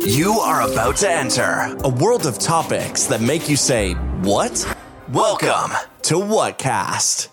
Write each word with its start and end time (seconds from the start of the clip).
You 0.00 0.32
are 0.32 0.62
about 0.70 0.96
to 0.98 1.10
enter 1.10 1.76
a 1.84 1.88
world 1.88 2.26
of 2.26 2.38
topics 2.38 3.04
that 3.06 3.20
make 3.20 3.48
you 3.48 3.56
say, 3.56 3.92
What? 4.22 4.66
Welcome 5.10 5.76
to 6.02 6.14
Whatkast. 6.14 7.28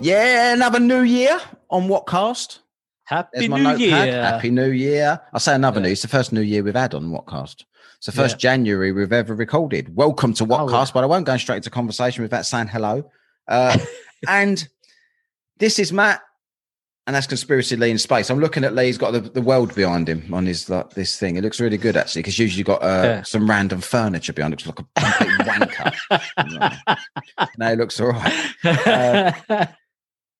Yeah, 0.00 0.52
another 0.54 0.80
new 0.80 1.02
year 1.02 1.40
on 1.70 1.88
Whatkast. 1.88 2.58
Happy 3.04 3.28
There's 3.34 3.48
my 3.48 3.56
New 3.58 3.62
notepad. 3.64 3.80
Year. 4.08 4.22
Happy 4.22 4.50
New 4.50 4.70
Year. 4.70 5.20
I 5.32 5.38
say 5.38 5.54
another 5.54 5.80
Yeah. 5.80 5.86
new. 5.86 5.92
It's 5.92 6.02
the 6.02 6.08
first 6.08 6.32
new 6.32 6.40
year 6.40 6.62
we've 6.62 6.74
had 6.74 6.94
on 6.94 7.04
Whatkast. 7.10 7.64
It's 7.98 8.06
the 8.06 8.12
first 8.12 8.36
Yeah. 8.36 8.50
January 8.50 8.92
we've 8.92 9.12
ever 9.12 9.34
recorded. 9.34 9.94
Welcome 9.96 10.34
to 10.34 10.44
Oh, 10.44 10.46
Whatkast, 10.46 10.88
yeah. 10.88 10.92
but 10.94 11.04
I 11.04 11.06
won't 11.06 11.26
go 11.26 11.36
straight 11.36 11.56
into 11.56 11.70
conversation 11.70 12.22
without 12.22 12.46
saying 12.46 12.68
hello. 12.68 13.10
Uh, 13.48 13.78
and 14.28 14.66
this 15.58 15.78
is 15.78 15.92
Matt, 15.92 16.20
and 17.06 17.14
that's 17.14 17.26
Conspiracy 17.26 17.76
Lee 17.76 17.90
in 17.90 17.98
Space. 17.98 18.30
I'm 18.30 18.40
looking 18.40 18.64
at 18.64 18.74
Lee. 18.74 18.86
He's 18.86 18.98
got 18.98 19.10
the, 19.12 19.20
the 19.20 19.42
world 19.42 19.74
behind 19.74 20.08
him 20.08 20.32
on 20.32 20.46
his 20.46 20.68
like 20.70 20.90
this 20.90 21.18
thing. 21.18 21.36
It 21.36 21.42
looks 21.44 21.60
really 21.60 21.76
good 21.76 21.96
actually, 21.96 22.20
because 22.22 22.38
usually 22.38 22.58
you've 22.58 22.66
got 22.66 22.82
uh, 22.82 23.02
Yeah. 23.04 23.22
some 23.22 23.48
random 23.48 23.80
furniture 23.80 24.32
behind. 24.32 24.54
It 24.54 24.66
looks 24.66 24.78
like 24.78 24.80
a 24.80 25.00
wanker. 25.44 26.98
no, 27.58 27.72
it 27.72 27.78
looks 27.78 28.00
all 28.00 28.08
right. 28.12 28.86
Uh, 28.86 29.66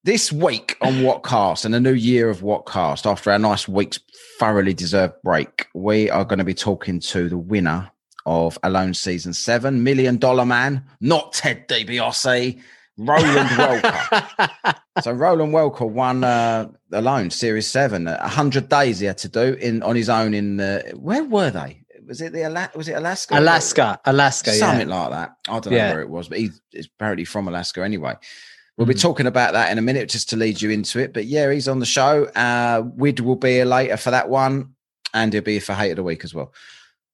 this 0.04 0.30
week 0.32 0.77
on 0.82 0.95
Whatkast 1.02 1.64
and 1.64 1.74
a 1.74 1.80
new 1.80 1.92
year 1.95 2.28
of 2.28 2.40
Whatkast, 2.40 3.10
after 3.10 3.30
our 3.30 3.38
nice 3.38 3.66
week's 3.68 4.01
thoroughly 4.38 4.74
deserved 4.74 5.15
break, 5.23 5.66
we 5.74 6.10
are 6.10 6.24
going 6.24 6.38
to 6.38 6.45
be 6.45 6.54
talking 6.54 7.01
to 7.01 7.28
the 7.28 7.38
winner 7.38 7.90
of 8.26 8.59
Alone 8.62 8.95
Season 8.95 9.32
7, 9.34 9.82
Million 9.82 10.16
Dollar 10.18 10.45
Man, 10.46 10.84
not 11.01 11.32
Ted 11.34 11.68
DiBiase, 11.68 12.59
Roland 12.96 13.48
Welker. 13.50 14.74
so 15.02 15.12
Roland 15.12 15.52
Welker 15.52 15.88
won 15.88 16.22
uh, 16.24 16.68
Alone 16.92 17.30
Series 17.30 17.66
7, 17.66 18.06
a 18.06 18.16
100 18.18 18.68
days 18.68 19.00
he 19.00 19.06
had 19.06 19.18
to 19.18 19.28
do 19.28 19.54
in 19.54 19.82
on 19.82 19.96
his 19.96 20.08
own 20.08 20.34
in, 20.34 20.60
uh, 20.60 20.82
where 20.94 21.24
were 21.24 21.50
they? 21.50 21.80
Was 22.06 22.20
it 22.20 22.32
the 22.32 22.42
Ala- 22.46 22.70
was 22.74 22.88
it 22.88 22.92
Alaska? 22.94 23.38
Alaska, 23.38 23.98
Alaska, 24.04 24.50
yeah. 24.52 24.58
something 24.58 24.88
like 24.88 25.10
that. 25.10 25.30
I 25.48 25.52
don't 25.59 25.70
know 25.73 25.76
Yeah. 25.76 25.92
where 25.92 26.02
it 26.02 26.10
was, 26.10 26.28
but 26.28 26.38
he's 26.38 26.60
apparently 26.98 27.24
from 27.24 27.48
Alaska 27.48 27.82
anyway. 27.82 28.14
We'll 28.76 28.86
be 28.86 28.95
Mm. 28.95 29.01
talking 29.02 29.26
about 29.26 29.52
that 29.54 29.73
in 29.73 29.79
a 29.79 29.82
minute 29.82 30.08
just 30.10 30.29
to 30.30 30.36
lead 30.36 30.60
you 30.60 30.70
into 30.70 30.98
it. 30.98 31.14
But 31.14 31.24
yeah, 31.26 31.51
he's 31.51 31.68
on 31.68 31.79
the 31.79 31.86
show. 31.86 32.24
Uh, 32.26 32.82
Wid 32.95 33.20
will 33.20 33.36
be 33.36 33.52
here 33.52 33.64
later 33.64 33.96
for 33.96 34.10
that 34.10 34.29
one, 34.29 34.74
and 35.14 35.32
he'll 35.32 35.42
be 35.42 35.52
here 35.52 35.60
for 35.60 35.73
Hate 35.74 35.92
of 35.92 35.96
the 35.96 36.02
Week 36.02 36.24
as 36.24 36.34
well. 36.34 36.52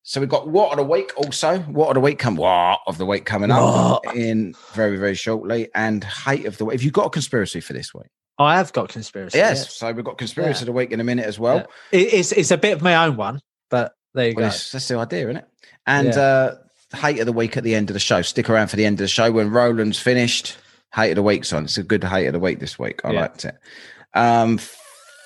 So 0.02 0.20
we've 0.20 0.30
got 0.30 0.48
What 0.48 0.70
of 0.72 0.78
the 0.78 0.84
Week 0.90 1.12
also. 1.16 1.58
What 1.60 1.88
of 1.88 1.94
the 1.94 2.00
Week 2.00 2.18
come 2.18 2.36
What 2.36 2.80
of 2.86 2.98
the 2.98 3.06
Week 3.06 3.24
coming 3.26 3.50
up 3.50 4.04
What? 4.04 4.16
in 4.16 4.54
very, 4.72 4.96
very 4.96 5.14
shortly. 5.14 5.68
And 5.74 6.02
Hate 6.02 6.46
of 6.46 6.58
the 6.58 6.64
Week. 6.64 6.74
Have 6.74 6.82
you've 6.82 6.92
got 6.92 7.06
a 7.06 7.10
conspiracy 7.10 7.60
for 7.60 7.74
this 7.74 7.92
week? 7.94 8.06
I 8.38 8.56
have 8.56 8.72
got 8.72 8.88
conspiracy. 8.88 9.36
Yes. 9.36 9.74
So 9.74 9.92
we've 9.92 10.04
got 10.04 10.16
Conspiracy 10.16 10.60
Yeah. 10.60 10.62
of 10.62 10.66
the 10.66 10.72
Week 10.72 10.92
in 10.92 11.00
a 11.00 11.04
minute 11.04 11.26
as 11.26 11.38
well. 11.38 11.66
Yeah. 11.92 12.00
It's 12.00 12.32
it's 12.32 12.50
a 12.50 12.56
bit 12.56 12.72
of 12.72 12.80
my 12.80 13.04
own 13.04 13.16
one, 13.16 13.40
but 13.68 13.92
there 14.14 14.28
you 14.30 14.34
Well, 14.34 14.46
go. 14.48 14.56
that's, 14.72 14.88
the 14.88 14.96
idea, 14.96 15.24
isn't 15.24 15.36
it? 15.36 15.48
And 15.86 16.08
Yeah. 16.08 16.20
uh, 16.20 16.54
hate 16.96 17.20
of 17.20 17.26
the 17.26 17.32
week 17.34 17.58
at 17.58 17.64
the 17.64 17.74
end 17.74 17.90
of 17.90 17.94
the 17.94 18.00
show. 18.00 18.22
Stick 18.22 18.48
around 18.48 18.68
for 18.68 18.76
the 18.76 18.86
end 18.86 18.94
of 18.94 19.04
the 19.04 19.08
show 19.08 19.30
when 19.30 19.50
Roland's 19.50 19.98
finished. 19.98 20.56
Hate 20.94 21.10
of 21.10 21.16
the 21.16 21.22
week's 21.22 21.52
on. 21.52 21.64
It's 21.64 21.76
a 21.76 21.82
good 21.82 22.02
hate 22.02 22.26
of 22.26 22.32
the 22.32 22.40
week 22.40 22.58
this 22.60 22.78
week. 22.78 23.02
I 23.04 23.10
liked 23.12 23.44
it. 23.44 23.56
Um, 24.14 24.58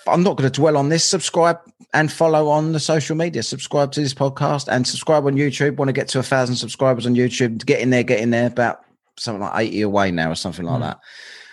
I'm 0.06 0.22
not 0.24 0.36
going 0.36 0.50
to 0.50 0.60
dwell 0.60 0.76
on 0.76 0.88
this. 0.90 1.04
Subscribe 1.04 1.58
and 1.94 2.12
follow 2.12 2.48
on 2.48 2.72
the 2.72 2.80
social 2.80 3.16
media. 3.16 3.42
Subscribe 3.42 3.92
to 3.92 4.00
this 4.00 4.12
podcast 4.14 4.68
and 4.68 4.86
subscribe 4.86 5.24
on 5.26 5.34
YouTube. 5.36 5.76
Want 5.76 5.88
to 5.88 5.92
get 5.94 6.08
to 6.08 6.18
a 6.18 6.22
thousand 6.22 6.56
subscribers 6.56 7.06
on 7.06 7.14
YouTube? 7.14 7.64
Get 7.64 7.80
in 7.80 7.90
there. 7.90 8.02
Get 8.02 8.20
in 8.20 8.30
there. 8.30 8.48
About 8.48 8.80
something 9.16 9.40
like 9.40 9.52
80 9.68 9.80
away 9.82 10.10
now 10.10 10.30
or 10.30 10.34
something 10.34 10.66
like 10.66 10.76
Hmm. 10.76 10.82
that. 10.82 11.00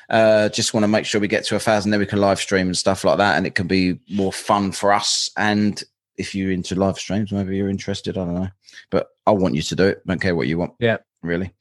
Uh, 0.09 0.50
just 0.50 0.73
want 0.73 0.83
to 0.83 0.89
make 0.89 1.06
sure 1.06 1.22
we 1.22 1.28
get 1.30 1.45
to 1.45 1.56
a 1.56 1.59
thousand, 1.59 1.92
then 1.92 2.00
we 2.02 2.06
can 2.06 2.20
live 2.20 2.39
stream 2.39 2.67
and 2.67 2.78
stuff 2.78 3.06
like 3.06 3.17
that, 3.17 3.38
and 3.38 3.48
it 3.48 3.56
can 3.56 3.66
be 3.67 3.98
more 4.09 4.33
fun 4.33 4.73
for 4.73 4.92
us. 4.92 5.30
And 5.38 5.81
if 6.17 6.36
you're 6.36 6.52
into 6.52 6.76
live 6.76 6.98
streams, 6.98 7.31
maybe 7.31 7.55
you're 7.55 7.70
interested. 7.70 8.17
I 8.17 8.26
don't 8.26 8.33
know, 8.36 8.50
but 8.89 9.08
I 9.26 9.31
want 9.31 9.55
you 9.55 9.61
to 9.61 9.76
do 9.76 9.86
it. 9.86 10.05
Don't 10.05 10.20
care 10.20 10.36
what 10.36 10.48
you 10.48 10.58
want. 10.58 10.73
Yeah. 10.80 10.98
really. 11.23 11.53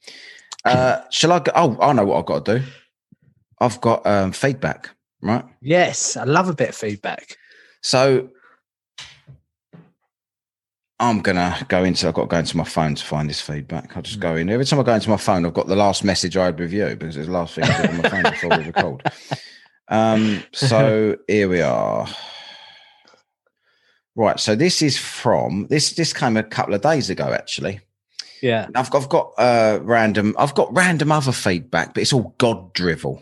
Uh, 0.65 0.99
shall 1.11 1.31
I 1.31 1.39
go? 1.39 1.51
Oh, 1.55 1.77
I 1.79 1.93
know 1.93 2.03
what 2.05 2.17
I've 2.19 2.25
got 2.25 2.45
to 2.45 2.59
do. 2.59 2.65
I've 3.59 3.79
got 3.79 4.05
um, 4.05 4.31
feedback, 4.33 4.89
right? 5.21 5.45
Yes, 5.61 6.17
I 6.17 6.23
love 6.25 6.49
a 6.49 6.53
bit 6.53 6.69
of 6.69 6.75
feedback. 6.75 7.37
So 7.81 8.29
I'm 11.01 11.19
gonna 11.19 11.57
go 11.67 11.83
into. 11.83 12.07
I've 12.07 12.13
got 12.13 12.21
to 12.21 12.27
go 12.27 12.37
into 12.37 12.55
my 12.55 12.63
phone 12.63 12.93
to 12.93 13.03
find 13.03 13.27
this 13.27 13.41
feedback. 13.41 13.97
I'll 13.97 14.03
just 14.03 14.19
go 14.19 14.35
in. 14.35 14.51
Every 14.51 14.65
time 14.65 14.79
I 14.79 14.83
go 14.83 14.93
into 14.93 15.09
my 15.09 15.17
phone, 15.17 15.47
I've 15.47 15.53
got 15.53 15.65
the 15.65 15.75
last 15.75 16.03
message 16.03 16.37
I 16.37 16.45
had 16.45 16.59
with 16.59 16.71
you 16.71 16.95
because 16.95 17.17
it's 17.17 17.25
the 17.25 17.33
last 17.33 17.55
thing 17.55 17.63
I 17.63 17.81
did 17.81 17.89
on 17.89 17.97
my 17.97 18.09
phone 18.09 18.23
before 18.23 18.57
we 18.57 18.63
record. 18.65 19.03
Um, 19.87 20.41
so 20.53 21.17
here 21.27 21.49
we 21.49 21.59
are. 21.59 22.07
Right. 24.15 24.39
So 24.39 24.55
this 24.55 24.81
is 24.81 24.97
from 24.97 25.67
this. 25.69 25.91
This 25.95 26.13
came 26.13 26.37
a 26.37 26.43
couple 26.43 26.73
of 26.73 26.81
days 26.81 27.09
ago, 27.09 27.33
actually. 27.33 27.81
Yeah. 28.41 28.67
I've 28.73 28.89
got, 28.89 29.01
I've 29.01 29.09
got 29.09 29.33
uh, 29.37 29.79
random. 29.81 30.33
I've 30.39 30.55
got 30.55 30.73
random 30.73 31.11
other 31.11 31.33
feedback, 31.33 31.93
but 31.93 32.01
it's 32.01 32.13
all 32.13 32.33
God 32.37 32.73
drivel 32.73 33.21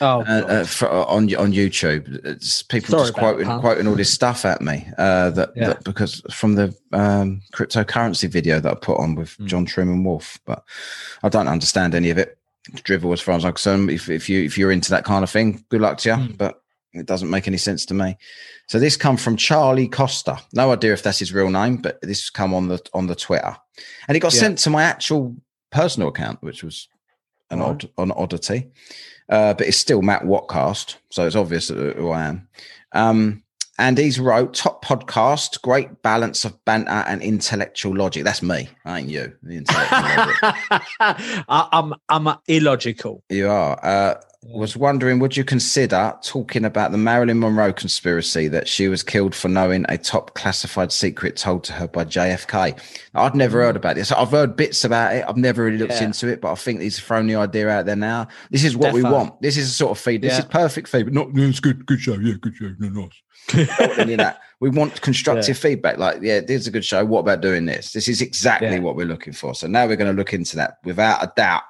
Oh, 0.00 0.20
uh, 0.20 0.44
uh, 0.46 0.64
for, 0.64 0.88
on 0.88 1.34
on 1.34 1.52
YouTube. 1.52 2.24
It's 2.24 2.62
people 2.62 2.90
Sorry 2.92 3.02
just 3.08 3.14
quoting 3.14 3.46
that, 3.46 3.54
pal. 3.54 3.60
quoting 3.60 3.86
all 3.88 3.96
this 3.96 4.12
stuff 4.12 4.44
at 4.44 4.60
me. 4.62 4.86
Uh, 4.96 5.30
that, 5.30 5.50
Yeah. 5.56 5.68
that 5.68 5.84
because 5.84 6.22
from 6.30 6.54
the 6.54 6.72
um, 6.92 7.40
cryptocurrency 7.52 8.28
video 8.30 8.60
that 8.60 8.70
I 8.72 8.74
put 8.76 8.98
on 8.98 9.14
with 9.16 9.36
Mm. 9.38 9.46
John 9.46 9.64
Truman 9.64 10.04
Wolf, 10.04 10.38
but 10.46 10.62
I 11.24 11.28
don't 11.28 11.48
understand 11.48 11.94
any 11.94 12.10
of 12.10 12.18
it. 12.18 12.38
Drivel, 12.84 13.12
as 13.12 13.20
far 13.20 13.34
as 13.34 13.44
I'm 13.44 13.52
concerned. 13.52 13.90
If 13.90 14.08
if 14.08 14.28
you 14.28 14.44
if 14.44 14.56
you're 14.58 14.70
into 14.72 14.90
that 14.90 15.04
kind 15.04 15.24
of 15.24 15.30
thing, 15.30 15.64
good 15.68 15.80
luck 15.80 15.98
to 15.98 16.08
you. 16.10 16.14
Mm. 16.16 16.36
But 16.38 16.62
it 16.92 17.06
doesn't 17.06 17.30
make 17.30 17.48
any 17.48 17.56
sense 17.58 17.84
to 17.86 17.94
me. 17.94 18.16
So 18.68 18.78
this 18.78 18.96
come 18.96 19.16
from 19.16 19.36
Charlie 19.36 19.88
Costa. 19.88 20.38
No 20.52 20.70
idea 20.72 20.92
if 20.92 21.02
that's 21.02 21.18
his 21.18 21.32
real 21.32 21.50
name, 21.50 21.78
but 21.78 22.00
this 22.02 22.30
come 22.30 22.54
on 22.54 22.68
the 22.68 22.78
on 22.94 23.06
the 23.08 23.14
Twitter, 23.16 23.56
and 24.06 24.16
it 24.16 24.20
got 24.20 24.34
Yeah. 24.34 24.40
sent 24.40 24.58
to 24.58 24.70
my 24.70 24.82
actual 24.84 25.34
personal 25.72 26.08
account, 26.10 26.40
which 26.42 26.62
was 26.62 26.88
an 27.50 27.60
Right. 27.60 27.68
odd 27.68 27.88
an 27.98 28.12
oddity. 28.12 28.68
Uh, 29.28 29.54
but 29.54 29.66
it's 29.66 29.76
still 29.76 30.02
Matt 30.02 30.22
Whatkast, 30.22 30.96
so 31.10 31.26
it's 31.26 31.36
obvious 31.36 31.68
who 31.68 32.10
I 32.10 32.26
am. 32.26 32.48
Um, 32.92 33.42
and 33.78 33.96
he's 33.96 34.18
wrote 34.18 34.54
top 34.54 34.84
podcast, 34.84 35.62
great 35.62 36.02
balance 36.02 36.44
of 36.44 36.64
banter 36.64 36.90
and 36.90 37.22
intellectual 37.22 37.94
logic. 37.94 38.24
That's 38.24 38.42
me, 38.42 38.68
I 38.84 39.00
ain't 39.00 39.08
you. 39.08 39.32
The 39.42 39.56
intellectual 39.56 41.14
I'm 41.48 41.94
I'm 42.08 42.38
illogical. 42.48 43.22
You 43.28 43.48
are. 43.48 43.78
Uh, 43.84 44.14
was 44.44 44.76
wondering, 44.76 45.18
would 45.18 45.36
you 45.36 45.42
consider 45.44 46.14
talking 46.22 46.64
about 46.64 46.92
the 46.92 46.98
Marilyn 46.98 47.40
Monroe 47.40 47.72
conspiracy 47.72 48.46
that 48.48 48.68
she 48.68 48.86
was 48.86 49.02
killed 49.02 49.34
for 49.34 49.48
knowing 49.48 49.84
a 49.88 49.98
top 49.98 50.34
classified 50.34 50.92
secret 50.92 51.36
told 51.36 51.64
to 51.64 51.72
her 51.72 51.88
by 51.88 52.04
JFK? 52.04 52.80
I'd 53.14 53.34
never 53.34 53.62
heard 53.62 53.74
mm. 53.74 53.78
about 53.78 53.96
this. 53.96 54.12
I've 54.12 54.30
heard 54.30 54.54
bits 54.54 54.84
about 54.84 55.14
it. 55.14 55.24
I've 55.28 55.36
never 55.36 55.64
really 55.64 55.78
looked 55.78 55.94
Yeah. 55.94 56.04
into 56.04 56.28
it, 56.28 56.40
but 56.40 56.52
I 56.52 56.54
think 56.54 56.80
he's 56.80 57.00
thrown 57.00 57.26
the 57.26 57.34
idea 57.34 57.68
out 57.68 57.86
there 57.86 57.96
now. 57.96 58.28
This 58.50 58.62
is 58.62 58.76
what 58.76 58.94
we 58.94 59.02
want. 59.02 59.40
This 59.42 59.56
is 59.56 59.68
a 59.68 59.72
sort 59.72 59.90
of 59.90 59.98
feed. 59.98 60.22
This 60.22 60.34
Yeah. 60.34 60.40
is 60.40 60.44
perfect 60.44 60.88
feed. 60.88 61.04
but 61.04 61.14
Not 61.14 61.34
no, 61.34 61.42
it's 61.42 61.60
good, 61.60 61.84
good 61.86 62.00
show. 62.00 62.14
Yeah, 62.14 62.34
good 62.40 62.54
show. 62.54 62.72
No, 62.78 62.88
nice. 62.88 63.68
Not 63.80 63.98
any 63.98 64.14
that. 64.16 64.40
We 64.60 64.70
want 64.70 65.00
constructive 65.00 65.58
feedback. 65.58 65.98
Like, 65.98 66.18
yeah, 66.22 66.40
this 66.40 66.60
is 66.62 66.66
a 66.66 66.70
good 66.70 66.84
show. 66.84 67.04
What 67.04 67.20
about 67.20 67.40
doing 67.40 67.66
this? 67.66 67.92
This 67.92 68.08
is 68.08 68.20
exactly 68.20 68.68
Yeah. 68.68 68.78
what 68.80 68.94
we're 68.94 69.06
looking 69.06 69.32
for. 69.32 69.54
So 69.54 69.66
now 69.66 69.86
we're 69.86 69.96
going 69.96 70.14
to 70.14 70.16
look 70.16 70.32
into 70.32 70.56
that 70.56 70.78
without 70.84 71.22
a 71.22 71.32
doubt. 71.36 71.62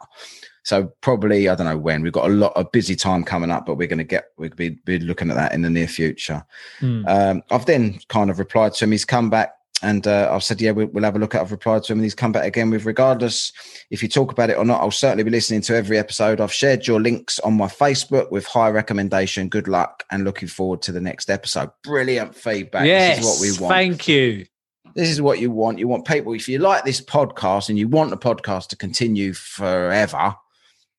So 0.64 0.92
probably 1.00 1.48
I 1.48 1.54
don't 1.54 1.66
know 1.66 1.78
when 1.78 2.02
we've 2.02 2.12
got 2.12 2.30
a 2.30 2.32
lot 2.34 2.52
of 2.56 2.70
busy 2.72 2.96
time 2.96 3.24
coming 3.24 3.50
up, 3.50 3.66
but 3.66 3.76
we're 3.76 3.88
going 3.88 3.98
to 3.98 4.04
get 4.04 4.26
we'll 4.36 4.50
be, 4.50 4.70
be 4.84 4.98
looking 4.98 5.30
at 5.30 5.36
that 5.36 5.52
in 5.52 5.62
the 5.62 5.70
near 5.70 5.88
future. 5.88 6.44
Hmm. 6.80 7.06
Um, 7.06 7.42
I've 7.50 7.66
then 7.66 8.00
kind 8.08 8.30
of 8.30 8.38
replied 8.38 8.74
to 8.74 8.84
him. 8.84 8.92
He's 8.92 9.04
come 9.04 9.30
back 9.30 9.54
and 9.82 10.06
uh, 10.06 10.28
I've 10.32 10.42
said, 10.42 10.60
yeah, 10.60 10.72
we'll, 10.72 10.88
we'll 10.88 11.04
have 11.04 11.14
a 11.14 11.18
look 11.18 11.34
at. 11.34 11.40
I've 11.40 11.52
replied 11.52 11.84
to 11.84 11.92
him, 11.92 11.98
and 11.98 12.04
he's 12.04 12.14
come 12.14 12.32
back 12.32 12.44
again 12.44 12.70
with 12.70 12.84
regardless 12.84 13.52
if 13.90 14.02
you 14.02 14.08
talk 14.08 14.32
about 14.32 14.50
it 14.50 14.58
or 14.58 14.64
not. 14.64 14.80
I'll 14.80 14.90
certainly 14.90 15.24
be 15.24 15.30
listening 15.30 15.60
to 15.62 15.76
every 15.76 15.98
episode. 15.98 16.40
I've 16.40 16.52
shared 16.52 16.86
your 16.86 17.00
links 17.00 17.38
on 17.40 17.54
my 17.54 17.66
Facebook 17.66 18.30
with 18.30 18.44
high 18.46 18.70
recommendation. 18.70 19.48
Good 19.48 19.68
luck 19.68 20.02
and 20.10 20.24
looking 20.24 20.48
forward 20.48 20.82
to 20.82 20.92
the 20.92 21.00
next 21.00 21.30
episode. 21.30 21.70
Brilliant 21.84 22.34
feedback. 22.34 22.86
yes, 22.86 23.18
This 23.18 23.26
is 23.26 23.30
what 23.30 23.40
we 23.40 23.62
want. 23.62 23.74
Thank 23.74 24.08
you. 24.08 24.46
This 24.94 25.10
is 25.10 25.22
what 25.22 25.38
you 25.38 25.50
want. 25.50 25.78
You 25.78 25.86
want 25.86 26.06
people, 26.06 26.32
if 26.32 26.48
you 26.48 26.58
like 26.58 26.84
this 26.84 27.00
podcast 27.00 27.68
and 27.68 27.78
you 27.78 27.86
want 27.86 28.10
the 28.10 28.16
podcast 28.16 28.68
to 28.68 28.76
continue 28.76 29.32
forever, 29.32 30.34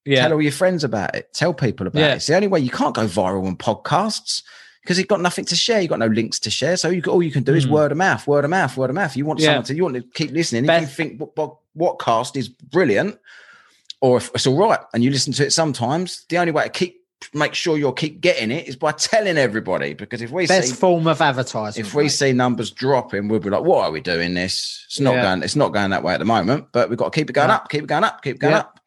Yeah. 0.05 0.21
tell 0.23 0.33
all 0.33 0.41
your 0.41 0.51
friends 0.51 0.83
about 0.83 1.15
it. 1.15 1.33
Tell 1.33 1.53
people 1.53 1.87
about 1.87 1.99
Yeah. 1.99 2.13
it. 2.13 2.15
It's 2.17 2.27
the 2.27 2.35
only 2.35 2.47
way 2.47 2.59
you 2.59 2.69
can't 2.69 2.95
go 2.95 3.05
viral 3.05 3.45
on 3.45 3.55
podcasts 3.57 4.43
because 4.81 4.97
you've 4.97 5.07
got 5.07 5.21
nothing 5.21 5.45
to 5.45 5.55
share. 5.55 5.81
You've 5.81 5.89
got 5.89 5.99
no 5.99 6.07
links 6.07 6.39
to 6.39 6.49
share. 6.49 6.77
So 6.77 6.89
you 6.89 7.01
all 7.07 7.21
you 7.21 7.31
can 7.31 7.43
do 7.43 7.53
is 7.53 7.65
Mm. 7.67 7.71
word 7.71 7.91
of 7.91 7.97
mouth, 7.97 8.25
word 8.27 8.43
of 8.45 8.49
mouth, 8.49 8.75
word 8.77 8.89
of 8.89 8.95
mouth. 8.95 9.15
You 9.15 9.25
want 9.25 9.39
Yeah. 9.39 9.47
someone 9.47 9.63
to 9.65 9.75
you 9.75 9.83
want 9.83 9.95
to 9.95 10.03
keep 10.13 10.31
listening. 10.31 10.65
If 10.69 10.81
you 10.81 10.87
think 10.87 11.19
what, 11.19 11.35
what, 11.37 11.55
what 11.73 11.99
cast 11.99 12.35
is 12.37 12.47
brilliant 12.49 13.17
or 14.01 14.17
if 14.17 14.31
it's 14.33 14.47
all 14.47 14.57
right 14.57 14.79
and 14.93 15.03
you 15.03 15.11
listen 15.11 15.33
to 15.33 15.45
it 15.45 15.51
sometimes, 15.53 16.25
the 16.29 16.37
only 16.37 16.51
way 16.51 16.63
to 16.63 16.69
keep 16.69 16.95
make 17.33 17.53
sure 17.53 17.77
you'll 17.77 17.91
keep 17.91 18.21
getting 18.21 18.49
it 18.49 18.65
is 18.69 18.77
by 18.77 18.93
telling 18.93 19.37
everybody. 19.37 19.93
Because 19.93 20.21
if 20.21 20.31
we 20.31 20.47
Best 20.47 20.69
see 20.69 20.73
form 20.73 21.05
of 21.05 21.19
advertising. 21.21 21.83
if 21.85 21.93
we 21.93 22.07
see 22.07 22.31
numbers 22.31 22.71
dropping, 22.71 23.27
we'll 23.27 23.41
be 23.41 23.49
like, 23.49 23.63
what 23.63 23.83
are 23.83 23.91
we 23.91 23.99
doing 23.99 24.35
this?" 24.35 24.85
It's 24.87 25.01
not 25.01 25.15
Yeah. 25.15 25.23
going. 25.23 25.43
It's 25.43 25.55
not 25.57 25.73
going 25.73 25.89
that 25.89 26.01
way 26.01 26.13
at 26.13 26.19
the 26.19 26.25
moment, 26.25 26.67
but 26.71 26.87
we've 26.89 26.97
got 26.97 27.11
to 27.11 27.19
keep 27.19 27.29
it 27.29 27.33
going 27.33 27.49
No. 27.49 27.55
up, 27.55 27.69
keep 27.69 27.83
it 27.83 27.87
going 27.87 28.05
up, 28.05 28.23
keep 28.23 28.37
it 28.37 28.39
going 28.39 28.53
Yeah. 28.53 28.59
up. 28.59 28.78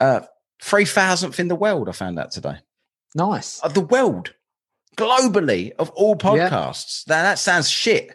Uh, 0.00 0.20
three 0.62 0.84
thousandth 0.84 1.38
in 1.40 1.48
the 1.48 1.54
world. 1.56 1.88
I 1.88 1.92
found 1.92 2.18
out 2.18 2.30
today. 2.30 2.56
nice. 3.14 3.60
Of 3.60 3.74
the 3.74 3.80
world, 3.80 4.34
globally, 4.96 5.72
of 5.78 5.90
all 5.90 6.16
Yeah. 6.22 6.48
podcasts. 6.48 7.06
Now 7.08 7.22
that 7.22 7.38
sounds 7.38 7.68
shit, 7.70 8.14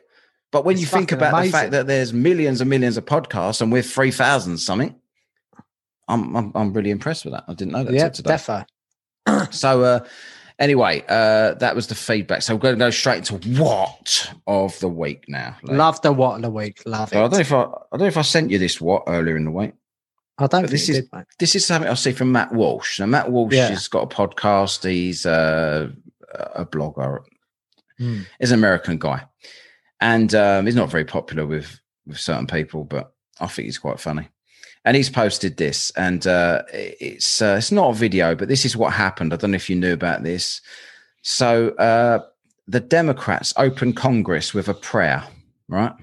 But 0.52 0.66
when 0.66 0.74
It's 0.74 0.82
you 0.82 0.88
think 0.88 1.12
about 1.12 1.44
the 1.44 1.50
fact 1.52 1.72
that 1.72 1.88
there's 1.88 2.14
millions 2.14 2.62
and 2.62 2.70
millions 2.70 2.96
of 2.98 3.06
podcasts 3.06 3.60
and 3.62 3.72
we're 3.72 3.82
3,000 3.82 4.58
something, 4.60 4.96
I'm, 6.08 6.36
I'm, 6.36 6.52
I'm 6.54 6.74
really 6.74 6.92
impressed 6.92 7.26
with 7.26 7.34
that. 7.34 7.46
I 7.48 7.54
didn't 7.56 7.72
know 7.74 7.84
that 7.84 7.94
yeah, 7.94 8.10
today. 8.10 8.36
defo. 8.36 8.66
So, 9.52 9.82
uh, 9.84 10.00
anyway, 10.60 11.04
uh, 11.10 11.56
that 11.56 11.76
was 11.76 11.88
the 11.88 11.96
feedback. 11.96 12.42
So 12.44 12.54
we're 12.56 12.60
going 12.62 12.76
to 12.76 12.80
go 12.80 12.90
straight 12.92 13.30
into 13.30 13.60
what 13.60 14.32
of 14.46 14.78
the 14.80 14.90
week 14.90 15.26
now. 15.28 15.56
Lee. 15.64 15.76
Love 15.76 16.02
the 16.02 16.12
what 16.14 16.36
of 16.36 16.42
the 16.44 16.52
week. 16.52 16.84
Love 16.86 17.10
So 17.10 17.18
I 17.18 17.22
don't 17.22 17.32
know 17.32 17.40
if 17.40 17.52
I, 17.54 17.62
I 17.62 17.66
don't 17.94 18.00
know 18.02 18.06
if 18.08 18.18
I 18.18 18.22
sent 18.22 18.52
you 18.52 18.60
this 18.60 18.80
what 18.80 19.04
earlier 19.08 19.36
in 19.38 19.46
the 19.46 19.52
week. 19.52 19.74
I 20.38 20.48
don't 20.48 20.68
this 20.70 20.90
is- 20.90 21.02
did. 21.10 21.26
This 21.40 21.56
is 21.56 21.66
something 21.66 21.90
I 21.90 21.94
see 21.94 22.12
from 22.12 22.32
Matt 22.32 22.52
Walsh. 22.54 23.00
Now, 23.00 23.06
Matt 23.06 23.32
Walsh 23.32 23.54
Yeah. 23.54 23.70
has 23.70 23.88
got 23.88 24.12
a 24.12 24.16
podcast. 24.16 24.84
He's 24.90 25.26
uh, 25.26 25.90
a 26.56 26.66
blogger. 26.66 27.20
Hmm. 28.00 28.22
He's 28.40 28.52
an 28.52 28.60
American 28.60 28.98
guy, 28.98 29.26
and 30.02 30.34
um, 30.34 30.66
he's 30.66 30.76
not 30.76 30.90
very 30.90 31.06
popular 31.06 31.46
with 31.46 31.80
with 32.08 32.20
certain 32.20 32.48
people, 32.48 32.84
but 32.84 33.14
I 33.40 33.48
think 33.48 33.66
he's 33.68 33.78
quite 33.78 34.00
funny. 34.00 34.28
And 34.86 34.98
he's 34.98 35.10
posted 35.10 35.56
this, 35.58 35.92
and 35.96 36.26
uh, 36.28 36.64
it's 36.74 37.42
uh, 37.42 37.56
it's 37.60 37.72
not 37.72 37.92
a 37.92 37.94
video, 37.94 38.36
but 38.36 38.48
this 38.50 38.66
is 38.66 38.76
what 38.76 38.92
happened. 38.94 39.34
I 39.34 39.38
don't 39.38 39.52
know 39.52 39.56
if 39.56 39.70
you 39.70 39.76
knew 39.76 39.94
about 39.94 40.24
this. 40.24 40.60
So 41.22 41.70
uh, 41.76 42.20
the 42.68 42.80
Democrats 42.82 43.54
opened 43.56 43.96
Congress 43.96 44.54
with 44.54 44.68
a 44.68 44.74
prayer, 44.74 45.24
right? 45.70 45.94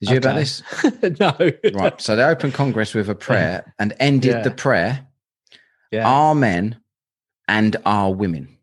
Did 0.00 0.08
you 0.08 0.08
hear 0.10 0.18
about 0.18 0.36
this? 0.36 0.62
no. 1.20 1.36
Right. 1.74 2.00
So 2.00 2.14
they 2.16 2.22
opened 2.22 2.54
Congress 2.54 2.94
with 2.94 3.08
a 3.10 3.14
prayer 3.14 3.74
and 3.78 3.94
ended 3.98 4.30
Yeah. 4.32 4.42
the 4.42 4.50
prayer, 4.52 5.06
Yeah. 5.90 6.08
"Our 6.08 6.34
men 6.34 6.76
and 7.48 7.76
our 7.84 8.12
women." 8.14 8.56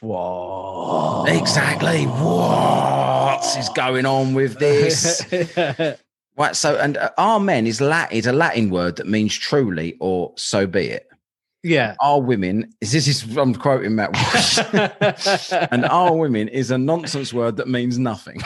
Whoa. 0.00 1.24
Exactly. 1.26 2.04
What 2.04 3.44
is 3.58 3.68
going 3.70 4.04
on 4.06 4.34
with 4.34 4.58
this? 4.58 5.24
right. 6.36 6.54
So, 6.54 6.76
and 6.76 6.98
uh, 6.98 7.10
our 7.16 7.40
men 7.40 7.66
is 7.66 7.80
Latin, 7.80 8.16
is 8.18 8.26
a 8.26 8.32
Latin 8.32 8.68
word 8.70 8.96
that 8.96 9.06
means 9.08 9.34
truly 9.34 9.96
or 10.00 10.32
so 10.36 10.66
be 10.66 10.88
it. 10.88 11.08
yeah. 11.62 11.94
Our 12.02 12.20
women 12.20 12.74
is 12.82 12.92
this 12.92 13.08
is 13.08 13.36
I'm 13.36 13.54
quoting 13.54 13.94
Matt 13.94 14.12
Walsh. 14.12 15.50
and 15.72 15.86
our 15.86 16.14
women 16.14 16.48
is 16.48 16.70
a 16.70 16.76
nonsense 16.78 17.32
word 17.32 17.56
that 17.56 17.68
means 17.68 17.98
nothing. 17.98 18.42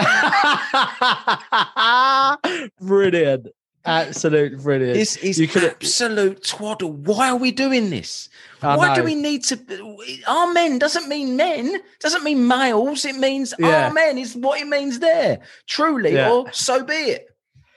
brilliant. 2.80 3.48
Absolute 3.84 4.62
brilliant. 4.62 4.94
This 4.94 5.16
is 5.16 5.38
You 5.38 5.48
could- 5.48 5.64
absolute 5.64 6.44
twaddle. 6.44 6.92
Why 6.92 7.30
are 7.30 7.36
we 7.36 7.50
doing 7.50 7.88
this? 7.88 8.28
I 8.60 8.76
Why 8.76 8.94
do 8.94 9.02
we 9.02 9.14
need 9.14 9.42
to? 9.44 9.58
Our 10.28 10.52
men 10.52 10.78
doesn't 10.78 11.08
mean 11.08 11.34
men, 11.36 11.80
doesn't 11.98 12.22
mean 12.22 12.46
males. 12.46 13.06
It 13.06 13.16
means 13.16 13.54
Yeah. 13.58 13.86
our 13.86 13.92
men 13.92 14.18
is 14.18 14.36
what 14.36 14.60
it 14.60 14.66
means 14.66 14.98
there. 14.98 15.38
Truly, 15.66 16.14
Yeah. 16.14 16.30
or 16.30 16.52
so 16.52 16.84
be 16.84 16.92
it. 16.94 17.26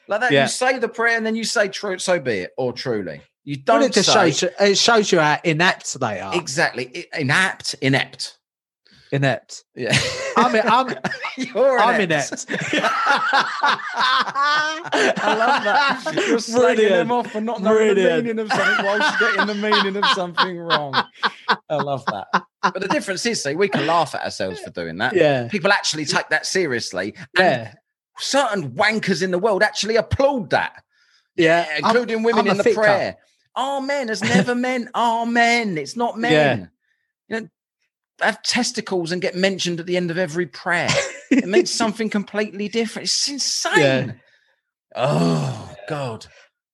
Like 0.09 0.19
that, 0.19 0.31
Yeah. 0.33 0.43
you 0.43 0.49
say 0.49 0.77
the 0.77 0.89
prayer 0.89 1.15
and 1.15 1.25
then 1.25 1.35
you 1.35 1.45
say 1.45 1.69
true, 1.69 1.97
so 1.99 2.19
be 2.19 2.39
it, 2.39 2.51
or 2.57 2.73
truly. 2.73 3.21
You 3.45 3.55
don't 3.57 3.83
it 3.83 3.93
just 3.93 4.11
say 4.11 4.31
shows 4.31 4.41
you, 4.41 4.49
it 4.59 4.77
shows 4.77 5.11
you 5.13 5.19
how 5.19 5.39
inept 5.45 5.97
they 5.99 6.19
are. 6.19 6.35
exactly 6.35 7.07
I- 7.13 7.19
inept, 7.21 7.75
inept. 9.13 9.63
Yeah, 9.75 9.97
I'm, 10.35 10.55
I'm, 10.55 10.95
You're 11.37 11.79
I'm 11.79 12.01
inept. 12.01 12.45
inept. 12.49 12.73
I 14.05 15.35
love 15.37 15.63
that. 15.63 16.27
You're 16.27 16.37
slagging 16.39 16.89
them 16.89 17.11
off 17.11 17.31
for 17.31 17.41
not 17.41 17.61
knowing 17.61 17.95
the 17.95 18.21
meaning 18.21 18.39
of 18.39 18.51
something 18.51 18.85
whilst 18.85 19.19
getting 19.19 19.45
the 19.47 19.55
meaning 19.55 19.95
of 19.97 20.05
something 20.11 20.57
wrong. 20.57 20.93
I 21.69 21.75
love 21.75 22.05
that. 22.07 22.27
But 22.61 22.81
the 22.81 22.87
difference 22.87 23.25
is, 23.25 23.41
see, 23.43 23.55
we 23.55 23.67
can 23.69 23.85
laugh 23.87 24.15
at 24.15 24.23
ourselves 24.23 24.59
for 24.59 24.69
doing 24.71 24.97
that. 24.97 25.15
Yeah. 25.15 25.47
People 25.47 25.71
actually 25.71 26.05
take 26.05 26.29
that 26.29 26.45
seriously. 26.45 27.13
And 27.37 27.45
Yeah. 27.63 27.73
certain 28.19 28.71
wankers 28.71 29.21
in 29.21 29.31
the 29.31 29.39
world 29.39 29.63
actually 29.63 29.95
applaud 29.95 30.49
that, 30.51 30.83
Yeah. 31.35 31.65
I'm- 31.69 31.83
including 31.85 32.23
women 32.23 32.45
I'm 32.45 32.51
in 32.51 32.57
the 32.57 32.63
fit 32.63 32.75
cup. 32.75 32.83
prayer. 32.83 33.17
Amen 33.55 34.07
has 34.07 34.23
never 34.23 34.55
meant 34.55 34.89
amen. 34.95 35.77
It's 35.77 35.95
not 35.95 36.17
men. 36.17 36.71
You 37.27 37.41
know, 37.41 37.47
have 38.23 38.41
testicles 38.43 39.11
and 39.11 39.21
get 39.21 39.35
mentioned 39.35 39.79
at 39.79 39.85
the 39.85 39.97
end 39.97 40.11
of 40.11 40.17
every 40.17 40.45
prayer. 40.45 40.89
It 41.31 41.47
means 41.47 41.71
something 41.73 42.09
completely 42.09 42.67
different. 42.67 43.07
It's 43.07 43.27
insane. 43.29 43.79
Yeah. 43.79 44.11
Oh 44.95 45.75
God, 45.89 46.25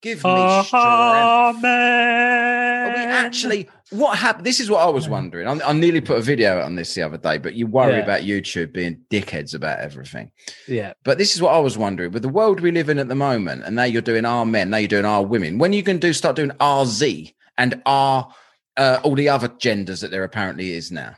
give 0.01 0.17
me 0.23 0.63
strength. 0.63 0.73
Are 0.73 1.53
we 1.53 3.05
actually 3.05 3.69
what 3.91 4.17
happened? 4.17 4.45
This 4.45 4.59
is 4.59 4.69
what 4.69 4.81
I 4.85 4.89
was 4.89 5.09
wondering. 5.09 5.47
I, 5.47 5.67
I 5.67 5.73
nearly 5.73 6.01
put 6.01 6.17
a 6.17 6.21
video 6.21 6.61
on 6.61 6.75
this 6.75 6.93
the 6.93 7.01
other 7.01 7.17
day, 7.17 7.37
but 7.39 7.55
you 7.55 7.65
worry 7.65 7.93
Yeah. 7.93 8.03
about 8.03 8.21
YouTube 8.21 8.71
being 8.73 9.01
dickheads 9.09 9.55
about 9.55 9.79
everything. 9.79 10.31
Yeah. 10.67 10.93
But 11.03 11.17
this 11.17 11.33
is 11.35 11.41
what 11.41 11.53
I 11.55 11.59
was 11.59 11.77
wondering 11.77 12.11
with 12.11 12.21
the 12.21 12.29
world 12.29 12.59
we 12.59 12.71
live 12.71 12.89
in 12.89 12.99
at 12.99 13.07
the 13.07 13.15
moment, 13.15 13.63
and 13.65 13.75
now 13.75 13.85
you're 13.85 14.01
doing 14.03 14.25
our 14.25 14.45
men, 14.45 14.69
now 14.69 14.77
you're 14.77 14.87
doing 14.87 15.05
our 15.05 15.25
women. 15.25 15.57
When 15.57 15.73
you 15.73 15.81
can 15.83 15.97
do 15.97 16.13
start 16.13 16.35
doing 16.35 16.51
RZ 16.59 17.33
and 17.57 17.81
R, 17.85 18.29
uh, 18.77 18.99
all 19.03 19.15
the 19.15 19.29
other 19.29 19.47
genders 19.59 20.01
that 20.01 20.11
there 20.11 20.23
apparently 20.23 20.73
is 20.73 20.91
now. 20.91 21.15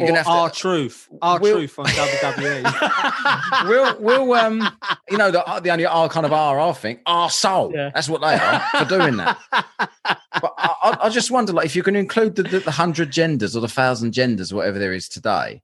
You're 0.00 0.08
gonna 0.08 0.18
have 0.18 0.26
to. 0.26 0.32
our 0.32 0.50
truth. 0.50 1.08
Our 1.22 1.38
We'll- 1.38 1.56
truth 1.58 1.78
on. 1.78 1.86
WWE. 1.86 3.68
we'll 3.68 4.00
we'll 4.00 4.32
um 4.34 4.68
you 5.10 5.16
know 5.18 5.30
the 5.30 5.60
the 5.62 5.70
only 5.70 5.86
R 5.86 6.08
kind 6.08 6.26
of 6.26 6.32
our 6.32 6.74
thing, 6.74 6.98
our 7.06 7.30
soul 7.30 7.72
Yeah. 7.74 7.90
that's 7.94 8.08
what 8.08 8.20
they 8.20 8.34
are 8.34 8.60
for 8.78 8.84
doing 8.84 9.16
that. 9.18 9.38
But 10.40 10.54
I, 10.56 10.74
I- 10.82 11.06
I 11.06 11.08
just 11.10 11.30
wonder 11.30 11.52
like 11.52 11.66
if 11.66 11.76
you 11.76 11.82
can 11.82 11.96
include 11.96 12.36
the, 12.36 12.42
the, 12.44 12.60
the 12.60 12.70
hundred 12.70 13.10
genders 13.10 13.54
or 13.56 13.60
the 13.60 13.68
thousand 13.68 14.12
genders 14.12 14.54
whatever 14.54 14.78
there 14.78 14.92
is 14.92 15.08
today, 15.08 15.60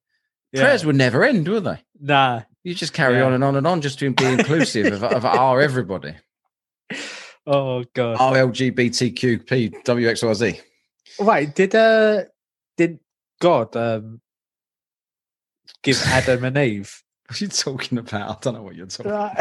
Yeah. 0.52 0.62
prayers 0.62 0.84
would 0.84 0.96
never 0.96 1.24
end, 1.24 1.48
would 1.48 1.64
they? 1.64 1.78
Nah. 2.00 2.42
You 2.64 2.74
just 2.74 2.92
carry 2.92 3.16
Yeah. 3.18 3.24
on 3.26 3.32
and 3.32 3.44
on 3.44 3.56
and 3.56 3.66
on 3.66 3.80
just 3.80 3.98
to 4.00 4.10
be 4.10 4.24
inclusive 4.24 4.92
of, 4.92 5.04
of 5.04 5.24
our 5.24 5.60
everybody. 5.60 6.14
Oh 7.48 7.84
god. 7.94 8.16
Our 8.18 8.36
LGBTQP 8.48 9.84
WXYZ. 9.84 10.60
Wait, 11.20 11.54
did 11.54 11.74
uh 11.76 12.24
did 12.76 12.98
God 13.40 13.76
um 13.76 14.20
give 15.82 16.00
Adam 16.06 16.44
and 16.44 16.56
Eve? 16.58 17.02
What 17.28 17.40
are 17.40 17.44
you 17.44 17.48
talking 17.48 17.98
about? 17.98 18.30
I 18.30 18.36
don't 18.40 18.54
know 18.54 18.62
what 18.62 18.76
you're 18.76 18.86
talking 18.86 19.10
about. 19.10 19.36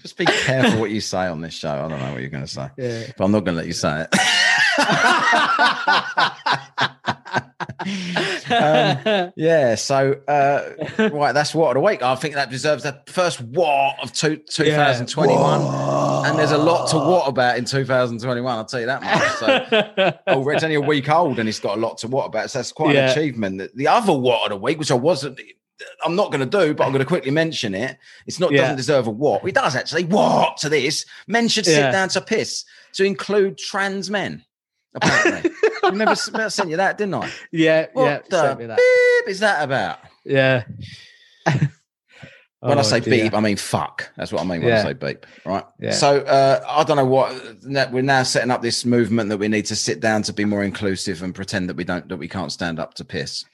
Just 0.00 0.16
be 0.16 0.24
careful 0.24 0.78
what 0.78 0.92
you 0.92 1.00
say 1.00 1.26
on 1.26 1.40
this 1.40 1.52
show. 1.52 1.72
I 1.72 1.88
don't 1.88 1.98
know 1.98 2.12
what 2.12 2.20
you're 2.20 2.30
going 2.30 2.44
to 2.44 2.48
say, 2.48 2.68
yeah. 2.78 3.06
but 3.18 3.24
I'm 3.24 3.32
not 3.32 3.44
going 3.44 3.56
to 3.56 3.58
let 3.58 3.66
you 3.66 3.72
say 3.72 4.06
it. 4.08 4.14
um, 8.52 9.32
yeah, 9.36 9.74
so 9.74 10.12
uh, 10.28 11.08
right, 11.12 11.32
that's 11.32 11.54
what 11.54 11.68
of 11.68 11.74
the 11.74 11.80
week. 11.80 12.02
I 12.02 12.14
think 12.14 12.34
that 12.34 12.50
deserves 12.50 12.82
the 12.82 13.00
first 13.06 13.40
what 13.40 13.96
of 14.02 14.12
two, 14.12 14.36
2021. 14.50 16.26
And 16.26 16.38
there's 16.38 16.52
a 16.52 16.58
lot 16.58 16.88
to 16.90 16.96
what 16.96 17.28
about 17.28 17.58
in 17.58 17.64
2021. 17.64 18.54
I'll 18.56 18.64
tell 18.64 18.80
you 18.80 18.86
that 18.86 19.02
much. 19.02 19.32
So, 19.38 20.18
oh, 20.28 20.48
it's 20.50 20.62
only 20.62 20.76
a 20.76 20.80
week 20.80 21.08
old, 21.08 21.38
and 21.38 21.48
it's 21.48 21.60
got 21.60 21.76
a 21.78 21.80
lot 21.80 21.98
to 21.98 22.08
what 22.08 22.26
about. 22.26 22.50
So 22.50 22.58
that's 22.58 22.72
quite 22.72 22.94
Yeah. 22.94 23.06
an 23.06 23.10
achievement. 23.10 23.58
The- 23.58 23.70
The 23.74 23.88
other 23.88 24.12
what 24.12 24.44
of 24.44 24.50
the 24.50 24.56
week, 24.62 24.78
which 24.78 24.90
I 24.90 24.94
wasn't, 24.94 25.40
I'm 26.04 26.14
not 26.14 26.30
going 26.30 26.48
to 26.48 26.58
do, 26.66 26.74
but 26.74 26.84
I'm 26.84 26.92
going 26.92 27.00
to 27.02 27.06
quickly 27.08 27.30
mention 27.32 27.74
it. 27.74 27.98
It's 28.26 28.38
not 28.38 28.52
Yeah. 28.52 28.62
doesn't 28.62 28.76
deserve 28.76 29.06
a 29.08 29.10
what. 29.10 29.44
It 29.46 29.54
does 29.54 29.74
actually. 29.74 30.04
What 30.04 30.56
to 30.58 30.68
this? 30.68 31.04
Men 31.26 31.48
should 31.48 31.64
sit 31.66 31.78
Yeah. 31.78 31.90
down 31.90 32.08
to 32.10 32.20
piss 32.20 32.64
to 32.94 33.04
include 33.04 33.58
trans 33.58 34.08
men. 34.10 34.44
Apparently, 34.94 35.50
I 35.84 35.88
remember 35.88 36.10
I 36.34 36.48
sent 36.48 36.68
you 36.70 36.76
that, 36.76 36.98
didn't 36.98 37.14
I? 37.14 37.30
yeah, 37.50 37.86
What 37.94 38.04
yeah. 38.04 38.20
the 38.28 38.40
sent 38.42 38.58
me 38.60 38.66
that. 38.66 38.76
beep 38.76 39.30
is 39.30 39.40
that 39.40 39.62
about? 39.64 39.98
Yeah. 40.24 40.64
When 42.60 42.78
I 42.78 42.80
Oh, 42.80 42.84
say 42.84 43.00
dear. 43.00 43.24
beep, 43.24 43.34
I 43.34 43.40
mean 43.40 43.56
fuck. 43.56 44.12
That's 44.16 44.30
what 44.32 44.40
I 44.40 44.44
mean 44.44 44.62
when 44.62 44.72
I 44.72 44.82
say 44.82 44.92
beep, 44.92 45.26
right? 45.44 45.64
Yeah. 45.80 45.90
So 45.90 46.18
uh, 46.20 46.64
I 46.68 46.84
don't 46.84 46.96
know 46.96 47.04
what 47.04 47.34
we're 47.90 48.02
now 48.02 48.22
setting 48.22 48.52
up 48.52 48.62
this 48.62 48.84
movement 48.84 49.30
that 49.30 49.38
we 49.38 49.48
need 49.48 49.66
to 49.66 49.74
sit 49.76 49.98
down 49.98 50.22
to 50.22 50.32
be 50.32 50.44
more 50.44 50.62
inclusive 50.62 51.24
and 51.24 51.34
pretend 51.34 51.68
that 51.68 51.76
we 51.76 51.82
don't 51.82 52.08
that 52.08 52.18
we 52.18 52.28
can't 52.28 52.52
stand 52.52 52.78
up 52.78 52.94
to 52.94 53.04
piss. 53.04 53.44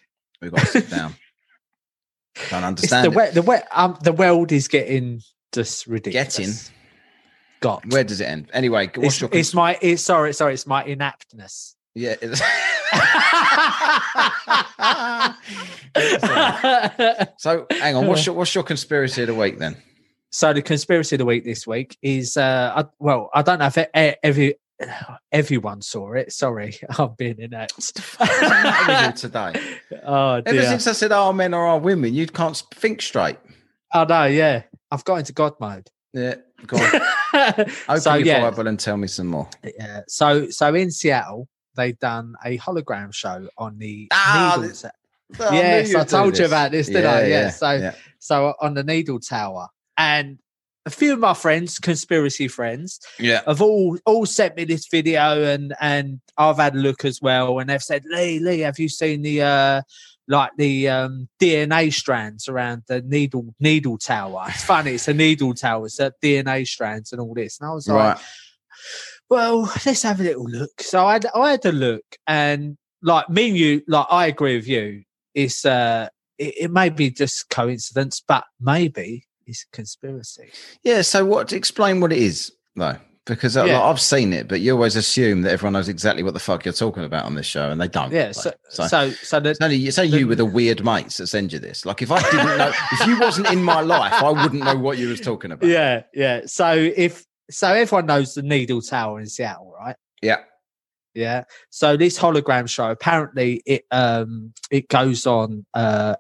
We've 0.43 0.51
got 0.53 0.61
to 0.61 0.67
sit 0.67 0.91
down. 0.91 1.15
Don't 2.51 2.59
It's 2.63 2.93
understand. 2.93 3.13
the 3.13 3.19
it. 3.21 3.29
we- 3.29 3.35
the 3.35 3.43
we- 3.43 3.57
um 3.73 3.99
the 4.03 4.13
world 4.13 4.53
is 4.53 4.69
getting 4.69 5.23
just 5.53 5.87
ridiculous. 5.87 6.37
Getting? 6.37 6.55
Got. 7.61 7.85
Where 7.93 8.05
does 8.05 8.21
it 8.21 8.25
end? 8.27 8.51
Anyway, 8.53 8.91
what's 8.95 9.15
It's, 9.15 9.21
your 9.21 9.31
it's 9.33 9.55
my 9.55 9.79
it's 9.81 10.03
sorry 10.03 10.33
sorry 10.33 10.55
it's 10.55 10.67
my 10.67 10.85
inaptness. 10.85 11.77
yeah? 11.95 12.15
so 17.39 17.67
hang 17.71 17.97
on, 17.97 18.07
what's 18.07 18.27
your 18.27 18.35
what's 18.35 18.55
your 18.55 18.65
conspiracy 18.65 19.23
of 19.23 19.29
the 19.29 19.35
week 19.35 19.59
then? 19.59 19.77
so 20.31 20.53
the 20.53 20.61
conspiracy 20.61 21.17
of 21.17 21.19
the 21.19 21.25
week 21.25 21.43
this 21.45 21.67
week 21.67 21.97
is 22.03 22.37
uh 22.37 22.73
I, 22.77 22.85
well 22.99 23.31
I 23.35 23.41
don't 23.43 23.59
know 23.59 23.71
if 23.75 23.79
every 24.23 24.57
everyone 25.33 25.83
saw 25.83 26.13
it. 26.13 26.33
Sorry, 26.33 26.75
I'm 26.99 27.15
being 27.17 27.39
inept. 27.39 27.73
What's 27.77 27.93
the 27.93 28.03
matter 28.51 28.93
with 28.93 29.07
you 29.07 29.13
today? 29.31 29.53
Oh 30.05 30.43
Ever 30.45 30.63
since 30.63 30.87
I 30.87 30.93
said 30.93 31.13
our 31.13 31.33
men 31.33 31.55
or 31.55 31.67
our 31.67 31.79
women, 31.79 32.15
you 32.15 32.27
can't 32.27 32.63
think 32.75 33.01
straight. 33.03 33.37
Oh 33.95 34.05
no, 34.05 34.25
yeah. 34.25 34.63
I've 34.91 35.05
got 35.05 35.17
into 35.17 35.33
God 35.33 35.55
mode. 35.61 35.89
Yeah, 36.13 36.35
go 36.67 36.77
on. 36.77 37.01
Open 37.89 38.01
so 38.01 38.15
your 38.15 38.27
yeah, 38.27 38.51
Bible 38.51 38.69
and 38.69 38.79
tell 38.79 38.97
me 38.97 39.09
some 39.09 39.29
more. 39.29 39.49
yeah. 39.63 40.03
So 40.09 40.51
so 40.51 40.75
in 40.75 40.91
Seattle, 40.91 41.49
they've 41.77 41.99
done 41.99 42.35
a 42.45 42.59
hologram 42.59 43.15
show 43.15 43.49
on 43.57 43.79
the 43.79 44.09
Ah, 44.13 44.57
Needles. 44.57 44.85
Oh, 45.39 45.53
yes, 45.53 45.95
I 45.95 46.05
do 46.05 46.11
told 46.11 46.39
you 46.39 46.47
about 46.47 46.71
this, 46.71 46.87
didn't 46.87 47.07
I? 47.07 47.27
Yeah. 47.27 47.51
So, 47.51 47.73
yeah. 47.73 47.95
so 48.19 48.55
on 48.61 48.75
the 48.75 48.83
Needle 48.83 49.21
Tower, 49.21 49.69
and 49.99 50.39
a 50.87 50.91
few 50.91 51.13
of 51.13 51.19
my 51.19 51.35
friends, 51.35 51.79
conspiracy 51.79 52.49
friends, 52.49 53.01
yeah. 53.19 53.43
have 53.47 53.61
all 53.61 53.99
all 54.07 54.25
sent 54.25 54.57
me 54.57 54.65
this 54.65 54.89
video, 54.89 55.45
and 55.45 55.75
and 55.81 56.21
I've 56.39 56.57
had 56.57 56.75
a 56.75 56.79
look 56.79 57.05
as 57.05 57.21
well, 57.21 57.59
and 57.59 57.69
they've 57.69 57.83
said, 57.83 58.05
Lee, 58.07 58.39
Lee, 58.39 58.61
have 58.61 58.79
you 58.79 58.89
seen 58.89 59.23
the 59.23 59.43
uh 59.43 59.83
like 60.29 60.51
the 60.57 60.89
um 60.89 61.29
DNA 61.41 61.93
strands 61.93 62.49
around 62.49 62.83
the 62.87 63.03
needle 63.03 63.55
needle 63.59 63.99
tower? 63.99 64.47
It's 64.49 64.65
funny, 64.65 64.93
it's 64.93 65.09
a 65.09 65.15
needle 65.15 65.55
tower, 65.55 65.87
it's 65.87 65.99
a 65.99 66.13
DNA 66.23 66.67
strands 66.67 67.13
and 67.13 67.21
all 67.21 67.35
this, 67.35 67.59
and 67.61 67.69
I 67.69 67.75
was 67.75 67.89
like, 67.89 68.19
well, 69.29 69.63
let's 69.87 70.03
have 70.03 70.21
a 70.21 70.25
little 70.25 70.49
look. 70.49 70.81
So 70.81 71.05
I 71.07 71.15
had, 71.15 71.27
I 71.35 71.51
had 71.53 71.65
a 71.67 71.73
look, 71.73 72.05
and 72.27 72.77
like 73.03 73.29
me 73.29 73.49
and 73.49 73.57
you, 73.57 73.83
like 73.89 74.07
I 74.11 74.27
agree 74.27 74.57
with 74.57 74.69
you. 74.69 75.03
It's 75.35 75.65
uh, 75.65 76.09
it, 76.39 76.55
it 76.63 76.71
may 76.71 76.89
be 76.89 77.11
just 77.11 77.49
coincidence, 77.51 78.23
but 78.27 78.45
maybe 78.61 79.27
it's 79.47 79.65
a 79.71 79.77
conspiracy. 79.77 80.51
Yeah. 80.83 81.03
So, 81.03 81.25
what? 81.25 81.53
Explain 81.53 82.01
what 82.01 82.13
it 82.13 82.19
is, 82.19 82.53
though, 82.77 82.97
because 83.29 83.57
uh, 83.57 83.65
Yeah. 83.65 83.79
like, 83.79 83.91
I've 83.91 84.01
seen 84.01 84.33
it, 84.33 84.49
but 84.49 84.61
you 84.61 84.73
always 84.73 84.97
assume 84.97 85.43
that 85.43 85.53
everyone 85.53 85.75
knows 85.75 85.89
exactly 85.89 86.23
what 86.23 86.35
the 86.35 86.41
fuck 86.41 86.65
you're 86.65 86.75
talking 86.75 87.05
about 87.05 87.25
on 87.25 87.35
this 87.37 87.47
show, 87.47 87.71
and 87.71 87.81
they 87.81 87.87
don't. 87.89 88.11
Yeah. 88.13 88.27
like. 88.27 88.35
So 88.35 88.53
so, 88.71 88.87
so 88.87 89.11
so, 89.11 89.41
the, 89.41 89.51
it's 89.51 89.61
only 89.61 89.87
it's 89.87 89.99
only 89.99 90.19
you 90.19 90.27
with 90.27 90.39
the 90.39 90.45
weird 90.45 90.85
mates 90.85 91.19
that 91.19 91.29
send 91.29 91.53
you 91.53 91.59
this. 91.59 91.87
Like, 91.87 92.03
if 92.03 92.11
I 92.11 92.21
didn't 92.23 92.59
know, 92.59 92.73
if 92.93 93.07
you 93.07 93.21
wasn't 93.21 93.51
in 93.53 93.63
my 93.63 93.81
life, 93.81 94.13
I 94.15 94.31
wouldn't 94.31 94.65
know 94.65 94.77
what 94.77 94.99
you 94.99 95.09
was 95.09 95.21
talking 95.21 95.53
about. 95.53 95.69
yeah, 95.69 96.03
yeah. 96.15 96.43
So 96.47 96.73
if 96.73 97.25
so, 97.51 97.73
everyone 97.73 98.07
knows 98.07 98.35
the 98.35 98.43
Needle 98.43 98.83
Tower 98.83 99.21
in 99.21 99.27
Seattle, 99.27 99.73
right? 99.79 99.97
Yeah. 100.23 100.39
Yeah. 101.15 101.45
So 101.71 101.97
this 101.97 102.19
hologram 102.19 102.69
show, 102.69 102.91
apparently, 102.91 103.63
it 103.67 103.85
um 103.91 104.53
it 104.71 104.89
goes 104.89 105.27
on 105.27 105.67
uh 105.75 106.17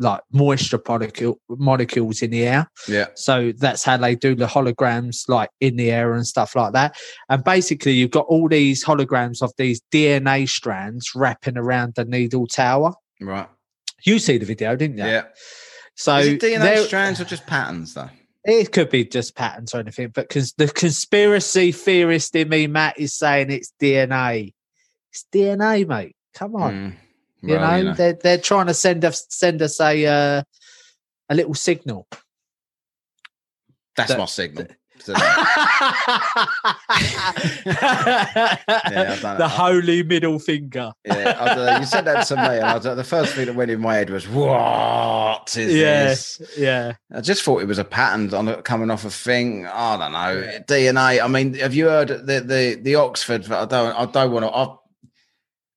like 0.00 0.20
moisture 0.32 0.80
molecule, 0.88 1.38
molecules 1.48 2.22
in 2.22 2.30
the 2.30 2.46
air. 2.46 2.70
Yeah. 2.88 3.06
So 3.14 3.52
that's 3.52 3.84
how 3.84 3.96
they 3.96 4.16
do 4.16 4.34
the 4.34 4.46
holograms, 4.46 5.28
like 5.28 5.50
in 5.60 5.76
the 5.76 5.92
air 5.92 6.14
and 6.14 6.26
stuff 6.26 6.56
like 6.56 6.72
that. 6.72 6.96
And 7.28 7.44
basically, 7.44 7.92
you've 7.92 8.10
got 8.10 8.26
all 8.26 8.48
these 8.48 8.84
holograms 8.84 9.42
of 9.42 9.52
these 9.56 9.80
DNA 9.92 10.48
strands 10.48 11.14
wrapping 11.14 11.56
around 11.56 11.94
the 11.94 12.04
needle 12.04 12.46
tower. 12.46 12.94
Right. 13.20 13.48
You 14.02 14.18
see 14.18 14.38
the 14.38 14.46
video, 14.46 14.74
didn't 14.74 14.98
you? 14.98 15.04
Yeah. 15.04 15.24
So 15.94 16.12
DNA 16.36 16.84
strands 16.86 17.20
or 17.20 17.24
just 17.24 17.46
patterns, 17.46 17.94
though? 17.94 18.08
it 18.44 18.72
could 18.72 18.88
be 18.88 19.04
just 19.04 19.36
patterns 19.36 19.74
or 19.74 19.78
anything, 19.78 20.08
but 20.08 20.28
because 20.28 20.52
the 20.54 20.68
conspiracy 20.68 21.72
theorist 21.72 22.34
in 22.34 22.48
me, 22.48 22.66
Matt, 22.66 22.98
is 22.98 23.14
saying 23.14 23.50
it's 23.50 23.72
DNA. 23.80 24.54
It's 25.12 25.26
DNA, 25.32 25.86
mate. 25.86 26.16
Come 26.34 26.56
on. 26.56 26.72
Mm. 26.72 26.94
You, 27.42 27.54
Well, 27.56 27.82
know, 27.84 27.94
they're 27.94 28.12
they're 28.12 28.38
trying 28.38 28.66
to 28.66 28.74
send 28.74 29.04
us 29.04 29.24
send 29.30 29.62
us 29.62 29.80
a 29.80 30.06
uh, 30.06 30.42
a 31.28 31.34
little 31.34 31.54
signal. 31.54 32.06
that's 33.96 34.10
that- 34.10 34.18
my 34.18 34.26
signal. 34.26 34.66
So- 35.02 35.14
the 38.34 39.48
holy 39.50 40.02
middle 40.02 40.38
finger. 40.38 40.92
yeah, 41.06 41.36
I 41.40 41.54
don't 41.54 41.80
you 41.80 41.86
said 41.86 42.04
that 42.04 42.26
to 42.26 42.36
me, 42.36 42.42
and 42.42 42.64
I 42.64 42.74
was, 42.74 42.84
the 42.84 43.02
first 43.04 43.34
thing 43.34 43.46
that 43.46 43.54
went 43.54 43.70
in 43.70 43.80
my 43.80 43.94
head 43.94 44.10
was, 44.10 44.28
"What 44.28 45.56
is 45.56 45.74
Yes, 45.74 46.36
this?" 46.36 46.58
yeah. 46.58 46.92
I 47.14 47.20
just 47.22 47.42
thought 47.42 47.62
it 47.62 47.66
was 47.66 47.78
a 47.78 47.84
pattern 47.84 48.32
on 48.34 48.60
coming 48.62 48.90
off 48.90 49.04
a 49.06 49.10
thing. 49.10 49.66
I 49.66 49.96
don't 49.96 50.12
know 50.12 50.60
DNA. 50.66 51.22
I 51.22 51.28
mean, 51.28 51.54
have 51.54 51.74
you 51.74 51.86
heard 51.86 52.08
the 52.08 52.40
the 52.40 52.78
the 52.82 52.94
Oxford? 52.96 53.50
I 53.50 53.64
don't. 53.64 53.96
I 53.96 54.04
don't 54.06 54.32
want 54.32 54.44
to. 54.44 54.50
I, 54.54 54.76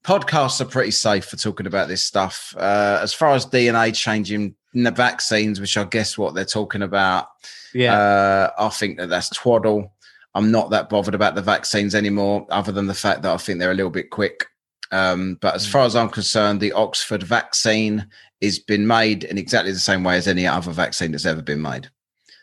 podcasts 0.03 0.59
are 0.61 0.65
pretty 0.65 0.91
safe 0.91 1.25
for 1.25 1.37
talking 1.37 1.67
about 1.67 1.87
this 1.87 2.03
stuff. 2.03 2.53
Uh, 2.57 2.99
as 3.01 3.13
far 3.13 3.33
as 3.33 3.45
DNA 3.45 3.93
changing 3.95 4.55
the 4.73 4.91
vaccines, 4.91 5.59
which 5.59 5.77
I 5.77 5.83
guess 5.85 6.17
what 6.17 6.33
they're 6.35 6.45
talking 6.45 6.81
about, 6.81 7.27
Yeah. 7.73 7.93
uh, 7.97 8.49
I 8.57 8.69
think 8.69 8.97
that 8.97 9.09
that's 9.09 9.29
twaddle. 9.29 9.93
I'm 10.35 10.51
not 10.51 10.71
that 10.71 10.89
bothered 10.89 11.13
about 11.15 11.35
the 11.35 11.41
vaccines 11.41 11.93
anymore, 11.95 12.47
other 12.49 12.71
than 12.71 12.87
the 12.87 12.93
fact 12.93 13.21
that 13.21 13.33
I 13.33 13.37
think 13.37 13.59
they're 13.59 13.71
a 13.71 13.75
little 13.75 13.91
bit 13.91 14.09
quick. 14.09 14.47
Um, 14.91 15.37
but 15.41 15.55
as 15.55 15.65
Mm. 15.67 15.71
far 15.71 15.85
as 15.85 15.95
I'm 15.95 16.09
concerned, 16.09 16.59
the 16.59 16.71
Oxford 16.73 17.23
vaccine 17.23 18.07
has 18.41 18.59
been 18.59 18.85
made 18.85 19.23
in 19.23 19.37
exactly 19.37 19.71
the 19.71 19.79
same 19.79 20.03
way 20.03 20.17
as 20.17 20.27
any 20.27 20.45
other 20.45 20.71
vaccine 20.71 21.11
that's 21.11 21.25
ever 21.25 21.41
been 21.41 21.61
made. 21.61 21.89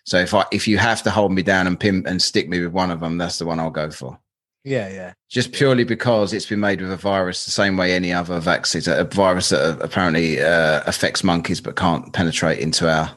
So 0.05 0.19
if 0.19 0.33
I 0.35 0.45
if 0.51 0.67
you 0.67 0.79
have 0.79 1.03
to 1.03 1.11
hold 1.11 1.31
me 1.33 1.43
down 1.43 1.67
and 1.67 1.79
pin 1.79 2.05
and 2.07 2.21
stick 2.23 2.49
me 2.49 2.61
with 2.61 2.73
one 2.73 2.91
of 2.91 3.01
them, 3.01 3.19
that's 3.19 3.39
the 3.39 3.45
one 3.47 3.61
I'll 3.61 3.71
go 3.71 3.91
for. 3.91 4.19
Yeah, 4.65 4.89
yeah. 4.89 5.13
Just 5.29 5.53
purely 5.53 5.85
because 5.85 6.33
it's 6.33 6.47
been 6.47 6.61
made 6.61 6.81
with 6.81 6.93
a 6.93 6.97
virus 6.97 7.45
the 7.45 7.51
same 7.51 7.77
way 7.77 7.93
any 7.93 8.13
other 8.13 8.41
vaccines, 8.41 8.89
a 8.89 9.05
virus 9.05 9.49
that 9.51 9.61
uh, 9.61 9.79
apparently 9.81 10.41
uh, 10.41 10.83
affects 10.87 11.25
monkeys 11.25 11.61
but 11.61 11.77
can't 11.77 12.13
penetrate 12.13 12.59
into 12.59 12.91
our 12.91 13.11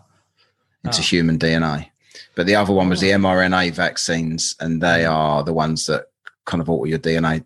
into 0.85 0.99
Oh. 0.99 1.03
human 1.03 1.37
DNA. 1.37 1.89
But 2.35 2.45
the 2.45 2.55
other 2.55 2.73
one 2.73 2.89
was 2.89 3.01
the 3.01 3.13
Oh. 3.13 3.17
mRNA 3.17 3.71
vaccines, 3.71 4.55
and 4.59 4.81
they 4.81 5.03
mm. 5.03 5.11
are 5.11 5.43
the 5.43 5.53
ones 5.53 5.85
that 5.85 6.05
kind 6.45 6.61
of 6.61 6.69
alter 6.69 6.89
your 6.89 6.99
DNA. 6.99 7.43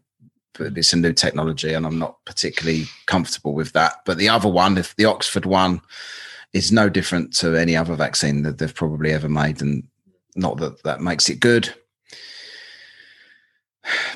But 0.53 0.77
it's 0.77 0.93
a 0.93 0.97
new 0.97 1.13
technology, 1.13 1.73
and 1.73 1.85
I'm 1.85 1.99
not 1.99 2.17
particularly 2.25 2.85
comfortable 3.05 3.53
with 3.53 3.73
that. 3.73 4.01
But 4.05 4.17
the 4.17 4.29
other 4.29 4.49
one, 4.49 4.77
if 4.77 4.95
the 4.95 5.05
Oxford 5.05 5.45
one, 5.45 5.81
is 6.53 6.71
no 6.71 6.89
different 6.89 7.33
to 7.37 7.55
any 7.55 7.75
other 7.75 7.95
vaccine 7.95 8.41
that 8.43 8.57
they've 8.57 8.73
probably 8.73 9.11
ever 9.11 9.29
made, 9.29 9.61
and 9.61 9.83
not 10.35 10.57
that 10.57 10.81
that 10.83 11.01
makes 11.01 11.29
it 11.29 11.39
good. 11.39 11.73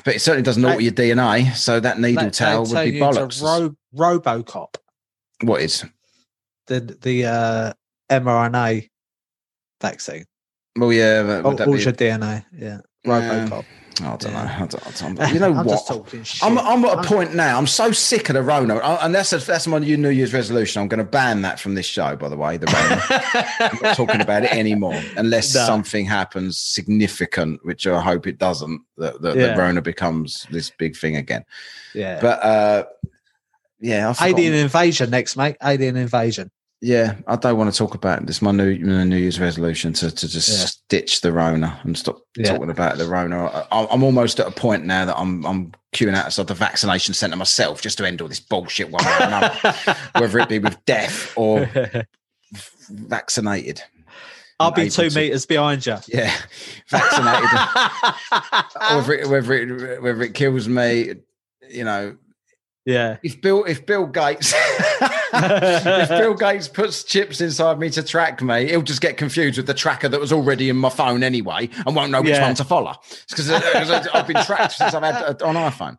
But 0.04 0.14
it 0.16 0.20
certainly 0.20 0.42
doesn't 0.42 0.64
alter 0.64 0.80
your 0.80 0.92
DNA, 0.92 1.54
so 1.56 1.80
that 1.80 1.98
needle 1.98 2.30
tail 2.30 2.64
would 2.66 2.84
be 2.84 3.00
bollocks. 3.00 3.42
Ro- 3.42 3.76
RoboCop, 4.18 4.74
what 5.42 5.60
is? 5.62 5.84
the 6.66 6.80
the 6.80 7.24
uh, 7.26 7.72
mRNA 8.10 8.88
vaccine. 9.80 10.24
Well, 10.76 10.92
yeah, 10.92 11.22
but 11.22 11.44
would 11.44 11.56
that 11.58 11.68
all 11.68 11.74
be- 11.74 11.82
your 11.82 11.92
DNA. 11.92 12.44
Yeah, 12.56 12.78
Yeah. 13.04 13.10
RoboCop. 13.48 13.64
I 14.00 14.04
don't 14.16 14.22
Yeah. 14.24 14.30
know. 14.30 14.38
I 14.64 14.66
don't, 14.66 14.86
I 14.86 14.90
don't- 15.16 15.34
you 15.34 15.40
know 15.40 15.48
I'm 15.50 15.56
what? 15.56 15.68
just 15.68 15.86
talking 15.86 16.22
shit. 16.22 16.42
I'm, 16.42 16.58
I'm 16.58 16.84
at 16.86 17.04
a 17.04 17.08
point 17.08 17.34
now. 17.34 17.58
I'm 17.58 17.66
so 17.66 17.92
sick 17.92 18.28
of 18.30 18.34
the 18.34 18.42
Rona, 18.42 18.76
I- 18.78 19.04
and 19.04 19.14
that's 19.14 19.32
a, 19.32 19.38
that's 19.38 19.66
my 19.66 19.78
new 19.78 19.96
New 19.96 20.08
Year's 20.08 20.32
resolution. 20.32 20.80
I'm 20.80 20.88
going 20.88 20.98
to 20.98 21.04
ban 21.10 21.42
that 21.42 21.60
from 21.60 21.74
this 21.74 21.84
show. 21.86 22.16
By 22.16 22.28
the 22.30 22.36
way, 22.36 22.56
the 22.56 22.66
Rona. 22.66 23.02
I'm 23.72 23.78
not 23.82 23.96
talking 23.96 24.20
about 24.20 24.44
it 24.44 24.52
anymore 24.52 25.00
unless 25.16 25.54
No. 25.54 25.66
something 25.66 26.06
happens 26.06 26.58
significant, 26.58 27.64
which 27.64 27.86
I 27.86 28.00
hope 28.00 28.26
it 28.26 28.38
doesn't. 28.38 28.80
That 28.96 29.20
that, 29.22 29.36
Yeah. 29.36 29.48
that 29.48 29.58
Rona 29.58 29.82
becomes 29.82 30.46
this 30.50 30.70
big 30.70 30.96
thing 30.96 31.16
again. 31.16 31.44
yeah. 31.94 32.18
But 32.20 32.42
uh, 32.44 32.84
yeah, 33.80 34.14
Alien 34.22 34.54
invasion 34.54 35.10
next, 35.10 35.36
mate. 35.36 35.56
Alien 35.62 35.96
invasion. 35.96 36.50
Yeah, 36.84 37.14
I 37.28 37.36
don't 37.36 37.56
want 37.56 37.72
to 37.72 37.78
talk 37.78 37.94
about 37.94 38.26
this. 38.26 38.42
My 38.42 38.50
new 38.50 38.76
my 38.84 39.04
New 39.04 39.16
Year's 39.16 39.38
resolution 39.38 39.92
to 39.94 40.10
to 40.10 40.28
just 40.28 40.48
Yeah. 40.50 40.98
ditch 40.98 41.20
the 41.20 41.32
Rona 41.32 41.78
and 41.84 41.96
stop 41.96 42.18
Yeah. 42.36 42.50
talking 42.52 42.70
about 42.70 42.98
the 42.98 43.06
Rona. 43.06 43.46
I, 43.70 43.86
I'm 43.88 44.02
almost 44.02 44.40
at 44.40 44.48
a 44.48 44.50
point 44.50 44.84
now 44.84 45.04
that 45.04 45.16
I'm 45.16 45.46
I'm 45.46 45.72
queuing 45.94 46.16
outside 46.16 46.48
the 46.48 46.54
vaccination 46.54 47.14
centre 47.14 47.36
myself 47.36 47.80
just 47.82 47.98
to 47.98 48.04
end 48.06 48.20
all 48.20 48.26
this 48.28 48.40
bullshit 48.40 48.90
one 48.90 49.04
way 49.04 49.12
or 49.20 49.22
another, 49.22 49.74
whether 50.18 50.38
it 50.40 50.48
be 50.48 50.58
with 50.58 50.84
death 50.84 51.32
or 51.36 51.70
vaccinated. 52.90 53.80
I'll 54.60 54.70
be 54.70 54.90
two 54.90 55.08
to- 55.10 55.16
meters 55.18 55.46
behind 55.46 55.86
you. 55.86 55.96
Yeah, 56.08 56.32
vaccinated. 56.90 57.48
whether 58.90 59.12
it, 59.14 59.28
whether 59.28 59.52
it 59.54 60.02
whether 60.02 60.22
it 60.22 60.34
kills 60.34 60.68
me, 60.68 61.14
you 61.68 61.84
know, 61.84 62.16
yeah. 62.84 63.16
if 63.22 63.40
Bill 63.40 63.64
if 63.64 63.86
Bill 63.86 64.06
Gates 64.06 64.52
if 65.32 66.08
Bill 66.08 66.34
Gates 66.34 66.68
puts 66.68 67.04
chips 67.04 67.40
inside 67.40 67.78
me 67.78 67.90
to 67.90 68.02
track 68.02 68.42
me, 68.42 68.68
he'll 68.68 68.82
just 68.82 69.00
get 69.00 69.16
confused 69.16 69.56
with 69.56 69.66
the 69.66 69.74
tracker 69.74 70.08
that 70.08 70.20
was 70.20 70.32
already 70.32 70.68
in 70.68 70.76
my 70.76 70.90
phone 70.90 71.22
anyway, 71.22 71.68
and 71.86 71.96
won't 71.96 72.10
know 72.10 72.20
which 72.20 72.30
Yeah. 72.30 72.42
one 72.42 72.54
to 72.56 72.64
follow. 72.64 72.94
Because 73.28 73.50
uh, 73.50 74.04
I've 74.12 74.26
been 74.26 74.42
tracked 74.44 74.72
since 74.72 74.94
I've 74.94 75.02
had 75.02 75.30
it 75.30 75.42
on 75.42 75.54
iPhone. 75.54 75.98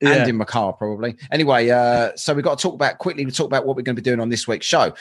Yeah. 0.00 0.14
And 0.14 0.30
in 0.30 0.36
my 0.36 0.44
car, 0.44 0.72
probably. 0.72 1.16
Anyway, 1.30 1.70
uh, 1.70 2.10
so 2.16 2.34
we've 2.34 2.42
got 2.44 2.58
to 2.58 2.62
talk 2.62 2.74
about 2.74 2.98
quickly. 2.98 3.24
We 3.24 3.30
talk 3.30 3.46
about 3.46 3.64
what 3.66 3.76
we're 3.76 3.82
going 3.82 3.94
to 3.94 4.02
be 4.02 4.04
doing 4.04 4.18
on 4.18 4.30
this 4.30 4.48
week's 4.48 4.66
show. 4.66 4.94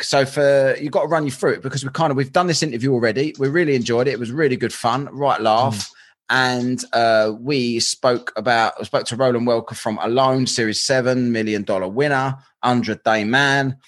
So 0.00 0.24
for 0.24 0.74
you've 0.80 0.92
got 0.92 1.02
to 1.02 1.08
run 1.08 1.24
you 1.24 1.30
through 1.30 1.54
it 1.54 1.62
because 1.62 1.84
we 1.84 1.90
kind 1.90 2.10
of 2.10 2.16
we've 2.16 2.32
done 2.32 2.46
this 2.46 2.62
interview 2.62 2.92
already. 2.92 3.34
We 3.38 3.48
really 3.48 3.74
enjoyed 3.74 4.06
it. 4.08 4.12
It 4.12 4.18
was 4.20 4.30
really 4.30 4.56
good 4.56 4.72
fun, 4.72 5.06
right 5.12 5.40
laugh. 5.40 5.74
Mm. 5.76 5.92
And 6.30 6.84
uh, 6.92 7.32
we 7.40 7.80
spoke 7.80 8.32
about 8.36 8.84
spoke 8.84 9.06
to 9.06 9.16
Roland 9.16 9.46
Welker 9.46 9.76
from 9.76 9.98
Alone, 10.02 10.46
Series 10.46 10.82
Seven, 10.82 11.32
Million 11.32 11.62
Dollar 11.62 11.88
Winner, 11.88 12.36
Hundred 12.62 13.02
Day 13.02 13.24
Man. 13.24 13.78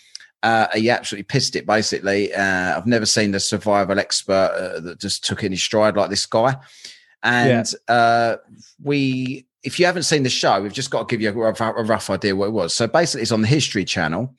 Uh, 0.43 0.67
he 0.75 0.89
absolutely 0.89 1.25
pissed 1.25 1.55
it. 1.55 1.67
Basically, 1.67 2.33
uh, 2.33 2.77
I've 2.77 2.87
never 2.87 3.05
seen 3.05 3.35
a 3.35 3.41
survival 3.41 3.99
expert 3.99 4.53
uh, 4.55 4.81
that 4.81 4.99
just 4.99 5.25
took 5.25 5.43
his 5.43 5.63
stride 5.63 5.97
like 5.97 6.09
this 6.09 6.25
guy. 6.25 6.57
And 7.23 7.71
uh, 7.89 8.37
we, 8.83 9.47
if 9.63 9.79
you 9.79 9.85
haven't 9.85 10.05
seen 10.05 10.23
the 10.23 10.31
show, 10.31 10.63
we've 10.63 10.73
just 10.73 10.91
got 10.91 11.09
to 11.09 11.13
give 11.13 11.21
you 11.21 11.29
a 11.29 11.33
rough, 11.33 11.61
a 11.61 11.83
rough 11.83 12.09
idea 12.09 12.35
what 12.35 12.47
it 12.47 12.53
was. 12.53 12.73
So 12.73 12.87
basically, 12.87 13.23
it's 13.23 13.33
on 13.33 13.43
the 13.43 13.49
History 13.49 13.85
Channel. 13.85 14.35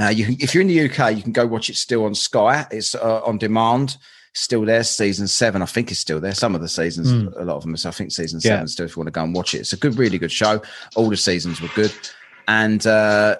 Uh, 0.00 0.08
you 0.08 0.24
can, 0.24 0.36
if 0.40 0.54
you're 0.54 0.62
in 0.62 0.68
the 0.68 0.88
UK, 0.88 1.16
you 1.16 1.22
can 1.22 1.32
go 1.32 1.46
watch 1.46 1.68
it 1.68 1.76
still 1.76 2.04
on 2.04 2.14
Sky. 2.14 2.66
It's 2.70 2.94
uh, 2.94 3.22
on 3.24 3.38
demand, 3.38 3.98
still 4.34 4.64
there. 4.64 4.82
Season 4.84 5.26
seven, 5.28 5.62
I 5.62 5.66
think, 5.66 5.90
is 5.90 5.98
still 5.98 6.20
there. 6.20 6.34
Some 6.34 6.54
of 6.54 6.60
the 6.60 6.68
seasons, 6.68 7.12
Mm. 7.12 7.40
a 7.40 7.44
lot 7.44 7.56
of 7.56 7.62
them. 7.62 7.76
So 7.76 7.88
I 7.88 7.92
think 7.92 8.12
season 8.12 8.40
Yeah. 8.42 8.50
seven 8.52 8.68
still. 8.68 8.86
If 8.86 8.96
you 8.96 9.00
want 9.00 9.08
to 9.08 9.12
go 9.12 9.24
and 9.24 9.34
watch 9.34 9.54
it, 9.54 9.58
it's 9.60 9.72
a 9.72 9.76
good, 9.76 9.98
really 9.98 10.18
good 10.18 10.32
show. 10.32 10.62
All 10.96 11.08
the 11.10 11.16
seasons 11.16 11.60
were 11.60 11.68
good, 11.74 11.92
and 12.48 12.86
uh, 12.86 13.36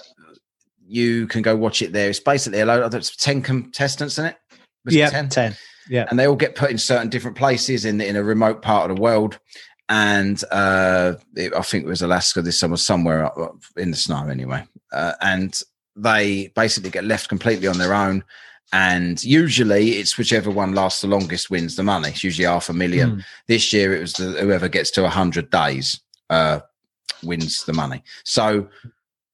you 0.87 1.26
can 1.28 1.42
go 1.42 1.56
watch 1.56 1.82
it 1.82 1.92
there. 1.92 2.11
It's 2.11 2.20
basically 2.20 2.61
a 2.61 2.66
load. 2.66 2.90
There's 2.90 3.14
ten 3.16 3.42
contestants 3.42 4.18
in 4.18 4.26
it. 4.26 4.37
Yeah, 4.88 5.11
10? 5.11 5.28
ten. 5.28 5.56
Yeah. 5.88 6.06
and 6.09 6.18
they 6.18 6.26
all 6.26 6.37
get 6.37 6.54
put 6.54 6.70
in 6.70 6.78
certain 6.78 7.09
different 7.09 7.37
places 7.37 7.85
in 7.85 8.00
in 8.00 8.16
a 8.16 8.23
remote 8.23 8.62
part 8.62 8.90
of 8.90 8.97
the 8.97 9.02
world. 9.02 9.38
And 9.88 10.42
uh, 10.52 11.14
it, 11.35 11.52
I 11.52 11.62
think 11.62 11.85
it 11.85 11.88
was 11.88 12.00
Alaska 12.02 12.42
this 12.42 12.61
summer, 12.61 12.76
somewhere 12.76 13.25
up, 13.26 13.37
up 13.37 13.56
in 13.76 13.90
the 13.90 13.97
snow, 13.97 14.28
anyway. 14.28 14.64
Uh, 14.92 15.14
and 15.20 15.59
they 15.97 16.52
basically 16.54 16.90
get 16.90 17.02
left 17.04 17.28
completely 17.28 17.66
on 17.66 17.76
their 17.78 17.92
own. 17.92 18.23
And 18.72 19.22
usually, 19.24 19.92
it's 19.98 20.16
whichever 20.16 20.50
one 20.50 20.74
lasts 20.74 21.00
the 21.00 21.08
longest 21.08 21.50
wins 21.50 21.74
the 21.76 21.82
money. 21.82 22.10
It's 22.10 22.22
usually 22.22 22.46
half 22.46 22.68
a 22.68 22.72
million. 22.72 23.16
Mm. 23.16 23.24
This 23.48 23.72
year, 23.72 23.94
it 23.96 24.00
was 24.00 24.12
the, 24.12 24.26
whoever 24.40 24.68
gets 24.68 24.90
to 24.92 25.08
hundred 25.08 25.50
days 25.50 26.00
uh, 26.28 26.60
wins 27.24 27.64
the 27.64 27.72
money. 27.72 28.04
So 28.24 28.68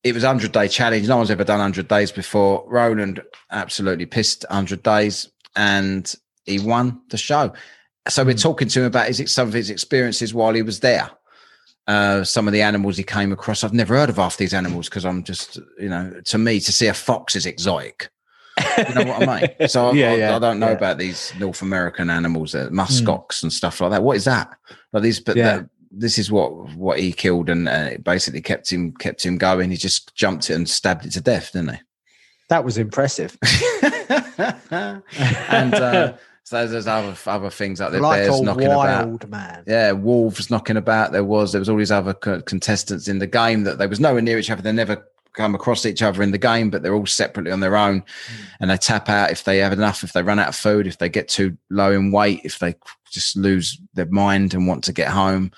it 0.03 0.15
was 0.15 0.25
a 0.25 0.29
hundred 0.29 0.53
day 0.53 0.69
challenge. 0.69 1.07
No 1.07 1.19
one's 1.19 1.31
ever 1.31 1.45
done 1.45 1.61
hundred 1.61 1.89
days 1.89 2.11
before. 2.11 2.65
Roland 2.67 3.21
absolutely 3.51 4.07
pissed 4.07 4.47
hundred 4.51 4.83
days, 4.83 5.29
and 5.55 6.15
he 6.47 6.59
won 6.59 7.03
the 7.11 7.19
show. 7.19 7.53
So 8.09 8.25
we're 8.25 8.35
Mm. 8.37 8.43
talking 8.43 8.69
to 8.69 8.81
him 8.81 8.87
about 8.87 9.09
his 9.09 9.31
some 9.31 9.49
of 9.49 9.55
his 9.55 9.69
experiences 9.69 10.33
while 10.33 10.55
he 10.55 10.63
was 10.63 10.81
there. 10.81 11.11
Uh, 11.87 12.25
some 12.25 12.49
of 12.49 12.53
the 12.53 12.63
animals 12.63 12.97
he 12.97 13.05
came 13.05 13.33
across. 13.33 13.63
I've 13.63 13.73
never 13.75 13.95
heard 13.97 14.09
of 14.09 14.17
half 14.17 14.39
these 14.39 14.55
animals 14.55 14.89
because 14.89 15.05
I'm 15.05 15.23
just, 15.23 15.59
you 15.79 15.89
know, 15.89 16.21
to 16.25 16.39
me, 16.39 16.59
to 16.61 16.73
see 16.73 16.87
a 16.89 16.95
fox 16.95 17.37
is 17.37 17.47
exotic. 17.47 18.09
You 18.79 18.95
know 18.95 19.05
what 19.13 19.29
I 19.29 19.41
mean? 19.59 19.69
So 19.69 19.89
I, 19.89 19.93
Yeah, 19.95 20.11
I, 20.13 20.15
yeah, 20.17 20.37
I 20.37 20.39
don't 20.39 20.59
know 20.59 20.69
yeah. 20.69 20.73
about 20.73 20.99
these 20.99 21.33
North 21.39 21.63
American 21.63 22.09
animals, 22.11 22.55
uh, 22.55 22.69
muskox 22.71 23.43
and 23.43 23.53
stuff 23.53 23.81
like 23.81 23.91
that. 23.91 24.03
What 24.03 24.17
is 24.17 24.25
that? 24.25 24.51
Like 24.93 25.03
these, 25.03 25.21
but 25.21 25.37
Yeah. 25.37 25.59
that- 25.59 25.71
this 25.99 26.19
is 26.19 26.31
what 26.31 26.51
what 26.77 26.99
he 26.99 27.11
killed, 27.13 27.49
and 27.49 27.69
uh, 27.69 27.89
it 27.93 28.05
basically 28.05 28.43
kept 28.43 28.71
him 28.71 28.93
kept 28.93 29.25
him 29.25 29.39
going. 29.39 29.71
He 29.71 29.77
just 29.79 30.15
jumped 30.15 30.51
it 30.51 30.55
and 30.55 30.69
stabbed 30.69 31.07
it 31.07 31.13
to 31.13 31.23
death, 31.23 31.53
didn't 31.53 31.71
he? 31.75 31.79
That 32.51 32.65
was 32.65 32.77
impressive. 32.77 33.39
and 34.71 35.75
uh, 35.75 36.13
so 36.45 36.67
there's 36.67 36.87
other 36.87 37.17
other 37.27 37.51
things 37.51 37.81
like 37.81 37.93
the 37.93 38.01
like 38.01 38.23
bears 38.23 38.41
a 38.41 38.43
knocking 38.45 38.67
about. 38.67 39.07
wild 39.09 39.29
man. 39.31 39.63
Yeah, 39.67 39.93
wolves 39.93 40.51
knocking 40.51 40.77
about. 40.77 41.13
There 41.13 41.25
was 41.25 41.53
there 41.53 41.61
was 41.61 41.69
all 41.69 41.77
these 41.79 41.93
other 41.93 42.15
co- 42.15 42.43
contestants 42.43 43.09
in 43.09 43.19
the 43.19 43.27
game 43.27 43.65
that 43.65 43.79
they 43.79 43.87
was 43.87 44.01
nowhere 44.01 44.23
near 44.23 44.39
each 44.39 44.51
other. 44.51 44.63
They 44.63 44.73
never 44.73 45.03
come 45.37 45.55
across 45.55 45.87
each 45.87 46.03
other 46.03 46.23
in 46.23 46.33
the 46.33 46.39
game, 46.39 46.71
but 46.71 46.83
they're 46.83 46.95
all 46.95 47.07
separately 47.07 47.53
on 47.53 47.61
their 47.61 47.77
own, 47.77 48.03
and 48.59 48.71
they 48.71 48.77
tap 48.77 49.09
out 49.09 49.31
if 49.31 49.45
they 49.45 49.59
have 49.59 49.73
enough. 49.73 50.03
If 50.03 50.13
they 50.13 50.23
run 50.23 50.39
out 50.39 50.49
of 50.49 50.57
food, 50.57 50.87
if 50.87 50.99
they 50.99 51.09
get 51.09 51.29
too 51.29 51.57
low 51.71 51.93
in 51.93 52.11
weight, 52.11 52.41
if 52.45 52.59
they 52.59 52.75
just 53.11 53.37
lose 53.37 53.79
their 53.95 54.07
mind 54.07 54.55
and 54.55 54.67
want 54.67 54.85
to 54.85 54.93
get 54.93 55.09
home, 55.09 55.53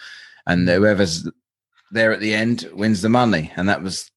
and 0.47 0.69
whoever's 0.69 1.29
there 1.91 2.13
at 2.13 2.21
the 2.21 2.35
end 2.35 2.69
wins 2.73 3.01
the 3.03 3.09
money. 3.09 3.53
And 3.57 3.69
that 3.69 3.83
was 3.83 4.11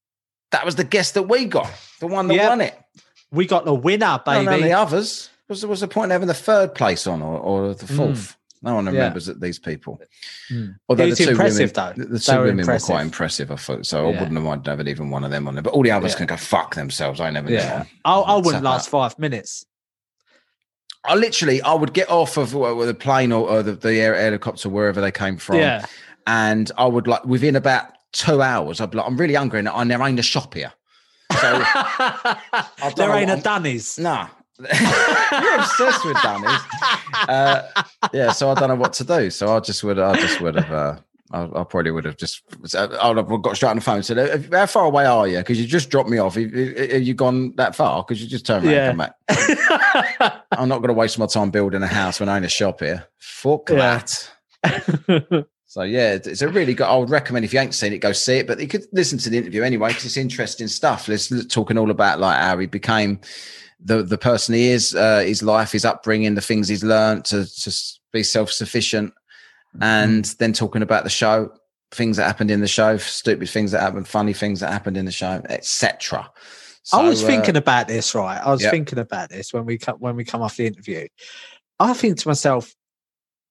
that 0.50 0.66
was 0.66 0.74
the 0.76 0.84
guess 0.84 1.12
that 1.12 1.22
we 1.22 1.46
got, 1.46 1.70
the 2.00 2.06
one 2.06 2.28
that 2.28 2.34
Yep. 2.34 2.48
won 2.48 2.60
it. 2.60 2.78
We 3.30 3.46
got 3.46 3.64
the 3.64 3.72
winner, 3.72 4.20
None 4.26 4.46
of 4.48 4.60
the 4.60 4.72
others. 4.72 5.30
Was 5.48 5.60
there 5.62 5.70
was 5.70 5.80
the 5.80 5.88
point 5.88 6.06
of 6.06 6.12
having 6.12 6.28
the 6.28 6.34
third 6.34 6.74
place 6.74 7.06
on 7.06 7.22
or, 7.22 7.38
or 7.38 7.74
the 7.74 7.86
Mm. 7.86 8.36
No 8.62 8.74
one 8.76 8.84
Yeah. 8.86 8.92
remembers 8.92 9.26
that 9.26 9.40
these 9.40 9.58
people. 9.58 10.00
Mm. 10.50 10.76
Although 10.88 11.04
It 11.04 11.08
was 11.10 11.18
the 11.18 11.24
two 11.24 11.30
impressive, 11.32 11.72
women, 11.76 11.94
though. 11.96 12.02
The, 12.04 12.08
the 12.10 12.18
two 12.20 12.32
were 12.32 12.42
women 12.44 12.60
impressive. 12.60 12.88
were 12.88 12.94
quite 12.94 13.02
impressive, 13.02 13.50
I 13.50 13.56
thought. 13.56 13.86
So 13.86 14.02
I 14.04 14.06
wouldn't 14.06 14.32
have 14.34 14.42
minded 14.44 14.70
having 14.70 14.88
even 14.88 15.10
one 15.10 15.24
of 15.24 15.30
them 15.30 15.48
on 15.48 15.54
there. 15.54 15.62
But 15.62 15.72
all 15.72 15.82
the 15.82 15.90
others 15.90 16.12
Yeah. 16.12 16.18
can 16.18 16.26
go 16.26 16.36
fuck 16.36 16.74
themselves. 16.76 17.20
I 17.20 17.30
never 17.30 17.50
Yeah. 17.50 17.84
I, 18.04 18.18
I 18.18 18.36
wouldn't 18.36 18.62
last 18.64 18.86
out. 18.86 18.90
five 18.90 19.18
minutes. 19.18 19.66
I 21.04 21.16
literally, 21.16 21.60
I 21.62 21.74
would 21.74 21.92
get 21.92 22.08
off 22.08 22.36
of 22.36 22.54
uh, 22.56 22.84
the 22.84 22.94
plane 22.94 23.32
or, 23.32 23.48
or 23.48 23.62
the, 23.64 23.72
the 23.72 23.94
air, 23.96 24.14
helicopter, 24.14 24.68
wherever 24.68 25.00
they 25.00 25.10
came 25.10 25.36
from, 25.36 25.56
Yeah. 25.56 25.84
and 26.28 26.70
I 26.78 26.86
would 26.86 27.08
like 27.08 27.24
within 27.24 27.56
about 27.56 27.86
two 28.12 28.40
hours, 28.40 28.80
I'd 28.80 28.92
be 28.92 28.98
like, 28.98 29.06
I'm 29.08 29.16
really 29.16 29.34
hungry, 29.34 29.58
and 29.58 29.68
I 29.68 29.82
there 29.84 30.00
ain't 30.02 30.20
a 30.20 30.22
shop 30.22 30.54
here. 30.54 30.72
So 31.40 31.64
there 32.96 33.10
ain't 33.16 33.30
a 33.32 33.40
Dunnies. 33.42 33.98
Nah. 33.98 34.28
You're 35.42 35.56
obsessed 35.56 36.04
with 36.04 36.16
dummies. 36.22 36.60
Uh, 37.28 37.62
yeah, 38.12 38.32
so 38.32 38.50
I 38.50 38.54
don't 38.54 38.68
know 38.68 38.74
what 38.74 38.92
to 38.94 39.04
do. 39.04 39.30
So 39.30 39.54
I 39.56 39.60
just 39.60 39.82
would, 39.84 39.98
I 39.98 40.14
just 40.16 40.40
would 40.40 40.54
have, 40.56 40.72
uh, 40.72 40.96
I, 41.32 41.60
I 41.60 41.64
probably 41.64 41.90
would 41.90 42.04
have 42.04 42.16
just, 42.16 42.42
I'd 42.76 43.16
have 43.16 43.42
got 43.42 43.56
straight 43.56 43.70
on 43.70 43.76
the 43.76 43.82
phone 43.82 43.96
and 43.96 44.04
said, 44.04 44.18
"Uh, 44.18 44.56
"How 44.56 44.66
far 44.66 44.84
away 44.84 45.04
are 45.06 45.26
you? 45.26 45.38
Because 45.38 45.58
you 45.60 45.66
just 45.66 45.88
dropped 45.90 46.10
me 46.10 46.18
off. 46.18 46.34
Have, 46.34 46.52
have 46.52 47.02
you 47.02 47.14
gone 47.14 47.54
that 47.56 47.74
far? 47.74 48.02
Because 48.02 48.22
you 48.22 48.28
just 48.28 48.44
turned 48.46 48.64
around 48.66 48.74
Yeah. 48.74 48.90
and 48.90 48.98
come 48.98 49.56
back. 50.18 50.42
I'm 50.52 50.68
not 50.68 50.78
going 50.78 50.88
to 50.88 50.94
waste 50.94 51.18
my 51.18 51.26
time 51.26 51.50
building 51.50 51.82
a 51.82 51.86
house 51.86 52.20
when 52.20 52.28
I 52.28 52.36
own 52.36 52.44
a 52.44 52.48
shop 52.48 52.80
here. 52.80 53.04
Fuck 53.18 53.70
Yeah. 53.70 54.02
that. 54.62 55.46
So 55.72 55.84
yeah, 55.84 56.12
it's 56.12 56.26
it's 56.26 56.42
a 56.42 56.48
really 56.48 56.74
good. 56.74 56.84
I 56.86 56.94
would 56.98 57.08
recommend 57.08 57.46
if 57.46 57.54
you 57.54 57.58
ain't 57.58 57.72
seen 57.72 57.94
it, 57.94 58.00
go 58.00 58.12
see 58.12 58.34
it. 58.40 58.46
But 58.46 58.60
you 58.60 58.68
could 58.68 58.84
listen 58.92 59.16
to 59.16 59.30
the 59.30 59.38
interview 59.38 59.62
anyway 59.62 59.88
because 59.88 60.04
it's 60.04 60.18
interesting 60.18 60.68
stuff. 60.68 61.08
Let's 61.08 61.32
talking 61.46 61.78
all 61.78 61.90
about 61.90 62.20
like 62.20 62.38
how 62.38 62.58
he 62.58 62.66
became 62.66 63.18
the 63.84 64.02
the 64.02 64.18
person 64.18 64.54
he 64.54 64.68
is, 64.68 64.94
uh, 64.94 65.20
his 65.20 65.42
life, 65.42 65.72
his 65.72 65.84
upbringing, 65.84 66.34
the 66.34 66.40
things 66.40 66.68
he's 66.68 66.84
learned 66.84 67.24
to 67.26 67.44
to 67.44 67.72
be 68.12 68.22
self 68.22 68.50
sufficient, 68.50 69.12
and 69.80 70.24
then 70.38 70.52
talking 70.52 70.82
about 70.82 71.04
the 71.04 71.10
show, 71.10 71.52
things 71.90 72.16
that 72.16 72.24
happened 72.24 72.50
in 72.50 72.60
the 72.60 72.68
show, 72.68 72.96
stupid 72.96 73.48
things 73.48 73.72
that 73.72 73.80
happened, 73.80 74.08
funny 74.08 74.32
things 74.32 74.60
that 74.60 74.72
happened 74.72 74.96
in 74.96 75.04
the 75.04 75.12
show, 75.12 75.42
etc. 75.48 76.30
I 76.92 77.08
was 77.08 77.20
So, 77.20 77.26
uh, 77.26 77.28
thinking 77.28 77.56
about 77.56 77.88
this, 77.88 78.14
right? 78.14 78.38
I 78.38 78.50
was 78.50 78.62
yeah. 78.62 78.70
thinking 78.70 78.98
about 78.98 79.30
this 79.30 79.52
when 79.52 79.64
we 79.64 79.78
come 79.78 79.96
when 79.96 80.16
we 80.16 80.24
come 80.24 80.42
off 80.42 80.56
the 80.56 80.66
interview. 80.66 81.06
I 81.78 81.94
think 81.94 82.18
to 82.18 82.28
myself, 82.28 82.74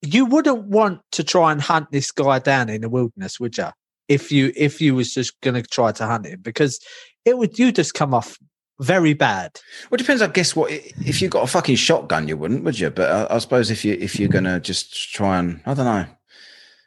you 0.02 0.26
wouldn't 0.26 0.66
want 0.66 1.02
to 1.14 1.24
try 1.24 1.52
and 1.52 1.62
hunt 1.62 1.92
this 1.92 2.12
guy 2.12 2.40
down 2.40 2.70
in 2.70 2.82
the 2.82 2.90
wilderness, 2.90 3.40
would 3.40 3.58
you? 3.58 3.68
If 4.08 4.32
you 4.32 4.52
if 4.56 4.82
you 4.82 4.96
was 4.96 5.14
just 5.14 5.40
going 5.42 5.56
to 5.56 5.64
try 5.64 5.92
to 5.94 6.06
hunt 6.06 6.26
him, 6.26 6.42
because 6.42 6.80
it 7.26 7.38
would 7.38 7.58
you 7.58 7.72
just 7.72 7.94
come 7.94 8.14
off 8.14 8.38
very 8.82 9.14
bad. 9.14 9.60
Well, 9.90 9.96
it 9.96 10.00
depends. 10.00 10.22
I 10.22 10.28
guess 10.28 10.56
what 10.56 10.72
if 10.72 11.22
you 11.22 11.30
got 11.30 11.44
a 11.44 11.48
fucking 11.48 11.76
shotgun, 11.78 12.28
you 12.28 12.36
wouldn't, 12.36 12.64
would 12.64 12.80
you? 12.80 12.90
But 12.90 13.32
I, 13.32 13.36
I 13.36 13.38
suppose 13.40 13.72
if 13.72 13.86
you 13.86 13.94
if 14.00 14.20
you're 14.20 14.30
gonna 14.30 14.60
just 14.60 15.14
try 15.14 15.38
and 15.40 15.62
I 15.66 15.74
don't 15.74 15.86
know, 15.86 16.06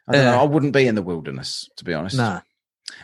I 0.07 0.11
don't 0.11 0.21
Yeah. 0.23 0.31
know. 0.31 0.39
I 0.41 0.43
wouldn't 0.43 0.73
be 0.73 0.87
in 0.87 0.95
the 0.95 1.01
wilderness 1.01 1.69
to 1.77 1.83
be 1.85 1.93
honest. 1.93 2.17
No, 2.17 2.41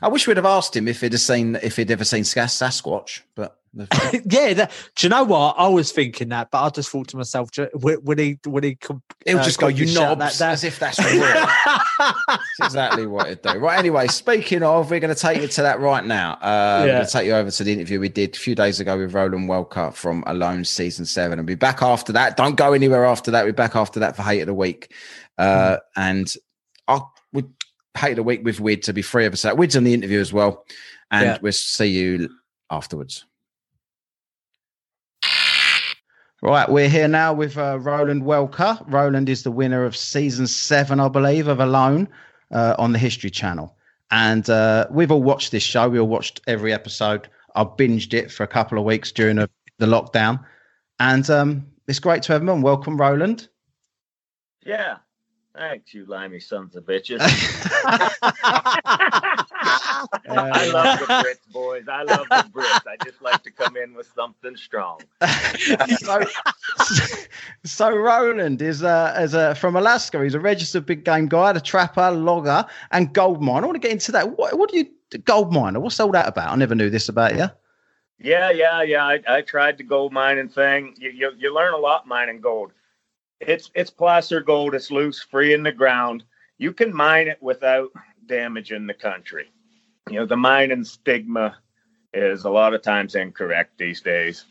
I 0.01 0.07
wish 0.07 0.27
we'd 0.27 0.37
have 0.37 0.45
asked 0.45 0.75
him 0.75 0.87
if 0.87 1.01
he'd 1.01 1.13
have 1.13 1.21
seen 1.21 1.57
if 1.61 1.75
he'd 1.77 1.91
ever 1.91 2.03
seen 2.05 2.23
Sas- 2.23 2.59
Sasquatch, 2.59 3.21
but 3.35 3.57
yeah. 4.25 4.53
That, 4.53 4.71
do 4.97 5.05
you 5.07 5.09
know 5.09 5.23
what? 5.23 5.55
I 5.57 5.67
was 5.69 5.91
thinking 5.93 6.27
that, 6.29 6.49
but 6.51 6.61
I 6.61 6.69
just 6.69 6.89
thought 6.89 7.07
to 7.09 7.17
myself, 7.17 7.49
would 7.73 8.19
he? 8.19 8.37
Would 8.45 8.63
he? 8.65 8.75
com- 8.75 9.01
he'll 9.25 9.39
uh, 9.39 9.43
just 9.43 9.59
go, 9.59 9.67
"You 9.67 9.85
knobs," 9.93 10.39
that 10.39 10.51
as 10.51 10.63
if 10.65 10.77
that's 10.79 10.99
real. 10.99 11.45
Exactly 12.63 13.05
what 13.05 13.27
it'd 13.27 13.41
do. 13.41 13.57
Right. 13.59 13.77
Anyway, 13.79 14.07
speaking 14.07 14.63
of, 14.63 14.89
we're 14.91 14.99
going 14.99 15.13
to 15.13 15.19
take 15.19 15.41
you 15.41 15.47
to 15.47 15.61
that 15.63 15.79
right 15.79 16.05
now. 16.05 16.33
Uh, 16.33 16.79
We're 16.81 16.87
Yeah. 16.87 16.93
going 16.95 17.05
to 17.05 17.11
take 17.11 17.25
you 17.25 17.33
over 17.33 17.51
to 17.51 17.63
the 17.63 17.71
interview 17.73 17.99
we 17.99 18.09
did 18.09 18.35
a 18.35 18.39
few 18.39 18.55
days 18.55 18.79
ago 18.79 18.97
with 18.97 19.13
Roland 19.13 19.49
Welker 19.49 19.93
from 19.93 20.23
Alone 20.27 20.63
season 20.65 21.05
seven, 21.05 21.39
and 21.39 21.47
be 21.47 21.55
back 21.55 21.81
after 21.81 22.11
that. 22.13 22.37
Don't 22.37 22.55
go 22.55 22.73
anywhere 22.73 23.05
after 23.05 23.31
that. 23.31 23.45
We're 23.45 23.53
back 23.53 23.75
after 23.75 23.99
that 24.01 24.15
for 24.15 24.23
Hate 24.23 24.41
of 24.41 24.47
the 24.47 24.53
Week, 24.53 24.93
uh, 25.37 25.77
and 25.95 26.27
I'll 26.27 26.50
we 27.95 28.01
Hate 28.01 28.13
the 28.15 28.23
Week 28.23 28.43
with 28.43 28.59
Wid 28.59 28.83
to 28.83 28.93
be 28.93 29.01
free 29.01 29.25
of 29.25 29.33
us. 29.33 29.45
out. 29.45 29.57
Wid's 29.57 29.75
on 29.75 29.83
the 29.83 29.93
interview 29.93 30.19
as 30.19 30.31
well, 30.33 30.65
and 31.11 31.25
Yeah. 31.25 31.37
we'll 31.41 31.51
see 31.51 31.87
you 31.87 32.29
afterwards. 32.69 33.25
Right, 36.43 36.67
we're 36.67 36.89
here 36.89 37.07
now 37.07 37.33
with 37.33 37.55
uh, 37.57 37.77
Roland 37.79 38.23
Welker. 38.23 38.83
Roland 38.87 39.29
is 39.29 39.43
the 39.43 39.51
winner 39.51 39.85
of 39.85 39.95
season 39.95 40.47
seven, 40.47 40.99
I 40.99 41.07
believe, 41.07 41.47
of 41.47 41.59
Alone 41.59 42.09
uh, 42.51 42.75
on 42.79 42.93
the 42.93 42.97
History 42.97 43.29
Channel. 43.29 43.75
And 44.09 44.49
uh, 44.49 44.87
we've 44.89 45.11
all 45.11 45.21
watched 45.21 45.51
this 45.51 45.61
show. 45.61 45.87
We 45.87 45.99
all 45.99 46.07
watched 46.07 46.41
every 46.47 46.73
episode. 46.73 47.29
I 47.53 47.63
binged 47.63 48.15
it 48.15 48.31
for 48.31 48.43
a 48.43 48.47
couple 48.47 48.79
of 48.79 48.85
weeks 48.85 49.11
during 49.11 49.35
the, 49.35 49.49
the 49.77 49.85
lockdown. 49.85 50.43
And 50.99 51.29
um, 51.29 51.67
it's 51.87 51.99
great 51.99 52.23
to 52.23 52.33
have 52.33 52.41
him 52.41 52.49
on. 52.49 52.63
Welcome, 52.63 52.97
Roland. 52.97 53.47
Yeah. 54.65 54.97
Thanks, 55.53 55.93
you 55.93 56.05
limey 56.05 56.39
sons 56.39 56.77
of 56.77 56.85
bitches. 56.85 57.19
I 60.29 60.69
love 60.71 60.99
the 60.99 61.05
Brits, 61.05 61.51
boys. 61.51 61.83
I 61.89 62.03
love 62.03 62.25
the 62.29 62.49
Brits. 62.53 62.87
I 62.87 62.95
just 63.03 63.21
like 63.21 63.43
to 63.43 63.51
come 63.51 63.75
in 63.75 63.93
with 63.93 64.09
something 64.15 64.55
strong. 64.55 65.01
so, 65.97 66.21
so 67.65 67.95
Roland 67.95 68.61
is 68.61 68.81
uh, 68.81 69.17
is 69.19 69.35
uh, 69.35 69.53
from 69.53 69.75
Alaska. 69.75 70.23
He's 70.23 70.35
a 70.35 70.39
registered 70.39 70.85
big 70.85 71.03
game 71.03 71.27
guide, 71.27 71.57
a 71.57 71.61
trapper, 71.61 72.11
logger, 72.11 72.65
and 72.91 73.13
gold 73.13 73.41
miner. 73.41 73.65
I 73.65 73.67
want 73.67 73.75
to 73.75 73.85
get 73.87 73.91
into 73.91 74.13
that. 74.13 74.37
What, 74.37 74.57
what 74.57 74.71
do 74.71 74.77
you 74.77 74.85
gold 75.19 75.51
miner? 75.51 75.81
What's 75.81 75.99
all 75.99 76.11
that 76.11 76.29
about? 76.29 76.51
I 76.51 76.55
never 76.55 76.75
knew 76.75 76.89
this 76.89 77.09
about 77.09 77.35
you. 77.35 77.47
Yeah, 78.23 78.51
yeah, 78.51 78.83
yeah. 78.83 79.03
I, 79.05 79.19
I 79.27 79.41
tried 79.41 79.77
the 79.77 79.83
gold 79.83 80.13
mining 80.13 80.47
thing. 80.47 80.95
You, 80.97 81.09
you 81.09 81.31
you 81.37 81.53
learn 81.53 81.73
a 81.73 81.77
lot 81.77 82.07
mining 82.07 82.39
gold. 82.39 82.71
It's 83.41 83.71
it's 83.73 83.89
placer 83.89 84.41
gold. 84.41 84.75
It's 84.75 84.91
loose, 84.91 85.21
free 85.21 85.53
in 85.53 85.63
the 85.63 85.71
ground. 85.71 86.23
You 86.57 86.73
can 86.73 86.95
mine 86.95 87.27
it 87.27 87.41
without 87.41 87.89
damaging 88.27 88.87
the 88.87 88.93
country. 88.93 89.51
You 90.09 90.19
know 90.19 90.25
the 90.25 90.37
mining 90.37 90.83
stigma 90.83 91.57
is 92.13 92.45
a 92.45 92.49
lot 92.49 92.73
of 92.73 92.81
times 92.81 93.15
incorrect 93.15 93.77
these 93.77 94.01
days, 94.01 94.45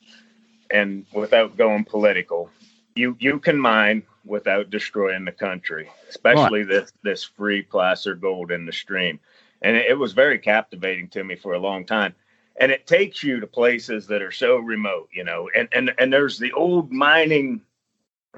and 0.71 1.07
without 1.13 1.57
going 1.57 1.85
political, 1.85 2.51
you 2.95 3.17
you 3.21 3.39
can 3.39 3.59
mine 3.59 4.03
without 4.25 4.71
destroying 4.71 5.25
the 5.25 5.33
country, 5.33 5.89
especially 6.09 6.65
this 6.65 6.93
this 7.03 7.25
free 7.25 7.63
placer 7.63 8.15
gold 8.15 8.51
in 8.51 8.67
the 8.67 8.73
stream. 8.73 9.21
and 9.63 9.77
it, 9.77 9.87
it 9.91 9.99
was 9.99 10.13
very 10.13 10.39
captivating 10.39 11.09
to 11.09 11.25
me 11.25 11.37
for 11.37 11.55
a 11.55 11.59
long 11.59 11.85
time. 11.85 12.15
And 12.57 12.71
it 12.71 12.87
takes 12.87 13.23
you 13.23 13.41
to 13.41 13.47
places 13.47 14.07
that 14.09 14.21
are 14.23 14.33
so 14.33 14.57
remote, 14.57 15.09
you 15.13 15.25
know, 15.25 15.49
and 15.57 15.69
and 15.73 15.93
and 15.99 16.13
there's 16.13 16.39
the 16.39 16.53
old 16.53 16.93
mining 16.93 17.63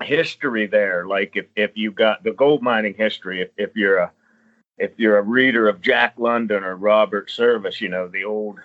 history 0.01 0.67
there. 0.67 1.07
Like 1.07 1.37
if 1.37 1.47
if 1.57 1.73
you 1.75 1.91
got 1.91 2.23
the 2.23 2.33
gold 2.33 2.63
mining 2.63 2.95
history, 2.95 3.43
if 3.43 3.51
if 3.57 3.77
you're 3.77 3.99
a 3.99 4.13
if 4.79 4.93
you're 4.97 5.19
a 5.19 5.23
reader 5.23 5.69
of 5.69 5.81
Jack 5.81 6.15
London 6.17 6.65
or 6.65 6.77
Robert 6.77 7.31
Service, 7.31 7.81
you 7.81 7.89
know, 7.89 8.09
the 8.09 8.25
old 8.25 8.59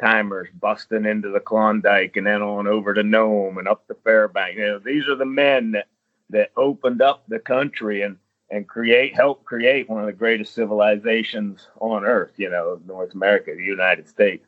timers 0.00 0.48
busting 0.60 1.04
into 1.04 1.30
the 1.30 1.40
Klondike 1.40 2.16
and 2.16 2.26
then 2.26 2.42
on 2.42 2.66
over 2.66 2.94
to 2.94 3.02
Nome 3.02 3.58
and 3.58 3.68
up 3.68 3.86
the 3.86 3.94
Fairbank. 3.94 4.54
You 4.54 4.66
know, 4.66 4.78
these 4.78 5.08
are 5.08 5.16
the 5.16 5.26
men 5.26 5.72
that, 5.72 5.88
that 6.30 6.52
opened 6.56 7.02
up 7.02 7.24
the 7.28 7.38
country 7.38 8.02
and, 8.02 8.16
and 8.50 8.68
create, 8.68 9.14
help 9.14 9.44
create 9.44 9.88
one 9.88 10.00
of 10.00 10.06
the 10.06 10.12
greatest 10.12 10.54
civilizations 10.54 11.66
on 11.80 12.04
earth, 12.04 12.32
you 12.36 12.48
know, 12.48 12.80
North 12.86 13.14
America, 13.14 13.52
the 13.54 13.62
United 13.62 14.08
States. 14.08 14.46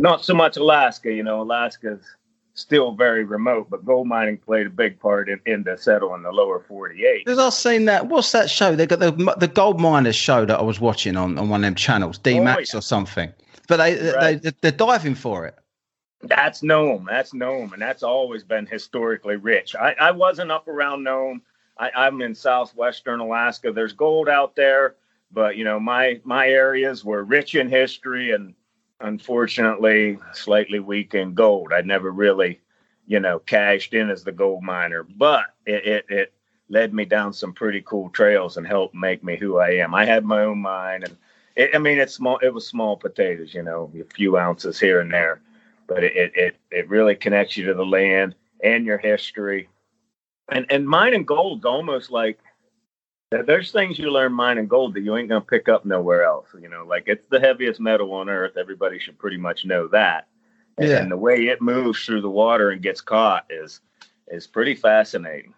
Not 0.00 0.24
so 0.24 0.34
much 0.34 0.56
Alaska, 0.56 1.12
you 1.12 1.22
know, 1.22 1.42
Alaska's 1.42 2.04
still 2.58 2.92
very 2.92 3.24
remote, 3.24 3.70
but 3.70 3.84
gold 3.84 4.06
mining 4.06 4.36
played 4.36 4.66
a 4.66 4.70
big 4.70 4.98
part 4.98 5.28
in, 5.28 5.40
in 5.46 5.62
the 5.62 5.76
settle 5.76 6.14
in 6.14 6.22
the 6.22 6.32
lower 6.32 6.60
48. 6.60 7.24
Because 7.24 7.38
I've 7.38 7.54
seen 7.54 7.84
that. 7.86 8.06
What's 8.06 8.32
that 8.32 8.50
show? 8.50 8.74
They 8.74 8.86
got 8.86 8.98
the 8.98 9.12
the 9.38 9.48
gold 9.48 9.80
miners 9.80 10.16
show 10.16 10.44
that 10.44 10.58
I 10.58 10.62
was 10.62 10.80
watching 10.80 11.16
on, 11.16 11.38
on 11.38 11.48
one 11.48 11.60
of 11.60 11.66
them 11.66 11.74
channels, 11.74 12.18
D 12.18 12.38
oh, 12.38 12.44
Max 12.44 12.74
Oh, 12.74 12.76
yeah. 12.76 12.78
or 12.78 12.82
something. 12.82 13.32
But 13.68 13.76
they, 13.76 14.12
Right. 14.12 14.42
they 14.42 14.52
they're 14.60 14.72
diving 14.72 15.14
for 15.14 15.46
it. 15.46 15.56
That's 16.22 16.62
Nome. 16.62 17.06
That's 17.08 17.32
Nome, 17.32 17.72
and 17.72 17.80
that's 17.80 18.02
always 18.02 18.42
been 18.42 18.66
historically 18.66 19.36
rich. 19.36 19.76
I, 19.76 19.94
I 20.00 20.10
wasn't 20.10 20.50
up 20.50 20.66
around 20.66 21.04
Nome. 21.04 21.42
I, 21.78 21.90
I'm 21.94 22.20
in 22.22 22.34
southwestern 22.34 23.20
Alaska. 23.20 23.70
There's 23.70 23.92
gold 23.92 24.28
out 24.28 24.56
there, 24.56 24.96
but 25.30 25.56
you 25.56 25.62
know 25.64 25.78
my 25.78 26.20
my 26.24 26.48
areas 26.48 27.04
were 27.04 27.22
rich 27.22 27.54
in 27.54 27.68
history 27.68 28.32
and 28.32 28.54
unfortunately 29.00 30.18
slightly 30.32 30.80
weak 30.80 31.14
in 31.14 31.34
gold. 31.34 31.72
I 31.72 31.82
never 31.82 32.10
really, 32.10 32.60
you 33.06 33.20
know, 33.20 33.38
cashed 33.38 33.94
in 33.94 34.10
as 34.10 34.24
the 34.24 34.32
gold 34.32 34.62
miner, 34.62 35.02
but 35.02 35.46
it 35.66 35.86
it, 35.86 36.04
it 36.08 36.32
led 36.68 36.92
me 36.92 37.04
down 37.04 37.32
some 37.32 37.52
pretty 37.52 37.82
cool 37.82 38.10
trails 38.10 38.56
and 38.56 38.66
helped 38.66 38.94
make 38.94 39.24
me 39.24 39.36
who 39.36 39.58
I 39.58 39.70
am. 39.70 39.94
I 39.94 40.04
had 40.04 40.24
my 40.24 40.42
own 40.42 40.58
mine, 40.58 41.04
and 41.04 41.16
it, 41.56 41.70
I 41.74 41.78
mean 41.78 41.98
it's 41.98 42.14
small. 42.14 42.38
It 42.38 42.52
was 42.52 42.66
small 42.66 42.96
potatoes, 42.96 43.54
you 43.54 43.62
know, 43.62 43.90
a 43.98 44.04
few 44.14 44.36
ounces 44.36 44.78
here 44.78 45.00
and 45.00 45.12
there 45.12 45.40
but 45.88 46.04
it, 46.04 46.32
it 46.36 46.56
it 46.70 46.88
really 46.88 47.16
connects 47.16 47.56
you 47.56 47.66
to 47.66 47.74
the 47.74 47.84
land 47.84 48.36
and 48.62 48.86
your 48.86 48.98
history. 48.98 49.68
And 50.50 50.66
and 50.70 50.86
mining 50.86 51.24
gold's 51.24 51.64
almost 51.64 52.12
like 52.12 52.38
there's 53.30 53.72
things 53.72 53.98
you 53.98 54.10
learn 54.10 54.32
mining 54.32 54.66
gold 54.66 54.94
that 54.94 55.02
you 55.02 55.16
ain't 55.16 55.28
gonna 55.28 55.40
pick 55.40 55.68
up 55.68 55.84
nowhere 55.84 56.24
else. 56.24 56.48
You 56.58 56.68
know, 56.68 56.84
like 56.86 57.04
it's 57.06 57.26
the 57.28 57.40
heaviest 57.40 57.80
metal 57.80 58.12
on 58.14 58.28
earth. 58.28 58.56
Everybody 58.56 58.98
should 58.98 59.18
pretty 59.18 59.36
much 59.36 59.64
know 59.64 59.86
that. 59.88 60.28
And, 60.78 60.88
Yeah. 60.88 60.98
and 60.98 61.10
the 61.10 61.16
way 61.16 61.48
it 61.48 61.60
moves 61.60 62.04
through 62.04 62.22
the 62.22 62.30
water 62.30 62.70
and 62.70 62.82
gets 62.82 63.00
caught 63.00 63.44
is 63.50 63.80
is 64.28 64.46
pretty 64.46 64.74
fascinating. 64.74 65.54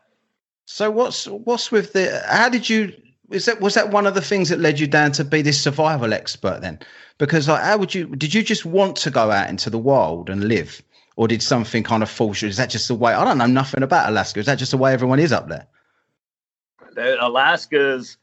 So 0.66 0.90
what's 0.90 1.26
what's 1.26 1.70
with 1.70 1.92
the? 1.92 2.22
How 2.26 2.48
did 2.48 2.68
you? 2.68 2.92
Is 3.30 3.44
that 3.46 3.60
was 3.60 3.74
that 3.74 3.90
one 3.90 4.06
of 4.06 4.14
the 4.14 4.20
things 4.20 4.48
that 4.48 4.58
led 4.58 4.80
you 4.80 4.88
down 4.88 5.12
to 5.12 5.24
be 5.24 5.42
this 5.42 5.60
survival 5.60 6.12
expert 6.12 6.60
then? 6.62 6.80
Because 7.18 7.48
like, 7.48 7.62
how 7.62 7.78
would 7.78 7.94
you? 7.94 8.06
Did 8.16 8.34
you 8.34 8.42
just 8.42 8.64
want 8.64 8.96
to 8.96 9.10
go 9.10 9.30
out 9.30 9.48
into 9.48 9.70
the 9.70 9.78
wild 9.78 10.28
and 10.28 10.44
live, 10.44 10.82
or 11.16 11.28
did 11.28 11.42
something 11.42 11.84
kind 11.84 12.02
of 12.02 12.10
force 12.10 12.42
you? 12.42 12.48
Is 12.48 12.56
that 12.56 12.70
just 12.70 12.88
the 12.88 12.94
way? 12.96 13.12
I 13.12 13.24
don't 13.24 13.38
know 13.38 13.46
nothing 13.46 13.84
about 13.84 14.08
Alaska. 14.08 14.40
Is 14.40 14.46
that 14.46 14.58
just 14.58 14.72
the 14.72 14.76
way 14.76 14.92
everyone 14.92 15.20
is 15.20 15.32
up 15.32 15.48
there? 15.48 15.66
Alaska's 16.98 18.16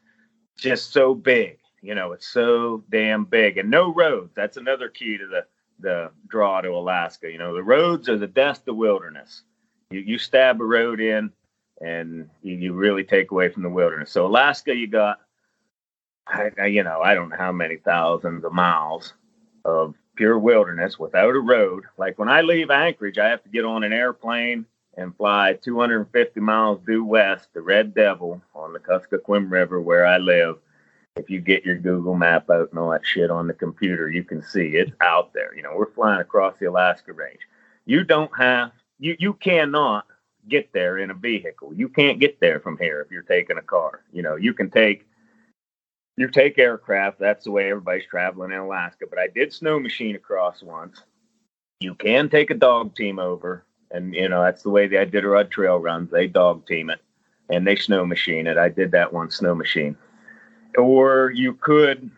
just 0.57 0.91
so 0.91 1.13
big. 1.13 1.59
You 1.81 1.95
know, 1.95 2.11
it's 2.13 2.27
so 2.27 2.83
damn 2.89 3.25
big, 3.25 3.57
and 3.57 3.69
no 3.69 3.93
roads. 3.93 4.33
That's 4.35 4.57
another 4.57 4.89
key 4.89 5.17
to 5.17 5.27
the 5.27 5.45
the 5.79 6.11
draw 6.27 6.59
to 6.61 6.69
Alaska. 6.69 7.31
You 7.31 7.37
know, 7.37 7.53
the 7.53 7.63
roads 7.63 8.09
are 8.09 8.17
the 8.17 8.27
death 8.27 8.59
of 8.59 8.65
the 8.65 8.73
wilderness. 8.73 9.43
You 9.91 9.99
you 10.01 10.17
stab 10.17 10.59
a 10.59 10.65
road 10.65 10.99
in, 10.99 11.31
and 11.81 12.29
you, 12.41 12.55
you 12.55 12.73
really 12.73 13.03
take 13.03 13.31
away 13.31 13.49
from 13.49 13.63
the 13.63 13.69
wilderness. 13.69 14.11
So 14.11 14.25
Alaska, 14.25 14.75
you 14.75 14.87
got, 14.87 15.19
I, 16.27 16.51
I- 16.59 16.65
you 16.67 16.83
know, 16.83 17.01
I 17.01 17.13
don't 17.13 17.29
know 17.29 17.37
how 17.37 17.51
many 17.51 17.77
thousands 17.77 18.43
of 18.43 18.53
miles 18.53 19.13
of 19.65 19.95
pure 20.15 20.39
wilderness 20.39 20.97
without 20.97 21.35
a 21.35 21.39
road. 21.39 21.83
Like 21.97 22.17
when 22.17 22.29
I 22.29 22.41
leave 22.41 22.71
Anchorage, 22.71 23.19
I 23.19 23.29
have 23.29 23.43
to 23.43 23.49
get 23.49 23.65
on 23.65 23.83
an 23.83 23.93
airplane 23.93 24.65
and 24.97 25.15
fly 25.15 25.53
250 25.63 26.39
miles 26.39 26.81
due 26.85 27.03
west 27.03 27.53
to 27.53 27.61
Red 27.61 27.93
Devil 27.93 28.41
on 28.53 28.73
the 28.73 28.79
Kuskokwim 28.79 29.49
River 29.49 29.79
where 29.79 30.05
I 30.05 30.17
live. 30.17 30.57
If 31.15 31.29
you 31.29 31.39
get 31.39 31.65
your 31.65 31.77
Google 31.77 32.15
map 32.15 32.49
out 32.49 32.69
and 32.69 32.79
all 32.79 32.91
that 32.91 33.05
shit 33.05 33.31
on 33.31 33.47
the 33.47 33.53
computer, 33.53 34.09
you 34.09 34.23
can 34.23 34.43
see 34.43 34.75
it's 34.75 34.91
out 35.01 35.33
there. 35.33 35.55
You 35.55 35.63
know, 35.63 35.73
we're 35.75 35.91
flying 35.91 36.21
across 36.21 36.57
the 36.59 36.65
Alaska 36.65 37.13
range. 37.13 37.39
You 37.85 38.03
don't 38.03 38.31
have 38.37 38.71
you 38.99 39.15
you 39.19 39.33
cannot 39.33 40.05
get 40.47 40.71
there 40.73 40.99
in 40.99 41.11
a 41.11 41.15
vehicle. 41.15 41.73
You 41.73 41.89
can't 41.89 42.19
get 42.19 42.39
there 42.39 42.59
from 42.59 42.77
here 42.77 43.01
if 43.01 43.11
you're 43.11 43.23
taking 43.23 43.57
a 43.57 43.63
car. 43.63 44.03
You 44.11 44.21
know, 44.21 44.35
you 44.35 44.53
can 44.53 44.69
take 44.69 45.07
you 46.17 46.27
take 46.27 46.57
aircraft. 46.57 47.19
That's 47.19 47.45
the 47.45 47.51
way 47.51 47.69
everybody's 47.69 48.07
traveling 48.07 48.51
in 48.51 48.57
Alaska. 48.57 49.05
But 49.09 49.19
I 49.19 49.27
did 49.27 49.53
snow 49.53 49.79
machine 49.79 50.15
across 50.15 50.63
once. 50.63 51.01
You 51.79 51.93
can 51.93 52.29
take 52.29 52.49
a 52.49 52.55
dog 52.55 52.95
team 52.95 53.19
over, 53.19 53.66
and 53.91 54.13
you 54.13 54.27
know 54.29 54.41
that's 54.43 54.63
the 54.63 54.69
way 54.69 54.87
the 54.87 54.97
Iditarod 54.97 55.49
Trail 55.49 55.77
runs. 55.77 56.11
They 56.11 56.27
dog 56.27 56.65
team 56.67 56.89
it, 56.89 57.01
and 57.49 57.65
they 57.65 57.75
snow 57.75 58.05
machine 58.05 58.47
it. 58.47 58.57
I 58.57 58.69
did 58.69 58.91
that 58.91 59.13
one 59.13 59.31
snow 59.31 59.55
machine. 59.55 59.97
Or 60.77 61.31
you 61.33 61.53
could 61.53 62.11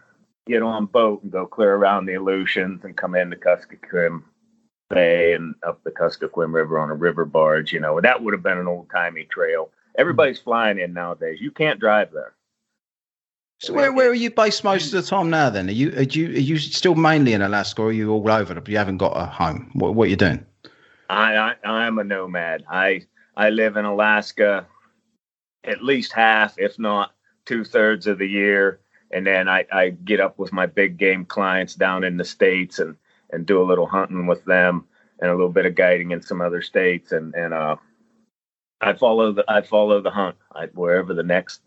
get 0.48 0.64
on 0.64 0.86
boat 0.88 1.24
and 1.24 1.32
go 1.32 1.46
clear 1.46 1.76
around 1.76 2.06
the 2.06 2.16
Aleutians 2.16 2.84
and 2.84 2.98
come 2.98 3.16
into 3.16 3.38
Kuskokwim 3.38 4.24
Bay 4.90 5.34
and 5.34 5.54
up 5.66 5.84
the 5.84 5.92
Kuskokwim 5.92 6.54
River 6.54 6.80
on 6.80 6.90
a 6.90 6.96
river 6.96 7.26
barge. 7.26 7.72
You 7.72 7.80
know 7.80 8.02
that 8.02 8.24
would 8.24 8.34
have 8.34 8.44
been 8.44 8.58
an 8.58 8.68
old 8.68 8.90
timey 8.90 9.26
trail. 9.26 9.70
Everybody's 9.98 10.40
flying 10.40 10.80
in 10.80 10.94
nowadays. 10.94 11.40
You 11.42 11.52
can't 11.52 11.80
drive 11.80 12.12
there. 12.12 12.34
So 13.62 13.74
where, 13.74 13.92
where 13.92 14.10
are 14.10 14.14
you 14.14 14.32
based 14.32 14.64
most 14.64 14.94
of 14.94 15.04
the 15.04 15.10
time 15.10 15.30
now? 15.30 15.50
Then 15.50 15.68
are 15.68 15.74
you 15.74 15.90
are 15.98 16.04
you 16.04 16.28
are 16.28 16.32
you 16.32 16.58
still 16.58 16.96
mainly 16.96 17.34
in 17.34 17.42
Alaska, 17.42 17.82
or 17.82 17.88
are 17.90 17.92
you 17.92 18.10
all 18.12 18.32
over? 18.32 18.62
You 18.66 18.78
haven't 18.78 18.98
got 18.98 19.18
a 19.18 19.26
home. 19.26 19.70
What 19.74 19.96
what 19.96 20.08
are 20.08 20.10
you 20.10 20.16
doing? 20.16 20.46
I, 21.10 21.36
I 21.36 21.56
I'm 21.64 22.00
a 22.00 22.04
nomad. 22.04 22.66
I 22.70 23.02
I 23.36 23.50
live 23.50 23.78
in 23.78 23.86
Alaska 23.86 24.68
at 25.64 25.84
least 25.84 26.14
half, 26.14 26.56
if 26.58 26.80
not 26.80 27.14
two 27.46 27.64
thirds 27.64 28.08
of 28.08 28.18
the 28.18 28.28
year, 28.28 28.80
and 29.12 29.26
then 29.26 29.50
I, 29.50 29.66
I 29.72 29.90
get 29.90 30.20
up 30.20 30.40
with 30.40 30.54
my 30.54 30.66
big 30.66 30.98
game 30.98 31.26
clients 31.26 31.76
down 31.76 32.04
in 32.04 32.18
the 32.18 32.26
states 32.26 32.80
and 32.80 32.96
and 33.32 33.46
do 33.46 33.62
a 33.62 33.66
little 33.66 33.88
hunting 33.88 34.28
with 34.28 34.44
them 34.46 34.86
and 35.20 35.30
a 35.30 35.34
little 35.34 35.52
bit 35.52 35.66
of 35.66 35.76
guiding 35.76 36.12
in 36.12 36.22
some 36.22 36.42
other 36.42 36.62
states 36.62 37.12
and 37.12 37.34
and 37.36 37.54
uh 37.54 37.76
I 38.82 38.94
follow 38.94 39.34
the 39.34 39.44
I 39.48 39.62
follow 39.62 40.02
the 40.02 40.12
hunt 40.12 40.38
I, 40.54 40.68
wherever 40.68 41.14
the 41.14 41.24
next 41.24 41.62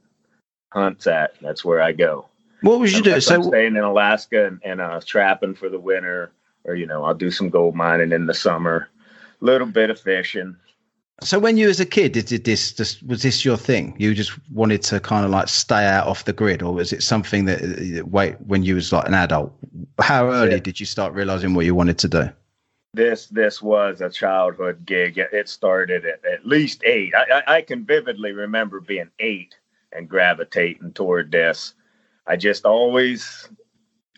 hunt's 0.72 1.06
at. 1.06 1.34
That's 1.40 1.64
where 1.64 1.82
I 1.82 1.92
go. 1.92 2.26
What 2.62 2.80
would 2.80 2.92
you 2.92 3.02
do? 3.02 3.10
Unless 3.10 3.30
I'm 3.30 3.42
So 3.42 3.48
staying 3.50 3.76
in 3.76 3.84
Alaska 3.84 4.46
and, 4.46 4.60
and 4.64 4.80
uh, 4.80 5.00
trapping 5.04 5.54
for 5.54 5.68
the 5.68 5.80
winter, 5.80 6.32
or 6.64 6.74
you 6.74 6.86
know, 6.86 7.04
I'll 7.04 7.14
do 7.14 7.30
some 7.30 7.50
gold 7.50 7.74
mining 7.74 8.12
in 8.12 8.26
the 8.26 8.34
summer, 8.34 8.88
little 9.42 9.66
bit 9.66 9.90
of 9.90 10.00
fishing. 10.00 10.56
so 11.22 11.38
when 11.38 11.56
you 11.56 11.66
was 11.68 11.80
a 11.80 11.86
kid, 11.86 12.12
did, 12.12 12.26
did 12.26 12.44
this, 12.44 12.72
this 12.72 13.00
was 13.02 13.22
this 13.22 13.44
your 13.44 13.56
thing? 13.56 13.94
You 13.98 14.14
just 14.14 14.32
wanted 14.50 14.82
to 14.82 15.00
kind 15.00 15.24
of 15.24 15.30
like 15.30 15.48
stay 15.48 15.84
out 15.86 16.06
off 16.06 16.24
the 16.24 16.32
grid, 16.32 16.62
or 16.62 16.72
was 16.74 16.92
it 16.92 17.02
something 17.02 17.44
that 17.46 18.04
wait 18.10 18.40
when 18.46 18.62
you 18.62 18.74
was 18.76 18.92
like 18.92 19.06
an 19.06 19.14
adult? 19.14 19.52
How 20.00 20.30
early 20.30 20.52
Yeah. 20.52 20.58
did 20.58 20.80
you 20.80 20.86
start 20.86 21.12
realizing 21.12 21.54
what 21.54 21.64
you 21.66 21.74
wanted 21.74 21.98
to 21.98 22.08
do? 22.08 22.30
This 22.94 23.26
this 23.28 23.62
was 23.62 24.00
a 24.02 24.10
childhood 24.10 24.84
gig. 24.84 25.16
It 25.18 25.30
it 25.32 25.48
started 25.48 26.04
at 26.04 26.24
at 26.24 26.44
least 26.46 26.82
eight. 26.84 27.14
I, 27.14 27.38
I, 27.38 27.56
I 27.56 27.62
can 27.62 27.84
vividly 27.86 28.32
remember 28.32 28.80
being 28.80 29.10
eight 29.18 29.54
and 29.92 30.08
gravitating 30.08 30.92
toward 30.92 31.30
this. 31.32 31.74
I 32.26 32.36
just 32.36 32.64
always, 32.66 33.48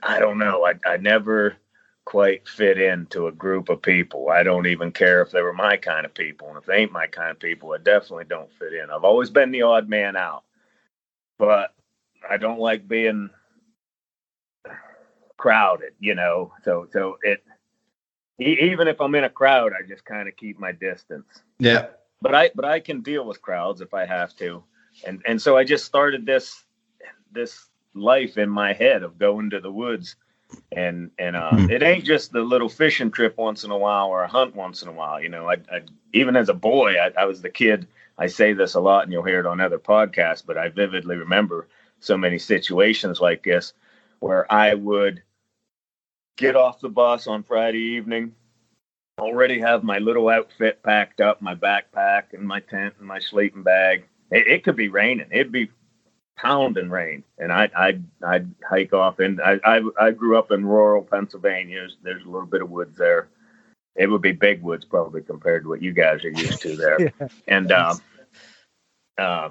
I 0.02 0.18
don't 0.18 0.38
know. 0.38 0.66
I 0.66 0.74
I 0.86 0.96
never 0.96 1.56
quite 2.04 2.48
fit 2.48 2.78
into 2.80 3.26
a 3.28 3.32
group 3.32 3.68
of 3.70 3.82
people. 3.82 4.28
I 4.30 4.42
don't 4.42 4.66
even 4.66 4.92
care 4.92 5.22
if 5.22 5.30
they 5.30 5.42
were 5.42 5.52
my 5.54 5.76
kind 5.76 6.06
of 6.06 6.14
people, 6.14 6.48
and 6.48 6.58
if 6.58 6.66
they 6.66 6.76
ain't 6.76 6.92
my 6.92 7.06
kind 7.06 7.30
of 7.32 7.40
people, 7.40 7.72
I 7.72 7.78
definitely 7.78 8.26
don't 8.26 8.52
fit 8.52 8.74
in. 8.74 8.90
I've 8.90 9.04
always 9.04 9.30
been 9.30 9.50
the 9.52 9.62
odd 9.62 9.88
man 9.88 10.16
out, 10.16 10.44
but 11.38 11.74
I 12.28 12.36
don't 12.38 12.60
like 12.60 12.88
being 12.88 13.30
crowded. 15.36 15.94
You 16.00 16.14
know, 16.14 16.52
so 16.64 16.88
so 16.92 17.18
it. 17.22 17.42
Even 18.38 18.88
if 18.88 19.00
I'm 19.00 19.14
in 19.14 19.24
a 19.24 19.30
crowd, 19.30 19.72
I 19.72 19.86
just 19.86 20.04
kind 20.04 20.28
of 20.28 20.36
keep 20.36 20.58
my 20.58 20.72
distance 20.72 21.26
Yeah. 21.60 21.86
but 22.20 22.34
I 22.34 22.50
but 22.54 22.64
I 22.64 22.80
can 22.80 23.00
deal 23.02 23.24
with 23.26 23.40
crowds 23.42 23.80
if 23.80 23.94
I 23.94 24.06
have 24.06 24.34
to, 24.36 24.64
and 25.06 25.22
and 25.26 25.40
so 25.40 25.56
I 25.56 25.64
just 25.64 25.84
started 25.84 26.26
this 26.26 26.64
this 27.32 27.66
life 27.94 28.38
in 28.38 28.50
my 28.50 28.72
head 28.72 29.04
of 29.04 29.18
going 29.18 29.50
to 29.50 29.60
the 29.60 29.70
woods, 29.72 30.16
and 30.72 31.10
and 31.18 31.36
uh, 31.36 31.50
Hmm. 31.50 31.70
it 31.70 31.82
ain't 31.82 32.04
just 32.04 32.32
the 32.32 32.40
little 32.40 32.68
fishing 32.68 33.10
trip 33.10 33.36
once 33.36 33.64
in 33.64 33.70
a 33.70 33.78
while 33.78 34.08
or 34.08 34.22
a 34.22 34.28
hunt 34.28 34.54
once 34.54 34.82
in 34.82 34.88
a 34.88 34.92
while. 34.92 35.20
You 35.20 35.28
know, 35.28 35.48
I, 35.48 35.54
I 35.70 35.82
even 36.12 36.36
as 36.36 36.48
a 36.48 36.54
boy, 36.54 36.96
I, 36.96 37.12
I 37.18 37.24
was 37.26 37.42
the 37.42 37.50
kid. 37.50 37.86
I 38.16 38.28
say 38.28 38.52
this 38.52 38.74
a 38.74 38.80
lot, 38.80 39.04
and 39.04 39.12
you'll 39.12 39.24
hear 39.24 39.40
it 39.40 39.46
on 39.46 39.60
other 39.60 39.78
podcasts, 39.78 40.44
but 40.46 40.56
I 40.56 40.68
vividly 40.68 41.16
remember 41.16 41.66
so 42.00 42.16
many 42.16 42.38
situations 42.38 43.20
like 43.20 43.42
this 43.42 43.72
where 44.20 44.50
I 44.52 44.74
would 44.74 45.22
get 46.36 46.56
off 46.56 46.80
the 46.80 46.88
bus 46.88 47.26
on 47.26 47.42
Friday 47.42 47.96
evening, 47.96 48.34
already 49.18 49.60
have 49.60 49.82
my 49.84 49.98
little 49.98 50.28
outfit 50.28 50.82
packed 50.82 51.20
up, 51.20 51.40
my 51.40 51.54
backpack 51.54 52.32
and 52.32 52.46
my 52.46 52.60
tent 52.60 52.94
and 52.98 53.06
my 53.06 53.18
sleeping 53.18 53.62
bag. 53.62 54.04
It, 54.30 54.46
it 54.46 54.64
could 54.64 54.76
be 54.76 54.88
raining. 54.88 55.28
It'd 55.30 55.52
be 55.52 55.70
pounding 56.36 56.90
rain, 56.90 57.24
and 57.38 57.52
I 57.52 57.70
I'd 57.76 58.04
I'd 58.26 58.54
hike 58.68 58.92
off. 58.92 59.18
And 59.18 59.40
I, 59.40 59.58
I 59.64 59.82
I 59.98 60.10
grew 60.10 60.38
up 60.38 60.50
in 60.50 60.64
rural 60.64 61.02
Pennsylvania. 61.02 61.80
There's, 61.80 61.96
there's 62.02 62.24
a 62.24 62.28
little 62.28 62.46
bit 62.46 62.62
of 62.62 62.70
woods 62.70 62.96
there. 62.96 63.28
It 63.96 64.10
would 64.10 64.22
be 64.22 64.32
big 64.32 64.62
woods 64.62 64.84
probably 64.84 65.22
compared 65.22 65.62
to 65.62 65.68
what 65.68 65.82
you 65.82 65.92
guys 65.92 66.24
are 66.24 66.30
used 66.30 66.62
to 66.62 66.76
there. 66.76 66.98
Yeah. 67.20 67.28
And 67.46 67.70
um, 67.70 68.00
uh, 69.16 69.50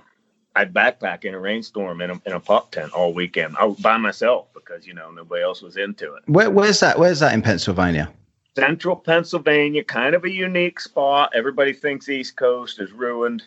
I'd 0.56 0.74
backpack 0.74 1.26
in 1.26 1.34
a 1.34 1.40
rainstorm 1.40 2.02
in 2.02 2.12
a, 2.12 2.22
in 2.26 2.34
a 2.34 2.40
pop 2.40 2.72
tent 2.72 2.92
all 2.92 3.14
weekend 3.14 3.56
I, 3.58 3.68
by 3.68 3.98
myself 3.98 4.48
because 4.54 4.86
you 4.86 4.94
know 4.94 5.12
nobody 5.12 5.44
else 5.44 5.62
was 5.62 5.78
into 5.78 6.16
it. 6.16 6.24
Where, 6.28 6.50
where's 6.50 6.80
that? 6.82 7.00
Where's 7.00 7.20
that 7.22 7.34
in 7.34 7.42
Pennsylvania? 7.42 8.12
Central 8.56 8.96
Pennsylvania, 8.96 9.84
kind 9.84 10.14
of 10.14 10.26
a 10.26 10.30
unique 10.30 10.80
spot. 10.80 11.32
Everybody 11.34 11.74
thinks 11.74 12.08
East 12.08 12.36
Coast 12.36 12.80
is 12.80 12.92
ruined, 12.92 13.44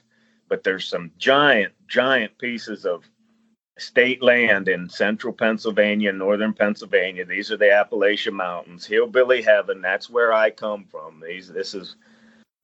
but 0.48 0.64
there's 0.64 0.88
some 0.88 1.12
giant, 1.16 1.72
giant 1.86 2.36
pieces 2.38 2.84
of 2.84 3.04
state 3.78 4.22
land 4.22 4.68
in 4.68 4.88
central 4.88 5.32
Pennsylvania, 5.32 6.12
northern 6.12 6.54
Pennsylvania. 6.54 7.24
These 7.24 7.52
are 7.52 7.56
the 7.56 7.72
Appalachian 7.72 8.34
Mountains, 8.34 8.86
hillbilly 8.86 9.42
heaven. 9.42 9.82
That's 9.82 10.08
where 10.08 10.32
I 10.32 10.50
come 10.50 10.84
from. 10.90 11.22
These, 11.26 11.48
this 11.48 11.74
is, 11.74 11.96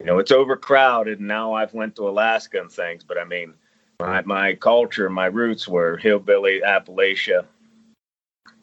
you 0.01 0.07
know, 0.07 0.18
it's 0.18 0.33
overcrowded. 0.33 1.18
And 1.18 1.29
now 1.29 1.53
I've 1.53 1.75
went 1.75 1.96
to 1.96 2.09
Alaska 2.09 2.61
and 2.61 2.72
things, 2.72 3.05
but 3.05 3.18
I 3.18 3.25
mean, 3.25 3.55
my 4.01 4.22
my 4.22 4.55
culture, 4.55 5.09
my 5.09 5.27
roots 5.27 5.68
were 5.68 5.96
hillbilly 5.96 6.61
Appalachia 6.61 7.44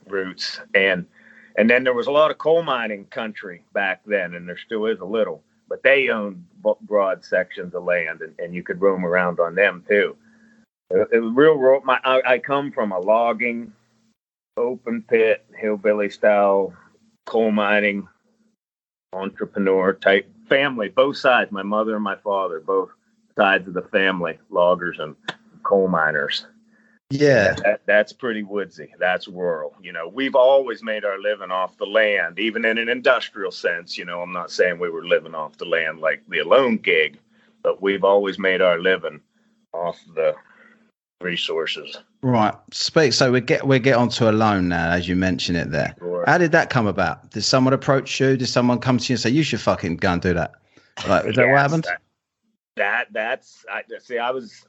roots, 0.07 0.59
and 0.73 1.05
and 1.55 1.69
then 1.69 1.83
there 1.83 1.93
was 1.93 2.07
a 2.07 2.11
lot 2.11 2.31
of 2.31 2.37
coal 2.37 2.61
mining 2.63 3.05
country 3.05 3.63
back 3.73 4.01
then, 4.05 4.33
and 4.33 4.47
there 4.47 4.57
still 4.57 4.85
is 4.85 4.99
a 4.99 5.05
little, 5.05 5.41
but 5.69 5.83
they 5.83 6.09
owned 6.09 6.45
broad 6.81 7.23
sections 7.23 7.73
of 7.73 7.83
land, 7.83 8.21
and, 8.21 8.33
and 8.39 8.53
you 8.53 8.63
could 8.63 8.81
roam 8.81 9.05
around 9.05 9.39
on 9.39 9.55
them 9.55 9.83
too. 9.87 10.15
It, 10.89 11.07
it 11.11 11.19
real. 11.19 11.55
real 11.55 11.81
my, 11.83 11.99
I, 12.03 12.21
I 12.25 12.39
come 12.39 12.71
from 12.71 12.91
a 12.91 12.99
logging, 12.99 13.73
open 14.57 15.03
pit, 15.07 15.45
hillbilly 15.55 16.09
style 16.09 16.73
coal 17.25 17.51
mining 17.51 18.07
entrepreneur 19.13 19.93
type 19.93 20.29
family, 20.47 20.89
both 20.89 21.17
sides. 21.17 21.51
My 21.51 21.63
mother 21.63 21.95
and 21.95 22.03
my 22.03 22.15
father, 22.15 22.59
both 22.59 22.89
sides 23.37 23.67
of 23.67 23.73
the 23.73 23.83
family, 23.83 24.39
loggers 24.49 24.99
and 24.99 25.15
coal 25.63 25.87
miners. 25.87 26.45
Yeah. 27.11 27.53
That, 27.63 27.81
that's 27.85 28.13
pretty 28.13 28.43
woodsy. 28.43 28.93
That's 28.99 29.27
rural. 29.27 29.75
You 29.81 29.93
know, 29.93 30.07
we've 30.07 30.35
always 30.35 30.83
made 30.83 31.05
our 31.05 31.19
living 31.19 31.49
off 31.49 31.77
the 31.77 31.85
land, 31.85 32.37
even 32.37 32.65
in 32.65 32.77
an 32.77 32.89
industrial 32.89 33.51
sense. 33.51 33.97
You 33.97 34.05
know, 34.05 34.21
I'm 34.21 34.33
not 34.33 34.51
saying 34.51 34.77
we 34.77 34.89
were 34.89 35.05
living 35.05 35.33
off 35.33 35.57
the 35.57 35.65
land 35.65 35.99
like 35.99 36.21
the 36.27 36.39
alone 36.39 36.77
gig, 36.77 37.17
but 37.63 37.81
we've 37.81 38.03
always 38.03 38.37
made 38.37 38.61
our 38.61 38.79
living 38.79 39.21
off 39.73 39.99
the 40.15 40.35
resources. 41.21 41.97
Right. 42.21 42.53
Speak. 42.71 43.13
So 43.13 43.31
we 43.31 43.41
get 43.41 43.65
we 43.65 43.79
get 43.79 43.95
onto 43.95 44.29
a 44.29 44.31
loan 44.31 44.69
now, 44.69 44.91
as 44.91 45.07
you 45.07 45.15
mentioned 45.15 45.57
it 45.57 45.71
there. 45.71 45.95
Sure. 45.99 46.23
How 46.25 46.37
did 46.37 46.51
that 46.51 46.69
come 46.69 46.87
about? 46.87 47.31
Did 47.31 47.43
someone 47.43 47.73
approach 47.73 48.19
you? 48.19 48.37
Did 48.37 48.47
someone 48.47 48.79
come 48.79 48.97
to 48.97 49.03
you 49.03 49.15
and 49.15 49.19
say 49.19 49.29
you 49.29 49.43
should 49.43 49.61
fucking 49.61 49.97
go 49.97 50.13
and 50.13 50.21
do 50.21 50.33
that? 50.33 50.53
Like, 51.07 51.25
is 51.25 51.35
that 51.35 51.47
what 51.47 51.59
happened? 51.59 51.83
That, 51.85 52.01
that 52.75 53.07
that's 53.13 53.65
I 53.71 53.83
see. 53.99 54.17
I 54.17 54.31
was. 54.31 54.65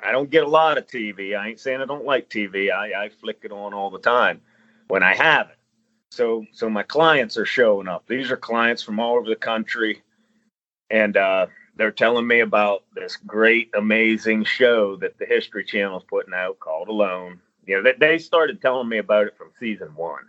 I 0.00 0.12
don't 0.12 0.28
get 0.28 0.44
a 0.44 0.48
lot 0.48 0.76
of 0.76 0.86
TV. 0.86 1.38
I 1.38 1.48
ain't 1.48 1.60
saying 1.60 1.80
I 1.80 1.86
don't 1.86 2.04
like 2.04 2.28
TV. 2.28 2.70
I, 2.70 3.04
I 3.04 3.08
flick 3.08 3.38
it 3.42 3.52
on 3.52 3.72
all 3.72 3.90
the 3.90 3.98
time 3.98 4.40
when 4.88 5.02
I 5.02 5.14
have 5.14 5.48
it. 5.48 5.56
So 6.10 6.44
so 6.52 6.68
my 6.68 6.82
clients 6.82 7.36
are 7.38 7.46
showing 7.46 7.88
up. 7.88 8.06
These 8.06 8.30
are 8.30 8.36
clients 8.36 8.82
from 8.82 9.00
all 9.00 9.16
over 9.16 9.28
the 9.28 9.36
country, 9.36 10.02
and 10.90 11.16
uh, 11.16 11.46
they're 11.76 11.90
telling 11.90 12.26
me 12.26 12.40
about 12.40 12.84
this 12.94 13.16
great, 13.16 13.70
amazing 13.76 14.44
show 14.44 14.96
that 14.96 15.18
the 15.18 15.26
History 15.26 15.64
Channel 15.64 15.98
is 15.98 16.04
putting 16.04 16.34
out 16.34 16.60
called 16.60 16.88
Alone. 16.88 17.40
You 17.66 17.76
know, 17.76 17.82
they, 17.82 17.94
they 17.98 18.18
started 18.18 18.60
telling 18.60 18.88
me 18.88 18.98
about 18.98 19.26
it 19.26 19.36
from 19.36 19.50
season 19.58 19.94
one, 19.94 20.24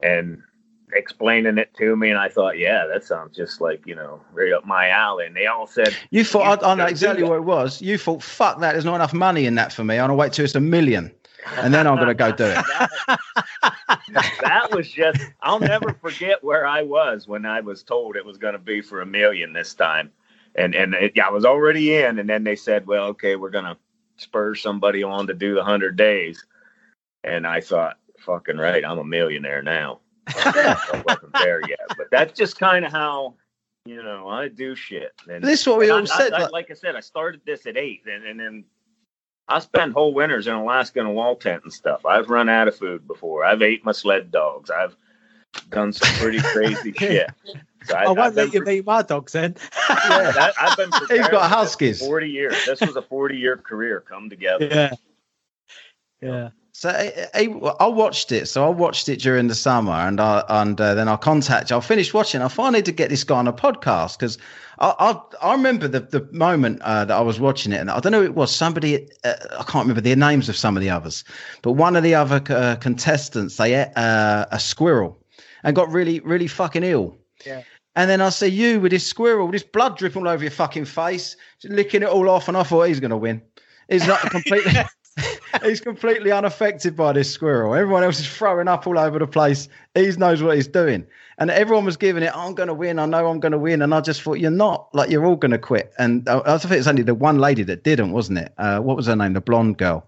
and 0.00 0.42
explaining 0.92 1.58
it 1.58 1.74
to 1.74 1.96
me, 1.96 2.10
and 2.10 2.18
I 2.18 2.28
thought, 2.28 2.58
yeah, 2.58 2.86
that 2.86 3.04
sounds 3.04 3.36
just 3.36 3.60
like 3.60 3.86
you 3.86 3.94
know 3.94 4.20
right 4.32 4.52
up 4.52 4.64
my 4.64 4.88
alley. 4.88 5.26
And 5.26 5.36
they 5.36 5.46
all 5.46 5.66
said, 5.66 5.94
You 6.10 6.24
thought 6.24 6.62
I, 6.64 6.72
I 6.72 6.74
know 6.74 6.86
exactly 6.86 7.24
what 7.24 7.36
it 7.36 7.44
was. 7.44 7.80
You 7.80 7.98
thought, 7.98 8.22
fuck 8.22 8.60
that. 8.60 8.72
There's 8.72 8.84
not 8.84 8.96
enough 8.96 9.14
money 9.14 9.46
in 9.46 9.54
that 9.56 9.72
for 9.72 9.84
me. 9.84 9.96
I'm 9.96 10.04
gonna 10.04 10.14
wait 10.14 10.32
till 10.32 10.44
it's 10.44 10.54
a 10.54 10.60
million, 10.60 11.12
and 11.58 11.72
then 11.72 11.86
I'm 11.86 11.96
gonna 11.96 12.14
go 12.14 12.32
do 12.32 12.44
it. 12.44 12.64
that 14.42 14.68
was 14.72 14.90
just 14.90 15.20
I'll 15.42 15.60
never 15.60 15.92
forget 16.00 16.42
where 16.42 16.66
I 16.66 16.82
was 16.82 17.26
when 17.26 17.46
I 17.46 17.60
was 17.60 17.82
told 17.82 18.16
it 18.16 18.24
was 18.24 18.38
going 18.38 18.54
to 18.54 18.58
be 18.58 18.80
for 18.80 19.00
a 19.00 19.06
million 19.06 19.52
this 19.52 19.74
time. 19.74 20.10
And 20.56 20.74
and 20.74 20.94
it, 20.94 21.12
yeah, 21.16 21.26
I 21.26 21.30
was 21.30 21.44
already 21.44 21.94
in 21.96 22.18
and 22.18 22.28
then 22.28 22.44
they 22.44 22.56
said, 22.56 22.86
"Well, 22.86 23.06
okay, 23.08 23.36
we're 23.36 23.50
going 23.50 23.64
to 23.64 23.76
spur 24.16 24.54
somebody 24.54 25.02
on 25.02 25.26
to 25.26 25.34
do 25.34 25.50
the 25.54 25.60
100 25.60 25.96
days." 25.96 26.44
And 27.24 27.46
I 27.46 27.60
thought, 27.60 27.98
"Fucking 28.20 28.56
right, 28.58 28.84
I'm 28.84 28.98
a 28.98 29.04
millionaire 29.04 29.62
now." 29.62 30.00
I 30.28 31.02
wasn't 31.06 31.32
there 31.34 31.60
yet, 31.68 31.80
but 31.98 32.06
that's 32.10 32.38
just 32.38 32.58
kind 32.58 32.84
of 32.84 32.92
how 32.92 33.34
you 33.84 34.02
know 34.02 34.28
I 34.28 34.48
do 34.48 34.74
shit. 34.74 35.12
And 35.28 35.42
This 35.44 35.60
is 35.62 35.66
what 35.66 35.78
we 35.78 35.90
all 35.90 36.06
said. 36.06 36.32
I- 36.32 36.36
I- 36.36 36.42
like- 36.42 36.52
like 36.52 36.70
I 36.70 36.74
said, 36.74 36.96
I 36.96 37.00
started 37.00 37.40
this 37.44 37.66
at 37.66 37.76
eight, 37.76 38.02
and, 38.06 38.24
and 38.24 38.38
then 38.40 38.64
I 39.48 39.58
spent 39.58 39.92
whole 39.92 40.14
winters 40.14 40.46
in 40.46 40.54
Alaska 40.54 41.00
in 41.00 41.06
a 41.06 41.12
wall 41.12 41.36
tent 41.36 41.64
and 41.64 41.72
stuff. 41.72 42.06
I've 42.06 42.30
run 42.30 42.48
out 42.48 42.68
of 42.68 42.76
food 42.76 43.06
before. 43.06 43.44
I've 43.44 43.60
ate 43.60 43.84
my 43.84 43.92
sled 43.92 44.30
dogs. 44.30 44.70
I've 44.70 44.96
done 45.70 45.92
some 45.92 46.08
pretty 46.16 46.40
crazy 46.40 46.92
shit. 46.98 47.28
So 47.84 47.94
I, 47.96 48.10
I've 48.10 48.16
won't 48.16 48.34
let 48.34 48.52
you 48.54 48.62
pre- 48.62 48.76
meet 48.76 48.86
my 48.86 49.02
dogs 49.02 49.32
then. 49.32 49.56
yeah, 49.88 50.30
that- 50.32 50.54
I've 50.60 50.76
been 50.76 50.90
He's 50.92 51.00
preparing 51.00 51.30
got 51.30 51.50
huskies. 51.50 51.98
for 52.00 52.06
Forty 52.06 52.30
years. 52.30 52.56
This 52.66 52.80
was 52.80 52.96
a 52.96 53.02
forty-year 53.02 53.58
career 53.58 54.00
come 54.08 54.30
together. 54.30 54.66
yeah. 54.70 54.90
Yeah. 56.20 56.50
So 56.72 56.88
I, 56.88 57.28
I, 57.34 57.44
I 57.80 57.86
watched 57.86 58.32
it. 58.32 58.48
So 58.48 58.64
I 58.66 58.68
watched 58.68 59.08
it 59.08 59.20
during 59.20 59.46
the 59.46 59.54
summer, 59.54 59.92
and 59.92 60.20
I 60.20 60.42
and 60.48 60.80
uh, 60.80 60.94
then 60.94 61.06
I 61.08 61.16
contact. 61.16 61.70
I 61.70 61.78
finished 61.80 62.12
watching. 62.14 62.42
I 62.42 62.48
finally 62.48 62.78
need 62.78 62.86
to 62.86 62.92
get 62.92 63.10
this 63.10 63.22
guy 63.22 63.36
on 63.38 63.46
a 63.46 63.52
podcast 63.52 64.18
because 64.18 64.38
I, 64.80 64.92
I 64.98 65.48
I 65.50 65.52
remember 65.52 65.86
the 65.86 66.00
the 66.00 66.28
moment 66.32 66.82
uh, 66.82 67.04
that 67.04 67.16
I 67.16 67.20
was 67.20 67.38
watching 67.38 67.72
it, 67.72 67.76
and 67.80 67.90
I 67.90 68.00
don't 68.00 68.10
know 68.10 68.20
who 68.20 68.26
it 68.26 68.34
was 68.34 68.54
somebody. 68.54 69.08
Uh, 69.22 69.34
I 69.52 69.62
can't 69.62 69.84
remember 69.86 70.00
the 70.00 70.16
names 70.16 70.48
of 70.48 70.56
some 70.56 70.76
of 70.76 70.80
the 70.82 70.90
others, 70.90 71.22
but 71.62 71.72
one 71.72 71.94
of 71.94 72.02
the 72.02 72.16
other 72.16 72.42
uh, 72.52 72.74
contestants 72.76 73.56
they 73.56 73.74
ate 73.74 73.92
uh, 73.96 74.46
a 74.50 74.58
squirrel 74.58 75.22
and 75.62 75.76
got 75.76 75.90
really 75.92 76.18
really 76.20 76.48
fucking 76.48 76.82
ill. 76.82 77.16
Yeah. 77.46 77.62
And 77.96 78.10
then 78.10 78.20
I 78.20 78.28
see 78.30 78.48
you 78.48 78.80
with 78.80 78.90
this 78.92 79.06
squirrel, 79.06 79.46
with 79.46 79.52
this 79.52 79.62
blood 79.62 79.96
dripping 79.96 80.22
all 80.22 80.28
over 80.28 80.42
your 80.42 80.50
fucking 80.50 80.84
face, 80.84 81.36
just 81.60 81.72
licking 81.72 82.02
it 82.02 82.08
all 82.08 82.28
off, 82.28 82.48
and 82.48 82.56
I 82.56 82.62
thought 82.62 82.88
he's 82.88 83.00
going 83.00 83.10
to 83.12 83.16
win. 83.16 83.40
He's 83.88 84.06
not 84.06 84.20
completely. 84.30 84.72
he's 85.62 85.80
completely 85.80 86.32
unaffected 86.32 86.96
by 86.96 87.12
this 87.12 87.30
squirrel. 87.30 87.74
Everyone 87.74 88.02
else 88.02 88.18
is 88.18 88.28
throwing 88.28 88.66
up 88.66 88.86
all 88.86 88.98
over 88.98 89.18
the 89.18 89.26
place. 89.26 89.68
He 89.94 90.10
knows 90.12 90.42
what 90.42 90.56
he's 90.56 90.66
doing. 90.66 91.06
And 91.38 91.50
everyone 91.50 91.84
was 91.84 91.96
giving 91.96 92.22
it, 92.22 92.32
I'm 92.34 92.54
going 92.54 92.68
to 92.68 92.74
win. 92.74 92.98
I 92.98 93.06
know 93.06 93.28
I'm 93.28 93.40
going 93.40 93.52
to 93.52 93.58
win. 93.58 93.82
And 93.82 93.94
I 93.94 94.00
just 94.00 94.22
thought, 94.22 94.34
you're 94.34 94.50
not. 94.50 94.88
Like, 94.92 95.10
you're 95.10 95.24
all 95.24 95.36
going 95.36 95.50
to 95.50 95.58
quit. 95.58 95.92
And 95.98 96.28
I, 96.28 96.40
I 96.44 96.58
think 96.58 96.74
it's 96.74 96.86
only 96.86 97.02
the 97.02 97.14
one 97.14 97.38
lady 97.38 97.62
that 97.64 97.84
didn't, 97.84 98.12
wasn't 98.12 98.38
it? 98.38 98.52
Uh, 98.58 98.80
what 98.80 98.96
was 98.96 99.06
her 99.06 99.16
name? 99.16 99.32
The 99.32 99.40
blonde 99.40 99.78
girl 99.78 100.06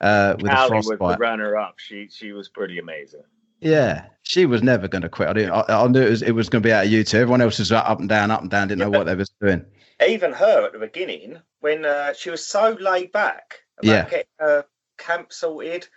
uh, 0.00 0.34
with 0.36 0.50
the 0.50 0.56
Callie 0.56 0.76
was 0.76 0.86
the 0.86 0.96
frostbite. 0.96 1.20
runner-up. 1.20 1.78
She 1.78 2.08
she 2.10 2.32
was 2.32 2.48
pretty 2.48 2.78
amazing. 2.78 3.22
Yeah, 3.60 4.06
she 4.28 4.44
was 4.44 4.62
never 4.62 4.86
going 4.88 5.00
to 5.00 5.08
quit. 5.08 5.26
I, 5.28 5.32
didn't, 5.32 5.52
I, 5.52 5.64
I 5.68 5.88
knew 5.88 6.02
it 6.02 6.10
was, 6.10 6.20
it 6.22 6.32
was 6.32 6.50
going 6.50 6.62
to 6.62 6.68
be 6.68 6.72
out 6.72 6.84
of 6.84 6.92
you 6.92 7.02
two. 7.02 7.16
Everyone 7.16 7.40
else 7.40 7.58
was 7.58 7.72
up 7.72 7.98
and 7.98 8.10
down, 8.10 8.30
up 8.30 8.42
and 8.42 8.50
down, 8.50 8.68
didn't 8.68 8.80
know 8.80 8.90
what 8.90 9.06
they 9.06 9.14
was 9.14 9.30
doing. 9.40 9.64
even 10.06 10.32
her 10.34 10.66
at 10.66 10.72
the 10.74 10.78
beginning 10.78 11.38
when 11.60 11.86
uh, 11.86 12.12
she 12.12 12.28
was 12.28 12.46
so 12.46 12.76
laid 12.78 13.10
back 13.10 13.60
about 13.78 13.88
Yeah. 13.90 14.04
getting 14.04 14.26
her 14.38 14.66
camp 14.98 15.32
sorted. 15.32 15.88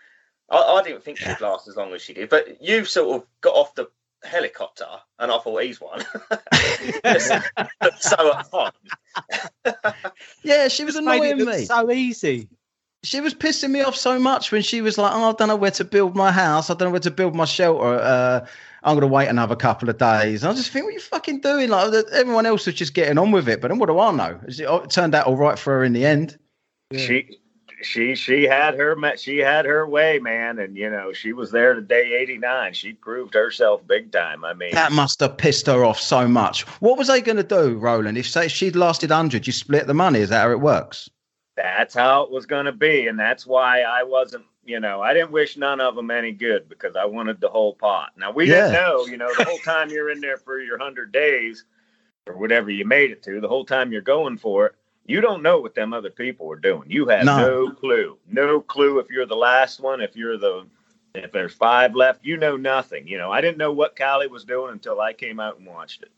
I, 0.50 0.58
I 0.58 0.82
didn't 0.82 1.04
think 1.04 1.18
she'd 1.18 1.42
last 1.42 1.68
as 1.68 1.76
long 1.76 1.94
as 1.94 2.02
she 2.02 2.14
did, 2.14 2.30
but 2.30 2.62
you 2.62 2.86
sort 2.86 3.22
of 3.22 3.28
got 3.42 3.54
off 3.54 3.76
the 3.76 3.90
helicopter, 4.24 4.86
and 5.20 5.30
I 5.30 5.38
thought 5.40 5.64
he's 5.64 5.82
one. 5.82 6.02
So 8.00 8.34
at 8.34 8.46
home. 8.52 8.72
Yeah, 10.44 10.68
she 10.70 10.86
was 10.86 10.96
Just 10.96 11.06
made 11.06 11.18
it 11.24 11.32
annoying 11.34 11.38
look 11.40 11.56
me. 11.60 11.66
so 11.66 11.92
easy. 11.92 12.48
She 13.04 13.20
was 13.20 13.34
pissing 13.34 13.72
me 13.72 13.82
off 13.82 13.96
so 13.96 14.20
much 14.20 14.52
when 14.52 14.62
she 14.62 14.82
was 14.82 14.98
like, 14.98 15.12
"Oh, 15.14 15.30
I 15.30 15.34
don't 15.34 15.48
know 15.48 15.56
where 15.56 15.72
to 15.72 15.84
build 15.84 16.16
my 16.16 16.32
house. 16.32 16.70
I 16.70 16.74
don't 16.74 16.88
know 16.88 16.92
where 16.92 17.00
to 17.00 17.12
build 17.12 17.36
my 17.36 17.46
shelter. 17.46 17.96
Uh, 17.96 18.46
I'm 18.84 18.96
going 18.96 19.02
to 19.02 19.08
wait 19.08 19.28
another 19.28 19.56
couple 19.56 19.90
of 19.90 19.98
days." 19.98 20.44
And 20.44 20.52
I 20.52 20.56
just 20.56 20.72
think, 20.72 20.86
"What 20.86 20.92
are 20.92 20.94
you 20.94 21.00
fucking 21.00 21.42
doing?" 21.42 21.70
Like 21.70 21.94
everyone 22.12 22.46
else 22.46 22.66
was 22.66 22.76
just 22.76 22.94
getting 22.94 23.18
on 23.18 23.32
with 23.32 23.50
it, 23.50 23.60
but 23.60 23.70
then 23.70 23.80
what 23.80 23.88
do 23.88 24.00
I 24.00 24.12
know? 24.12 24.40
It 24.48 24.60
it 24.60 24.90
turned 24.92 25.16
out 25.16 25.26
all 25.26 25.36
right 25.36 25.58
for 25.58 25.74
her 25.74 25.84
in 25.84 25.94
the 25.94 26.06
end. 26.06 26.38
She 26.96 27.40
she 27.82 28.14
she 28.14 28.44
had 28.44 28.76
her 28.76 28.96
ma- 28.96 29.16
she 29.16 29.40
had 29.40 29.66
her 29.66 29.88
way, 29.88 30.20
man, 30.20 30.60
and 30.60 30.78
you 30.78 30.88
know 30.88 31.12
she 31.12 31.34
was 31.34 31.50
there 31.50 31.74
to 31.74 31.82
day 31.82 32.14
eighty 32.14 32.38
nine. 32.38 32.74
She 32.74 32.94
proved 32.94 33.34
herself 33.34 33.82
big 33.88 34.12
time. 34.12 34.46
I 34.46 34.54
mean, 34.54 34.74
That 34.74 34.92
must 34.92 35.20
have 35.22 35.38
pissed 35.38 35.66
her 35.66 35.84
off 35.84 36.00
so 36.00 36.28
much. 36.28 36.68
What 36.82 37.00
was 37.00 37.08
they 37.08 37.22
going 37.22 37.38
to 37.38 37.44
do, 37.44 37.78
Roland? 37.78 38.20
If 38.20 38.30
say 38.30 38.48
she'd 38.48 38.76
lasted 38.76 39.10
hundred, 39.10 39.48
you 39.48 39.54
split 39.54 39.88
the 39.88 39.96
money. 39.96 40.20
Is 40.20 40.30
that 40.30 40.44
how 40.44 40.52
it 40.52 40.60
works? 40.60 41.10
That's 41.56 41.94
how 41.94 42.24
it 42.24 42.32
was 42.32 42.46
going 42.46 42.66
to 42.66 42.72
be, 42.72 43.08
and 43.08 43.20
that's 43.20 43.46
why 43.46 43.82
I 43.82 44.04
wasn't. 44.04 44.46
You 44.64 44.80
know, 44.80 45.02
I 45.02 45.14
didn't 45.14 45.32
wish 45.32 45.58
none 45.58 45.82
of 45.82 45.96
them 45.96 46.12
any 46.12 46.32
good 46.32 46.70
because 46.70 46.96
I 46.96 47.06
wanted 47.06 47.42
the 47.42 47.50
whole 47.50 47.74
pot. 47.74 48.12
Now 48.18 48.32
we 48.32 48.46
Yeah. 48.46 48.68
didn't 48.68 48.72
know, 48.74 49.06
you 49.08 49.18
know, 49.18 49.34
the 49.36 49.44
whole 49.44 49.58
time 49.60 49.90
you're 49.90 50.12
in 50.12 50.22
there 50.22 50.38
for 50.38 50.60
your 50.60 50.78
hundred 50.78 51.12
days 51.12 51.66
or 52.28 52.38
whatever 52.38 52.70
you 52.70 52.86
made 52.86 53.12
it 53.12 53.24
to, 53.24 53.42
the 53.42 53.48
whole 53.48 53.66
time 53.66 53.92
you're 53.92 54.02
going 54.02 54.38
for 54.38 54.68
it, 54.68 54.76
you 55.06 55.20
don't 55.20 55.42
know 55.44 55.60
what 55.60 55.74
them 55.76 55.94
other 55.94 56.12
people 56.12 56.52
are 56.52 56.58
doing. 56.58 56.90
You 56.92 57.08
have 57.08 57.26
No. 57.26 57.38
no, 57.38 57.72
clue. 57.72 58.18
No 58.30 58.62
clue 58.62 59.00
if 59.00 59.10
you're 59.10 59.26
the 59.26 59.36
last 59.36 59.80
one, 59.80 60.02
if 60.02 60.16
you're 60.16 60.38
the 60.38 60.68
if 61.16 61.32
there's 61.32 61.54
five 61.54 61.96
left, 61.96 62.24
you 62.24 62.38
know 62.38 62.56
nothing. 62.56 63.08
You 63.08 63.18
know, 63.18 63.32
I 63.32 63.42
didn't 63.42 63.58
know 63.58 63.74
what 63.74 63.98
Callie 63.98 64.28
was 64.28 64.46
doing 64.46 64.72
until 64.74 65.02
I 65.02 65.14
came 65.14 65.40
out 65.40 65.58
and 65.58 65.68
watched 65.68 66.04
it. 66.04 66.12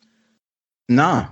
No, 0.90 1.28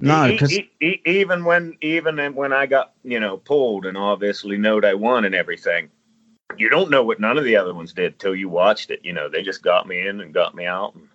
no, 0.00 0.30
because 0.30 0.52
e- 0.52 0.70
e- 0.80 1.00
even 1.06 1.44
when 1.44 1.76
even 1.80 2.18
when 2.34 2.52
I 2.52 2.66
got 2.66 2.92
you 3.02 3.20
know 3.20 3.36
pulled 3.38 3.86
and 3.86 3.96
obviously 3.96 4.58
knowed 4.58 4.84
I 4.84 4.94
won 4.94 5.24
and 5.24 5.34
everything, 5.34 5.90
you 6.56 6.68
don't 6.68 6.90
know 6.90 7.02
what 7.02 7.20
none 7.20 7.38
of 7.38 7.44
the 7.44 7.56
other 7.56 7.74
ones 7.74 7.92
did 7.92 8.18
till 8.18 8.34
you 8.34 8.48
watched 8.48 8.90
it. 8.90 9.00
You 9.04 9.12
know, 9.12 9.28
they 9.28 9.42
just 9.42 9.62
got 9.62 9.88
me 9.88 10.06
in 10.06 10.20
and 10.20 10.34
got 10.34 10.54
me 10.54 10.66
out. 10.66 10.94
And 10.94 11.08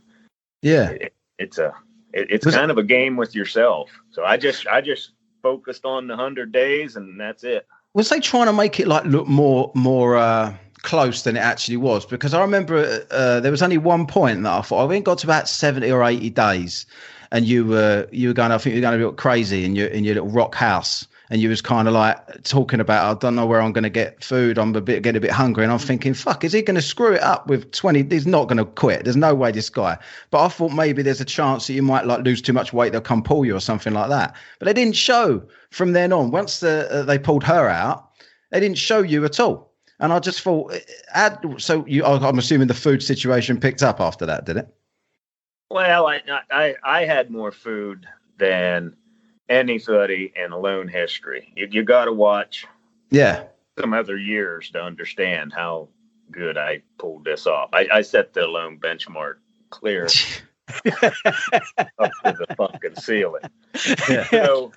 yeah, 0.62 0.90
it, 0.90 1.14
it's 1.38 1.58
a 1.58 1.74
it, 2.14 2.28
it's 2.32 2.46
kind 2.50 2.72
of 2.72 2.78
a 2.78 2.84
game 2.84 3.18
with 3.18 3.36
yourself. 3.36 3.92
So 4.12 4.26
I 4.26 4.38
just 4.38 4.68
I 4.68 4.82
just 4.82 5.12
focused 5.42 5.86
on 5.86 6.08
the 6.08 6.16
hundred 6.16 6.52
days 6.52 6.96
and 6.96 7.20
that's 7.20 7.44
it. 7.44 7.68
was 7.94 8.10
they 8.10 8.20
trying 8.20 8.46
to 8.46 8.54
make 8.54 8.80
it 8.80 8.88
like 8.88 9.06
look 9.06 9.28
more 9.28 9.72
more 9.76 10.16
uh 10.18 10.56
close 10.84 11.24
than 11.24 11.36
it 11.36 11.40
actually 11.40 11.78
was 11.78 12.06
because 12.06 12.34
i 12.34 12.42
remember 12.42 13.06
uh, 13.12 13.40
there 13.40 13.52
was 13.52 13.62
only 13.62 13.78
one 13.78 14.06
point 14.08 14.42
that 14.44 14.52
i 14.52 14.62
thought 14.62 14.82
i 14.82 14.86
went 14.86 15.06
got 15.06 15.20
to 15.20 15.28
about 15.28 15.48
70 15.48 15.92
or 15.92 16.04
80 16.04 16.30
days 16.32 16.86
and 17.32 17.46
you 17.46 17.66
were 17.66 18.08
you 18.12 18.30
were 18.30 18.34
going 18.34 18.52
i 18.52 18.58
think 18.58 18.74
you're 18.76 18.82
going 18.82 19.00
to 19.00 19.10
bit 19.10 19.18
crazy 19.18 19.66
in 19.66 19.76
your 19.76 19.88
in 19.88 20.04
your 20.04 20.16
little 20.16 20.30
rock 20.30 20.56
house. 20.56 21.08
And 21.30 21.40
you 21.40 21.48
was 21.48 21.62
kind 21.62 21.88
of 21.88 21.94
like 21.94 22.44
talking 22.44 22.82
about 22.82 23.10
i 23.10 23.18
don't 23.18 23.36
know 23.36 23.46
where 23.46 23.62
i'm 23.62 23.72
going 23.72 23.86
to 23.86 23.90
get 23.90 24.22
food. 24.22 24.58
I'm 24.58 24.76
a 24.76 24.82
bit 24.82 25.02
getting 25.02 25.18
a 25.18 25.22
bit 25.22 25.32
hungry. 25.32 25.64
And 25.64 25.72
i'm 25.72 25.80
thinking 25.80 26.14
fuck 26.14 26.44
is 26.44 26.52
he 26.52 26.62
going 26.62 26.76
to 26.76 26.82
screw 26.82 27.14
it 27.14 27.22
up 27.22 27.48
with 27.48 27.72
20 27.72 28.04
he's 28.10 28.28
not 28.28 28.50
going 28.50 28.58
to 28.58 28.66
quit. 28.66 29.06
There's 29.06 29.16
no 29.16 29.34
way 29.34 29.52
this 29.52 29.70
guy. 29.70 29.98
But 30.30 30.46
i 30.46 30.50
thought 30.50 30.74
maybe 30.74 31.02
there's 31.04 31.22
a 31.22 31.26
chance 31.26 31.68
that 31.68 31.74
you 31.74 31.84
might 31.84 32.06
like 32.06 32.26
lose 32.26 32.42
too 32.42 32.52
much 32.52 32.74
weight. 32.74 32.92
They'll 32.92 33.02
come 33.02 33.24
pull 33.24 33.46
you 33.46 33.56
or 33.56 33.62
something 33.62 33.94
like 33.94 34.10
that. 34.10 34.36
But 34.60 34.66
they 34.66 34.74
didn't 34.74 34.98
show 34.98 35.42
from 35.70 35.94
then 35.94 36.12
on. 36.12 36.32
Once 36.32 36.60
the, 36.60 36.92
uh, 36.92 37.04
they 37.04 37.18
pulled 37.18 37.46
her 37.46 37.70
out 37.70 38.12
they 38.52 38.60
didn't 38.60 38.78
show 38.78 39.02
you 39.02 39.26
at 39.26 39.40
all. 39.40 39.72
And 40.00 40.14
I 40.14 40.20
just 40.20 40.42
thought, 40.42 40.74
add, 41.14 41.40
so 41.58 41.86
you, 41.88 42.04
I'm 42.06 42.38
assuming 42.38 42.68
the 42.68 42.74
food 42.74 43.02
situation 43.02 43.60
picked 43.60 43.82
up 43.82 44.00
after 44.00 44.26
that, 44.26 44.46
did 44.46 44.58
it? 44.58 44.68
Well, 45.72 46.08
I 46.08 46.22
I 46.52 46.76
I 46.84 47.06
had 47.06 47.32
more 47.32 47.52
food 47.52 48.06
than 48.38 48.96
anybody 49.50 50.32
in 50.36 50.52
Alone 50.52 50.88
history. 50.88 51.52
You 51.56 51.68
you 51.72 51.84
got 51.84 52.06
to 52.06 52.14
watch 52.14 52.66
Yeah. 53.10 53.46
some 53.80 53.94
other 53.94 54.18
years 54.18 54.70
to 54.72 54.82
understand 54.82 55.54
how 55.54 55.88
good 56.30 56.58
I 56.58 56.82
pulled 56.98 57.24
this 57.26 57.48
off. 57.48 57.70
I, 57.74 57.88
I 57.92 58.02
set 58.02 58.34
the 58.34 58.46
Alone 58.46 58.80
benchmark 58.80 59.36
clear 59.70 60.06
up 60.86 62.12
to 62.24 62.36
the 62.38 62.48
fucking 62.58 62.96
ceiling. 62.96 63.44
Yeah. 64.10 64.28
So 64.30 64.72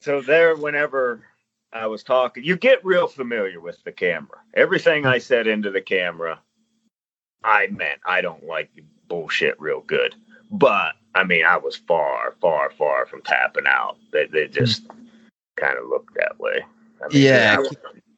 so 0.00 0.20
there, 0.20 0.56
whenever 0.56 1.24
I 1.72 1.86
was 1.86 2.02
talking, 2.02 2.44
you 2.44 2.56
get 2.56 2.84
real 2.84 3.06
familiar 3.06 3.60
with 3.60 3.82
the 3.84 3.92
camera. 3.92 4.38
Everything 4.54 5.06
I 5.06 5.18
said 5.18 5.46
into 5.46 5.70
the 5.70 5.80
camera, 5.80 6.38
I 7.44 7.68
meant 7.68 8.00
I 8.04 8.20
don't 8.20 8.44
like 8.44 8.70
bullshit 9.12 9.60
real 9.60 9.82
good. 9.82 10.14
But 10.50 10.94
I 11.14 11.24
mean, 11.24 11.44
I 11.44 11.58
was 11.58 11.76
far, 11.76 12.34
far, 12.40 12.70
far 12.70 13.04
from 13.04 13.20
tapping 13.20 13.66
out. 13.66 13.98
They, 14.10 14.24
they 14.24 14.48
just 14.48 14.86
kind 15.56 15.76
of 15.76 15.86
looked 15.86 16.14
that 16.14 16.40
way. 16.40 16.64
I 17.04 17.12
mean, 17.12 17.22
Yeah. 17.22 17.62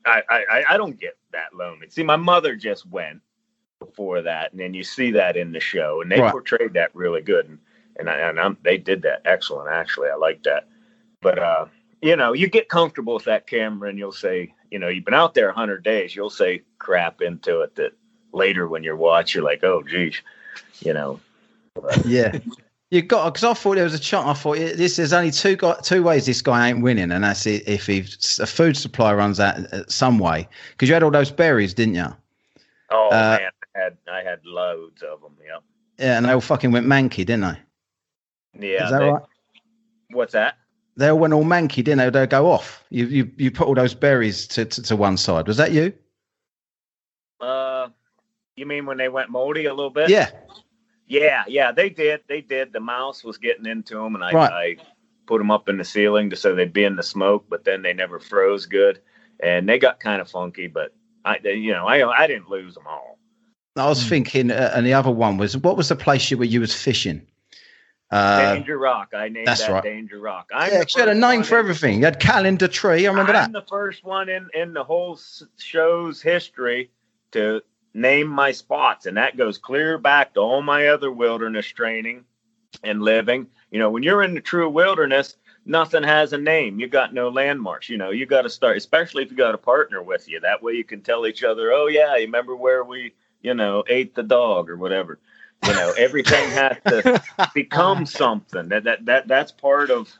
I, 0.07 0.23
I, 0.29 0.65
I, 0.71 0.77
don't 0.77 1.01
get 1.01 1.17
that 1.33 1.55
lonely. 1.55 1.89
See, 1.89 2.05
my 2.05 2.15
mother 2.17 2.55
just 2.55 2.87
went 2.87 3.23
before 3.81 4.23
that, 4.23 4.53
and 4.53 4.61
then 4.61 4.75
you 4.75 4.85
see 4.85 5.11
that 5.13 5.37
in 5.37 5.51
the 5.51 5.61
show, 5.61 6.03
and 6.03 6.13
they 6.13 6.21
Right. 6.21 6.31
portrayed 6.31 6.75
that 6.75 6.95
really 6.95 7.23
good, 7.23 7.49
and 7.49 7.59
and, 7.97 8.11
I, 8.11 8.19
and 8.29 8.39
I'm, 8.39 8.59
they 8.63 8.77
did 8.77 9.03
that 9.03 9.23
excellent. 9.25 9.71
Actually, 9.71 10.11
I 10.11 10.17
like 10.17 10.43
that. 10.45 10.69
But 11.23 11.39
uh, 11.39 11.67
you 12.03 12.17
know, 12.17 12.35
you 12.35 12.49
get 12.49 12.69
comfortable 12.69 13.15
with 13.15 13.25
that 13.25 13.47
camera, 13.47 13.89
and 13.89 13.99
you'll 13.99 14.13
say, 14.13 14.55
you 14.71 14.79
know, 14.79 14.89
you've 14.89 15.07
been 15.07 15.15
out 15.15 15.35
there 15.35 15.51
hundred 15.51 15.83
days, 15.83 16.15
you'll 16.15 16.31
say 16.31 16.63
crap 16.79 17.23
into 17.23 17.63
it 17.63 17.75
that 17.77 17.93
later 18.33 18.69
when 18.69 18.85
you 18.85 18.95
watch, 18.95 19.35
you're 19.35 19.43
like, 19.43 19.65
oh, 19.65 19.83
geez, 19.83 20.21
you 20.81 20.93
know. 20.93 21.21
Yeah. 22.05 22.38
You 22.90 23.03
got 23.03 23.33
because 23.35 23.43
I 23.45 23.55
thought 23.55 23.75
there 23.75 23.85
was 23.85 23.95
a 23.95 23.99
chance. 23.99 24.27
I 24.27 24.35
thought 24.35 24.57
this 24.57 24.99
is 25.01 25.12
only 25.12 25.33
two 25.33 25.57
guy, 25.57 25.75
two 25.83 26.03
ways 26.05 26.27
this 26.27 26.40
guy 26.43 26.69
ain't 26.69 26.83
winning, 26.83 27.11
and 27.11 27.25
that's 27.25 27.45
it, 27.47 27.67
if 27.67 27.87
he 27.87 28.01
a 28.40 28.47
food 28.47 28.77
supply 28.77 29.12
runs 29.12 29.40
out 29.40 29.57
uh, 29.73 29.85
some 29.88 30.19
way. 30.19 30.49
Because 30.73 30.88
you 30.88 30.95
had 30.95 31.03
all 31.03 31.11
those 31.11 31.31
berries, 31.33 31.75
didn't 31.75 31.97
you? 31.97 32.07
Oh 32.90 33.09
Uh, 33.09 33.38
man, 33.40 33.51
I 33.75 33.79
had 33.79 33.97
I 34.12 34.23
had 34.23 34.38
loads 34.45 35.03
of 35.03 35.21
them. 35.23 35.33
Yep. 35.45 35.62
Yeah, 35.99 36.17
and 36.19 36.27
they 36.27 36.33
all 36.33 36.40
fucking 36.40 36.71
went 36.71 36.87
manky, 36.87 37.25
didn't 37.27 37.40
they? 37.40 38.69
Yeah. 38.69 38.85
is 38.85 38.90
that 38.93 38.99
they- 39.01 39.11
right? 39.11 39.23
What's 40.11 40.35
that? 40.35 40.59
They 40.97 41.09
all 41.09 41.19
went 41.19 41.33
all 41.33 41.43
manky, 41.45 41.83
didn't 41.83 41.99
they? 41.99 42.11
They 42.11 42.27
go 42.29 42.49
off. 42.53 42.85
You 42.90 43.07
you 43.07 43.31
you 43.37 43.51
put 43.51 43.67
all 43.67 43.75
those 43.75 43.95
berries 43.95 44.47
to, 44.49 44.64
to, 44.67 44.83
to 44.83 44.95
one 44.95 45.17
side. 45.17 45.49
Was 45.49 45.57
that 45.57 45.73
you? 45.73 45.93
Uh, 47.40 47.45
you 48.57 48.67
mean 48.67 48.87
when 48.87 48.97
they 48.97 49.09
went 49.09 49.31
moldy 49.31 49.67
a 49.67 49.75
little 49.75 49.90
bit? 49.90 50.11
Yeah. 50.11 50.31
Yeah, 51.07 51.45
yeah, 51.47 51.71
they 51.73 51.90
did. 51.90 52.23
They 52.29 52.40
did. 52.40 52.73
The 52.73 52.81
mouse 52.81 53.23
was 53.25 53.37
getting 53.37 53.67
into 53.67 53.95
them, 53.95 54.14
and 54.14 54.25
I, 54.25 54.33
Right. 54.33 54.51
I 54.53 54.77
put 55.27 55.38
them 55.38 55.51
up 55.51 55.69
in 55.69 55.77
the 55.77 55.85
ceiling 55.85 56.31
just 56.31 56.43
so 56.43 56.55
they'd 56.55 56.73
be 56.73 56.85
in 56.85 56.97
the 56.97 57.03
smoke. 57.03 57.45
But 57.49 57.64
then 57.64 57.83
they 57.83 57.93
never 57.93 58.19
froze 58.19 58.64
good, 58.67 59.01
and 59.40 59.69
they 59.69 59.79
got 59.79 60.01
kind 60.01 60.21
of 60.23 60.31
funky. 60.31 60.67
But 60.67 60.95
I, 61.25 61.38
they- 61.43 61.55
you 61.55 61.73
know, 61.73 61.87
I 61.87 62.23
I 62.23 62.27
didn't 62.27 62.49
lose 62.49 62.75
them 62.75 62.87
all. 62.87 63.19
I 63.77 63.88
was 63.88 64.07
thinking, 64.09 64.51
uh, 64.51 64.73
and 64.75 64.87
the 64.87 64.95
other 64.95 65.11
one 65.11 65.37
was 65.37 65.57
what 65.59 65.77
was 65.77 65.88
the 65.88 65.97
place 65.97 66.31
you 66.31 66.38
where 66.38 66.47
you 66.47 66.61
was 66.61 66.73
fishing? 66.75 67.27
Uh, 68.11 68.55
Danger 68.55 68.79
Rock. 68.79 69.12
I 69.14 69.29
named 69.29 69.47
that's 69.49 69.67
that 69.67 69.73
right. 69.73 69.83
Danger 69.83 70.21
Rock. 70.21 70.49
I'm 70.55 70.71
yeah, 70.73 70.79
the 70.79 70.85
'cause 70.85 70.95
you 70.95 71.01
had 71.01 71.09
a 71.09 71.12
first 71.12 71.21
name 71.21 71.43
for 71.43 71.55
in- 71.57 71.59
everything. 71.61 71.99
You 71.99 72.05
had 72.05 72.21
calendar 72.21 72.69
tree. 72.69 73.07
I 73.07 73.11
remember 73.11 73.33
I'm 73.35 73.53
that. 73.53 73.61
the 73.64 73.67
first 73.69 74.05
one 74.05 74.29
in 74.31 74.49
in 74.55 74.73
the 74.73 74.85
whole 74.85 75.19
show's 75.59 76.23
history 76.23 76.90
to 77.33 77.61
name 77.95 78.27
my 78.27 78.53
spots, 78.53 79.07
and 79.07 79.17
that 79.17 79.37
goes 79.37 79.57
clear 79.59 79.97
back 79.99 80.35
to 80.35 80.41
all 80.41 80.63
my 80.63 80.89
other 80.89 81.11
wilderness 81.11 81.67
training 81.67 82.25
and 82.83 83.03
living. 83.03 83.47
You 83.71 83.79
know, 83.79 83.91
when 83.91 84.03
you're 84.03 84.23
in 84.23 84.35
the 84.35 84.41
true 84.41 84.69
wilderness, 84.69 85.37
nothing 85.65 86.03
has 86.03 86.33
a 86.33 86.39
name. 86.39 86.79
You 86.81 86.89
got 86.89 87.15
no 87.15 87.29
landmarks. 87.29 87.89
You 87.89 87.97
know, 87.97 88.11
you 88.11 88.27
got 88.27 88.43
to 88.43 88.51
start, 88.51 88.77
especially 88.77 89.23
if 89.23 89.31
you 89.31 89.37
got 89.37 89.55
a 89.55 89.59
partner 89.59 90.03
with 90.03 90.29
you. 90.29 90.41
That 90.41 90.63
way, 90.63 90.75
you 90.75 90.85
can 90.85 91.01
tell 91.01 91.27
each 91.27 91.45
other, 91.45 91.73
"Oh 91.73 91.87
yeah, 91.87 92.17
you 92.17 92.27
remember 92.27 92.57
where 92.57 92.85
we, 92.85 93.15
you 93.43 93.55
know, 93.55 93.85
ate 93.89 94.15
the 94.15 94.23
dog 94.23 94.69
or 94.69 94.77
whatever." 94.77 95.19
You 95.65 95.73
know, 95.73 95.95
everything 95.97 96.51
has 96.51 96.77
to 96.89 97.23
become 97.55 98.05
something. 98.07 98.69
That 98.69 98.85
that 98.85 99.05
that 99.07 99.29
that's 99.29 99.53
part 99.53 99.91
of 99.91 100.13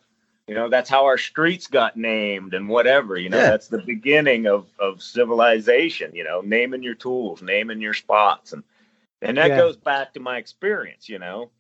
you 0.49 0.55
know 0.55 0.69
that's 0.69 0.91
how 0.91 1.05
our 1.07 1.19
streets 1.19 1.67
got 1.67 1.97
named 1.97 2.53
and 2.55 2.69
whatever 2.69 3.17
you 3.17 3.29
know 3.31 3.39
Yeah. 3.39 3.51
that's 3.51 3.69
the 3.69 3.79
beginning 3.79 4.47
of 4.47 4.67
of 4.79 5.03
civilization 5.03 6.15
you 6.15 6.25
know 6.25 6.41
naming 6.43 6.83
your 6.83 6.95
tools 6.95 7.43
naming 7.43 7.81
your 7.81 7.95
spots 7.95 8.53
and 8.53 8.63
and 9.23 9.37
that 9.39 9.51
Yeah. 9.51 9.57
goes 9.59 9.77
back 9.77 10.13
to 10.15 10.21
my 10.21 10.39
experience 10.39 11.09
you 11.09 11.19
know 11.19 11.51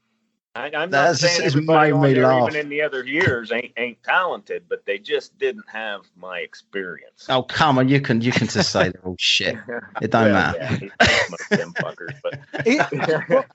I, 0.56 0.66
I'm 0.66 0.72
not 0.72 0.90
That's- 0.90 1.20
saying 1.20 1.46
it's 1.46 1.54
everybody 1.56 1.90
made 1.92 1.96
on 1.96 2.14
there, 2.14 2.26
laugh. 2.28 2.48
even 2.50 2.60
in 2.60 2.68
the 2.68 2.82
other 2.82 3.02
years, 3.02 3.50
ain't 3.50 3.72
ain't 3.76 4.00
talented, 4.04 4.66
but 4.68 4.86
they 4.86 5.00
just 5.00 5.36
didn't 5.36 5.68
have 5.68 6.02
my 6.16 6.38
experience. 6.38 7.26
Oh 7.28 7.42
come 7.42 7.76
on, 7.76 7.88
you 7.88 8.00
can 8.00 8.20
you 8.20 8.30
can 8.30 8.46
just 8.46 8.70
say 8.70 8.92
they're 9.04 9.14
shit. 9.18 9.56
It 10.00 10.12
don't 10.12 10.26
Well, 10.26 10.32
matter. 10.32 10.58
yeah, 10.60 10.68
he 10.76 10.78
thinks 11.00 11.30
most 11.30 11.50
of 11.50 11.58
them 11.58 11.72
fuckers, 11.72 12.14
but 12.22 12.38
It- 12.64 13.46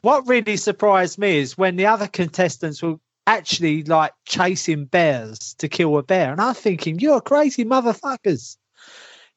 what 0.00 0.26
really 0.26 0.56
surprised 0.56 1.18
me 1.18 1.36
is 1.36 1.58
when 1.58 1.76
the 1.76 1.84
other 1.88 2.06
contestants 2.08 2.82
were 2.82 2.96
actually 3.26 3.82
like 3.84 4.12
chasing 4.24 4.84
bears 4.86 5.54
to 5.54 5.68
kill 5.68 5.96
a 5.98 6.02
bear, 6.02 6.32
and 6.32 6.40
I'm 6.40 6.54
thinking, 6.54 6.98
"You're 6.98 7.20
crazy 7.20 7.64
motherfuckers." 7.64 8.56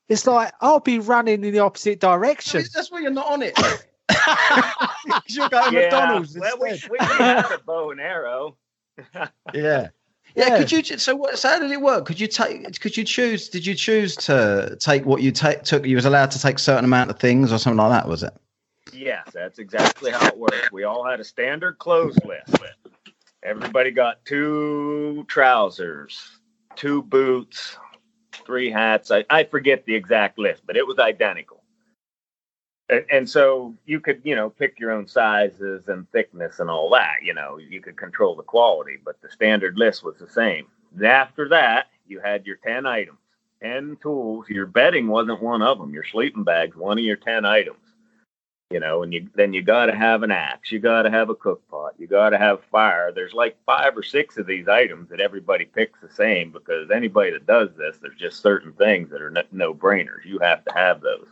It's 0.07 0.25
like 0.25 0.51
I'll 0.61 0.79
be 0.79 0.99
running 0.99 1.43
in 1.43 1.53
the 1.53 1.59
opposite 1.59 1.99
direction. 1.99 2.63
That's 2.73 2.91
why 2.91 2.99
you're 2.99 3.11
not 3.11 3.27
on 3.27 3.41
it. 3.43 3.57
you're 5.27 5.49
going 5.49 5.73
yeah, 5.73 5.81
McDonald's 5.81 6.37
well, 6.37 6.57
we, 6.59 6.69
instead. 6.71 6.89
we 6.89 6.97
had 6.99 7.51
a 7.51 7.59
bow 7.59 7.91
and 7.91 8.01
arrow. 8.01 8.57
Yeah. 9.13 9.29
Yeah, 9.53 10.47
Yeah. 10.47 10.57
could 10.57 10.71
you? 10.71 10.83
So 10.97 11.15
what? 11.15 11.39
So 11.39 11.49
how 11.49 11.59
did 11.59 11.71
it 11.71 11.81
work? 11.81 12.05
Could 12.05 12.19
you 12.19 12.27
take? 12.27 12.79
Could 12.81 12.97
you 12.97 13.03
choose? 13.03 13.49
Did 13.49 13.65
you 13.65 13.73
choose 13.73 14.15
to 14.17 14.77
take 14.79 15.05
what 15.05 15.21
you 15.21 15.31
take? 15.31 15.63
Took 15.63 15.85
you 15.85 15.95
was 15.95 16.05
allowed 16.05 16.31
to 16.31 16.41
take 16.41 16.57
a 16.57 16.59
certain 16.59 16.85
amount 16.85 17.09
of 17.09 17.19
things 17.19 17.51
or 17.51 17.57
something 17.57 17.77
like 17.77 17.91
that? 17.91 18.07
Was 18.07 18.23
it? 18.23 18.33
Yes, 18.93 19.27
that's 19.33 19.57
exactly 19.59 20.11
how 20.11 20.27
it 20.27 20.37
worked. 20.37 20.71
We 20.71 20.83
all 20.83 21.03
had 21.05 21.19
a 21.19 21.23
standard 21.23 21.77
clothes 21.79 22.17
list. 22.25 22.61
Everybody 23.43 23.91
got 23.91 24.25
two 24.25 25.25
trousers, 25.27 26.39
two 26.75 27.03
boots, 27.03 27.77
three 28.45 28.71
hats. 28.71 29.11
I, 29.11 29.25
I 29.29 29.43
forget 29.45 29.85
the 29.85 29.95
exact 29.95 30.39
list, 30.39 30.63
but 30.67 30.77
it 30.77 30.87
was 30.87 30.99
identical. 30.99 31.63
And, 32.89 33.05
and 33.11 33.29
so 33.29 33.75
you 33.85 33.99
could, 34.01 34.21
you 34.23 34.35
know, 34.35 34.49
pick 34.49 34.79
your 34.79 34.91
own 34.91 35.07
sizes 35.07 35.87
and 35.89 36.09
thickness 36.11 36.59
and 36.59 36.69
all 36.69 36.89
that. 36.91 37.17
You 37.23 37.33
know, 37.33 37.57
you 37.57 37.81
could 37.81 37.97
control 37.97 38.35
the 38.35 38.43
quality, 38.43 38.97
but 39.03 39.21
the 39.21 39.29
standard 39.31 39.77
list 39.77 40.03
was 40.03 40.17
the 40.19 40.29
same. 40.29 40.67
And 40.95 41.05
after 41.05 41.49
that, 41.49 41.87
you 42.07 42.19
had 42.19 42.45
your 42.47 42.57
10 42.57 42.85
items. 42.85 43.19
ten 43.61 43.97
tools. 44.01 44.47
Your 44.49 44.65
bedding 44.67 45.07
wasn't 45.07 45.41
one 45.41 45.61
of 45.61 45.79
them. 45.79 45.93
Your 45.93 46.05
sleeping 46.05 46.43
bag's 46.43 46.77
one 46.77 46.97
of 46.99 47.05
your 47.05 47.17
ten 47.17 47.45
items. 47.45 47.88
You 48.71 48.79
know, 48.79 49.01
and 49.01 49.11
you 49.11 49.27
then 49.33 49.51
you 49.51 49.63
got 49.63 49.87
to 49.87 49.95
have 49.95 50.21
an 50.21 50.29
axe. 50.29 50.71
You 50.71 50.77
got 50.77 51.01
to 51.01 51.09
have 51.09 51.29
a 51.29 51.35
cook 51.35 51.67
pot. 51.71 51.95
You 51.97 52.05
got 52.05 52.29
to 52.29 52.37
have 52.37 52.63
fire. 52.65 53.11
There's 53.11 53.33
like 53.33 53.57
five 53.65 53.97
or 53.97 54.03
six 54.03 54.37
of 54.37 54.45
these 54.45 54.67
items 54.67 55.09
that 55.09 55.19
everybody 55.19 55.65
picks 55.65 55.99
the 55.99 56.09
same 56.09 56.51
because 56.51 56.91
anybody 56.91 57.31
that 57.31 57.47
does 57.47 57.69
this, 57.75 57.97
there's 57.99 58.19
just 58.19 58.43
certain 58.43 58.73
things 58.73 59.09
that 59.09 59.23
are 59.23 59.33
no 59.51 59.73
brainers. 59.73 60.23
You 60.23 60.37
have 60.39 60.63
to 60.65 60.73
have 60.75 61.01
those. 61.01 61.27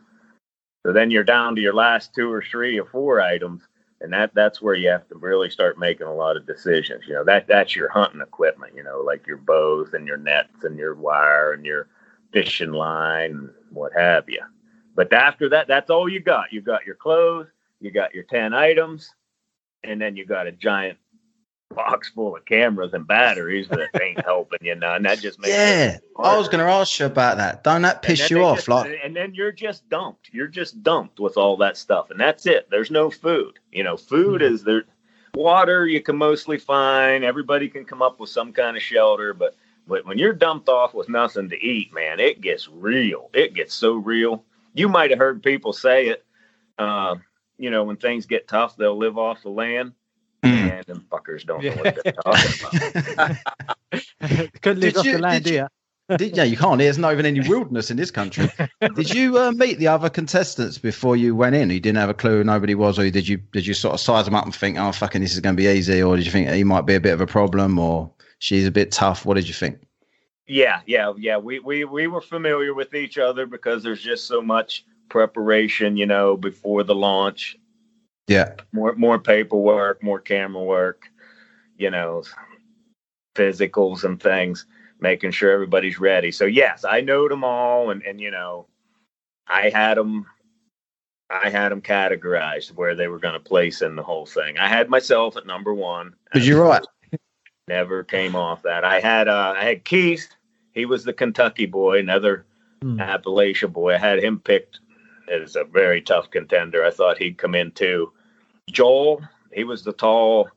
So 0.84 0.94
then 0.94 1.12
you're 1.12 1.24
down 1.24 1.56
to 1.56 1.62
your 1.62 1.76
last 1.76 2.16
two 2.16 2.32
or 2.32 2.42
three 2.42 2.80
or 2.80 2.86
four 2.86 3.22
items, 3.22 3.62
and 4.02 4.12
that 4.14 4.34
that's 4.34 4.60
where 4.60 4.74
you 4.74 4.90
have 4.90 5.08
to 5.10 5.16
really 5.16 5.52
start 5.52 5.78
making 5.78 6.08
a 6.08 6.16
lot 6.16 6.38
of 6.38 6.48
decisions. 6.48 7.04
You 7.08 7.14
know, 7.14 7.24
that 7.26 7.46
that's 7.46 7.76
your 7.76 7.90
hunting 7.90 8.22
equipment. 8.22 8.74
You 8.76 8.84
know, 8.84 9.02
like 9.02 9.28
your 9.28 9.38
bows 9.38 9.94
and 9.94 10.08
your 10.08 10.18
nets 10.18 10.64
and 10.64 10.80
your 10.80 10.96
wire 10.96 11.54
and 11.54 11.66
your 11.66 11.88
fishing 12.32 12.72
line, 12.72 13.32
and 13.32 13.50
what 13.70 13.94
have 13.94 14.28
you. 14.28 14.42
But 14.98 15.14
after 15.14 15.48
that, 15.50 15.68
that's 15.68 15.92
all 15.92 16.10
you 16.10 16.20
got. 16.20 16.52
You 16.52 16.60
got 16.60 16.88
your 16.88 16.96
clothes, 16.96 17.46
you 17.80 17.92
got 17.92 18.16
your 18.16 18.24
10 18.24 18.56
items, 18.56 19.14
and 19.84 20.02
then 20.02 20.18
you 20.18 20.26
got 20.26 20.48
a 20.48 20.52
giant 20.52 20.98
box 21.70 22.10
full 22.10 22.36
of 22.36 22.44
cameras 22.46 22.96
and 22.96 23.06
batteries 23.06 23.68
that 23.68 23.90
ain't 24.02 24.20
helping 24.26 24.58
you 24.64 24.74
none. 24.74 25.04
That 25.04 25.20
just 25.20 25.40
makes 25.40 25.54
yeah. 25.54 26.00
I 26.18 26.36
was 26.36 26.48
going 26.50 26.66
to 26.66 26.72
ask 26.72 27.00
you 27.00 27.06
about 27.06 27.38
that. 27.38 27.64
Don't 27.64 27.84
that 27.84 28.02
piss 28.02 28.32
you 28.32 28.44
off? 28.44 28.58
Just, 28.58 28.70
like, 28.70 29.00
and 29.04 29.16
then 29.16 29.36
you're 29.36 29.52
just 29.52 29.88
dumped. 29.88 30.32
You're 30.34 30.48
just 30.48 30.82
dumped 30.82 31.20
with 31.20 31.38
all 31.38 31.58
that 31.58 31.78
stuff, 31.78 32.10
and 32.10 32.20
that's 32.20 32.48
it. 32.48 32.68
There's 32.72 32.90
no 32.90 33.12
food. 33.12 33.60
You 33.72 33.84
know, 33.84 33.98
food 33.98 34.42
mm-hmm. 34.42 34.52
is 34.52 34.64
there. 34.64 34.86
Water 35.36 35.86
you 35.86 36.02
can 36.02 36.18
mostly 36.18 36.58
find. 36.58 37.24
Everybody 37.24 37.70
can 37.70 37.86
come 37.86 38.02
up 38.02 38.20
with 38.20 38.32
some 38.32 38.52
kind 38.52 38.76
of 38.76 38.82
shelter, 38.82 39.36
but 39.36 39.56
but 39.88 40.08
when 40.08 40.18
you're 40.18 40.34
dumped 40.34 40.70
off 40.70 40.96
with 40.96 41.08
nothing 41.08 41.50
to 41.50 41.64
eat, 41.64 41.94
man, 41.94 42.20
it 42.20 42.42
gets 42.42 42.68
real. 42.68 43.30
It 43.34 43.54
gets 43.54 43.76
so 43.76 43.94
real 43.94 44.44
you 44.78 44.88
might 44.88 45.10
have 45.10 45.20
heard 45.20 45.44
people 45.44 45.74
say 45.74 46.08
it. 46.08 46.26
Uh, 46.78 47.16
you 47.58 47.72
know, 47.72 47.84
when 47.84 47.98
things 47.98 48.26
get 48.26 48.48
tough, 48.48 48.78
they'll 48.78 48.98
live 48.98 49.18
off 49.18 49.42
the 49.42 49.50
land. 49.50 49.94
Mm. 50.44 50.72
And 50.72 50.86
them 50.86 51.06
fuckers 51.12 51.46
don't 51.46 51.64
know 51.64 51.72
what 51.72 52.00
they're 52.04 52.14
talking 52.14 53.14
about. 53.14 54.52
Couldn't 54.62 54.82
live 54.82 54.98
off 54.98 55.06
you, 55.06 55.14
the 55.14 55.20
land, 55.20 55.44
did 55.44 55.54
you? 55.54 55.68
Did, 56.16 56.38
yeah, 56.38 56.44
you 56.44 56.56
can't. 56.56 56.78
There's 56.78 56.98
not 56.98 57.12
even 57.12 57.26
any 57.26 57.42
wilderness 57.50 57.92
in 57.92 57.98
this 57.98 58.12
country. 58.12 58.50
did 58.96 59.14
you 59.14 59.38
uh, 59.40 59.52
meet 59.52 59.78
the 59.78 59.88
other 59.88 60.10
contestants 60.10 60.78
before 60.78 61.18
you 61.18 61.36
went 61.36 61.56
in? 61.56 61.70
You 61.70 61.82
didn't 61.82 61.98
have 61.98 62.10
a 62.10 62.14
clue 62.14 62.38
who 62.38 62.44
nobody 62.46 62.76
was, 62.76 62.98
or 62.98 63.10
did 63.10 63.28
you 63.28 63.38
did 63.38 63.68
you 63.68 63.74
sort 63.74 63.96
of 63.96 64.00
size 64.00 64.24
them 64.24 64.36
up 64.36 64.46
and 64.46 64.56
think, 64.56 64.78
oh 64.78 64.92
fucking, 64.94 65.22
this 65.22 65.34
is 65.34 65.42
going 65.42 65.58
to 65.58 65.62
be 65.62 65.68
easy, 65.68 66.02
or 66.02 66.16
did 66.16 66.26
you 66.26 66.32
think 66.32 66.50
he 66.50 66.64
might 66.64 66.86
be 66.86 66.96
a 66.96 67.02
bit 67.02 67.14
of 67.14 67.20
a 67.20 67.28
problem, 67.28 67.78
or 67.78 68.10
she's 68.40 68.66
a 68.66 68.72
bit 68.72 68.92
tough? 68.92 69.26
What 69.26 69.34
did 69.34 69.50
you 69.50 69.54
think? 69.54 69.80
Yeah, 70.48 70.80
yeah, 70.86 71.14
yeah. 71.18 71.38
We 71.38 71.60
we 71.60 71.84
we 71.84 72.08
were 72.08 72.22
familiar 72.22 72.74
with 72.74 72.96
each 72.96 73.18
other 73.18 73.46
because 73.46 73.84
there's 73.84 74.02
just 74.02 74.28
so 74.28 74.42
much 74.42 74.86
preparation, 75.10 75.98
you 75.98 76.06
know, 76.06 76.38
before 76.38 76.84
the 76.84 76.96
launch. 76.96 77.58
Yeah. 78.28 78.56
More 78.72 78.94
more 78.96 79.20
paperwork, 79.20 80.02
more 80.02 80.20
camera 80.20 80.64
work, 80.64 81.10
you 81.78 81.92
know, 81.92 82.24
physicals 83.36 84.06
and 84.06 84.22
things, 84.22 84.66
making 85.02 85.32
sure 85.32 85.52
everybody's 85.52 86.00
ready. 86.00 86.32
So 86.32 86.46
yes, 86.46 86.86
I 86.86 87.02
know 87.02 87.28
them 87.28 87.44
all 87.44 87.90
and 87.90 88.02
and 88.04 88.22
you 88.22 88.32
know, 88.32 88.68
I 89.48 89.70
had 89.70 89.98
them 89.98 90.28
I 91.30 91.50
had 91.50 91.74
them 91.74 91.82
categorized 91.82 92.74
where 92.74 92.96
they 92.96 93.10
were 93.10 93.20
going 93.20 93.34
to 93.34 93.40
place 93.40 93.82
in 93.82 93.98
the 93.98 94.04
whole 94.04 94.26
thing. 94.26 94.58
I 94.58 94.70
had 94.70 94.90
myself 94.90 95.36
at 95.36 95.46
number 95.46 95.74
1. 95.74 96.16
But 96.32 96.44
you're 96.44 96.64
right. 96.64 96.86
Never 97.68 98.06
came 98.06 98.34
off 98.34 98.64
that. 98.64 98.86
I 98.86 99.02
had 99.02 99.28
uh 99.28 99.54
I 99.58 99.66
had 99.66 99.84
Keith 99.84 100.30
he 100.78 100.86
was 100.86 101.04
the 101.04 101.14
Kentucky 101.14 101.66
boy, 101.66 102.00
another 102.00 102.46
mm. 102.82 102.98
Appalachia 103.00 103.72
boy. 103.72 103.96
I 103.96 103.98
had 103.98 104.24
him 104.24 104.40
picked 104.40 104.80
as 105.28 105.56
a 105.56 105.64
very 105.64 106.02
tough 106.02 106.30
contender. 106.30 106.86
I 106.86 106.92
thought 106.92 107.18
he'd 107.18 107.40
come 107.40 107.56
in 107.56 107.72
too. 107.72 108.14
Joel, 108.70 109.22
he 109.52 109.64
was 109.64 109.84
the 109.84 109.94
tall 109.94 110.50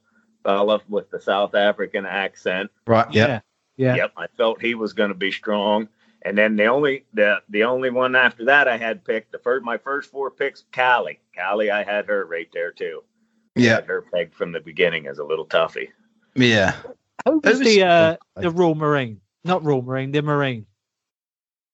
fella 0.44 0.82
with 0.90 1.10
the 1.10 1.20
South 1.20 1.54
African 1.54 2.04
accent. 2.04 2.70
Right. 2.86 3.10
Yeah. 3.10 3.40
Yeah. 3.78 3.96
Yep. 3.96 4.12
I 4.18 4.26
felt 4.36 4.60
he 4.60 4.74
was 4.74 4.92
going 4.92 5.08
to 5.08 5.14
be 5.14 5.32
strong. 5.32 5.88
And 6.22 6.36
then 6.36 6.54
the 6.56 6.66
only 6.66 7.06
the 7.14 7.40
the 7.48 7.64
only 7.64 7.88
one 7.88 8.14
after 8.14 8.44
that 8.44 8.68
I 8.68 8.76
had 8.76 9.02
picked 9.06 9.32
the 9.32 9.38
first 9.38 9.64
my 9.64 9.78
first 9.78 10.10
four 10.10 10.30
picks 10.30 10.64
Callie. 10.70 11.18
Callie, 11.34 11.70
I 11.70 11.82
had 11.82 12.04
her 12.06 12.26
right 12.26 12.48
there 12.52 12.72
too. 12.72 13.02
Yeah. 13.56 13.80
her 13.80 14.02
pegged 14.12 14.34
from 14.34 14.52
the 14.52 14.60
beginning 14.60 15.06
as 15.06 15.18
a 15.18 15.24
little 15.24 15.46
toughie. 15.46 15.88
Yeah. 16.34 16.76
Who 17.24 17.40
was, 17.42 17.58
was 17.58 17.60
the 17.60 17.84
uh, 17.84 18.16
the 18.36 18.50
Royal 18.50 18.74
Marine? 18.74 19.18
Not 19.44 19.64
Royal 19.64 19.82
Marine, 19.82 20.12
the 20.12 20.22
Marine. 20.22 20.66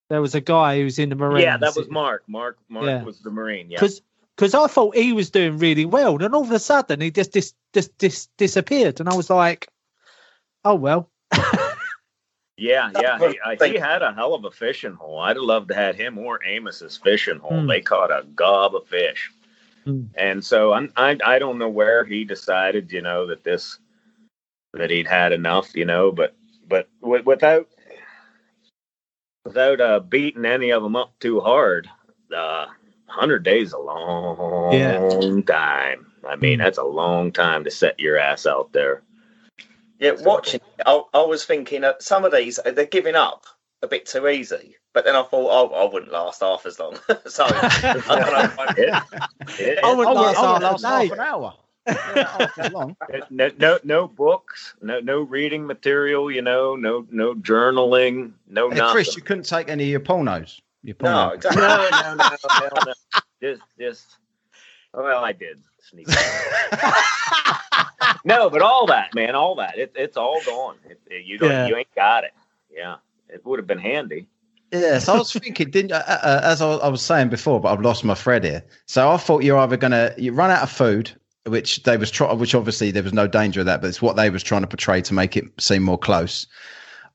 There 0.09 0.21
was 0.21 0.35
a 0.35 0.41
guy 0.41 0.79
who 0.79 0.85
was 0.85 0.99
in 0.99 1.09
the 1.09 1.17
Marine. 1.17 1.43
Yeah, 1.43 1.57
that 1.57 1.75
was 1.75 1.89
Mark. 1.89 2.23
Mark 2.29 2.59
Mark 2.69 2.87
yeah. 2.87 3.03
was 3.03 3.21
the 3.21 3.31
Marine. 3.31 3.71
Yeah. 3.71 3.79
Because 3.81 4.03
because 4.37 4.55
I 4.55 4.67
thought 4.67 4.95
he 4.95 5.13
was 5.13 5.31
doing 5.31 5.59
really 5.59 5.87
well, 5.87 6.23
and 6.23 6.35
all 6.35 6.43
of 6.43 6.51
a 6.51 6.59
sudden 6.59 7.01
he 7.01 7.11
just 7.11 7.33
dis, 7.33 7.55
dis, 7.73 7.89
dis, 7.99 8.29
disappeared, 8.37 9.01
and 9.01 9.09
I 9.09 9.15
was 9.15 9.31
like, 9.31 9.69
oh 10.65 10.75
well. 10.75 11.11
yeah, 12.57 12.91
yeah, 13.01 13.19
he, 13.19 13.41
uh, 13.41 13.65
he, 13.65 13.77
had 13.77 14.03
a 14.03 14.13
hell 14.13 14.35
of 14.35 14.45
a 14.45 14.51
fishing 14.51 14.95
hole. 14.95 15.19
I'd 15.19 15.37
have 15.37 15.43
loved 15.43 15.69
to 15.69 15.75
have 15.75 15.97
him 15.97 16.19
or 16.19 16.39
Amos's 16.45 16.97
fishing 16.97 17.39
hole. 17.39 17.63
Mm. 17.63 17.69
They 17.69 17.81
caught 17.81 18.11
a 18.11 18.25
gob 18.35 18.77
of 18.77 18.87
fish, 18.87 19.33
mm. 19.87 20.07
and 20.15 20.45
so 20.45 20.73
I'm, 20.73 20.93
I 20.97 21.19
I 21.25 21.39
don't 21.41 21.59
know 21.59 21.69
where 21.69 22.05
he 22.05 22.25
decided, 22.25 22.93
you 22.93 23.03
know, 23.03 23.27
that 23.27 23.43
this 23.43 23.79
that 24.75 24.91
he'd 24.91 25.09
had 25.09 25.33
enough, 25.33 25.75
you 25.75 25.85
know, 25.85 26.13
but 26.13 26.37
but 26.69 26.89
without 27.01 27.69
without 29.45 29.81
uh, 29.81 30.01
beating 30.01 30.45
any 30.45 30.71
of 30.71 30.83
them 30.83 30.97
up 30.97 31.19
too 31.21 31.41
hard, 31.41 31.89
uh, 32.37 32.67
hundred 33.07 33.45
days 33.45 33.73
a 33.73 33.79
long 33.79 34.73
yeah. 34.73 35.41
time. 35.47 36.07
I 36.27 36.37
mean, 36.37 36.59
hmm. 36.59 36.65
that's 36.65 36.79
a 36.79 36.85
long 36.85 37.33
time 37.33 37.65
to 37.65 37.71
set 37.71 38.01
your 38.01 38.19
ass 38.19 38.47
out 38.47 38.73
there. 38.73 39.03
Yeah, 39.99 40.13
watching, 40.21 40.61
I, 40.85 41.03
I 41.15 41.23
was 41.23 41.45
thinking 41.45 41.81
that 41.81 42.03
some 42.03 42.25
of 42.25 42.33
these 42.33 42.61
they're 42.65 42.85
giving 42.85 43.15
up 43.15 43.47
a 43.83 43.89
bit 43.89 44.07
too 44.07 44.29
easy. 44.29 44.77
But 44.93 45.05
then 45.05 45.15
I 45.15 45.23
thought, 45.23 45.73
oh, 45.73 45.75
I 45.75 45.93
wouldn't 45.93 46.13
last 46.13 46.41
half 46.41 46.65
as 46.67 46.79
long. 46.79 46.99
so 47.27 47.45
I, 47.49 48.03
don't 48.09 48.09
know. 48.09 48.65
It, 48.77 49.03
it, 49.61 49.79
I 49.85 49.95
wouldn't 49.95 50.17
last, 50.17 50.37
half, 50.37 50.83
half 50.83 51.13
an 51.13 51.21
hour 51.21 51.55
no, 53.31 53.51
no, 53.59 53.79
no 53.85 54.09
books, 54.09 54.75
no, 54.83 55.01
no 55.01 55.21
reading 55.21 55.67
material. 55.67 56.31
You 56.31 56.43
know, 56.43 56.77
no, 56.77 57.07
no 57.11 57.35
journaling, 57.35 58.33
no 58.49 58.71
hey, 58.71 58.77
nothing. 58.77 58.93
Chris, 58.93 59.17
you 59.17 59.23
couldn't 59.23 59.45
take 59.45 59.69
any 59.69 59.85
of 59.85 59.91
your 59.91 60.01
pornos. 60.01 60.61
Your 60.83 60.97
porno. 60.97 61.29
No, 61.29 61.31
exactly. 61.35 61.63
no, 61.63 61.89
no, 61.91 62.15
no, 62.15 62.29
no, 62.61 62.69
no. 62.87 62.93
Just, 63.41 63.63
just. 63.79 64.17
Well, 64.93 65.25
I 65.25 65.33
did 65.33 65.59
sneak. 65.83 66.09
no, 68.25 68.51
but 68.51 68.63
all 68.63 68.87
that, 68.87 69.15
man, 69.15 69.35
all 69.35 69.57
that, 69.57 69.79
it, 69.79 69.93
it's 69.95 70.17
all 70.17 70.41
gone. 70.45 70.77
It, 70.89 71.01
it, 71.11 71.25
you 71.25 71.39
don't, 71.39 71.51
yeah. 71.51 71.67
you 71.67 71.77
ain't 71.77 71.95
got 71.95 72.25
it. 72.25 72.33
Yeah, 72.71 72.97
it 73.29 73.45
would 73.45 73.59
have 73.59 73.67
been 73.67 73.79
handy. 73.79 74.27
Yeah, 74.73 74.99
so 74.99 75.15
I 75.15 75.19
was 75.19 75.33
thinking, 75.35 75.71
didn't 75.71 75.93
uh, 75.93 76.03
uh, 76.07 76.41
as 76.43 76.63
I, 76.63 76.69
I 76.69 76.89
was 76.89 77.03
saying 77.03 77.29
before, 77.29 77.61
but 77.61 77.73
I've 77.73 77.83
lost 77.83 78.05
my 78.05 78.15
thread 78.15 78.45
here. 78.45 78.65
So 78.87 79.11
I 79.11 79.17
thought 79.17 79.45
you're 79.45 79.59
either 79.59 79.77
gonna 79.77 80.15
you 80.17 80.33
run 80.33 80.51
out 80.51 80.63
of 80.63 80.71
food 80.71 81.13
which 81.47 81.83
they 81.85 81.97
was 81.97 82.11
trying, 82.11 82.39
which 82.39 82.55
obviously 82.55 82.91
there 82.91 83.03
was 83.03 83.13
no 83.13 83.27
danger 83.27 83.61
of 83.61 83.67
that, 83.67 83.81
but 83.81 83.89
it's 83.89 84.03
what 84.03 84.17
they 84.17 84.31
was 84.31 84.43
trying 84.43 84.63
to 84.63 84.67
portray 84.67 85.01
to 85.03 85.15
make 85.15 85.37
it 85.37 85.45
seem 85.59 85.83
more 85.83 85.99
close. 85.99 86.47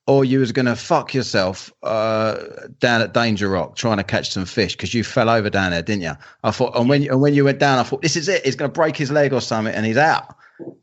Or 0.08 0.26
you 0.26 0.40
was 0.40 0.52
going 0.52 0.66
to 0.66 0.76
fuck 0.76 1.14
yourself 1.14 1.72
uh, 1.84 2.38
down 2.80 3.02
at 3.02 3.14
Danger 3.14 3.50
Rock 3.50 3.76
trying 3.76 3.98
to 3.98 4.04
catch 4.04 4.32
some 4.32 4.46
fish 4.46 4.76
because 4.76 4.94
you 4.94 5.04
fell 5.04 5.30
over 5.30 5.50
down 5.50 5.72
there, 5.72 5.84
didn't 5.84 6.02
you? 6.02 6.14
I 6.44 6.52
thought, 6.52 6.76
and 6.76 6.90
when 6.90 7.04
and 7.04 7.22
when 7.22 7.34
you 7.34 7.46
went 7.46 7.60
down, 7.60 7.78
I 7.78 7.84
thought 7.84 8.02
this 8.02 8.16
is 8.16 8.28
it. 8.28 8.44
He's 8.44 8.56
going 8.56 8.72
to 8.72 8.74
break 8.74 8.98
his 8.98 9.12
leg 9.12 9.32
or 9.32 9.42
something, 9.42 9.74
and 9.74 9.86
he's 9.86 9.98
out. 9.98 10.36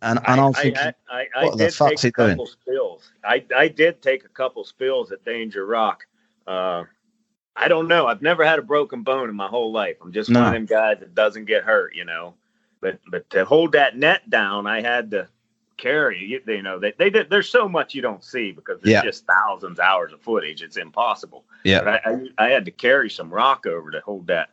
And 0.03 0.21
and 0.27 0.41
I, 0.41 0.47
am 0.47 0.53
thinking, 0.53 0.77
I, 0.79 0.95
I, 1.11 1.27
I, 1.37 1.45
what 1.45 1.59
the 1.59 1.71
fuck's 1.71 2.03
he 2.03 2.11
doing? 2.11 2.39
Spills. 2.47 3.11
I 3.25 3.45
I 3.57 3.69
did 3.69 4.03
take 4.03 4.25
a 4.25 4.29
couple 4.29 4.65
spills 4.65 5.11
at 5.11 5.25
Danger 5.25 5.67
Rock. 5.67 6.07
Uh, 6.47 6.85
I 7.57 7.67
don't 7.67 7.89
know. 7.89 8.07
I've 8.07 8.23
never 8.23 8.45
had 8.45 8.61
a 8.61 8.63
broken 8.63 9.03
bone 9.03 9.29
in 9.29 9.35
my 9.35 9.49
whole 9.49 9.73
life. 9.73 9.97
I'm 10.01 10.13
just 10.13 10.31
no. 10.31 10.41
one 10.41 10.49
of 10.49 10.55
them 10.55 10.67
guys 10.67 11.01
that 11.01 11.15
doesn't 11.15 11.47
get 11.47 11.65
hurt, 11.65 11.95
you 11.97 12.05
know 12.05 12.35
but 12.81 12.99
but 13.11 13.29
to 13.31 13.45
hold 13.45 13.73
that 13.73 13.97
net 13.97 14.29
down, 14.31 14.67
I 14.67 14.81
had 14.81 15.11
to 15.13 15.29
carry. 15.79 16.23
You, 16.23 16.43
you 16.47 16.63
know, 16.63 16.79
they, 16.79 16.93
they 16.99 17.09
did. 17.09 17.31
There's 17.31 17.49
so 17.49 17.69
much 17.69 17.95
you 17.95 18.03
don't 18.03 18.23
see 18.23 18.53
because 18.53 18.81
there's 18.81 18.93
yeah. 18.93 19.03
just 19.03 19.27
thousands 19.27 19.79
of 19.79 19.85
hours 19.85 20.13
of 20.13 20.21
footage. 20.21 20.63
It's 20.63 20.77
impossible. 20.77 21.45
Yeah, 21.65 21.81
but 21.81 22.07
I, 22.07 22.11
I, 22.11 22.47
I 22.47 22.51
had 22.51 22.67
to 22.67 22.71
carry 22.71 23.09
some 23.09 23.31
rock 23.31 23.67
over 23.67 23.91
to 23.91 24.01
hold 24.01 24.27
that 24.27 24.51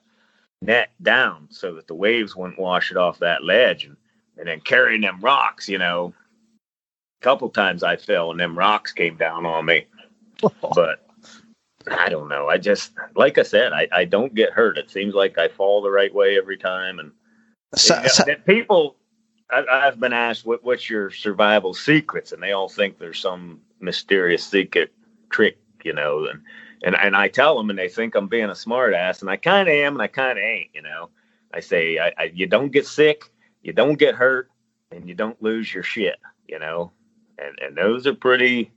net 0.61 0.91
down 1.01 1.47
so 1.51 1.73
that 1.76 1.88
the 1.88 1.95
waves 1.95 2.36
wouldn't 2.36 2.59
wash 2.59 2.91
it 2.91 2.97
off 2.97 3.19
that 3.19 3.43
ledge, 3.43 3.86
and 3.86 3.97
and 4.38 4.47
then 4.47 4.61
carrying 4.61 5.01
them 5.01 5.19
rocks. 5.19 5.67
You 5.67 5.80
know, 5.80 6.13
a 7.21 7.23
couple 7.23 7.49
times 7.49 7.84
I 7.84 7.97
fell 7.97 8.32
and 8.32 8.39
them 8.39 8.57
rocks 8.57 8.93
came 8.93 9.17
down 9.17 9.45
on 9.45 9.65
me, 9.65 9.86
but. 10.73 11.01
I 11.88 12.09
don't 12.09 12.30
know. 12.30 12.49
I 12.49 12.57
just, 12.57 12.93
like 13.15 13.38
I 13.38 13.43
said, 13.43 13.71
I, 13.71 13.88
I 13.91 14.05
don't 14.05 14.34
get 14.34 14.53
hurt. 14.53 14.80
It 14.80 14.89
seems 14.89 15.13
like 15.13 15.38
I 15.38 15.47
fall 15.47 15.84
the 15.84 15.91
right 15.91 16.11
way 16.11 16.36
every 16.36 16.57
time, 16.57 16.97
and 16.97 17.11
so, 17.76 18.01
so, 18.07 18.23
that 18.23 18.45
people 18.45 18.95
I, 19.49 19.86
have 19.86 19.99
been 19.99 20.13
asked 20.13 20.45
what, 20.45 20.63
what's 20.63 20.89
your 20.89 21.11
survival 21.11 21.73
secrets, 21.73 22.32
and 22.32 22.41
they 22.41 22.51
all 22.51 22.69
think 22.69 22.97
there's 22.97 23.19
some 23.19 23.61
mysterious 23.80 24.43
secret 24.43 24.91
trick, 25.30 25.57
you 25.84 25.93
know. 25.93 26.26
And 26.26 26.41
and 26.84 26.95
and 26.95 27.15
I 27.15 27.28
tell 27.28 27.57
them, 27.57 27.69
and 27.69 27.78
they 27.78 27.89
think 27.89 28.15
I'm 28.15 28.28
being 28.28 28.45
a 28.45 28.53
smartass, 28.53 29.21
and 29.21 29.30
I 29.30 29.38
kind 29.38 29.67
of 29.67 29.73
am, 29.73 29.93
and 29.93 30.01
I 30.01 30.07
kind 30.07 30.38
of 30.38 30.43
ain't. 30.43 30.69
You 30.73 30.82
know, 30.82 31.09
I 31.53 31.59
say 31.59 31.99
I, 31.99 32.13
I, 32.17 32.23
you 32.34 32.47
don't 32.47 32.71
get 32.71 32.88
sick, 32.88 33.32
you 33.61 33.73
don't 33.73 33.99
get 33.99 34.15
hurt, 34.15 34.49
and 34.91 35.07
you 35.07 35.13
don't 35.13 35.41
lose 35.41 35.73
your 35.73 35.84
shit. 35.84 36.17
You 36.47 36.59
know, 36.59 36.91
and 37.38 37.57
and 37.59 37.78
those 37.78 38.07
are 38.07 38.15
pretty 38.15 38.71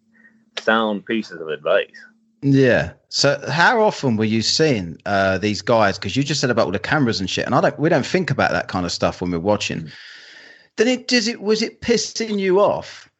sound 0.58 1.06
pieces 1.06 1.40
of 1.40 1.48
advice. 1.48 2.04
Yeah. 2.42 2.92
So 3.08 3.40
how 3.50 3.80
often 3.80 4.16
were 4.16 4.24
you 4.24 4.42
seeing 4.42 4.98
uh, 5.06 5.38
these 5.38 5.62
guys? 5.62 5.98
Because 5.98 6.16
you 6.16 6.22
just 6.22 6.40
said 6.40 6.50
about 6.50 6.66
all 6.66 6.72
the 6.72 6.78
cameras 6.78 7.20
and 7.20 7.28
shit, 7.28 7.46
and 7.46 7.54
I 7.54 7.60
don't. 7.60 7.78
We 7.78 7.88
don't 7.88 8.06
think 8.06 8.30
about 8.30 8.52
that 8.52 8.68
kind 8.68 8.84
of 8.84 8.92
stuff 8.92 9.20
when 9.20 9.30
we're 9.30 9.38
watching. 9.38 9.90
Then 10.76 10.88
it 10.88 11.08
does 11.08 11.26
it 11.26 11.40
was 11.40 11.62
it 11.62 11.80
pissing 11.80 12.38
you 12.38 12.60
off? 12.60 13.10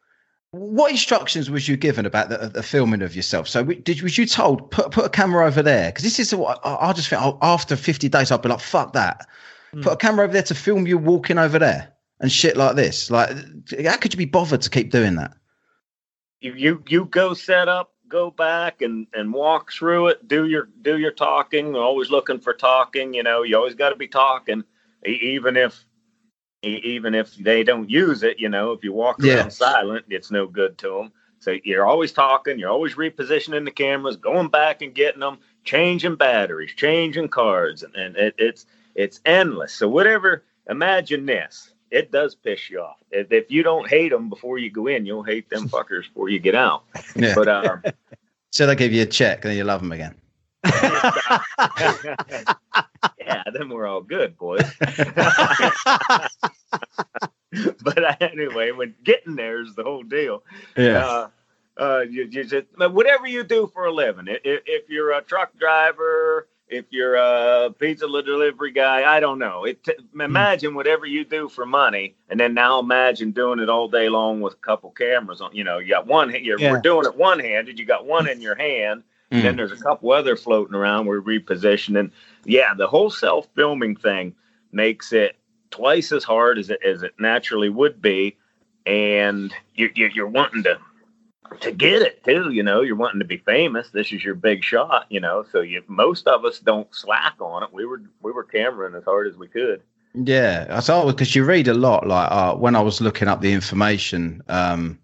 What 0.51 0.91
instructions 0.91 1.49
was 1.49 1.67
you 1.67 1.77
given 1.77 2.05
about 2.05 2.29
the, 2.29 2.49
the 2.49 2.63
filming 2.63 3.01
of 3.01 3.15
yourself? 3.15 3.47
So 3.47 3.63
did 3.63 4.01
was 4.01 4.17
you 4.17 4.25
told 4.25 4.71
put 4.71 4.91
put 4.91 5.05
a 5.05 5.09
camera 5.09 5.45
over 5.45 5.61
there? 5.61 5.89
Because 5.89 6.03
this 6.03 6.19
is 6.19 6.33
what 6.33 6.59
I, 6.65 6.89
I 6.89 6.93
just 6.93 7.09
think. 7.09 7.21
oh, 7.21 7.37
After 7.41 7.75
fifty 7.75 8.09
days, 8.09 8.31
I'd 8.31 8.41
be 8.41 8.49
like, 8.49 8.59
fuck 8.59 8.93
that. 8.93 9.27
Put 9.81 9.93
a 9.93 9.97
camera 9.97 10.23
over 10.23 10.33
there 10.33 10.41
to 10.43 10.55
film 10.55 10.87
you 10.87 10.97
walking 10.97 11.37
over 11.37 11.59
there 11.59 11.93
and 12.19 12.31
shit 12.31 12.57
like 12.57 12.75
this. 12.75 13.11
Like, 13.11 13.29
how 13.85 13.97
could 13.97 14.13
you 14.13 14.17
be 14.17 14.25
bothered 14.25 14.63
to 14.63 14.69
keep 14.69 14.91
doing 14.91 15.15
that? 15.17 15.33
you 16.41 16.53
you 16.53 16.83
you 16.87 17.05
go 17.05 17.33
set 17.33 17.67
up 17.67 17.93
go 18.09 18.31
back 18.31 18.81
and 18.81 19.07
and 19.13 19.31
walk 19.33 19.71
through 19.71 20.07
it 20.07 20.27
do 20.27 20.47
your 20.47 20.67
do 20.81 20.97
your 20.97 21.11
talking 21.11 21.75
always 21.75 22.09
looking 22.09 22.39
for 22.39 22.53
talking 22.53 23.13
you 23.13 23.23
know 23.23 23.43
you 23.43 23.55
always 23.55 23.75
got 23.75 23.89
to 23.89 23.95
be 23.95 24.07
talking 24.07 24.63
even 25.05 25.55
if 25.55 25.85
even 26.61 27.15
if 27.15 27.35
they 27.35 27.63
don't 27.63 27.89
use 27.89 28.23
it 28.23 28.39
you 28.39 28.49
know 28.49 28.71
if 28.73 28.83
you 28.83 28.91
walk 28.91 29.23
around 29.23 29.51
silent 29.51 30.05
it's 30.09 30.31
no 30.31 30.47
good 30.47 30.77
to 30.77 30.89
them 30.89 31.11
so 31.39 31.55
you're 31.63 31.87
always 31.87 32.11
talking 32.11 32.59
you're 32.59 32.69
always 32.69 32.95
repositioning 32.95 33.63
the 33.63 33.71
cameras 33.71 34.17
going 34.17 34.49
back 34.49 34.81
and 34.81 34.93
getting 34.93 35.21
them 35.21 35.37
changing 35.63 36.15
batteries 36.15 36.73
changing 36.75 37.29
cards 37.29 37.83
and, 37.83 37.95
and 37.95 38.17
it, 38.17 38.35
it's 38.37 38.65
it's 38.95 39.21
endless. 39.25 39.73
So 39.73 39.87
whatever 39.87 40.43
imagine 40.69 41.25
this 41.25 41.71
it 41.91 42.11
does 42.11 42.35
piss 42.35 42.69
you 42.69 42.81
off 42.81 42.97
if, 43.11 43.31
if 43.31 43.49
you 43.49 43.63
don't 43.63 43.89
hate 43.89 44.09
them 44.09 44.29
before 44.29 44.57
you 44.57 44.69
go 44.69 44.87
in 44.87 45.05
you'll 45.05 45.23
hate 45.23 45.49
them 45.49 45.69
fuckers 45.69 46.07
before 46.07 46.29
you 46.29 46.39
get 46.39 46.55
out 46.55 46.83
Yeah. 47.15 47.33
but 47.35 47.47
um 47.47 47.83
So 48.51 48.65
they 48.65 48.75
give 48.75 48.91
you 48.91 49.03
a 49.03 49.05
check 49.05 49.43
and 49.43 49.51
then 49.51 49.57
you 49.57 49.63
love 49.63 49.81
them 49.81 49.91
again. 49.91 50.15
yeah, 50.65 51.43
then 53.53 53.69
we're 53.69 53.85
all 53.85 54.01
good, 54.01 54.35
boys. 54.37 54.63
but 57.83 58.21
anyway, 58.21 58.71
when 58.71 58.95
getting 59.03 59.35
there 59.35 59.61
is 59.61 59.75
the 59.75 59.83
whole 59.83 60.03
deal. 60.03 60.43
Uh, 60.75 61.27
uh, 61.77 62.01
you, 62.09 62.27
you 62.29 62.43
just 62.43 62.65
whatever 62.77 63.27
you 63.27 63.43
do 63.43 63.71
for 63.73 63.85
a 63.85 63.91
living. 63.91 64.27
If, 64.27 64.39
if 64.43 64.89
you're 64.89 65.13
a 65.13 65.21
truck 65.21 65.57
driver, 65.57 66.47
if 66.69 66.85
you're 66.91 67.15
a 67.15 67.73
pizza 67.77 68.07
delivery 68.07 68.71
guy, 68.71 69.03
I 69.03 69.19
don't 69.19 69.39
know. 69.39 69.65
It 69.65 69.87
imagine 70.13 70.75
whatever 70.75 71.05
you 71.05 71.25
do 71.25 71.49
for 71.49 71.65
money, 71.65 72.15
and 72.29 72.39
then 72.39 72.53
now 72.53 72.79
imagine 72.79 73.31
doing 73.31 73.59
it 73.59 73.69
all 73.69 73.87
day 73.87 74.07
long 74.07 74.39
with 74.39 74.53
a 74.53 74.57
couple 74.57 74.91
cameras 74.91 75.41
on. 75.41 75.55
You 75.55 75.63
know, 75.63 75.79
you 75.79 75.89
got 75.89 76.07
one. 76.07 76.33
You're, 76.43 76.59
Yeah. 76.59 76.71
We're 76.71 76.81
doing 76.81 77.05
it 77.05 77.15
one 77.15 77.39
handed. 77.39 77.79
You 77.79 77.85
got 77.85 78.05
one 78.05 78.29
in 78.29 78.39
your 78.39 78.55
hand. 78.55 79.03
Mm. 79.31 79.41
Then 79.41 79.55
there's 79.57 79.71
a 79.71 79.77
couple 79.77 80.11
other 80.11 80.35
floating 80.35 80.75
around. 80.75 81.07
We're 81.07 81.21
repositioning. 81.21 82.11
Yeah, 82.45 82.73
the 82.75 82.87
whole 82.87 83.09
self 83.09 83.47
filming 83.55 83.95
thing 83.95 84.35
makes 84.71 85.11
it 85.11 85.35
twice 85.71 86.11
as 86.11 86.23
hard 86.23 86.59
as 86.59 86.69
it 86.69 86.83
as 86.83 87.03
it 87.03 87.13
naturally 87.19 87.69
would 87.69 88.01
be, 88.01 88.37
and 88.85 89.53
you, 89.73 89.89
you 89.95 90.09
you're 90.13 90.27
wanting 90.27 90.63
to 90.63 90.79
to 91.61 91.71
get 91.71 92.01
it 92.01 92.23
too. 92.23 92.51
You 92.51 92.63
know, 92.63 92.81
you're 92.81 92.95
wanting 92.95 93.19
to 93.19 93.25
be 93.25 93.37
famous. 93.37 93.89
This 93.89 94.11
is 94.11 94.23
your 94.23 94.35
big 94.35 94.63
shot. 94.63 95.05
You 95.09 95.19
know, 95.19 95.45
so 95.51 95.61
you 95.61 95.83
most 95.87 96.27
of 96.27 96.45
us 96.45 96.59
don't 96.59 96.93
slack 96.93 97.35
on 97.39 97.63
it. 97.63 97.73
We 97.73 97.85
were 97.85 98.01
we 98.21 98.31
were 98.31 98.45
cameraing 98.45 98.97
as 98.97 99.03
hard 99.03 99.27
as 99.27 99.37
we 99.37 99.47
could. 99.47 99.81
Yeah, 100.13 100.67
I 100.69 100.79
saw 100.79 101.05
because 101.05 101.35
you 101.35 101.45
read 101.45 101.67
a 101.67 101.73
lot. 101.73 102.07
Like 102.07 102.31
uh, 102.31 102.55
when 102.55 102.75
I 102.75 102.81
was 102.81 103.01
looking 103.01 103.27
up 103.27 103.41
the 103.41 103.53
information 103.53 104.41
um, 104.47 104.99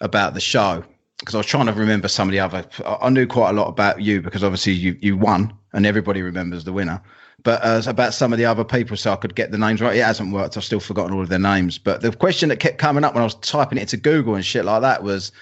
about 0.00 0.34
the 0.34 0.40
show, 0.40 0.84
because 1.18 1.34
I 1.34 1.38
was 1.38 1.46
trying 1.46 1.66
to 1.66 1.72
remember 1.72 2.08
some 2.08 2.28
of 2.28 2.32
the 2.32 2.40
other. 2.40 2.64
I 2.84 3.08
knew 3.10 3.26
quite 3.26 3.50
a 3.50 3.52
lot 3.52 3.68
about 3.68 4.00
you 4.02 4.20
because 4.20 4.42
obviously 4.42 4.72
you 4.72 4.96
you 5.00 5.16
won, 5.16 5.52
and 5.72 5.86
everybody 5.86 6.22
remembers 6.22 6.64
the 6.64 6.72
winner. 6.72 7.00
But 7.44 7.64
uh, 7.64 7.82
about 7.86 8.14
some 8.14 8.32
of 8.32 8.38
the 8.38 8.44
other 8.44 8.64
people, 8.64 8.96
so 8.96 9.12
I 9.12 9.16
could 9.16 9.34
get 9.34 9.50
the 9.50 9.58
names 9.58 9.80
right. 9.80 9.96
It 9.96 10.04
hasn't 10.04 10.32
worked. 10.32 10.56
I've 10.56 10.64
still 10.64 10.80
forgotten 10.80 11.12
all 11.12 11.22
of 11.22 11.28
their 11.28 11.38
names. 11.38 11.78
But 11.78 12.00
the 12.00 12.12
question 12.12 12.48
that 12.50 12.60
kept 12.60 12.78
coming 12.78 13.04
up 13.04 13.14
when 13.14 13.22
I 13.22 13.24
was 13.24 13.34
typing 13.36 13.78
it 13.78 13.82
into 13.82 13.96
Google 13.96 14.34
and 14.34 14.44
shit 14.44 14.64
like 14.64 14.82
that 14.82 15.02
was, 15.02 15.32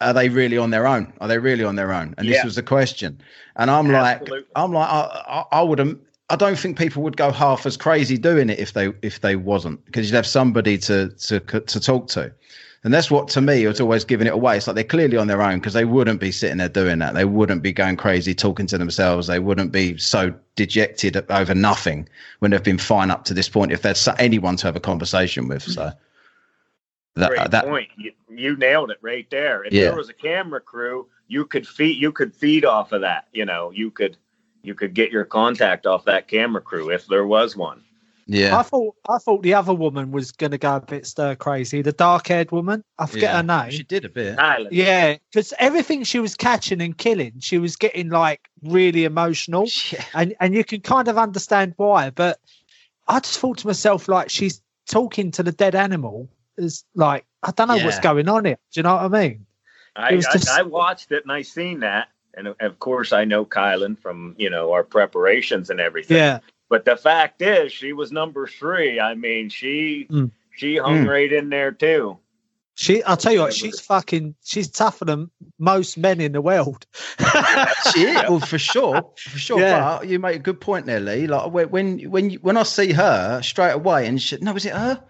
are 0.00 0.12
they 0.12 0.28
really 0.28 0.58
on 0.58 0.70
their 0.70 0.86
own? 0.86 1.12
Are 1.20 1.28
they 1.28 1.38
really 1.38 1.64
on 1.64 1.76
their 1.76 1.92
own? 1.92 2.14
And 2.18 2.28
this 2.28 2.44
was 2.44 2.56
the 2.56 2.62
question. 2.62 3.20
And 3.56 3.70
I'm 3.70 3.88
like, 3.88 4.28
I'm 4.56 4.72
like, 4.72 4.88
I, 4.88 5.44
I, 5.52 5.58
I 5.58 5.62
would. 5.62 6.00
I 6.30 6.36
don't 6.36 6.58
think 6.58 6.78
people 6.78 7.02
would 7.02 7.18
go 7.18 7.30
half 7.30 7.66
as 7.66 7.76
crazy 7.76 8.16
doing 8.16 8.48
it 8.48 8.58
if 8.58 8.72
they 8.72 8.92
if 9.02 9.20
they 9.20 9.36
wasn't 9.36 9.84
because 9.84 10.08
you'd 10.08 10.16
have 10.16 10.26
somebody 10.26 10.78
to 10.78 11.10
to 11.10 11.40
to 11.40 11.80
talk 11.80 12.08
to, 12.08 12.32
and 12.82 12.94
that's 12.94 13.10
what 13.10 13.28
to 13.28 13.42
me 13.42 13.66
it's 13.66 13.80
always 13.80 14.04
giving 14.04 14.26
it 14.26 14.32
away. 14.32 14.56
It's 14.56 14.66
like 14.66 14.74
they're 14.74 14.84
clearly 14.84 15.18
on 15.18 15.26
their 15.26 15.42
own 15.42 15.58
because 15.58 15.74
they 15.74 15.84
wouldn't 15.84 16.20
be 16.20 16.32
sitting 16.32 16.56
there 16.56 16.70
doing 16.70 16.98
that. 17.00 17.12
They 17.14 17.26
wouldn't 17.26 17.62
be 17.62 17.72
going 17.72 17.96
crazy 17.96 18.34
talking 18.34 18.66
to 18.68 18.78
themselves. 18.78 19.26
They 19.26 19.38
wouldn't 19.38 19.70
be 19.70 19.98
so 19.98 20.34
dejected 20.56 21.30
over 21.30 21.54
nothing 21.54 22.08
when 22.38 22.50
they've 22.50 22.62
been 22.62 22.78
fine 22.78 23.10
up 23.10 23.24
to 23.26 23.34
this 23.34 23.50
point. 23.50 23.70
If 23.70 23.82
there's 23.82 24.08
anyone 24.18 24.56
to 24.56 24.66
have 24.66 24.76
a 24.76 24.80
conversation 24.80 25.46
with, 25.46 25.62
so 25.62 25.92
that 27.16 27.28
Great 27.30 27.40
uh, 27.40 27.48
that 27.48 27.64
point. 27.64 27.88
You, 27.96 28.12
you 28.28 28.56
nailed 28.56 28.90
it 28.90 28.98
right 29.00 29.28
there. 29.30 29.64
If 29.64 29.72
Yeah. 29.72 29.84
there 29.84 29.96
was 29.96 30.08
a 30.08 30.14
camera 30.14 30.60
crew, 30.60 31.06
you 31.28 31.46
could 31.46 31.66
feed 31.66 31.96
you 32.00 32.12
could 32.12 32.34
feed 32.34 32.64
off 32.64 32.92
of 32.92 33.02
that. 33.02 33.28
You 33.32 33.44
know, 33.44 33.70
you 33.70 33.90
could 33.90 34.16
you 34.62 34.74
could 34.74 34.94
get 34.94 35.10
your 35.12 35.24
contact 35.24 35.86
off 35.86 36.04
that 36.06 36.26
camera 36.28 36.60
crew 36.60 36.90
if 36.90 37.06
there 37.06 37.26
was 37.26 37.56
one. 37.56 37.82
yeah 38.26 38.58
I 38.58 38.62
thought 38.62 38.94
I 39.08 39.18
thought 39.18 39.42
the 39.42 39.54
other 39.54 39.74
woman 39.74 40.10
was 40.10 40.32
going 40.32 40.52
to 40.52 40.58
go 40.58 40.76
a 40.76 40.80
bit 40.80 41.06
stir 41.06 41.34
crazy. 41.36 41.82
The 41.82 41.92
dark 41.92 42.26
haired 42.28 42.50
woman. 42.50 42.82
I 42.98 43.06
forget 43.06 43.22
yeah. 43.30 43.36
her 43.36 43.42
name. 43.42 43.70
She 43.70 43.82
did 43.84 44.04
a 44.04 44.08
bit. 44.08 44.38
Island. 44.38 44.72
Yeah, 44.74 45.16
because 45.30 45.52
everything 45.58 46.02
she 46.04 46.18
was 46.18 46.34
catching 46.34 46.80
and 46.80 46.96
killing, 46.96 47.34
she 47.40 47.58
was 47.58 47.76
getting 47.76 48.08
like 48.08 48.48
really 48.62 49.04
emotional, 49.04 49.68
Yeah. 49.92 50.04
and 50.14 50.34
and 50.40 50.54
you 50.54 50.64
can 50.64 50.80
kind 50.80 51.06
of 51.08 51.16
understand 51.18 51.74
why. 51.76 52.10
But 52.10 52.40
I 53.06 53.20
just 53.20 53.38
thought 53.38 53.58
to 53.58 53.66
myself, 53.68 54.08
like 54.08 54.30
she's 54.30 54.60
talking 54.88 55.30
to 55.32 55.42
the 55.44 55.52
dead 55.52 55.74
animal. 55.76 56.28
Is 56.56 56.84
like 56.94 57.24
I 57.42 57.50
don't 57.50 57.68
know 57.68 57.76
what's 57.84 57.98
going 58.00 58.28
on 58.28 58.44
here. 58.44 58.58
Do 58.72 58.78
you 58.80 58.82
know 58.84 58.94
what 58.94 59.04
I 59.04 59.08
mean? 59.28 59.46
I, 59.96 60.12
It 60.12 60.16
was 60.16 60.48
I, 60.48 60.60
I 60.60 60.62
watched 60.62 61.12
it 61.12 61.22
and 61.24 61.32
I 61.32 61.42
seen 61.42 61.80
that, 61.80 62.08
and 62.34 62.48
of- 62.48 62.56
of 62.60 62.78
course 62.78 63.12
I 63.12 63.24
know 63.24 63.44
Kielyn 63.44 63.98
from 63.98 64.34
you 64.38 64.50
know 64.50 64.72
our 64.72 64.84
preparations 64.84 65.70
and 65.70 65.80
everything. 65.80 66.16
Yeah, 66.16 66.40
But 66.68 66.84
the 66.84 66.96
fact 66.96 67.42
is, 67.42 67.72
she 67.72 67.92
was 67.92 68.12
number 68.12 68.46
three. 68.46 69.00
I 69.00 69.14
mean, 69.14 69.48
she 69.50 70.06
Mm. 70.10 70.30
she 70.56 70.76
hung 70.76 71.04
Mm. 71.04 71.08
right 71.08 71.32
in 71.32 71.48
there 71.48 71.72
too. 71.72 72.18
she. 72.76 73.02
I'll 73.04 73.16
tell 73.16 73.32
you 73.32 73.40
what, 73.40 73.54
she's 73.54 73.78
fucking. 73.80 74.34
She's 74.44 74.68
tougher 74.68 75.04
than 75.04 75.30
most 75.58 75.96
men 75.96 76.20
in 76.20 76.32
the 76.32 76.40
world. 76.40 76.86
She 77.92 78.02
is, 78.02 78.16
well, 78.28 78.40
for 78.40 78.58
sure, 78.58 79.10
for 79.16 79.38
sure. 79.38 79.60
Yeah. 79.60 79.98
But 80.00 80.08
you 80.08 80.18
make 80.18 80.36
a 80.36 80.40
good 80.40 80.60
point 80.60 80.86
there, 80.86 80.98
Lee. 81.00 81.26
Like 81.28 81.52
when 81.52 81.68
when 81.70 81.98
when, 82.10 82.30
you, 82.30 82.38
when 82.40 82.56
I 82.56 82.62
see 82.64 82.90
her 82.92 83.42
straight 83.42 83.72
away, 83.72 84.06
and 84.08 84.20
she, 84.20 84.36
no, 84.38 84.54
is 84.56 84.64
it 84.66 84.72
her? 84.72 85.00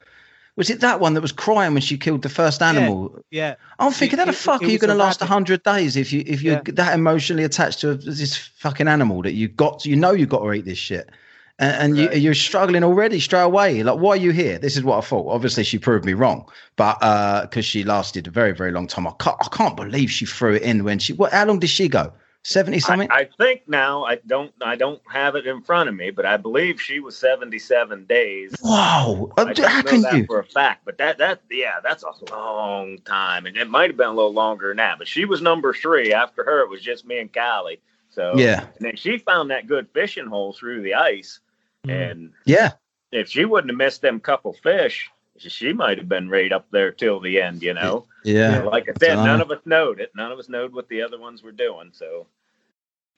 Was 0.57 0.71
it 0.71 0.81
that 0.81 1.01
one 1.01 1.15
that 1.15 1.21
was 1.21 1.33
crying 1.33 1.73
when 1.73 1.83
she 1.83 1.99
killed 1.99 2.23
the 2.23 2.29
first 2.29 2.63
animal? 2.63 3.19
yeah, 3.31 3.57
I'm 3.81 3.91
thinking, 3.93 4.21
how 4.21 4.25
the 4.27 4.33
fuck 4.33 4.63
it 4.63 4.69
are 4.69 4.71
you 4.71 4.79
going 4.79 4.91
to 4.91 4.95
last 4.95 5.21
hundred 5.21 5.63
days 5.65 5.97
if 5.97 6.13
you 6.13 6.23
if 6.27 6.43
you're 6.43 6.55
Yeah. 6.65 6.73
that 6.75 6.95
emotionally 6.95 7.43
attached 7.43 7.81
to 7.81 7.95
this 7.95 8.37
fucking 8.37 8.87
animal 8.87 9.23
that 9.23 9.33
you 9.33 9.49
got? 9.49 9.85
You 9.85 9.97
know 9.97 10.13
you 10.13 10.27
got 10.27 10.41
to 10.45 10.53
eat 10.53 10.65
this 10.65 10.79
shit. 10.79 11.11
And, 11.59 11.77
and 11.77 11.97
you, 11.99 12.07
Right. 12.09 12.19
you're 12.21 12.35
struggling 12.35 12.83
already 12.85 13.21
straight 13.21 13.43
away. 13.43 13.83
Like, 13.83 13.99
why 14.01 14.11
are 14.11 14.17
you 14.17 14.31
here? 14.33 14.59
This 14.59 14.77
is 14.77 14.83
what 14.83 14.99
I 14.99 15.01
thought. 15.07 15.29
Obviously, 15.33 15.63
she 15.65 15.79
proved 15.79 16.05
me 16.05 16.13
wrong, 16.13 16.49
but 16.77 16.99
uh, 17.01 17.43
because 17.43 17.65
she 17.65 17.85
lasted 17.85 18.27
a 18.27 18.31
very, 18.31 18.53
very 18.53 18.73
long 18.73 18.87
time. 18.89 19.07
I 19.07 19.13
can't, 19.21 19.37
I 19.41 19.49
can't 19.57 19.77
believe 19.77 20.11
she 20.11 20.27
threw 20.27 20.55
it 20.55 20.63
in 20.63 20.83
when 20.85 20.99
she. 20.99 21.13
What? 21.13 21.33
How 21.33 21.45
long 21.47 21.59
did 21.61 21.71
she 21.71 21.89
go? 21.89 22.13
Seventy 22.47 22.77
I, 22.77 22.81
something. 22.81 23.11
I 23.11 23.25
think 23.25 23.63
now 23.67 24.05
I 24.05 24.17
don't 24.17 24.53
I 24.61 24.77
don't 24.77 25.01
have 25.11 25.35
it 25.35 25.47
in 25.47 25.63
front 25.63 25.89
of 25.89 25.95
me, 25.95 26.11
but 26.11 26.27
I 26.27 26.37
believe 26.37 26.79
she 26.81 27.01
was 27.01 27.17
seventy 27.17 27.59
seven 27.59 28.05
days. 28.05 28.55
Wow! 28.63 29.33
I 29.39 29.45
don't 29.55 29.59
How 29.67 29.81
know 29.81 30.01
that 30.03 30.17
you? 30.19 30.27
for 30.27 30.41
a 30.41 30.45
fact, 30.45 30.85
but 30.85 30.99
that 30.99 31.17
that 31.19 31.41
yeah, 31.51 31.81
that's 31.83 32.03
a 32.05 32.13
long 32.35 32.99
time, 32.99 33.47
and 33.47 33.57
it 33.57 33.71
might 33.71 33.89
have 33.89 33.97
been 33.97 34.09
a 34.09 34.15
little 34.15 34.35
longer 34.35 34.69
than 34.69 34.77
that. 34.77 34.99
But 34.99 35.09
she 35.09 35.25
was 35.25 35.41
number 35.41 35.73
three. 35.73 36.13
After 36.13 36.45
her, 36.45 36.61
it 36.63 36.69
was 36.69 36.83
just 36.83 37.07
me 37.07 37.19
and 37.19 37.33
Callie. 37.33 37.81
So 38.11 38.35
Yeah, 38.37 38.61
and 38.77 38.87
then 38.87 38.97
she 38.97 39.17
found 39.17 39.51
that 39.51 39.67
good 39.67 39.89
fishing 39.95 40.27
hole 40.27 40.53
through 40.53 40.83
the 40.83 40.95
ice, 40.95 41.41
Mm. 41.87 42.11
and 42.11 42.33
yeah, 42.45 42.73
if 43.11 43.31
she 43.31 43.47
wouldn't 43.47 43.71
have 43.71 43.79
missed 43.79 44.03
them 44.03 44.21
couple 44.21 44.53
fish, 44.53 45.11
she- 45.39 45.49
she 45.49 45.73
might 45.73 45.97
have 45.97 46.09
been 46.11 46.29
right 46.29 46.53
up 46.53 46.67
there 46.71 46.91
till 46.93 47.21
the 47.21 47.41
end. 47.41 47.63
You 47.63 47.73
know, 47.73 48.07
yeah. 48.23 48.61
like 48.65 48.87
I 48.89 48.93
said, 49.01 49.17
none 49.17 49.41
of 49.41 49.51
us 49.51 49.61
knowed 49.65 49.99
it. 49.99 50.13
None 50.15 50.31
of 50.31 50.39
us 50.39 50.51
knowed 50.51 50.75
what 50.75 50.89
the 50.91 51.01
other 51.03 51.19
ones 51.19 51.43
were 51.43 51.51
doing. 51.53 51.91
So 51.93 52.27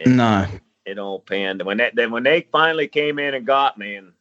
it, 0.01 0.09
No, 0.09 0.47
it 0.84 0.99
all 0.99 1.20
panned. 1.20 1.62
When 1.62 1.78
that 1.78 1.94
then 1.94 2.11
when 2.11 2.22
they 2.22 2.42
finally 2.53 2.88
came 2.88 3.18
in 3.18 3.34
and 3.34 3.47
got 3.47 3.76
me, 3.78 3.97
and 3.97 4.12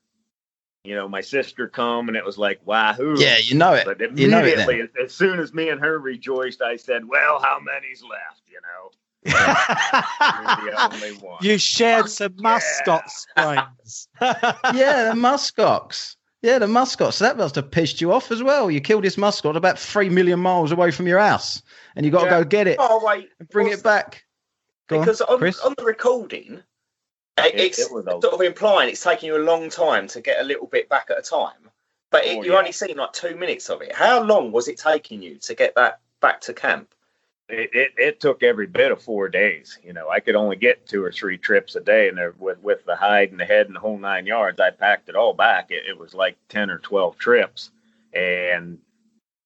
you 0.83 0.95
know 0.95 1.07
my 1.07 1.21
sister 1.21 1.67
come, 1.67 2.07
and 2.07 2.17
it 2.17 2.25
was 2.25 2.37
like 2.37 2.59
wahoo. 2.65 3.19
yeah, 3.19 3.37
you 3.37 3.55
know 3.55 3.73
it. 3.73 3.85
But 3.85 3.99
You 4.17 4.27
know 4.27 4.39
it. 4.39 4.53
immediately, 4.53 4.77
Then. 4.81 4.89
as, 4.99 5.05
as 5.05 5.13
soon 5.13 5.39
as 5.39 5.53
me 5.53 5.69
and 5.69 5.79
her 5.81 5.99
rejoiced, 5.99 6.61
I 6.61 6.75
said, 6.75 7.05
"Well, 7.07 7.39
how 7.39 7.59
many's 7.59 8.03
left?" 8.03 8.41
You 8.47 8.59
know. 8.61 8.91
You're 9.25 10.71
the 10.71 10.77
only 10.79 11.11
one. 11.13 11.37
you 11.41 11.57
shared 11.57 12.07
some 12.09 12.33
muskox 12.33 13.09
sprains. 13.09 14.07
yeah, 14.21 15.09
the 15.11 15.13
muskox. 15.15 16.15
Yeah, 16.43 16.59
the 16.59 16.67
muskox. 16.67 17.13
So 17.13 17.25
that 17.25 17.37
must 17.37 17.55
have 17.55 17.71
pissed 17.71 17.99
you 18.01 18.13
off 18.13 18.29
as 18.31 18.43
well. 18.43 18.69
You 18.69 18.79
killed 18.81 19.03
this 19.03 19.15
muskot 19.15 19.55
about 19.55 19.79
three 19.79 20.09
million 20.09 20.39
miles 20.39 20.71
away 20.71 20.91
from 20.91 21.07
your 21.07 21.17
house, 21.17 21.61
and 21.95 22.05
you 22.05 22.11
got 22.11 22.25
to 22.25 22.25
Yeah. 22.25 22.39
go 22.41 22.43
get 22.43 22.67
it 22.67 22.77
Oh 22.79 23.03
wait, 23.03 23.29
and 23.39 23.49
bring 23.49 23.65
what's 23.67 23.79
it 23.79 23.83
back. 23.83 24.23
Go 24.87 24.99
because 24.99 25.21
on, 25.21 25.37
Chris. 25.39 25.59
on 25.61 25.73
the 25.77 25.83
recording, 25.83 26.61
it, 27.37 27.55
It- 27.55 27.59
it's 27.59 27.79
it 27.79 27.87
sort 27.87 28.07
of 28.25 28.41
implying 28.41 28.89
it's 28.89 29.03
taking 29.03 29.27
you 29.27 29.37
a 29.37 29.39
long 29.43 29.69
time 29.69 30.07
to 30.07 30.21
get 30.21 30.39
a 30.39 30.43
little 30.43 30.67
bit 30.67 30.87
back 30.89 31.09
at 31.09 31.17
a 31.17 31.21
time. 31.21 31.69
But 32.11 32.25
it, 32.25 32.37
Oh, 32.37 32.43
you 32.43 32.51
yeah. 32.53 32.59
only 32.59 32.71
seen 32.71 32.95
like 32.97 33.13
two 33.13 33.35
minutes 33.35 33.69
of 33.69 33.81
it. 33.81 33.93
How 33.93 34.21
long 34.21 34.51
was 34.51 34.67
it 34.67 34.77
taking 34.77 35.21
you 35.21 35.35
to 35.39 35.55
get 35.55 35.75
that 35.75 35.99
back 36.21 36.39
to 36.41 36.53
camp? 36.53 36.93
it, 37.47 37.69
it, 37.73 37.91
it 37.97 38.19
took 38.19 38.41
every 38.41 38.65
bit 38.65 38.91
of 38.91 38.99
four 38.99 39.29
days. 39.29 39.77
You 39.83 39.93
know, 39.93 40.09
I 40.09 40.19
could 40.19 40.35
only 40.35 40.55
get 40.55 40.87
two 40.87 41.03
or 41.03 41.11
three 41.11 41.37
trips 41.37 41.75
a 41.75 41.79
day, 41.79 42.07
and 42.09 42.17
there, 42.17 42.33
with 42.39 42.57
with 42.63 42.83
the 42.85 42.95
hide 42.95 43.29
and 43.31 43.39
the 43.39 43.45
head 43.45 43.67
and 43.67 43.75
the 43.75 43.79
whole 43.79 43.99
nine 43.99 44.25
yards, 44.25 44.59
I 44.59 44.71
packed 44.71 45.09
it 45.09 45.15
all 45.15 45.33
back. 45.35 45.69
It, 45.69 45.83
it 45.87 45.95
was 45.97 46.15
like 46.15 46.37
ten 46.49 46.71
or 46.71 46.79
twelve 46.79 47.17
trips, 47.19 47.69
and 48.13 48.79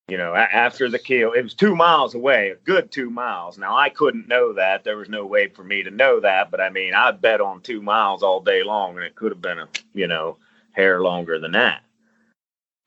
you 0.09 0.17
know, 0.17 0.33
after 0.35 0.89
the 0.89 0.99
kill, 0.99 1.33
it 1.33 1.41
was 1.41 1.53
two 1.53 1.75
miles 1.75 2.15
away, 2.15 2.49
a 2.49 2.55
good 2.55 2.91
two 2.91 3.09
miles. 3.09 3.57
Now 3.57 3.75
I 3.77 3.89
couldn't 3.89 4.27
know 4.27 4.53
that; 4.53 4.83
there 4.83 4.97
was 4.97 5.09
no 5.09 5.25
way 5.25 5.47
for 5.47 5.63
me 5.63 5.83
to 5.83 5.91
know 5.91 6.19
that. 6.19 6.51
But 6.51 6.61
I 6.61 6.69
mean, 6.69 6.93
I 6.93 7.11
bet 7.11 7.41
on 7.41 7.61
two 7.61 7.81
miles 7.81 8.23
all 8.23 8.39
day 8.41 8.63
long, 8.63 8.95
and 8.95 9.03
it 9.05 9.15
could 9.15 9.31
have 9.31 9.41
been 9.41 9.59
a 9.59 9.67
you 9.93 10.07
know 10.07 10.37
hair 10.71 11.01
longer 11.01 11.39
than 11.39 11.51
that. 11.53 11.81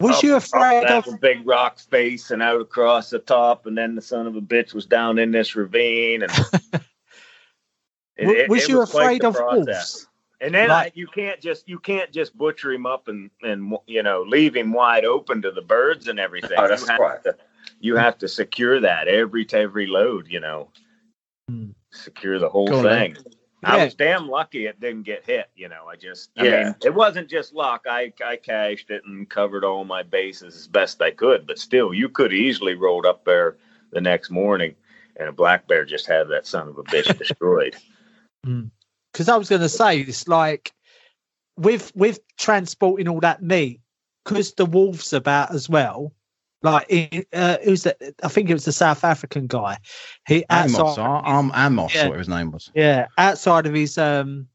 Was 0.01 0.16
Up- 0.16 0.23
you 0.25 0.35
afraid 0.37 0.85
of? 0.87 1.20
big 1.20 1.47
rock 1.47 1.79
face 1.79 2.31
and 2.33 2.43
out 2.43 2.61
across 2.61 3.11
the 3.11 3.20
top, 3.20 3.66
and 3.66 3.79
then 3.79 3.95
the 3.95 4.03
son 4.03 4.27
of 4.27 4.35
a 4.35 4.41
bitch 4.41 4.75
was 4.75 4.85
down 4.87 5.18
in 5.18 5.31
this 5.31 5.55
ravine, 5.55 6.23
and 6.23 6.33
It- 8.16 8.49
was 8.49 8.64
it 8.64 8.68
you 8.68 8.77
quite 8.87 8.89
afraid 9.20 9.25
of 9.25 9.35
process. 9.35 9.66
wolves? 9.66 10.07
And 10.43 10.53
then 10.53 10.68
Like- 10.70 10.88
I, 10.88 10.93
you 10.95 11.07
can't 11.07 11.40
just 11.40 11.68
you 11.68 11.78
can't 11.78 12.11
just 12.12 12.36
butcher 12.36 12.72
him 12.72 12.84
up 12.84 13.07
and 13.09 13.30
and 13.43 13.74
you 13.86 14.03
know 14.03 14.22
leave 14.22 14.55
him 14.57 14.72
wide 14.72 15.05
open 15.05 15.40
to 15.43 15.53
the 15.53 15.62
birds 15.62 16.09
and 16.09 16.18
everything. 16.18 16.59
Oh, 16.59 16.66
that's 16.68 16.82
you 16.82 16.88
have 16.88 17.01
right. 17.01 17.22
To, 17.24 17.36
you 17.80 17.97
have 17.97 18.18
to 18.18 18.28
secure 18.28 18.80
that 18.80 19.07
every 19.09 19.45
to 19.47 19.59
every 19.59 19.86
load. 19.86 20.26
You 20.28 20.40
know, 20.40 20.68
Hmm. 21.49 21.70
secure 21.93 22.38
the 22.40 22.49
whole 22.49 22.66
Go 22.66 22.78
on, 22.78 22.82
thing. 22.84 23.16
I 23.64 23.84
was 23.84 23.95
damn 23.95 24.28
lucky 24.28 24.66
it 24.66 24.80
didn't 24.80 25.05
get 25.05 25.24
hit. 25.24 25.49
You 25.55 25.68
know, 25.68 25.86
I 25.88 25.95
just 25.95 26.30
I 26.36 26.45
Yeah. 26.45 26.64
mean 26.64 26.74
it 26.84 26.93
wasn't 26.93 27.30
just 27.30 27.55
luck. 27.55 27.86
I 27.88 28.12
I 28.24 28.34
cached 28.36 28.90
it 28.90 29.05
and 29.07 29.30
covered 29.30 29.62
all 29.64 29.84
my 29.84 30.03
bases 30.03 30.57
as 30.57 30.66
best 30.66 31.01
I 31.01 31.12
could. 31.12 31.47
But 31.47 31.61
still, 31.61 31.95
you 31.95 32.09
could 32.09 32.32
easily 32.32 32.74
rolled 32.74 33.07
up 33.07 33.24
there 33.24 33.57
the 33.93 34.01
next 34.01 34.30
morning, 34.30 34.74
and 35.16 35.28
a 35.28 35.32
black 35.32 35.68
bear 35.68 35.84
just 35.84 36.07
had 36.09 36.26
that 36.30 36.49
son 36.49 36.66
of 36.66 36.78
a 36.78 36.82
bitch 36.82 37.16
destroyed. 37.18 37.76
Because 39.12 39.28
I 39.28 39.36
was 39.36 39.48
going 39.48 39.60
to 39.62 39.68
say 39.68 40.00
it's 40.00 40.26
like 40.26 40.72
with 41.56 41.92
with 41.94 42.20
transporting 42.38 43.08
all 43.08 43.20
that 43.20 43.42
meat, 43.42 43.80
because 44.24 44.54
the 44.54 44.66
wolves 44.66 45.12
about 45.12 45.54
as 45.54 45.68
well. 45.68 46.12
Like 46.64 46.86
it, 46.88 47.26
uh, 47.32 47.58
it 47.60 47.68
was, 47.68 47.82
the, 47.82 48.14
I 48.22 48.28
think 48.28 48.48
it 48.48 48.52
was 48.52 48.64
the 48.64 48.72
South 48.72 49.02
African 49.02 49.48
guy. 49.48 49.78
He 50.28 50.44
Amos, 50.48 50.78
outside, 50.78 51.22
um, 51.26 51.50
Amos, 51.56 51.92
Yeah. 51.92 52.04
whatever 52.04 52.18
his 52.18 52.28
name 52.28 52.52
was. 52.52 52.70
yeah, 52.72 53.08
outside 53.18 53.66
of 53.66 53.74
his 53.74 53.98
um 53.98 54.46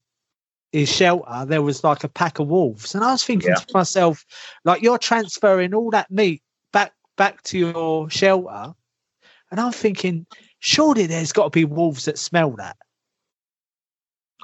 his 0.71 0.89
shelter, 0.89 1.45
there 1.45 1.61
was 1.61 1.83
like 1.83 2.03
a 2.05 2.09
pack 2.09 2.39
of 2.39 2.47
wolves, 2.47 2.95
and 2.95 3.03
I 3.03 3.11
was 3.11 3.23
thinking 3.23 3.49
Yeah. 3.49 3.55
to 3.55 3.73
myself, 3.73 4.25
like 4.63 4.81
you're 4.81 4.97
transferring 4.97 5.73
all 5.73 5.91
that 5.91 6.09
meat 6.09 6.41
back 6.71 6.93
back 7.17 7.41
to 7.43 7.57
your 7.57 8.09
shelter, 8.09 8.73
and 9.51 9.59
I'm 9.59 9.73
thinking, 9.73 10.25
surely 10.59 11.07
there's 11.07 11.33
got 11.33 11.43
to 11.43 11.49
be 11.49 11.65
wolves 11.65 12.05
that 12.05 12.17
smell 12.17 12.51
that. 12.51 12.77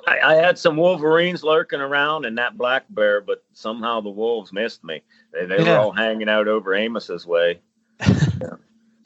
I, 0.07 0.19
I 0.19 0.33
had 0.35 0.57
some 0.59 0.75
wolverines 0.77 1.43
lurking 1.43 1.79
around 1.81 2.25
and 2.25 2.37
that 2.37 2.57
black 2.57 2.85
bear, 2.89 3.21
but 3.21 3.43
somehow 3.53 4.01
the 4.01 4.09
wolves 4.09 4.51
missed 4.51 4.83
me. 4.83 5.01
They, 5.31 5.45
they 5.45 5.63
Yeah. 5.63 5.73
were 5.73 5.77
all 5.79 5.91
hanging 5.91 6.29
out 6.29 6.47
over 6.47 6.73
Amos's 6.75 7.25
way, 7.25 7.59
Yeah. 8.01 8.25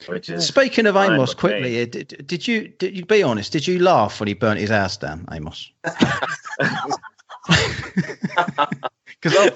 which 0.06 0.28
is 0.28 0.46
Speaking 0.46 0.86
of 0.86 0.96
Amos, 0.96 1.34
quickly, 1.34 1.82
uh, 1.82 1.86
did, 1.86 2.24
did 2.26 2.46
you 2.48 2.68
did 2.68 2.96
you 2.96 3.04
be 3.04 3.22
honest? 3.22 3.52
Did 3.52 3.66
you 3.66 3.78
laugh 3.78 4.20
when 4.20 4.26
he 4.28 4.34
burnt 4.34 4.60
his 4.60 4.70
house 4.70 4.96
down, 4.96 5.26
Amos? 5.32 5.70
Because 9.20 9.36
I. 9.36 9.46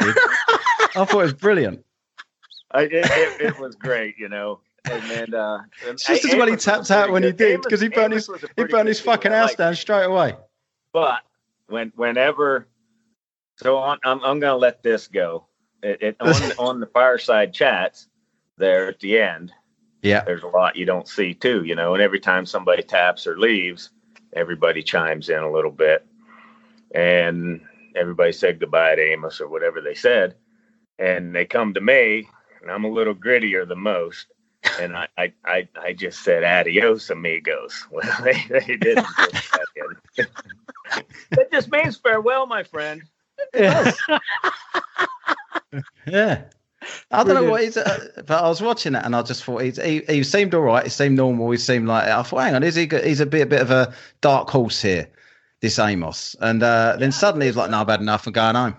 I 1.01 1.05
thought 1.05 1.13
it 1.13 1.17
was 1.17 1.35
brilliant. 1.35 1.85
I, 2.73 2.83
it, 2.83 2.93
it, 2.95 3.41
it 3.41 3.59
was 3.61 3.77
great, 3.77 4.19
you 4.19 4.29
know. 4.29 4.61
And 4.91 5.03
then 5.09 5.35
uh, 5.35 5.59
and 5.87 5.93
It's 5.93 6.05
just 6.05 6.25
as 6.25 6.35
well 6.35 6.47
he 6.47 6.53
Amos 6.53 6.57
was 6.57 6.65
tapped 6.65 6.91
out 6.91 6.97
pretty 7.03 7.13
when 7.13 7.23
he 7.23 7.33
did 7.33 7.63
because 7.63 7.81
he 7.81 7.89
burnt 7.89 8.13
Amos 8.13 8.27
his 8.27 8.41
he 8.41 8.47
pretty 8.49 8.73
burnt 8.73 8.89
his 8.89 8.99
fucking 9.01 9.31
house 9.31 9.51
liked 9.51 9.59
down 9.59 9.75
straight 9.77 10.05
away. 10.05 10.35
But 10.93 11.21
when 11.69 11.93
whenever, 11.97 12.69
so 13.57 13.79
on, 13.79 13.99
I'm 14.05 14.23
I'm 14.25 14.41
gonna 14.41 14.57
let 14.57 14.83
this 14.83 15.09
go. 15.09 15.47
It, 15.83 16.03
it 16.03 16.17
on 16.21 16.35
on 16.59 16.81
the 16.81 16.87
fireside 16.87 17.53
chats 17.53 18.09
there 18.59 18.89
at 18.89 19.01
the 19.01 19.19
end. 19.19 19.53
Yeah. 20.03 20.25
There's 20.25 20.43
a 20.43 20.49
lot 20.49 20.77
you 20.77 20.85
don't 20.85 21.09
see 21.09 21.35
too, 21.35 21.65
you 21.65 21.75
know. 21.75 21.95
And 21.95 22.03
every 22.03 22.21
time 22.21 22.45
somebody 22.45 22.83
taps 22.83 23.27
or 23.27 23.39
leaves, 23.39 23.91
everybody 24.33 24.83
chimes 24.83 25.29
in 25.29 25.39
a 25.39 25.51
little 25.51 25.71
bit, 25.71 26.05
and 26.95 27.61
everybody 27.95 28.33
said 28.33 28.61
goodbye 28.61 28.97
to 28.97 29.03
Amos 29.03 29.41
or 29.41 29.49
whatever 29.49 29.81
they 29.81 29.95
said, 29.95 30.35
and 30.99 31.35
they 31.35 31.45
come 31.45 31.75
to 31.75 31.81
me, 31.81 32.29
and 32.61 32.71
I'm 32.71 32.85
a 32.85 32.91
little 32.91 33.15
grittier 33.15 33.67
than 33.67 33.81
most. 33.81 34.27
And 34.81 34.97
I, 34.97 35.09
I, 35.19 35.33
I, 35.45 35.69
I 35.81 35.93
just 35.93 36.23
said 36.23 36.45
adios, 36.45 37.11
amigos. 37.11 37.87
Well, 37.91 38.23
they, 38.23 38.45
they 38.49 38.77
didn't. 38.77 39.07
that 41.31 41.51
just 41.51 41.71
means 41.71 41.97
farewell, 41.97 42.47
my 42.47 42.63
friend. 42.63 43.03
Yeah. 43.55 43.93
yeah. 46.07 46.43
I 47.11 47.25
don't 47.25 47.35
know 47.35 47.51
what 47.51 47.63
he's, 47.63 47.77
uh, 47.77 48.09
but 48.27 48.43
I 48.43 48.49
was 48.49 48.61
watching 48.61 48.95
it 48.95 49.05
and 49.05 49.15
I 49.15 49.23
just 49.23 49.45
thought 49.45 49.63
he's, 49.63 49.81
he 49.81 50.03
he 50.09 50.23
seemed 50.25 50.55
all 50.55 50.63
right. 50.63 50.85
He 50.85 50.91
seemed 50.91 51.17
normal. 51.17 51.51
He 51.51 51.59
seemed 51.59 51.87
like 51.87 52.09
I 52.09 52.23
thought, 52.23 52.39
hang 52.39 52.55
on, 52.55 52.63
is 52.63 52.75
he? 52.75 52.89
He's 53.05 53.21
a 53.21 53.27
bit, 53.27 53.43
a 53.43 53.47
bit 53.47 53.61
of 53.61 53.71
a 53.71 53.95
dark 54.21 54.51
horse 54.51 54.83
here, 54.83 55.09
this 55.61 55.79
Amos. 55.79 56.35
And 56.41 56.63
uh, 56.63 56.97
then 56.99 57.13
suddenly 57.13 57.47
he's 57.47 57.57
like, 57.57 57.71
"No, 57.71 57.81
I've 57.81 57.89
had 57.89 58.01
enough. 58.01 58.27
I'm 58.27 58.33
going 58.33 58.55
home." 58.55 58.77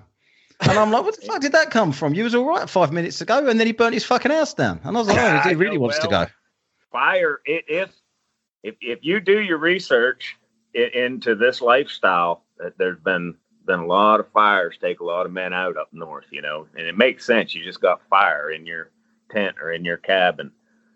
And 0.61 0.71
I'm 0.71 0.91
like, 0.91 1.03
"What 1.03 1.19
the 1.19 1.25
fuck 1.25 1.41
did 1.41 1.53
that 1.53 1.71
come 1.71 1.91
from? 1.91 2.13
You 2.13 2.25
was 2.25 2.35
all 2.35 2.45
right 2.45 2.69
five 2.69 2.91
minutes 2.91 3.21
ago, 3.21 3.47
and 3.47 3.59
then 3.59 3.67
he 3.67 3.73
burnt 3.73 3.93
his 3.93 4.05
fucking 4.05 4.31
house 4.31 4.53
down." 4.53 4.79
And 4.83 4.97
I 4.97 4.99
was 4.99 5.07
like, 5.07 5.17
"Oh, 5.17 5.49
he 5.49 5.55
really 5.55 5.77
know, 5.77 5.83
wants 5.83 5.99
to 5.99 6.07
go." 6.07 6.25
Fire. 6.91 7.39
If 7.45 7.91
if 8.63 8.75
if 8.81 8.99
you 9.01 9.19
do 9.19 9.39
your 9.39 9.57
research 9.57 10.37
into 10.73 11.35
this 11.35 11.61
lifestyle, 11.61 12.43
that 12.57 12.77
there's 12.77 12.99
been 12.99 13.35
been 13.65 13.79
a 13.79 13.85
lot 13.85 14.19
of 14.19 14.29
fires 14.33 14.77
take 14.81 14.99
a 14.99 15.05
lot 15.05 15.25
of 15.25 15.31
men 15.31 15.53
out 15.53 15.77
up 15.77 15.87
north, 15.93 16.25
you 16.31 16.41
know, 16.41 16.67
and 16.77 16.85
it 16.85 16.97
makes 16.97 17.25
sense. 17.25 17.55
You 17.55 17.63
just 17.63 17.79
got 17.79 18.01
fire 18.09 18.51
in 18.51 18.65
your 18.65 18.91
tent 19.31 19.55
or 19.61 19.71
in 19.71 19.85
your 19.85 19.97
cabin 19.97 20.51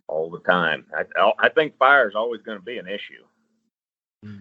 all 0.07 0.30
the 0.30 0.39
time. 0.39 0.86
I 0.93 1.32
I 1.39 1.49
think 1.49 1.78
fire 1.78 2.09
is 2.09 2.15
always 2.15 2.41
going 2.41 2.57
to 2.57 2.63
be 2.63 2.78
an 2.78 2.88
issue. 2.88 3.23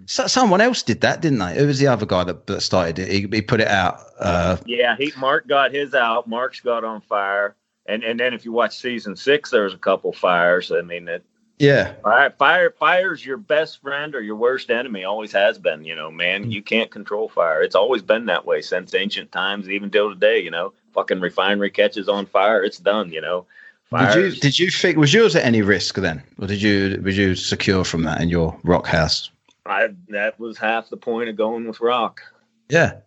So, 0.07 0.27
someone 0.27 0.61
else 0.61 0.83
did 0.83 1.03
that, 1.03 1.21
didn't 1.21 1.39
they? 1.39 1.57
Who 1.57 1.67
was 1.67 1.79
the 1.79 1.87
other 1.89 2.07
guy 2.07 2.25
that, 2.25 2.47
that 2.47 2.63
started 2.63 2.99
it? 2.99 3.09
He, 3.09 3.29
he 3.31 3.43
put 3.43 3.61
it 3.61 3.69
out. 3.69 4.01
Uh, 4.19 4.57
Yeah, 4.65 4.97
he 4.97 5.13
Mark 5.19 5.47
got 5.47 5.73
his 5.73 5.95
out. 5.95 6.27
Mark's 6.27 6.61
got 6.61 6.83
on 6.83 7.03
fire, 7.03 7.57
and 7.87 8.03
and 8.03 8.19
then 8.19 8.33
if 8.33 8.45
you 8.45 8.53
watch 8.53 8.77
season 8.77 9.17
six, 9.17 9.51
there's 9.51 9.75
a 9.75 9.79
couple 9.79 10.13
fires. 10.13 10.73
I 10.73 10.81
mean, 10.81 11.09
it, 11.09 11.25
yeah, 11.59 11.95
fire 12.03 12.31
fire 12.31 12.71
fire's 12.71 13.25
your 13.25 13.37
best 13.37 13.81
friend 13.81 14.15
or 14.15 14.21
your 14.21 14.37
worst 14.37 14.71
enemy. 14.71 15.05
Always 15.05 15.33
has 15.33 15.59
been. 15.59 15.85
You 15.85 15.95
know, 15.95 16.11
man, 16.11 16.47
mm. 16.47 16.53
you 16.53 16.63
can't 16.63 16.91
control 16.91 17.29
fire. 17.29 17.63
It's 17.63 17.75
always 17.75 18.03
been 18.03 18.27
that 18.27 18.45
way 18.45 18.63
since 18.63 18.95
ancient 18.95 19.33
times, 19.33 19.69
even 19.69 19.91
till 19.91 20.11
today. 20.11 20.41
You 20.41 20.51
know, 20.51 20.73
fucking 20.93 21.21
refinery 21.21 21.71
catches 21.71 22.09
on 22.09 22.27
fire, 22.27 22.63
it's 22.63 22.79
done. 22.79 23.13
You 23.13 23.21
know, 23.21 23.47
Did 23.93 24.15
you 24.15 24.31
did 24.41 24.59
you 24.59 24.71
think 24.71 24.99
was 24.99 25.15
yours 25.15 25.37
at 25.37 25.45
any 25.45 25.63
risk 25.63 25.97
then, 25.97 26.23
or 26.41 26.47
did 26.47 26.61
you 26.61 27.01
was 27.03 27.17
you 27.17 27.35
secure 27.35 27.85
from 27.85 28.03
that 28.03 28.21
in 28.21 28.29
your 28.29 28.59
rock 28.65 28.87
house? 28.87 29.31
I 29.65 29.89
that 30.09 30.39
was 30.39 30.59
half 30.59 30.91
the 30.91 30.97
point 30.97 31.29
of 31.29 31.37
going 31.37 31.67
with 31.67 31.81
rock. 31.81 32.21
Yeah, 32.69 33.01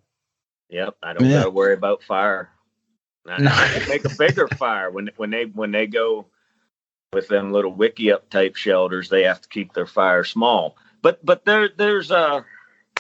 Yep, 0.70 0.98
I 1.02 1.14
don't 1.14 1.28
Yeah. 1.28 1.40
got 1.40 1.44
to 1.46 1.50
worry 1.50 1.74
about 1.74 2.04
fire. 2.04 2.50
I, 3.28 3.42
No. 3.42 3.52
Make 3.90 4.06
a 4.06 4.16
bigger 4.16 4.48
fire 4.48 4.90
when 4.90 5.10
when 5.18 5.30
they 5.30 5.46
when 5.46 5.72
they 5.72 5.88
go 5.88 6.28
with 7.14 7.28
them 7.28 7.52
little 7.52 7.74
wickiup 7.76 8.30
type 8.30 8.56
shelters. 8.56 9.10
They 9.10 9.24
have 9.24 9.42
to 9.42 9.50
keep 9.50 9.74
their 9.74 9.88
fire 9.88 10.24
small. 10.24 10.76
But 11.02 11.24
but 11.26 11.46
there 11.46 11.70
there's 11.70 12.12
uh 12.12 12.42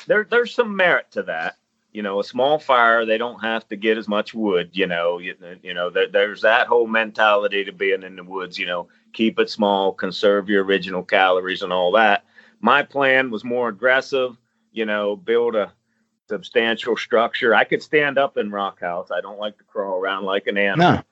there 0.07 0.25
there's 0.29 0.53
some 0.53 0.75
merit 0.75 1.11
to 1.11 1.23
that. 1.23 1.57
You 1.91 2.03
know, 2.03 2.19
a 2.19 2.23
small 2.23 2.59
fire 2.59 3.05
they 3.05 3.17
don't 3.17 3.39
have 3.39 3.67
to 3.69 3.75
get 3.75 3.97
as 3.97 4.07
much 4.07 4.33
wood. 4.33 4.71
You 4.73 4.87
know, 4.87 5.19
you, 5.19 5.35
you 5.63 5.73
know 5.73 5.89
there, 5.89 6.07
there's 6.07 6.41
that 6.41 6.67
whole 6.67 6.87
mentality 6.87 7.65
to 7.65 7.71
being 7.71 8.03
in 8.03 8.15
the 8.15 8.23
woods. 8.23 8.57
You 8.57 8.65
know, 8.65 8.87
keep 9.13 9.39
it 9.39 9.49
small, 9.49 9.93
conserve 9.93 10.49
your 10.49 10.63
original 10.63 11.03
calories 11.03 11.61
and 11.61 11.73
all 11.73 11.91
that. 11.93 12.25
My 12.61 12.83
plan 12.83 13.31
was 13.31 13.43
more 13.43 13.69
aggressive. 13.69 14.37
You 14.71 14.85
know, 14.85 15.15
build 15.15 15.55
a 15.55 15.73
substantial 16.29 16.95
structure. 16.95 17.55
I 17.55 17.63
could 17.63 17.81
stand 17.81 18.17
up 18.17 18.37
in 18.37 18.51
rock 18.51 18.79
house. 18.79 19.09
I 19.11 19.21
don't 19.21 19.39
like 19.39 19.57
to 19.57 19.63
crawl 19.63 19.99
around 19.99 20.25
like 20.25 20.47
an 20.47 20.57
animal. 20.57 20.91
no, 20.93 21.03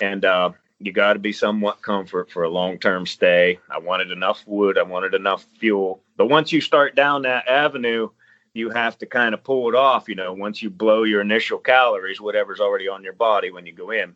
And 0.00 0.24
uh, 0.24 0.50
you 0.80 0.92
got 0.92 1.14
to 1.14 1.18
be 1.18 1.32
somewhat 1.32 1.82
comfort 1.82 2.30
for 2.30 2.42
a 2.44 2.48
long 2.48 2.78
term 2.78 3.06
stay. 3.06 3.58
I 3.70 3.78
wanted 3.78 4.10
enough 4.10 4.42
wood, 4.46 4.78
I 4.78 4.82
wanted 4.82 5.14
enough 5.14 5.46
fuel. 5.58 6.02
But 6.16 6.26
once 6.26 6.52
you 6.52 6.60
start 6.60 6.94
down 6.94 7.22
that 7.22 7.48
avenue, 7.48 8.10
you 8.54 8.70
have 8.70 8.96
to 8.98 9.06
kind 9.06 9.34
of 9.34 9.44
pull 9.44 9.68
it 9.68 9.74
off. 9.74 10.08
You 10.08 10.14
know, 10.14 10.32
once 10.32 10.62
you 10.62 10.70
blow 10.70 11.02
your 11.02 11.20
initial 11.20 11.58
calories, 11.58 12.20
whatever's 12.20 12.60
already 12.60 12.88
on 12.88 13.02
your 13.02 13.12
body 13.12 13.50
when 13.50 13.66
you 13.66 13.72
go 13.72 13.90
in, 13.90 14.14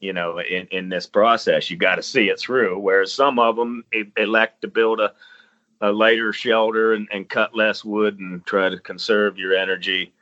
you 0.00 0.12
know, 0.12 0.38
in, 0.38 0.66
in 0.70 0.88
this 0.88 1.06
process, 1.06 1.70
you 1.70 1.76
got 1.76 1.96
to 1.96 2.02
see 2.02 2.28
it 2.28 2.38
through. 2.38 2.78
Whereas 2.78 3.12
some 3.12 3.38
of 3.38 3.56
them 3.56 3.84
elect 4.16 4.62
to 4.62 4.68
build 4.68 5.00
a, 5.00 5.12
a 5.80 5.92
lighter 5.92 6.32
shelter 6.32 6.94
and, 6.94 7.08
and 7.12 7.28
cut 7.28 7.56
less 7.56 7.84
wood 7.84 8.18
and 8.20 8.44
try 8.46 8.68
to 8.68 8.78
conserve 8.78 9.38
your 9.38 9.54
energy. 9.54 10.12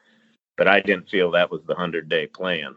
But 0.56 0.68
I 0.68 0.80
didn't 0.80 1.10
feel 1.10 1.30
that 1.30 1.50
was 1.50 1.62
the 1.62 1.74
100 1.74 2.08
day 2.08 2.26
plan. 2.26 2.76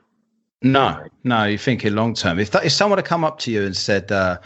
No, 0.63 1.05
no, 1.25 1.43
you're 1.43 1.57
thinking 1.57 1.93
long 1.93 2.13
term. 2.13 2.39
If 2.39 2.51
that, 2.51 2.65
if 2.65 2.71
someone 2.71 2.97
had 2.97 3.05
come 3.05 3.25
up 3.25 3.39
to 3.39 3.51
you 3.51 3.63
and 3.63 3.75
said, 3.75 4.11
uh, 4.11 4.37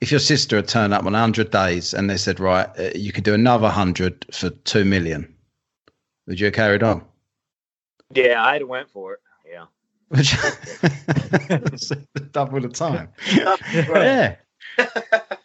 if 0.00 0.10
your 0.10 0.20
sister 0.20 0.56
had 0.56 0.66
turned 0.66 0.92
up 0.92 1.06
on 1.06 1.12
100 1.12 1.50
days 1.50 1.94
and 1.94 2.10
they 2.10 2.16
said, 2.16 2.40
right, 2.40 2.68
uh, 2.78 2.90
you 2.94 3.12
could 3.12 3.24
do 3.24 3.34
another 3.34 3.64
100 3.64 4.26
for 4.32 4.50
2 4.50 4.84
million, 4.84 5.32
would 6.26 6.40
you 6.40 6.46
have 6.46 6.54
carried 6.54 6.82
on? 6.82 7.04
Yeah, 8.12 8.44
I'd 8.44 8.62
have 8.62 8.68
went 8.68 8.90
for 8.90 9.14
it. 9.14 9.20
Yeah. 9.48 9.66
double 12.32 12.60
the 12.60 12.68
time. 12.68 13.08
yeah. 13.72 14.34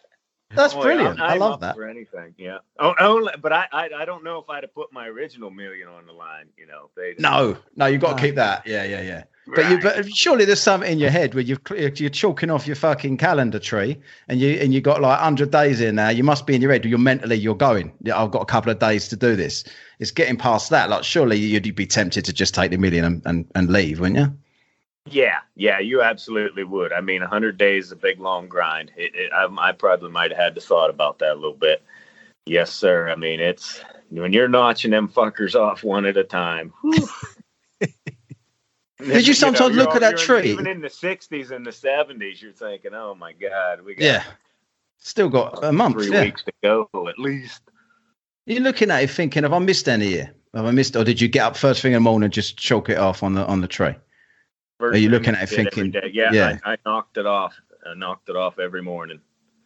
That's 0.56 0.74
Boy, 0.74 0.82
brilliant. 0.82 1.20
I'm, 1.20 1.30
I'm 1.30 1.42
i 1.42 1.46
love 1.46 1.60
that. 1.60 1.74
For 1.76 1.88
anything, 1.88 2.34
yeah. 2.38 2.58
Oh, 2.78 2.94
oh 2.98 3.16
only, 3.16 3.32
but 3.40 3.52
I, 3.52 3.66
I, 3.72 3.90
I 3.98 4.04
don't 4.04 4.24
know 4.24 4.38
if 4.38 4.50
I'd 4.50 4.64
have 4.64 4.74
put 4.74 4.92
my 4.92 5.06
original 5.06 5.50
million 5.50 5.88
on 5.88 6.06
the 6.06 6.12
line. 6.12 6.46
You 6.56 6.66
know, 6.66 6.90
they. 6.96 7.14
No, 7.18 7.56
no, 7.76 7.86
you've 7.86 8.00
got 8.00 8.16
to 8.16 8.22
keep 8.22 8.34
that. 8.36 8.66
Yeah, 8.66 8.84
yeah, 8.84 9.02
yeah. 9.02 9.24
But 9.46 9.58
right. 9.58 9.70
you, 9.70 9.80
but 9.80 10.12
surely 10.12 10.44
there's 10.44 10.60
something 10.60 10.90
in 10.90 10.98
your 10.98 11.10
head 11.10 11.34
where 11.34 11.44
you 11.44 11.56
you're 11.70 12.10
chalking 12.10 12.50
off 12.50 12.66
your 12.66 12.74
fucking 12.74 13.16
calendar 13.16 13.60
tree, 13.60 13.96
and 14.28 14.40
you 14.40 14.58
and 14.58 14.74
you 14.74 14.80
got 14.80 15.00
like 15.00 15.20
hundred 15.20 15.52
days 15.52 15.80
in 15.80 15.94
there. 15.94 16.10
You 16.10 16.24
must 16.24 16.46
be 16.46 16.56
in 16.56 16.62
your 16.62 16.72
head. 16.72 16.84
You're 16.84 16.98
mentally, 16.98 17.36
you're 17.36 17.54
going. 17.54 17.92
Yeah, 18.02 18.20
I've 18.20 18.32
got 18.32 18.42
a 18.42 18.46
couple 18.46 18.72
of 18.72 18.80
days 18.80 19.06
to 19.08 19.16
do 19.16 19.36
this. 19.36 19.62
It's 20.00 20.10
getting 20.10 20.36
past 20.36 20.70
that. 20.70 20.90
Like, 20.90 21.04
surely 21.04 21.38
you'd 21.38 21.74
be 21.76 21.86
tempted 21.86 22.24
to 22.24 22.32
just 22.32 22.54
take 22.54 22.72
the 22.72 22.76
million 22.76 23.04
and 23.04 23.22
and, 23.24 23.46
and 23.54 23.70
leave, 23.70 24.00
wouldn't 24.00 24.18
you? 24.18 24.36
Yeah, 25.08 25.38
yeah, 25.54 25.78
you 25.78 26.02
absolutely 26.02 26.64
would. 26.64 26.92
I 26.92 27.00
mean, 27.00 27.20
100 27.20 27.56
days 27.56 27.86
is 27.86 27.92
a 27.92 27.96
big, 27.96 28.20
long 28.20 28.48
grind. 28.48 28.90
It, 28.96 29.14
it, 29.14 29.32
I, 29.32 29.46
I, 29.58 29.72
probably 29.72 30.10
might 30.10 30.30
have 30.32 30.38
had 30.38 30.54
to 30.56 30.60
thought 30.60 30.90
about 30.90 31.20
that 31.20 31.32
a 31.32 31.34
little 31.34 31.54
bit. 31.54 31.82
Yes, 32.44 32.72
sir. 32.72 33.08
I 33.08 33.14
mean, 33.14 33.40
it's 33.40 33.80
when 34.10 34.32
you're 34.32 34.48
notching 34.48 34.90
them 34.90 35.08
fuckers 35.08 35.54
off 35.54 35.84
one 35.84 36.06
at 36.06 36.16
a 36.16 36.24
time. 36.24 36.72
Did 37.80 37.92
you 39.26 39.34
sometimes 39.34 39.70
you 39.70 39.76
know, 39.76 39.84
look 39.84 39.94
at 39.94 40.00
that 40.00 40.18
tree? 40.18 40.50
Even 40.50 40.66
in 40.66 40.80
the 40.80 40.88
60s 40.88 41.50
and 41.50 41.64
the 41.64 41.70
70s, 41.70 42.42
you're 42.42 42.52
thinking, 42.52 42.94
oh 42.94 43.14
my 43.14 43.32
God, 43.32 43.82
we 43.82 43.94
got 43.94 44.04
yeah, 44.04 44.24
still 44.98 45.28
got 45.28 45.64
a 45.64 45.72
month, 45.72 45.94
three 45.94 46.12
yeah. 46.12 46.22
weeks 46.22 46.42
to 46.44 46.52
go 46.62 46.88
at 47.08 47.18
least. 47.18 47.62
You're 48.46 48.60
looking 48.60 48.90
at 48.90 49.02
it 49.02 49.10
thinking, 49.10 49.42
have 49.42 49.52
I 49.52 49.58
missed 49.58 49.88
any 49.88 50.06
here? 50.06 50.32
Have 50.54 50.66
I 50.66 50.70
missed, 50.70 50.96
or 50.96 51.04
did 51.04 51.20
you 51.20 51.28
get 51.28 51.42
up 51.42 51.56
first 51.56 51.82
thing 51.82 51.92
in 51.92 51.96
the 51.96 52.00
morning 52.00 52.24
and 52.24 52.32
just 52.32 52.56
chalk 52.56 52.88
it 52.88 52.96
off 52.96 53.22
on 53.22 53.34
the 53.34 53.44
on 53.46 53.60
the 53.60 53.68
tree? 53.68 53.94
Are 54.80 54.96
you 54.96 55.08
looking 55.08 55.34
at 55.34 55.44
it 55.44 55.54
thinking? 55.54 55.94
Yeah, 56.12 56.30
yeah. 56.32 56.58
I, 56.64 56.72
I, 56.72 56.76
knocked 56.84 57.16
it 57.16 57.26
off. 57.26 57.58
I 57.86 57.94
knocked 57.94 58.28
it 58.28 58.36
off 58.36 58.58
every 58.58 58.82
morning. 58.82 59.20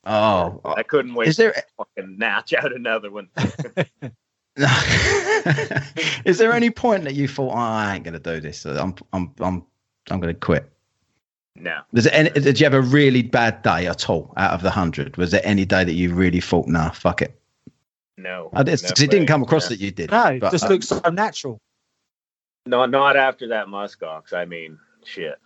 Oh, 0.05 0.61
I 0.65 0.83
couldn't 0.83 1.15
wait. 1.15 1.29
Is 1.29 1.37
there 1.37 1.53
to 1.53 1.65
fucking 1.77 2.17
natch 2.19 2.55
out 2.55 2.73
another 2.75 3.11
one? 3.11 3.29
Is 6.25 6.39
there 6.39 6.53
any 6.53 6.71
point 6.71 7.05
that 7.05 7.15
you 7.15 7.29
thought, 7.29 7.53
oh, 7.53 7.57
I 7.57 7.95
ain't 7.95 8.05
going 8.05 8.15
to 8.15 8.21
do 8.21 8.41
this? 8.41 8.65
I'm, 8.65 8.95
I'm, 9.13 9.33
I'm, 9.41 9.65
I'm 10.11 10.21
going 10.21 10.35
to 10.35 10.41
quit. 10.41 10.71
No. 11.57 11.81
Was 11.93 12.07
it 12.07 12.15
any, 12.15 12.31
did 12.31 12.59
you 12.61 12.65
have 12.65 12.75
a 12.75 12.81
really 12.81 13.23
bad 13.23 13.63
day 13.63 13.87
at 13.87 14.09
all 14.09 14.33
out 14.37 14.53
of 14.53 14.63
the 14.63 14.71
hundred? 14.71 15.17
Was 15.17 15.31
there 15.31 15.43
any 15.45 15.65
day 15.65 15.85
that 15.85 15.93
you 15.93 16.15
really 16.15 16.41
thought, 16.41 16.67
nah, 16.67 16.91
fuck 16.91 17.23
it? 17.23 17.39
No. 18.17 18.51
I 18.53 18.63
did, 18.63 18.83
no 18.83 18.89
it 18.89 19.11
didn't 19.11 19.27
come 19.27 19.43
across 19.43 19.69
that 19.69 19.81
you 19.81 19.91
did. 19.91 20.11
No, 20.11 20.25
it 20.27 20.41
just 20.51 20.65
uh, 20.65 20.69
looks 20.69 20.89
so 20.89 21.01
natural. 21.11 21.59
No, 22.67 22.85
not 22.87 23.17
after 23.17 23.49
that 23.49 23.67
muskox. 23.67 24.33
I 24.33 24.45
mean, 24.45 24.79
shit. 25.05 25.39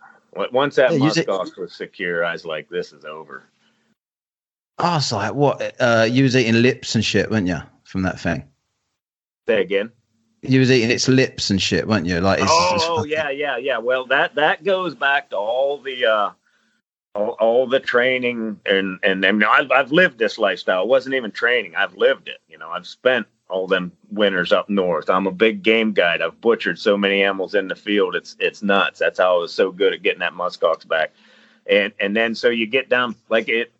Once 0.51 0.75
that 0.75 0.91
yeah, 0.91 0.99
muskox 0.99 1.57
was 1.57 1.73
secure, 1.73 2.25
I 2.25 2.33
was 2.33 2.45
like, 2.45 2.67
this 2.69 2.91
is 2.91 3.05
over. 3.05 3.43
I 4.77 4.95
was 4.95 5.11
like, 5.11 5.33
what? 5.33 5.75
Uh, 5.79 6.05
you 6.09 6.23
was 6.23 6.35
eating 6.35 6.61
lips 6.61 6.95
and 6.95 7.05
shit, 7.05 7.31
weren't 7.31 7.47
you, 7.47 7.59
from 7.85 8.01
that 8.03 8.19
thing? 8.19 8.43
Say 9.47 9.61
again. 9.61 9.91
You 10.41 10.59
was 10.59 10.71
eating 10.71 10.91
its 10.91 11.07
lips 11.07 11.49
and 11.49 11.61
shit, 11.61 11.87
weren't 11.87 12.05
you? 12.05 12.19
Like, 12.19 12.39
it's, 12.41 12.51
oh 12.51 13.03
it's 13.03 13.11
yeah, 13.11 13.29
yeah, 13.29 13.57
yeah. 13.57 13.77
Well, 13.77 14.05
that 14.07 14.35
that 14.35 14.63
goes 14.63 14.93
back 14.93 15.29
to 15.29 15.37
all 15.37 15.77
the 15.77 16.05
uh, 16.05 16.31
all, 17.15 17.29
all 17.39 17.67
the 17.67 17.79
training 17.79 18.59
and 18.65 18.99
and, 19.01 19.23
and 19.23 19.43
I've 19.43 19.71
I've 19.71 19.91
lived 19.91 20.19
this 20.19 20.37
lifestyle. 20.37 20.83
It 20.83 20.89
wasn't 20.89 21.15
even 21.15 21.31
training. 21.31 21.75
I've 21.75 21.95
lived 21.95 22.27
it. 22.27 22.39
You 22.47 22.57
know, 22.57 22.69
I've 22.69 22.85
spent 22.85 23.25
all 23.49 23.67
them 23.67 23.91
winters 24.09 24.51
up 24.51 24.69
north. 24.69 25.09
I'm 25.09 25.27
a 25.27 25.31
big 25.31 25.61
game 25.61 25.93
guide. 25.93 26.21
I've 26.21 26.39
butchered 26.41 26.79
so 26.79 26.97
many 26.97 27.23
animals 27.23 27.55
in 27.55 27.67
the 27.67 27.75
field. 27.75 28.15
It's 28.15 28.35
it's 28.39 28.63
nuts. 28.63 28.99
That's 28.99 29.19
how 29.19 29.35
I 29.35 29.39
was 29.39 29.53
so 29.53 29.71
good 29.71 29.93
at 29.93 30.01
getting 30.01 30.19
that 30.19 30.33
muskox 30.33 30.87
back. 30.87 31.11
And 31.67 31.93
and 31.99 32.15
then 32.15 32.35
so 32.35 32.49
you 32.49 32.65
get 32.65 32.89
down 32.89 33.15
like 33.29 33.49
it 33.49 33.71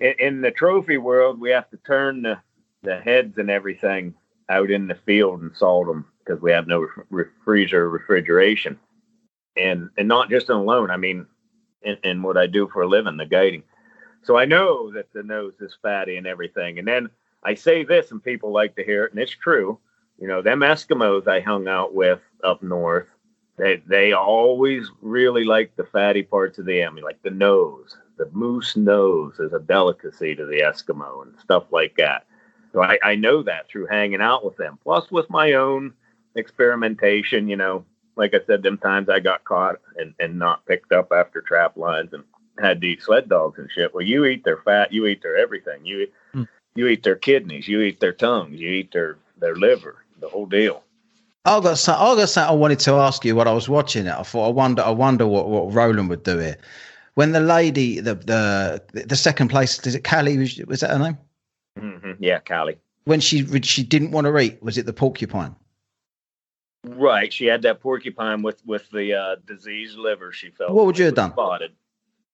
in, 0.00 0.42
the 0.42 0.50
trophy 0.50 0.98
world, 0.98 1.40
we 1.40 1.50
have 1.50 1.70
to 1.70 1.78
turn 1.78 2.22
the 2.22 2.38
the 2.82 2.98
heads 3.00 3.38
and 3.38 3.50
everything 3.50 4.14
out 4.48 4.70
in 4.70 4.86
the 4.86 4.94
field 4.94 5.40
and 5.40 5.56
salt 5.56 5.86
them 5.86 6.06
because 6.18 6.40
we 6.40 6.52
have 6.52 6.66
no 6.68 6.86
re- 7.10 7.24
freezer 7.44 7.88
refrigeration. 7.88 8.78
And 9.56 9.88
and 9.96 10.08
not 10.08 10.28
just 10.28 10.50
alone. 10.50 10.90
I 10.90 10.98
mean, 10.98 11.26
in, 11.82 11.96
in 12.04 12.22
what 12.22 12.36
I 12.36 12.46
do 12.46 12.68
for 12.68 12.82
a 12.82 12.88
living, 12.88 13.16
the 13.16 13.26
guiding. 13.26 13.62
So 14.22 14.36
I 14.36 14.44
know 14.44 14.92
that 14.92 15.12
the 15.12 15.22
nose 15.22 15.54
is 15.60 15.76
fatty 15.80 16.16
and 16.16 16.26
everything. 16.26 16.78
And 16.78 16.86
then 16.86 17.08
I 17.46 17.54
say 17.54 17.84
this, 17.84 18.10
and 18.10 18.22
people 18.22 18.50
like 18.52 18.74
to 18.74 18.84
hear 18.84 19.04
it, 19.04 19.12
and 19.12 19.20
it's 19.20 19.30
true. 19.30 19.78
You 20.18 20.26
know, 20.26 20.42
them 20.42 20.60
Eskimos 20.60 21.28
I 21.28 21.40
hung 21.40 21.68
out 21.68 21.94
with 21.94 22.20
up 22.42 22.62
north, 22.62 23.06
they 23.56 23.82
they 23.86 24.12
always 24.12 24.90
really 25.00 25.44
like 25.44 25.76
the 25.76 25.84
fatty 25.84 26.22
parts 26.22 26.58
of 26.58 26.66
the 26.66 26.82
animal, 26.82 27.04
like 27.04 27.22
the 27.22 27.30
nose. 27.30 27.96
The 28.18 28.28
moose 28.32 28.76
nose 28.76 29.38
is 29.38 29.52
a 29.52 29.60
delicacy 29.60 30.34
to 30.34 30.44
the 30.44 30.60
Eskimo 30.60 31.22
and 31.22 31.38
stuff 31.38 31.64
like 31.70 31.94
that. 31.98 32.26
So 32.72 32.82
I, 32.82 32.98
I 33.02 33.14
know 33.14 33.42
that 33.44 33.68
through 33.68 33.86
hanging 33.86 34.20
out 34.20 34.44
with 34.44 34.56
them. 34.56 34.78
Plus, 34.82 35.10
with 35.10 35.30
my 35.30 35.52
own 35.52 35.92
experimentation, 36.34 37.48
you 37.48 37.56
know, 37.56 37.84
like 38.16 38.34
I 38.34 38.40
said, 38.46 38.62
them 38.62 38.78
times 38.78 39.08
I 39.08 39.20
got 39.20 39.44
caught 39.44 39.76
and, 39.96 40.14
and 40.18 40.38
not 40.38 40.66
picked 40.66 40.92
up 40.92 41.12
after 41.12 41.40
trap 41.40 41.76
lines 41.76 42.12
and 42.12 42.24
had 42.58 42.80
to 42.80 42.86
eat 42.86 43.02
sled 43.02 43.28
dogs 43.28 43.58
and 43.58 43.70
shit. 43.70 43.94
Well, 43.94 44.04
you 44.04 44.24
eat 44.24 44.44
their 44.44 44.58
fat, 44.58 44.92
you 44.92 45.06
eat 45.06 45.22
their 45.22 45.36
everything. 45.36 45.84
You 45.84 46.08
you 46.76 46.86
eat 46.88 47.02
their 47.02 47.16
kidneys, 47.16 47.66
you 47.66 47.80
eat 47.80 48.00
their 48.00 48.12
tongues, 48.12 48.60
you 48.60 48.68
eat 48.68 48.92
their 48.92 49.18
their 49.38 49.56
liver, 49.56 49.96
the 50.20 50.28
whole 50.28 50.46
deal. 50.46 50.82
I 51.44 51.60
got 51.60 51.78
some, 51.78 51.94
I 51.94 52.16
got 52.16 52.28
something 52.28 52.52
I 52.52 52.58
wanted 52.58 52.80
to 52.80 52.94
ask 52.94 53.24
you. 53.24 53.36
What 53.36 53.46
I 53.46 53.52
was 53.52 53.68
watching 53.68 54.06
it, 54.06 54.14
I 54.14 54.22
thought 54.22 54.48
I 54.48 54.52
wonder 54.52 54.82
I 54.82 54.90
wonder 54.90 55.26
what 55.26 55.48
what 55.48 55.72
Roland 55.72 56.08
would 56.08 56.22
do 56.22 56.38
here. 56.38 56.58
When 57.14 57.32
the 57.32 57.40
lady, 57.40 58.00
the 58.00 58.14
the 58.14 59.04
the 59.06 59.16
second 59.16 59.48
place, 59.48 59.84
is 59.86 59.94
it 59.94 60.04
Callie? 60.04 60.36
Was, 60.38 60.58
was 60.66 60.80
that 60.80 60.90
her 60.90 60.98
name? 60.98 61.18
Mm-hmm. 61.78 62.22
Yeah, 62.22 62.40
Callie. 62.40 62.78
When 63.04 63.20
she 63.20 63.46
she 63.62 63.82
didn't 63.84 64.10
want 64.10 64.26
to 64.26 64.38
eat, 64.38 64.62
was 64.62 64.76
it 64.76 64.86
the 64.86 64.92
porcupine? 64.92 65.54
Right, 66.84 67.32
she 67.32 67.46
had 67.46 67.62
that 67.62 67.80
porcupine 67.80 68.42
with 68.42 68.64
with 68.66 68.90
the 68.90 69.14
uh, 69.14 69.36
diseased 69.46 69.96
liver. 69.98 70.32
She 70.32 70.50
felt. 70.50 70.72
What 70.72 70.86
would 70.86 70.98
you 70.98 71.06
have 71.06 71.14
done? 71.14 71.32
Spotted. 71.32 71.72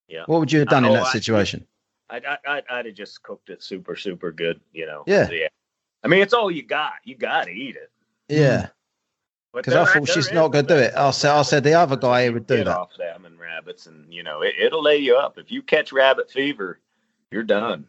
Yeah. 0.07 0.23
What 0.25 0.39
would 0.39 0.51
you 0.51 0.59
have 0.59 0.69
done 0.69 0.85
in 0.85 0.93
that 0.93 1.07
situation? 1.07 1.65
I'd, 2.13 2.25
I'd, 2.47 2.63
I'd 2.69 2.85
have 2.85 2.95
just 2.95 3.23
cooked 3.23 3.49
it 3.49 3.63
super, 3.63 3.95
super 3.95 4.31
good, 4.31 4.61
you 4.71 4.85
know. 4.85 5.03
Yeah. 5.07 5.29
yeah. 5.31 5.47
I 6.03 6.07
mean, 6.07 6.21
it's 6.21 6.33
all 6.33 6.51
you 6.51 6.63
got. 6.63 6.93
You 7.03 7.15
got 7.15 7.45
to 7.45 7.51
eat 7.51 7.75
it. 7.75 7.91
Yeah. 8.29 8.67
Because 9.53 9.73
I 9.73 9.85
thought 9.85 10.09
she's 10.09 10.31
not 10.31 10.51
going 10.51 10.65
to 10.67 10.75
do 10.75 10.79
it. 10.79 10.93
I 10.95 11.11
said, 11.11 11.31
I 11.31 11.41
said 11.43 11.63
the 11.63 11.73
other 11.73 11.95
guy 11.95 12.29
would 12.29 12.47
do 12.47 12.57
that. 12.57 12.67
Off 12.67 12.93
salmon 12.95 13.37
rabbits, 13.37 13.85
and 13.85 14.11
you 14.11 14.23
know, 14.23 14.41
it, 14.41 14.55
it'll 14.59 14.81
lay 14.81 14.97
you 14.97 15.15
up. 15.15 15.37
If 15.37 15.51
you 15.51 15.61
catch 15.61 15.91
rabbit 15.91 16.31
fever, 16.31 16.79
you're 17.31 17.43
done. 17.43 17.85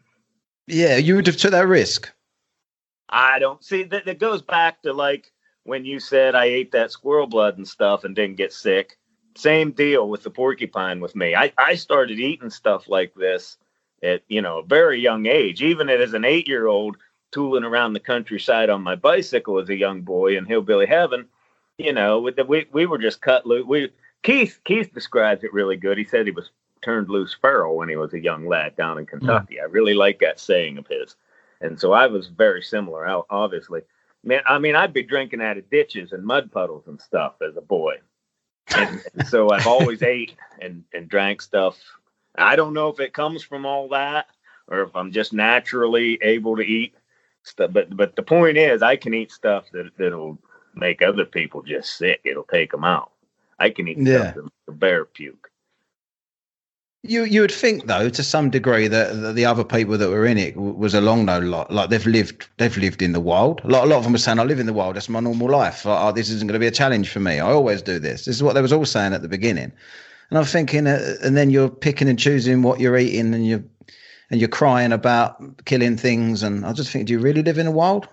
Yeah, 0.67 0.97
you 0.97 1.15
would 1.15 1.25
have 1.25 1.37
took 1.37 1.51
that 1.51 1.67
risk. 1.67 2.11
I 3.09 3.39
don't 3.39 3.63
see 3.63 3.83
that. 3.83 4.05
That 4.05 4.19
goes 4.19 4.43
back 4.43 4.83
to 4.83 4.93
like 4.93 5.31
when 5.63 5.85
you 5.85 5.99
said 5.99 6.35
I 6.35 6.45
ate 6.45 6.71
that 6.73 6.91
squirrel 6.91 7.27
blood 7.27 7.57
and 7.57 7.67
stuff 7.67 8.03
and 8.03 8.15
didn't 8.15 8.37
get 8.37 8.53
sick. 8.53 8.97
Same 9.35 9.71
deal 9.71 10.07
with 10.07 10.21
the 10.21 10.29
porcupine 10.29 10.99
with 10.99 11.15
me. 11.15 11.35
I, 11.35 11.51
I 11.57 11.75
started 11.75 12.19
eating 12.19 12.51
stuff 12.51 12.87
like 12.87 13.15
this 13.15 13.57
at 14.05 14.21
you 14.27 14.41
know 14.41 14.59
a 14.59 14.65
very 14.65 14.99
young 14.99 15.25
age, 15.25 15.61
even 15.61 15.89
as 15.89 16.13
an 16.13 16.25
eight 16.25 16.47
year 16.47 16.67
old 16.67 16.97
tooling 17.31 17.63
around 17.63 17.93
the 17.93 17.99
countryside 17.99 18.69
on 18.69 18.81
my 18.81 18.95
bicycle 18.95 19.59
as 19.59 19.69
a 19.69 19.75
young 19.75 20.01
boy 20.01 20.37
in 20.37 20.45
hillbilly 20.45 20.85
heaven. 20.85 21.27
You 21.77 21.91
know, 21.91 22.21
with 22.21 22.37
the, 22.37 22.45
we 22.45 22.65
we 22.71 22.85
were 22.85 22.97
just 22.97 23.21
cut 23.21 23.45
loose. 23.45 23.65
We 23.65 23.91
Keith 24.23 24.59
Keith 24.63 24.93
describes 24.93 25.43
it 25.43 25.53
really 25.53 25.75
good. 25.75 25.97
He 25.97 26.05
said 26.05 26.25
he 26.25 26.31
was 26.31 26.51
turned 26.81 27.09
loose 27.09 27.35
feral 27.41 27.75
when 27.75 27.89
he 27.89 27.95
was 27.95 28.13
a 28.13 28.19
young 28.19 28.47
lad 28.47 28.75
down 28.75 28.97
in 28.97 29.05
Kentucky. 29.05 29.55
Mm. 29.55 29.61
I 29.61 29.65
really 29.65 29.93
like 29.93 30.19
that 30.19 30.39
saying 30.39 30.77
of 30.77 30.87
his, 30.87 31.15
and 31.59 31.79
so 31.79 31.91
I 31.91 32.07
was 32.07 32.27
very 32.27 32.61
similar. 32.61 33.05
Obviously, 33.29 33.81
man, 34.23 34.41
I 34.45 34.59
mean, 34.59 34.75
I'd 34.75 34.93
be 34.93 35.03
drinking 35.03 35.41
out 35.41 35.57
of 35.57 35.69
ditches 35.69 36.13
and 36.13 36.25
mud 36.25 36.51
puddles 36.51 36.87
and 36.87 37.01
stuff 37.01 37.35
as 37.45 37.57
a 37.57 37.61
boy, 37.61 37.95
and, 38.73 39.01
and 39.13 39.27
so 39.27 39.49
I've 39.51 39.67
always 39.67 40.01
ate 40.01 40.35
and 40.61 40.85
and 40.93 41.09
drank 41.09 41.41
stuff 41.41 41.77
I 42.37 42.55
don't 42.55 42.73
know 42.73 42.89
if 42.89 42.99
it 42.99 43.13
comes 43.13 43.43
from 43.43 43.65
all 43.65 43.87
that 43.89 44.27
or 44.67 44.81
if 44.81 44.95
I'm 44.95 45.11
just 45.11 45.33
naturally 45.33 46.19
able 46.21 46.55
to 46.57 46.63
eat 46.63 46.95
stuff. 47.43 47.71
But 47.73 47.95
but 47.95 48.15
the 48.15 48.23
point 48.23 48.57
is, 48.57 48.81
I 48.81 48.95
can 48.95 49.13
eat 49.13 49.31
stuff 49.31 49.65
that 49.71 49.91
that'll 49.97 50.37
make 50.75 51.01
other 51.01 51.25
people 51.25 51.61
just 51.61 51.97
sick. 51.97 52.21
It'll 52.23 52.43
take 52.43 52.71
them 52.71 52.83
out. 52.83 53.11
I 53.59 53.69
can 53.69 53.87
eat 53.87 53.97
Yeah. 53.99 54.31
stuff 54.31 54.35
that 54.35 54.51
the 54.67 54.71
bear 54.73 55.05
puke. 55.05 55.49
You 57.03 57.23
you 57.23 57.41
would 57.41 57.51
think 57.51 57.85
though, 57.85 58.09
to 58.09 58.23
some 58.23 58.49
degree, 58.49 58.87
that, 58.87 59.21
that 59.21 59.35
the 59.35 59.45
other 59.45 59.63
people 59.63 59.95
that 59.95 60.09
were 60.09 60.25
in 60.25 60.39
it 60.39 60.57
was 60.57 60.95
along 60.95 61.27
those 61.27 61.43
lot. 61.43 61.71
Like 61.71 61.91
they've 61.91 62.05
lived, 62.05 62.47
they've 62.57 62.75
lived 62.77 63.03
in 63.03 63.11
the 63.11 63.19
wild. 63.19 63.61
A 63.63 63.67
lot, 63.67 63.83
a 63.85 63.87
lot 63.87 63.97
of 63.97 64.03
them 64.03 64.13
were 64.13 64.17
saying, 64.17 64.39
"I 64.39 64.43
live 64.43 64.59
in 64.59 64.65
the 64.65 64.73
wild. 64.73 64.95
That's 64.95 65.07
my 65.07 65.19
normal 65.19 65.47
life. 65.47 65.85
Like, 65.85 65.99
oh, 66.01 66.11
this 66.11 66.31
isn't 66.31 66.47
going 66.47 66.59
to 66.59 66.59
be 66.59 66.65
a 66.65 66.71
challenge 66.71 67.09
for 67.09 67.19
me. 67.19 67.33
I 67.39 67.51
always 67.51 67.83
do 67.83 67.99
this." 67.99 68.25
This 68.25 68.35
is 68.35 68.41
what 68.41 68.53
they 68.53 68.61
was 68.61 68.73
all 68.73 68.85
saying 68.85 69.13
at 69.13 69.21
the 69.21 69.27
beginning. 69.27 69.71
And 70.29 70.37
I'm 70.39 70.45
thinking, 70.45 70.87
uh, 70.87 71.15
and 71.23 71.37
then 71.37 71.49
you're 71.49 71.69
picking 71.69 72.09
and 72.09 72.19
choosing 72.19 72.61
what 72.63 72.79
you're 72.79 72.97
eating, 72.97 73.33
and 73.33 73.45
you're 73.45 73.63
and 74.31 74.39
you're 74.39 74.49
crying 74.49 74.91
about 74.91 75.65
killing 75.65 75.97
things. 75.97 76.43
And 76.43 76.65
I 76.65 76.73
just 76.73 76.91
think, 76.91 77.07
do 77.07 77.13
you 77.13 77.19
really 77.19 77.43
live 77.43 77.57
in 77.57 77.65
the 77.67 77.71
wild? 77.71 78.07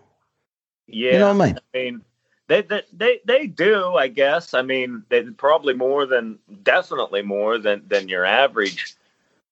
Yeah, 0.87 1.13
You 1.13 1.19
know 1.19 1.33
what 1.35 1.43
I 1.43 1.47
mean? 1.47 1.59
I 1.59 1.79
mean, 1.79 2.03
they, 2.49 2.63
they 2.63 2.83
they 2.93 3.21
they 3.25 3.47
do, 3.47 3.95
I 3.95 4.09
guess. 4.09 4.55
I 4.55 4.63
mean, 4.63 5.05
they 5.09 5.23
probably 5.23 5.75
more 5.75 6.07
than 6.07 6.39
definitely 6.63 7.23
more 7.23 7.59
than 7.59 7.85
than 7.89 8.09
your 8.09 8.25
average 8.25 8.95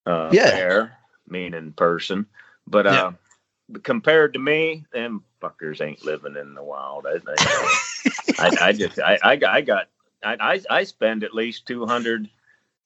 uh 0.07 0.35
Yeah. 0.35 0.51
bear, 0.51 0.99
meaning 1.29 1.73
person. 1.73 2.27
But 2.67 2.87
Yeah. 2.87 2.93
uh 2.93 3.13
compared 3.83 4.35
to 4.35 4.39
me, 4.39 4.85
them 4.93 5.25
fuckers 5.41 5.81
ain't 5.81 6.05
living 6.05 6.37
in 6.37 6.55
the 6.55 6.63
wild. 6.63 7.07
I 7.07 7.21
I, 8.39 8.49
I, 8.49 8.53
I 8.69 8.73
just 8.73 8.99
I 9.01 9.19
I 9.23 9.37
got 9.37 9.55
I 9.55 9.61
got 9.63 9.89
I 10.23 10.37
I, 10.41 10.61
I 10.79 10.85
spend 10.85 11.25
at 11.25 11.35
least 11.35 11.67
two 11.67 11.87
hundred 11.87 12.29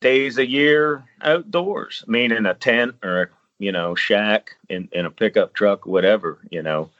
days 0.00 0.38
a 0.38 0.46
year 0.46 1.04
outdoors, 1.22 2.04
meaning 2.06 2.46
a 2.46 2.54
tent 2.54 2.96
or 3.02 3.22
a 3.22 3.28
you 3.58 3.72
know 3.72 3.94
shack 3.94 4.56
in 4.68 4.88
in 4.92 5.06
a 5.06 5.10
pickup 5.10 5.54
truck, 5.54 5.86
whatever 5.86 6.38
you 6.50 6.62
know. 6.62 6.90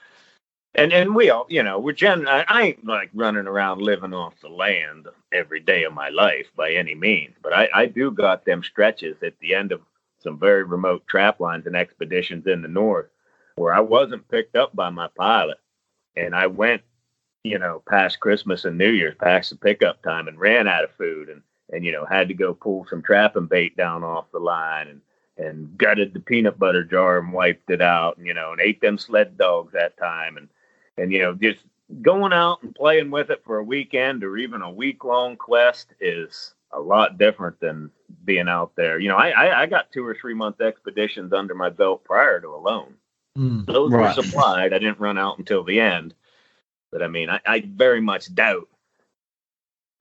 And 0.74 0.92
and 0.92 1.14
we 1.14 1.30
all 1.30 1.47
you 1.49 1.62
know 1.62 1.78
we're 1.78 1.92
gen 1.92 2.26
I, 2.26 2.45
I 2.49 2.62
ain't 2.62 2.84
like 2.84 3.11
running 3.14 3.47
around 3.47 3.80
living 3.80 4.14
off 4.14 4.40
the 4.40 4.49
land 4.49 5.07
every 5.32 5.61
day 5.61 5.84
of 5.84 5.92
my 5.92 6.09
life 6.09 6.47
by 6.57 6.72
any 6.72 6.97
means 6.97 7.34
but 7.42 7.53
i 7.53 7.68
i 7.72 7.86
do 7.86 8.11
got 8.11 8.45
them 8.45 8.62
stretches 8.64 9.22
at 9.22 9.38
the 9.38 9.55
end 9.55 9.70
of 9.70 9.80
some 10.18 10.38
very 10.38 10.64
remote 10.64 11.07
trap 11.07 11.38
lines 11.38 11.66
and 11.66 11.76
expeditions 11.76 12.47
in 12.49 12.61
the 12.62 12.68
north 12.68 13.07
where 13.55 13.72
i 13.72 13.80
wasn't 13.80 14.28
picked 14.28 14.57
up 14.57 14.74
by 14.74 14.90
my 14.90 15.09
pilot. 15.16 15.59
And 16.16 16.34
i 16.34 16.49
went 16.49 16.82
you 17.45 17.59
know 17.59 17.82
past 17.88 18.18
christmas 18.18 18.64
and 18.64 18.76
new 18.76 18.90
year's 18.90 19.16
past 19.16 19.51
the 19.51 19.57
pickup 19.57 20.03
time 20.03 20.26
and 20.26 20.40
ran 20.40 20.66
out 20.66 20.84
of 20.84 20.90
food 20.92 21.28
and 21.28 21.42
and 21.73 21.85
you 21.85 21.93
know 21.93 22.05
had 22.05 22.29
to 22.29 22.35
go 22.35 22.55
pull 22.55 22.87
some 22.89 23.03
trapping 23.03 23.47
bait 23.47 23.77
down 23.77 24.05
off 24.05 24.31
the 24.33 24.39
line 24.39 24.89
and 24.89 25.01
and 25.37 25.77
gutted 25.77 26.15
the 26.15 26.21
peanut 26.21 26.59
butter 26.59 26.85
jar 26.85 27.19
and 27.19 27.33
wiped 27.33 27.69
it 27.71 27.81
out 27.83 28.17
and 28.19 28.27
you 28.27 28.35
know 28.35 28.53
and 28.53 28.61
ate 28.61 28.81
them 28.81 28.99
sled 28.99 29.37
dogs 29.37 29.73
that 29.73 29.97
time. 29.99 30.37
And 30.37 30.49
and 30.99 31.12
you 31.12 31.21
know 31.21 31.35
just 31.35 31.61
going 32.03 32.33
out 32.33 32.62
and 32.62 32.75
playing 32.75 33.11
with 33.11 33.31
it 33.31 33.43
for 33.45 33.59
a 33.59 33.65
weekend 33.65 34.25
or 34.25 34.37
even 34.37 34.62
a 34.62 34.71
week 34.71 35.05
long 35.05 35.37
quest 35.37 35.93
is 36.01 36.55
a 36.73 36.81
lot 36.81 37.19
different 37.19 37.59
than 37.61 37.91
being 38.25 38.49
out 38.49 38.73
there. 38.77 38.99
You 38.99 39.09
know 39.09 39.17
I, 39.17 39.31
I 39.31 39.62
i 39.62 39.67
got 39.67 39.91
two 39.93 40.07
or 40.07 40.15
three 40.15 40.35
month 40.35 40.61
expeditions 40.61 41.33
under 41.33 41.55
my 41.55 41.71
belt 41.71 42.05
prior 42.05 42.41
to 42.41 42.49
alone. 42.49 42.95
Mm. 43.37 43.67
those 43.67 43.91
Right. 43.93 44.17
were 44.17 44.23
supplied. 44.23 44.73
I 44.73 44.79
didn't 44.79 45.01
run 45.01 45.19
out 45.19 45.39
until 45.39 45.65
the 45.65 45.81
end. 45.81 46.15
But 46.93 47.03
i 47.03 47.09
mean 47.09 47.29
i, 47.31 47.41
I 47.45 47.65
very 47.67 48.01
much 48.01 48.33
doubt 48.35 48.69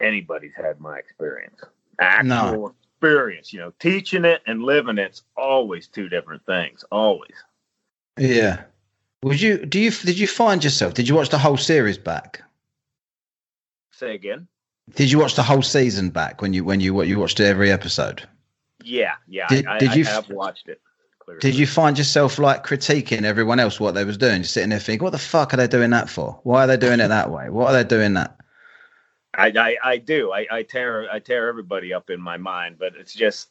anybody's 0.03 0.53
had 0.55 0.79
my 0.79 0.97
experience 0.97 1.59
actual 1.99 2.25
No. 2.27 2.75
experience 2.97 3.53
you 3.53 3.59
know 3.59 3.71
teaching 3.79 4.25
it 4.25 4.41
and 4.45 4.63
living 4.63 4.97
it's 4.97 5.23
always 5.37 5.87
two 5.87 6.09
different 6.09 6.45
things 6.45 6.83
always 6.91 7.35
Yeah. 8.17 8.63
Would 9.23 9.39
you? 9.41 9.65
Do 9.65 9.79
you? 9.79 9.89
Did 9.89 10.19
you 10.19 10.27
find 10.27 10.61
yourself? 10.63 10.93
Did 10.93 11.07
you 11.07 11.15
watch 11.15 11.29
the 11.29 11.37
whole 11.39 11.55
series 11.57 11.97
back? 11.97 12.41
say 13.91 14.13
again 14.15 14.47
Did 14.95 15.11
you 15.11 15.19
watch 15.19 15.35
the 15.35 15.43
whole 15.43 15.61
season 15.61 16.09
back 16.09 16.41
when 16.41 16.51
you 16.53 16.63
when 16.65 16.79
you 16.81 16.93
what 16.93 17.07
you 17.07 17.19
watched 17.19 17.39
every 17.39 17.71
episode? 17.71 18.27
Yeah, 18.83 19.13
yeah. 19.27 19.47
Did- 19.47 19.65
I, 19.65 19.79
did 19.79 19.89
I, 19.91 19.93
you 19.95 20.05
I 20.05 20.09
have 20.09 20.29
watched 20.29 20.67
it. 20.67 20.81
Clearly. 21.19 21.39
Did 21.39 21.55
you 21.55 21.65
find 21.65 21.97
yourself 21.97 22.37
like 22.37 22.65
critiquing 22.65 23.23
everyone 23.23 23.61
else 23.61 23.79
what 23.79 23.93
they 23.95 24.03
was 24.03 24.17
doing, 24.17 24.41
just 24.41 24.53
sitting 24.53 24.71
there 24.71 24.79
thinking, 24.79 25.05
"What 25.05 25.11
the 25.13 25.17
fuck 25.17 25.53
are 25.53 25.57
they 25.57 25.67
doing 25.67 25.91
that 25.91 26.09
for? 26.09 26.41
Why 26.43 26.65
are 26.65 26.67
they 26.67 26.75
doing 26.75 26.99
it 26.99 27.07
that 27.07 27.31
way? 27.31 27.49
What 27.49 27.67
are 27.69 27.81
they 27.81 27.87
doing 27.87 28.15
that?" 28.15 28.35
I, 29.35 29.47
I, 29.47 29.77
I 29.83 29.97
do. 29.97 30.31
I, 30.31 30.45
I 30.51 30.63
tear 30.63 31.11
I 31.11 31.19
tear 31.19 31.47
everybody 31.47 31.93
up 31.93 32.09
in 32.09 32.21
my 32.21 32.37
mind, 32.37 32.77
but 32.79 32.93
it's 32.95 33.13
just 33.13 33.49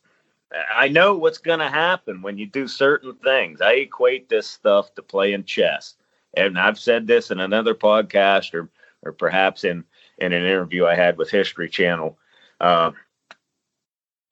I 0.75 0.89
know 0.89 1.17
what's 1.17 1.39
gonna 1.39 1.71
happen 1.71 2.23
when 2.23 2.39
you 2.39 2.47
do 2.47 2.69
certain 2.69 3.15
things. 3.17 3.61
I 3.61 3.73
equate 3.73 4.29
this 4.29 4.47
stuff 4.47 4.95
to 4.95 5.03
playing 5.03 5.45
chess. 5.45 5.95
And 6.35 6.59
I've 6.59 6.79
said 6.79 7.07
this 7.07 7.31
in 7.31 7.41
another 7.41 7.75
podcast 7.75 8.55
or 8.55 8.71
or 9.03 9.13
perhaps 9.13 9.65
in, 9.65 9.85
in 10.19 10.33
an 10.33 10.45
interview 10.45 10.87
I 10.87 10.95
had 10.95 11.19
with 11.19 11.29
History 11.29 11.69
Channel. 11.69 12.17
Uh, 12.61 12.93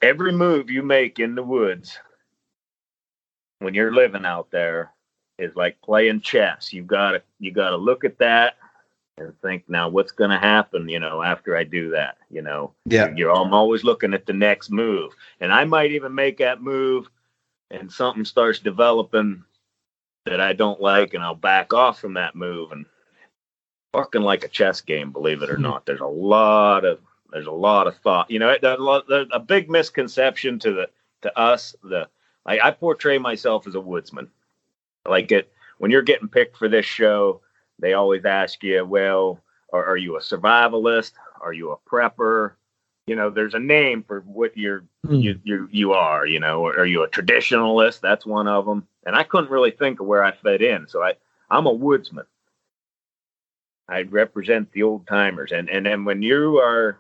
every 0.01 0.33
move 0.33 0.71
you 0.71 0.83
make 0.83 1.19
in 1.19 1.35
the 1.35 1.43
woods 1.43 1.99
when 3.59 3.75
you're 3.75 3.93
living 3.93 4.25
out 4.25 4.51
there 4.53 4.93
is 5.39 5.57
like 5.57 5.81
playing 5.83 6.21
chess. 6.21 6.73
You 6.73 6.83
gotta 6.83 7.23
you 7.39 7.51
gotta 7.51 7.77
look 7.77 8.05
at 8.05 8.19
that 8.19 8.57
and 9.21 9.41
think 9.41 9.65
now 9.69 9.89
what's 9.89 10.13
going 10.13 10.31
to 10.31 10.39
happen 10.39 10.89
you 10.89 10.99
know 10.99 11.23
after 11.23 11.57
i 11.57 11.65
do 11.65 11.91
that? 11.91 12.17
You 12.31 12.43
know? 12.43 12.73
Yeah. 12.85 13.13
you're 13.15 13.31
i'm 13.31 13.55
always 13.55 13.85
looking 13.85 14.15
at 14.15 14.27
the 14.27 14.33
next 14.33 14.71
move 14.71 15.13
and 15.41 15.53
i 15.53 15.65
might 15.65 15.93
even 15.93 16.15
make 16.15 16.39
that 16.39 16.63
move 16.63 17.09
and 17.71 17.93
something 17.93 18.25
starts 18.25 18.59
developing 18.59 19.45
that 20.27 20.41
i 20.41 20.53
don't 20.53 20.81
like 20.81 21.15
and 21.15 21.23
i'll 21.23 21.35
back 21.35 21.73
off 21.73 22.01
from 22.01 22.15
that 22.15 22.35
move 22.35 22.73
and 22.73 22.87
fucking 23.93 24.23
like 24.23 24.45
a 24.45 24.49
chess 24.49 24.81
game 24.81 25.11
believe 25.11 25.43
it 25.43 25.51
or 25.51 25.57
hmm. 25.57 25.63
not. 25.63 25.87
There's 25.87 26.01
a 26.01 26.07
lot 26.07 26.85
of 26.85 27.01
there's 27.33 27.47
a 27.47 27.53
lot 27.53 27.87
of 27.87 27.97
thought 27.99 28.31
you 28.31 28.39
know 28.39 28.57
there's 28.61 28.79
a, 28.79 29.27
a 29.33 29.41
big 29.41 29.71
misconception 29.71 30.59
to 30.61 30.73
the 30.73 30.91
to 31.23 31.39
us 31.39 31.77
the 31.83 32.09
like 32.45 32.61
i 32.63 32.71
portray 32.71 33.19
myself 33.19 33.67
as 33.67 33.75
a 33.75 33.81
woodsman. 33.81 34.31
Like 35.07 35.33
it 35.33 35.53
when 35.79 35.91
you're 35.91 36.03
getting 36.03 36.29
picked 36.29 36.57
for 36.57 36.69
this 36.69 36.87
show 36.87 37.41
they 37.81 37.95
always 37.95 38.25
ask 38.25 38.63
you, 38.63 38.85
well, 38.85 39.41
are, 39.73 39.85
are 39.85 39.97
you 39.97 40.17
a 40.17 40.21
survivalist? 40.21 41.13
Are 41.41 41.53
you 41.53 41.71
a 41.73 41.77
prepper? 41.79 42.53
You 43.07 43.17
know, 43.17 43.31
there's 43.31 43.55
a 43.55 43.59
name 43.59 44.03
for 44.03 44.21
what 44.21 44.57
you're 44.57 44.85
Mm. 45.07 45.23
you 45.23 45.41
you 45.45 45.69
you 45.73 45.93
are. 45.95 46.27
You 46.27 46.41
know, 46.41 46.67
are 46.67 46.85
you 46.87 47.03
a 47.03 47.09
traditionalist? 47.09 48.01
That's 48.01 48.27
one 48.27 48.47
of 48.47 48.67
them. 48.67 48.87
And 49.07 49.17
I 49.17 49.23
couldn't 49.23 49.51
really 49.51 49.71
think 49.71 49.99
of 49.99 50.07
where 50.07 50.23
I 50.23 50.33
fit 50.33 50.61
in, 50.63 50.87
so 50.89 51.03
I 51.03 51.15
I'm 51.51 51.67
a 51.67 51.73
woodsman. 51.73 52.27
I 53.89 54.03
represent 54.03 54.71
the 54.73 54.83
old 54.83 55.07
timers, 55.07 55.53
and 55.53 55.71
and 55.71 55.87
then 55.87 56.05
when 56.05 56.23
you 56.23 56.59
are 56.59 56.99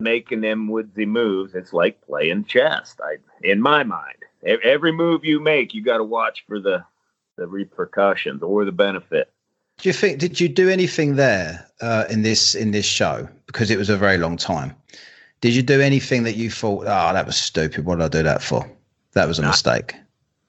making 0.00 0.40
them 0.40 0.68
woodsy 0.68 1.06
moves, 1.06 1.54
it's 1.54 1.72
like 1.72 2.00
playing 2.06 2.44
chess. 2.46 2.96
I 3.04 3.18
in 3.42 3.60
my 3.60 3.84
mind, 3.84 4.16
every 4.42 4.92
move 4.92 5.24
you 5.24 5.38
make, 5.40 5.74
you 5.74 5.82
got 5.84 5.98
to 5.98 6.04
watch 6.04 6.44
for 6.48 6.58
the 6.58 6.84
the 7.36 7.46
repercussions 7.46 8.42
or 8.42 8.64
the 8.64 8.72
benefit. 8.72 9.30
Do 9.78 9.88
you 9.88 9.92
think? 9.92 10.18
Did 10.18 10.40
you 10.40 10.48
do 10.48 10.68
anything 10.68 11.16
there 11.16 11.66
uh, 11.80 12.04
in 12.10 12.22
this 12.22 12.54
in 12.54 12.70
this 12.70 12.86
show 12.86 13.28
because 13.46 13.70
it 13.70 13.78
was 13.78 13.88
a 13.88 13.96
very 13.96 14.18
long 14.18 14.36
time? 14.36 14.74
Did 15.40 15.54
you 15.54 15.62
do 15.62 15.80
anything 15.80 16.22
that 16.22 16.36
you 16.36 16.50
thought, 16.50 16.82
"Oh, 16.82 17.12
that 17.12 17.26
was 17.26 17.36
stupid. 17.36 17.84
What 17.84 17.96
did 17.98 18.04
I 18.04 18.08
do 18.08 18.22
that 18.22 18.42
for? 18.42 18.70
That 19.14 19.26
was 19.26 19.38
a 19.38 19.42
mistake." 19.42 19.94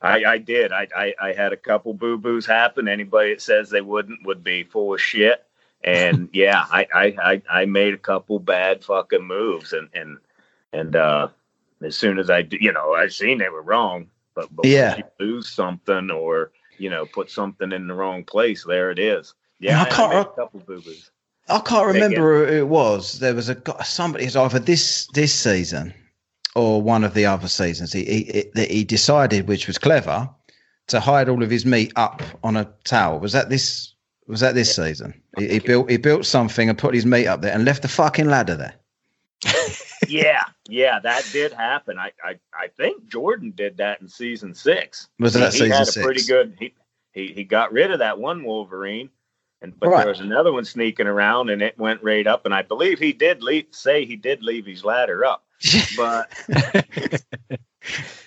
I, 0.04 0.24
I 0.26 0.38
did. 0.38 0.74
I, 0.74 0.88
I, 0.96 1.14
I 1.22 1.34
had 1.34 1.54
a 1.54 1.58
couple 1.58 1.94
boo 1.94 2.18
boos 2.18 2.46
happen. 2.46 2.88
Anybody 2.90 3.34
that 3.34 3.42
says 3.42 3.70
they 3.70 3.82
wouldn't 3.82 4.26
would 4.26 4.44
be 4.44 4.64
full 4.64 4.94
of 4.94 5.02
shit. 5.02 5.46
And 5.84 6.30
yeah, 6.34 6.66
I, 6.70 6.88
I, 6.94 7.06
I, 7.24 7.42
I 7.62 7.66
made 7.66 7.94
a 7.94 7.98
couple 7.98 8.40
bad 8.40 8.84
fucking 8.84 9.26
moves. 9.26 9.72
And, 9.72 9.90
and, 9.94 10.18
and, 10.74 10.96
uh, 10.98 11.30
as 11.82 11.96
soon 11.96 12.20
as 12.20 12.30
I, 12.30 12.46
you 12.52 12.72
know, 12.74 12.94
I 12.94 13.08
seen 13.08 13.38
they 13.38 13.50
were 13.50 13.62
wrong, 13.62 14.08
but, 14.36 14.54
but 14.54 14.66
Yeah. 14.66 14.98
you 14.98 15.04
lose 15.20 15.50
something 15.50 16.12
or, 16.12 16.52
you 16.78 16.90
know, 16.90 17.06
put 17.06 17.30
something 17.30 17.72
in 17.72 17.88
the 17.88 17.94
wrong 17.94 18.24
place, 18.24 18.64
there 18.66 18.92
it 18.92 19.00
is. 19.00 19.34
Yeah, 19.60 19.72
Yeah, 19.72 19.80
I 19.80 19.86
I, 19.86 19.90
can't 19.90 20.14
made 20.14 20.20
a 20.20 20.26
couple 20.26 20.60
boo 20.62 20.82
boos. 20.82 21.12
I 21.50 21.60
can't 21.60 21.88
remember 21.88 22.46
who 22.46 22.54
it 22.54 22.68
was. 22.68 23.20
There 23.20 23.36
was 23.36 23.50
a 23.50 23.62
somebody. 23.84 24.26
It's 24.26 24.36
either 24.36 24.60
this 24.60 25.08
this 25.14 25.34
season 25.34 25.94
or 26.56 26.82
one 26.82 27.04
of 27.04 27.14
the 27.14 27.26
other 27.26 27.48
seasons. 27.48 27.92
He 27.92 28.06
he, 28.06 28.52
he 28.56 28.66
he 28.66 28.84
decided, 28.84 29.48
which 29.48 29.68
was 29.68 29.78
clever, 29.78 30.30
to 30.88 31.00
hide 31.00 31.30
all 31.30 31.44
of 31.44 31.50
his 31.50 31.66
meat 31.66 31.92
up 31.96 32.22
on 32.44 32.56
a 32.56 32.72
tower. 32.86 33.20
Was 33.20 33.34
that 33.34 33.50
this? 33.50 33.94
Was 34.28 34.40
that 34.40 34.56
this 34.56 34.74
season? 34.74 35.14
He, 35.38 35.48
he 35.50 35.60
built 35.60 35.90
he 35.90 35.98
built 35.98 36.26
something 36.26 36.70
and 36.70 36.78
put 36.78 36.96
his 36.96 37.06
meat 37.06 37.28
up 37.28 37.42
there 37.42 37.54
and 37.54 37.66
left 37.66 37.82
the 37.82 37.90
fucking 37.90 38.28
ladder 38.28 38.56
there. 38.56 38.76
Yeah, 40.14 40.44
yeah, 40.70 41.00
that 41.00 41.32
did 41.32 41.54
happen. 41.54 41.98
I, 41.98 42.12
I, 42.24 42.40
I 42.54 42.68
think 42.68 43.08
Jordan 43.08 43.52
did 43.56 43.78
that 43.78 44.02
in 44.02 44.08
season 44.08 44.54
six. 44.54 45.10
Was 45.20 45.34
he, 45.34 45.40
that 45.42 45.54
he 45.54 45.58
season 45.60 45.72
had 45.74 45.84
a 45.90 45.92
six? 45.92 46.06
pretty 46.06 46.22
good. 46.22 46.56
He, 46.60 46.74
he 47.14 47.34
he 47.34 47.44
got 47.44 47.72
rid 47.72 47.92
of 47.92 48.00
that 48.00 48.20
one 48.20 48.44
Wolverine, 48.44 49.10
and 49.62 49.78
but 49.80 49.90
Right. 49.90 50.00
there 50.00 50.08
was 50.08 50.20
another 50.20 50.52
one 50.52 50.66
sneaking 50.66 51.08
around, 51.08 51.50
and 51.50 51.62
it 51.62 51.78
went 51.78 52.04
right 52.04 52.26
up. 52.28 52.46
And 52.46 52.54
I 52.54 52.62
believe 52.62 53.00
he 53.00 53.14
did 53.14 53.42
leave, 53.44 53.68
say 53.72 54.06
he 54.06 54.16
did 54.16 54.44
leave 54.44 54.66
his 54.66 54.84
ladder 54.86 55.26
up, 55.26 55.44
but 55.98 56.30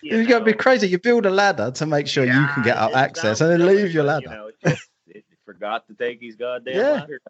You 0.02 0.18
have 0.18 0.28
got 0.28 0.38
to 0.40 0.44
be 0.44 0.52
crazy. 0.52 0.88
You 0.88 0.98
build 0.98 1.26
a 1.26 1.30
ladder 1.30 1.70
to 1.72 1.86
make 1.86 2.06
sure 2.06 2.24
you 2.24 2.46
can 2.46 2.62
get 2.62 2.76
Yeah, 2.76 2.84
up 2.84 2.94
access, 2.96 3.40
and 3.40 3.50
then 3.50 3.66
leave 3.66 3.92
your 3.92 4.04
ladder. 4.04 4.28
You 4.30 4.36
know, 4.36 4.46
it 4.48 4.56
just, 4.60 4.88
it 5.08 5.24
forgot 5.44 5.86
to 5.88 5.94
take 5.94 6.20
his 6.20 6.36
goddamn 6.36 6.76
Yeah. 6.76 6.92
ladder. 7.00 7.20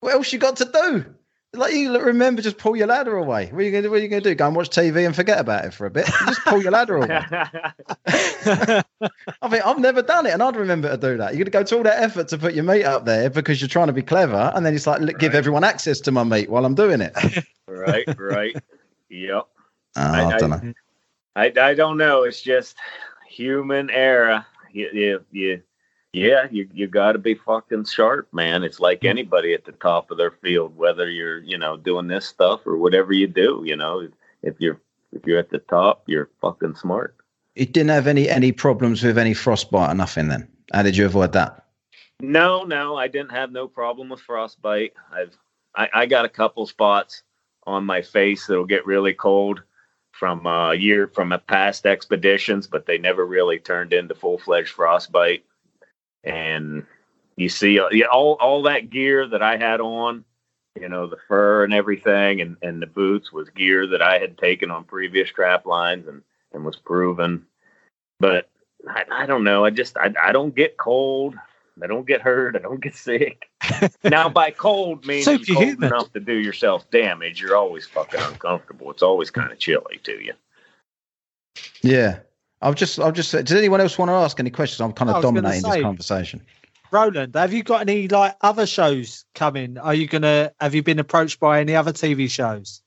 What 0.00 0.14
else 0.14 0.32
you 0.32 0.38
got 0.38 0.56
to 0.56 0.64
do? 0.66 1.04
Like 1.54 1.74
you 1.74 1.98
remember, 1.98 2.42
just 2.42 2.58
pull 2.58 2.76
your 2.76 2.86
ladder 2.86 3.16
away. 3.16 3.46
What 3.46 3.60
are 3.60 3.62
you 3.62 3.70
gonna 3.70 3.82
do? 3.82 3.90
What 3.90 4.00
are 4.00 4.02
you 4.02 4.08
gonna 4.08 4.20
do? 4.22 4.34
Go 4.34 4.46
and 4.46 4.56
watch 4.56 4.70
TV 4.70 5.06
and 5.06 5.14
forget 5.14 5.38
about 5.38 5.64
it 5.64 5.72
for 5.74 5.86
a 5.86 5.90
bit. 5.90 6.06
Just 6.26 6.40
pull 6.44 6.62
your 6.62 6.72
ladder 6.72 6.96
away. 6.96 7.08
I 8.06 8.82
think 9.48 9.66
I've 9.66 9.78
never 9.78 10.02
done 10.02 10.26
it, 10.26 10.32
and 10.32 10.42
I'd 10.42 10.56
remember 10.56 10.90
to 10.90 10.96
do 10.96 11.16
that. 11.18 11.34
You're 11.34 11.44
gonna 11.44 11.50
go 11.50 11.62
to 11.62 11.76
all 11.76 11.82
that 11.84 12.02
effort 12.02 12.28
to 12.28 12.38
put 12.38 12.54
your 12.54 12.64
meat 12.64 12.84
up 12.84 13.04
there 13.04 13.30
because 13.30 13.60
you're 13.60 13.68
trying 13.68 13.86
to 13.88 13.92
be 13.92 14.02
clever, 14.02 14.52
and 14.54 14.64
then 14.64 14.74
it's 14.74 14.86
like 14.86 15.00
"Look, 15.00 15.18
give 15.18 15.34
everyone 15.34 15.64
access 15.64 16.00
to 16.00 16.12
my 16.12 16.24
meat 16.24 16.48
while 16.50 16.64
I'm 16.64 16.74
doing 16.74 17.00
it. 17.00 17.12
Right, 17.66 18.04
right. 18.18 18.54
Yep. 19.08 19.46
Ah, 19.96 20.12
I, 20.14 20.24
I- 20.34 20.38
don't 20.38 20.50
know. 20.50 20.72
I, 21.34 21.52
I 21.60 21.74
don't 21.74 21.96
know. 21.96 22.22
It's 22.24 22.40
just 22.42 22.76
human 23.26 23.88
error. 23.90 24.44
You, 24.70 24.90
you, 24.92 25.24
you, 25.32 25.62
yeah, 26.14 26.46
you, 26.50 26.68
you 26.72 26.86
got 26.86 27.12
to 27.12 27.18
be 27.18 27.34
fucking 27.34 27.86
sharp, 27.86 28.32
man. 28.32 28.62
It's 28.62 28.78
like 28.78 29.00
mm. 29.00 29.08
anybody 29.08 29.52
at 29.52 29.64
the 29.64 29.72
top 29.72 30.10
of 30.10 30.18
their 30.18 30.30
field, 30.30 30.76
whether 30.76 31.10
you're, 31.10 31.38
you 31.38 31.58
know, 31.58 31.76
doing 31.76 32.06
this 32.06 32.26
stuff 32.26 32.66
or 32.66 32.76
whatever 32.76 33.12
you 33.12 33.26
do. 33.26 33.62
You 33.66 33.76
know, 33.76 34.08
if 34.42 34.54
you're 34.60 34.80
if 35.12 35.26
you're 35.26 35.38
at 35.38 35.50
the 35.50 35.58
top, 35.58 36.04
you're 36.06 36.30
fucking 36.40 36.76
smart. 36.76 37.16
You 37.56 37.66
didn't 37.66 37.90
have 37.90 38.06
any 38.06 38.28
any 38.28 38.52
problems 38.52 39.02
with 39.02 39.18
any 39.18 39.34
frostbite 39.34 39.90
or 39.90 39.94
nothing. 39.94 40.28
Then 40.28 40.48
how 40.72 40.82
did 40.82 40.96
you 40.96 41.04
avoid 41.04 41.32
that? 41.32 41.66
No, 42.20 42.62
no, 42.62 42.96
I 42.96 43.08
didn't 43.08 43.32
have 43.32 43.50
no 43.50 43.66
problem 43.66 44.08
with 44.08 44.20
frostbite. 44.20 44.94
I've 45.12 45.36
I, 45.74 45.88
I 45.92 46.06
got 46.06 46.24
a 46.24 46.28
couple 46.28 46.66
spots 46.66 47.22
on 47.66 47.84
my 47.84 48.02
face 48.02 48.46
that'll 48.46 48.66
get 48.66 48.86
really 48.86 49.14
cold 49.14 49.62
from 50.12 50.46
uh, 50.46 50.70
a 50.70 50.74
year 50.76 51.08
from 51.08 51.32
a 51.32 51.38
past 51.38 51.86
expeditions, 51.86 52.68
but 52.68 52.86
they 52.86 52.98
never 52.98 53.26
really 53.26 53.58
turned 53.58 53.92
into 53.92 54.14
full 54.14 54.38
fledged 54.38 54.70
frostbite. 54.70 55.44
And 56.24 56.86
you 57.36 57.48
see, 57.48 57.78
uh, 57.78 57.88
yeah, 57.90 58.06
all 58.06 58.34
all 58.34 58.62
that 58.62 58.90
gear 58.90 59.26
that 59.28 59.42
I 59.42 59.56
had 59.56 59.80
on, 59.80 60.24
you 60.80 60.88
know, 60.88 61.06
the 61.06 61.18
fur 61.28 61.64
and 61.64 61.74
everything, 61.74 62.40
and 62.40 62.56
and 62.62 62.80
the 62.80 62.86
boots 62.86 63.32
was 63.32 63.48
gear 63.50 63.86
that 63.88 64.02
I 64.02 64.18
had 64.18 64.38
taken 64.38 64.70
on 64.70 64.84
previous 64.84 65.30
trap 65.30 65.66
lines 65.66 66.06
and 66.08 66.22
and 66.52 66.64
was 66.64 66.76
proven. 66.76 67.46
But 68.20 68.48
I, 68.88 69.04
I 69.10 69.26
don't 69.26 69.44
know. 69.44 69.64
I 69.64 69.70
just 69.70 69.96
I, 69.96 70.12
I 70.20 70.32
don't 70.32 70.54
get 70.54 70.76
cold. 70.76 71.34
I 71.82 71.88
don't 71.88 72.06
get 72.06 72.20
hurt. 72.20 72.54
I 72.54 72.60
don't 72.60 72.80
get 72.80 72.94
sick. 72.94 73.48
now, 74.04 74.28
by 74.28 74.52
cold 74.52 75.04
means 75.06 75.24
cold 75.24 75.44
Superhuman. 75.44 75.84
enough 75.84 76.12
to 76.12 76.20
do 76.20 76.34
yourself 76.34 76.88
damage. 76.90 77.40
You're 77.40 77.56
always 77.56 77.84
fucking 77.86 78.20
uncomfortable. 78.20 78.90
It's 78.92 79.02
always 79.02 79.30
kind 79.30 79.50
of 79.50 79.58
chilly 79.58 79.98
to 80.04 80.12
you. 80.24 80.34
Yeah, 81.82 82.20
I've 82.64 82.74
just 82.74 82.98
I've 82.98 83.12
just. 83.12 83.32
Does 83.32 83.52
anyone 83.52 83.80
else 83.80 83.98
want 83.98 84.08
to 84.08 84.14
ask 84.14 84.40
any 84.40 84.50
questions? 84.50 84.80
I'm 84.80 84.92
kind 84.92 85.10
of 85.10 85.16
was 85.16 85.24
gonna 85.24 85.42
dominating 85.42 85.70
this 85.70 85.82
conversation. 85.82 86.42
Roland, 86.90 87.34
have 87.34 87.52
you 87.52 87.62
got 87.62 87.82
any 87.82 88.08
like 88.08 88.36
other 88.40 88.66
shows 88.66 89.24
coming? 89.34 89.76
Are 89.78 89.94
you 89.94 90.06
gonna 90.06 90.52
have 90.60 90.74
you 90.74 90.82
been 90.82 90.98
approached 90.98 91.38
by 91.40 91.60
any 91.60 91.76
other 91.76 91.92
TV 91.92 92.30
shows? 92.30 92.80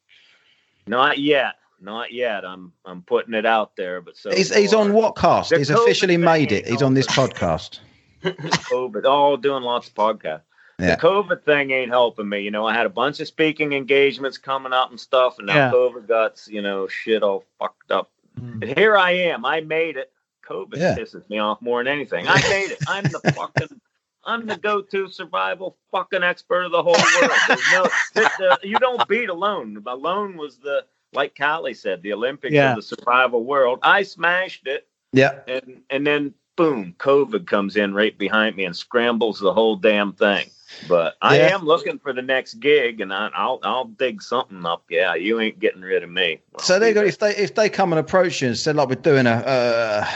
Not 0.87 1.19
yet. 1.19 1.55
Not 1.79 2.11
yet. 2.11 2.43
I'm 2.43 2.73
I'm 2.85 3.03
putting 3.03 3.35
it 3.35 3.45
out 3.45 3.75
there, 3.75 4.01
but 4.01 4.17
so 4.17 4.31
He's 4.31 4.53
he's 4.53 4.73
on 4.73 4.91
Whatkast? 4.91 5.49
The 5.49 5.59
He's 5.59 5.69
COVID 5.69 5.83
officially 5.83 6.17
made 6.17 6.51
it. 6.51 6.67
He's 6.67 6.81
on 6.81 6.95
this 6.95 7.05
helping. 7.07 7.37
podcast. 7.37 7.79
COVID, 8.23 9.05
all 9.05 9.37
doing 9.37 9.61
lots 9.61 9.87
of 9.89 9.93
podcasts. 9.93 10.41
Yeah. 10.79 10.95
The 10.95 11.01
COVID 11.01 11.43
thing 11.43 11.71
ain't 11.71 11.89
helping 11.91 12.29
me. 12.29 12.39
You 12.41 12.51
know, 12.51 12.65
I 12.65 12.73
had 12.73 12.85
a 12.85 12.89
bunch 12.89 13.19
of 13.19 13.27
speaking 13.27 13.73
engagements 13.73 14.37
coming 14.37 14.73
up 14.73 14.89
and 14.89 14.99
stuff, 14.99 15.37
and 15.37 15.47
now 15.47 15.55
Yeah. 15.55 15.71
COVID 15.71 16.07
got 16.07 16.41
you 16.47 16.61
know 16.61 16.87
shit 16.87 17.21
all 17.21 17.43
fucked 17.59 17.91
up. 17.91 18.09
Hmm. 18.37 18.61
And 18.63 18.77
here 18.77 18.97
I 18.97 19.11
am. 19.11 19.45
I 19.45 19.61
made 19.61 19.97
it. 19.97 20.11
COVID 20.47 20.77
Yeah. 20.77 20.95
pisses 20.95 21.29
me 21.29 21.39
off 21.39 21.61
more 21.61 21.83
than 21.83 21.91
anything. 21.91 22.25
I 22.27 22.35
made 22.49 22.71
it. 22.71 22.77
I'm 22.87 23.03
the 23.03 23.19
fucking. 23.35 23.81
I'm 24.25 24.45
the 24.45 24.57
go-to 24.57 25.07
survival 25.07 25.77
fucking 25.91 26.21
expert 26.23 26.63
of 26.63 26.71
the 26.71 26.83
whole 26.83 26.95
world. 27.21 27.89
No, 28.15 28.57
you 28.63 28.77
don't 28.79 29.07
beat 29.07 29.29
alone. 29.29 29.81
Alone 29.85 30.35
was 30.37 30.57
the 30.57 30.85
like 31.13 31.35
Callie 31.37 31.73
said, 31.73 32.01
the 32.01 32.11
Olympics 32.13 32.53
Yeah. 32.53 32.71
of 32.71 32.75
the 32.77 32.81
survival 32.81 33.43
world. 33.45 33.79
I 33.83 34.03
smashed 34.03 34.67
it 34.67 34.87
Yeah, 35.13 35.39
and 35.47 35.81
and 35.89 36.05
then 36.05 36.33
boom, 36.57 36.93
COVID 36.99 37.47
comes 37.47 37.77
in 37.77 37.93
right 37.93 38.17
behind 38.17 38.57
me 38.57 38.65
and 38.65 38.75
scrambles 38.75 39.39
the 39.39 39.53
whole 39.53 39.77
damn 39.77 40.11
thing. 40.11 40.49
But 40.89 41.15
I 41.21 41.37
Yeah. 41.37 41.55
am 41.55 41.63
looking 41.63 41.97
for 41.99 42.11
the 42.11 42.21
next 42.21 42.55
gig, 42.55 42.99
and 42.99 43.13
I, 43.13 43.29
I'll 43.33 43.59
I'll 43.63 43.85
dig 43.85 44.21
something 44.21 44.65
up. 44.65 44.83
Yeah, 44.89 45.15
you 45.15 45.39
ain't 45.39 45.59
getting 45.59 45.81
rid 45.81 46.03
of 46.03 46.09
me. 46.09 46.41
So 46.59 46.77
they 46.77 46.93
got 46.93 47.05
if 47.07 47.19
they 47.19 47.35
if 47.35 47.55
they 47.55 47.69
come 47.69 47.93
and 47.93 47.99
approach 47.99 48.41
you 48.41 48.49
and 48.49 48.57
said 48.57 48.75
like 48.75 48.89
we're 48.89 48.95
doing 48.95 49.25
a 49.27 49.31
uh, 49.31 50.07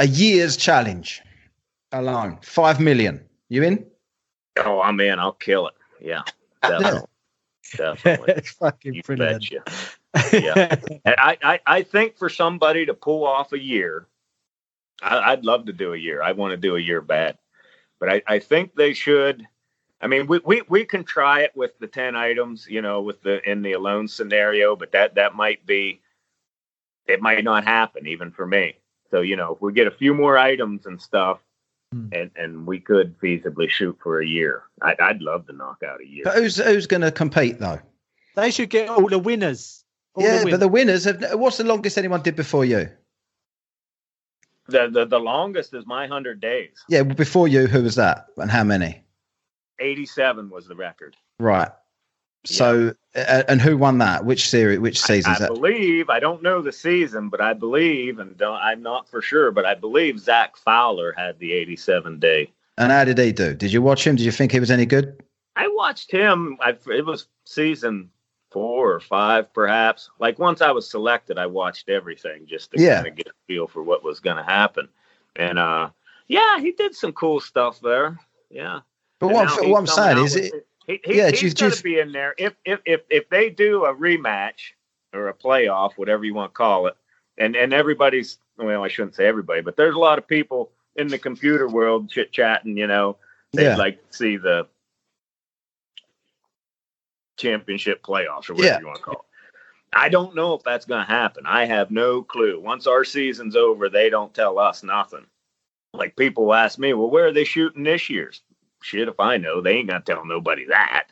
a 0.00 0.06
year's 0.08 0.56
challenge 0.56 1.22
alone, 1.92 2.38
five 2.42 2.80
million. 2.80 3.24
You 3.48 3.62
in? 3.62 3.86
Oh, 4.58 4.80
I'm 4.80 4.98
in. 5.00 5.18
I'll 5.18 5.32
kill 5.32 5.68
it. 5.68 5.74
Yeah, 6.00 6.22
definitely, 6.62 7.08
definitely. 7.76 8.34
it's 8.36 8.50
fucking 8.50 8.94
You 8.94 9.02
brilliant. 9.02 9.50
betcha. 9.50 9.62
Yeah. 10.42 10.76
I, 11.06 11.38
I 11.42 11.60
I 11.66 11.82
think 11.82 12.16
for 12.18 12.28
somebody 12.28 12.84
to 12.86 12.94
pull 12.94 13.26
off 13.26 13.52
a 13.52 13.58
year, 13.58 14.06
I, 15.02 15.32
I'd 15.32 15.44
love 15.44 15.66
to 15.66 15.72
do 15.72 15.92
a 15.94 15.96
year. 15.96 16.22
I 16.22 16.32
want 16.32 16.52
to 16.52 16.56
do 16.56 16.76
a 16.76 16.80
year 16.80 17.00
bad, 17.00 17.38
but 17.98 18.08
I, 18.08 18.22
I 18.26 18.38
think 18.38 18.74
they 18.74 18.92
should. 18.92 19.46
I 20.00 20.06
mean, 20.06 20.26
we, 20.26 20.40
we 20.44 20.62
we 20.68 20.84
can 20.84 21.04
try 21.04 21.42
it 21.42 21.52
with 21.54 21.78
the 21.78 21.86
ten 21.86 22.16
items, 22.16 22.66
you 22.68 22.82
know, 22.82 23.02
with 23.02 23.22
the 23.22 23.48
in 23.48 23.62
the 23.62 23.72
alone 23.72 24.08
scenario, 24.08 24.76
but 24.76 24.92
that 24.92 25.14
that 25.16 25.34
might 25.34 25.66
be, 25.66 26.00
it 27.06 27.20
might 27.20 27.44
not 27.44 27.64
happen 27.64 28.06
even 28.06 28.30
for 28.30 28.46
me. 28.46 28.76
So 29.10 29.20
you 29.20 29.36
know, 29.36 29.54
if 29.54 29.60
we 29.60 29.72
get 29.72 29.86
a 29.86 29.90
few 29.90 30.14
more 30.14 30.38
items 30.38 30.86
and 30.86 31.00
stuff, 31.00 31.40
Hmm. 31.92 32.06
and 32.12 32.30
and 32.36 32.66
we 32.68 32.78
could 32.78 33.18
feasibly 33.18 33.68
shoot 33.68 33.98
for 34.00 34.20
a 34.20 34.26
year, 34.26 34.62
I'd, 34.80 35.00
I'd 35.00 35.22
love 35.22 35.48
to 35.48 35.52
knock 35.52 35.82
out 35.82 36.00
a 36.00 36.06
year. 36.06 36.22
But 36.22 36.36
who's 36.36 36.56
who's 36.56 36.86
going 36.86 37.00
to 37.00 37.10
compete 37.10 37.58
though? 37.58 37.80
they 38.36 38.52
should 38.52 38.70
get 38.70 38.88
all 38.88 39.08
the 39.08 39.18
winners. 39.18 39.84
All 40.14 40.22
yeah, 40.22 40.44
the 40.44 40.50
but 40.52 40.60
the 40.60 40.68
winners 40.68 41.04
have. 41.04 41.24
What's 41.32 41.56
the 41.56 41.64
longest 41.64 41.98
anyone 41.98 42.22
did 42.22 42.36
before 42.36 42.64
you? 42.64 42.88
The 44.70 44.88
the, 44.88 45.04
the 45.06 45.20
longest 45.20 45.74
is 45.74 45.86
my 45.86 46.06
hundred 46.06 46.40
days. 46.40 46.84
Yeah, 46.88 47.02
before 47.02 47.48
you, 47.48 47.66
who 47.66 47.82
was 47.82 47.96
that, 47.96 48.26
and 48.36 48.50
how 48.50 48.64
many? 48.64 49.02
87 49.80 50.50
was 50.50 50.66
the 50.66 50.76
record. 50.76 51.16
Right. 51.38 51.70
So, 52.46 52.94
uh, 53.14 53.42
and 53.48 53.60
who 53.60 53.76
won 53.76 53.98
that? 53.98 54.24
Which 54.24 54.48
series? 54.48 54.78
Which 54.78 55.00
season 55.00 55.36
I, 55.38 55.44
I 55.44 55.48
believe 55.48 56.08
I 56.08 56.20
don't 56.20 56.42
know 56.42 56.62
the 56.62 56.72
season, 56.72 57.28
but 57.28 57.40
I 57.40 57.52
believe, 57.52 58.18
and 58.18 58.36
don't, 58.36 58.56
I'm 58.56 58.82
not 58.82 59.08
for 59.08 59.20
sure, 59.20 59.50
but 59.50 59.66
I 59.66 59.74
believe 59.74 60.18
Zach 60.18 60.56
Fowler 60.56 61.12
had 61.12 61.38
the 61.38 61.52
87 61.52 62.18
day. 62.18 62.52
And 62.78 62.92
how 62.92 63.04
did 63.04 63.18
he 63.18 63.32
do? 63.32 63.54
Did 63.54 63.72
you 63.72 63.82
watch 63.82 64.06
him? 64.06 64.16
Did 64.16 64.24
you 64.24 64.32
think 64.32 64.52
he 64.52 64.60
was 64.60 64.70
any 64.70 64.86
good? 64.86 65.22
I 65.54 65.68
watched 65.68 66.10
him. 66.10 66.56
I, 66.60 66.76
it 66.90 67.04
was 67.04 67.26
season 67.44 68.10
four 68.50 68.92
or 68.92 69.00
five, 69.00 69.52
perhaps. 69.52 70.10
Like 70.18 70.38
once 70.38 70.60
I 70.60 70.70
was 70.72 70.88
selected, 70.90 71.38
I 71.38 71.46
watched 71.46 71.88
everything 71.88 72.46
just 72.46 72.70
to 72.72 72.82
Yeah. 72.82 72.96
kind 72.96 73.08
of 73.08 73.16
get 73.16 73.28
a 73.28 73.32
feel 73.46 73.66
for 73.66 73.82
what 73.82 74.02
was 74.04 74.20
going 74.20 74.36
to 74.36 74.42
happen. 74.42 74.88
And 75.36 75.58
uh, 75.58 75.90
yeah, 76.28 76.58
he 76.58 76.72
did 76.72 76.94
some 76.94 77.12
cool 77.12 77.40
stuff 77.40 77.80
there. 77.80 78.18
Yeah. 78.50 78.80
But 79.18 79.26
And 79.28 79.34
what, 79.34 79.48
I'm- 79.48 79.70
what 79.70 79.78
I'm 79.78 79.86
saying 79.86 80.18
is, 80.18 80.36
it, 80.36 80.66
He, 80.86 81.00
he, 81.04 81.18
Yeah, 81.18 81.30
he's 81.30 81.42
you've 81.42 81.54
going 81.54 81.70
to 81.70 81.76
just- 81.76 81.84
be 81.84 81.98
in 82.00 82.10
there 82.12 82.34
if, 82.38 82.54
if 82.64 82.80
if 82.84 83.02
if 83.10 83.28
they 83.28 83.48
do 83.50 83.84
a 83.84 83.94
rematch 83.94 84.72
or 85.12 85.28
a 85.28 85.34
playoff, 85.34 85.92
whatever 85.96 86.24
you 86.24 86.34
want 86.34 86.52
to 86.52 86.56
call 86.56 86.86
it, 86.88 86.96
and 87.38 87.54
and 87.54 87.72
everybody's 87.72 88.38
well, 88.56 88.82
I 88.82 88.88
shouldn't 88.88 89.14
say 89.14 89.26
everybody, 89.26 89.60
but 89.60 89.76
there's 89.76 89.94
a 89.94 89.98
lot 89.98 90.18
of 90.18 90.26
people 90.26 90.72
in 90.96 91.06
the 91.08 91.18
computer 91.18 91.68
world 91.68 92.10
chit 92.10 92.32
chatting. 92.32 92.76
You 92.76 92.88
know, 92.88 93.16
they'd 93.52 93.64
Yeah. 93.64 93.76
like 93.76 93.98
to 94.10 94.16
see 94.16 94.36
the 94.36 94.66
championship 97.40 98.02
playoffs 98.02 98.48
or 98.50 98.54
whatever 98.54 98.74
Yeah. 98.74 98.80
you 98.80 98.86
want 98.86 98.98
to 98.98 99.02
call 99.04 99.14
it. 99.14 99.20
I 99.92 100.08
don't 100.08 100.36
know 100.36 100.54
if 100.54 100.62
that's 100.62 100.86
going 100.86 101.04
to 101.04 101.10
happen. 101.12 101.44
I 101.46 101.64
have 101.64 101.90
no 101.90 102.22
clue. 102.22 102.60
Once 102.60 102.86
our 102.86 103.04
season's 103.04 103.56
over, 103.56 103.88
they 103.88 104.08
don't 104.08 104.32
tell 104.32 104.58
us 104.58 104.82
nothing. 104.84 105.26
Like 105.92 106.14
people 106.16 106.54
ask 106.54 106.78
me, 106.78 106.92
well, 106.94 107.10
where 107.10 107.26
are 107.26 107.32
they 107.32 107.44
shooting 107.44 107.82
this 107.82 108.08
year's? 108.08 108.42
Shit, 108.82 109.08
if 109.08 109.18
I 109.18 109.36
know, 109.36 109.60
they 109.60 109.72
ain't 109.76 109.88
gonna 109.88 110.00
tell 110.00 110.24
nobody 110.24 110.66
that. 110.66 111.08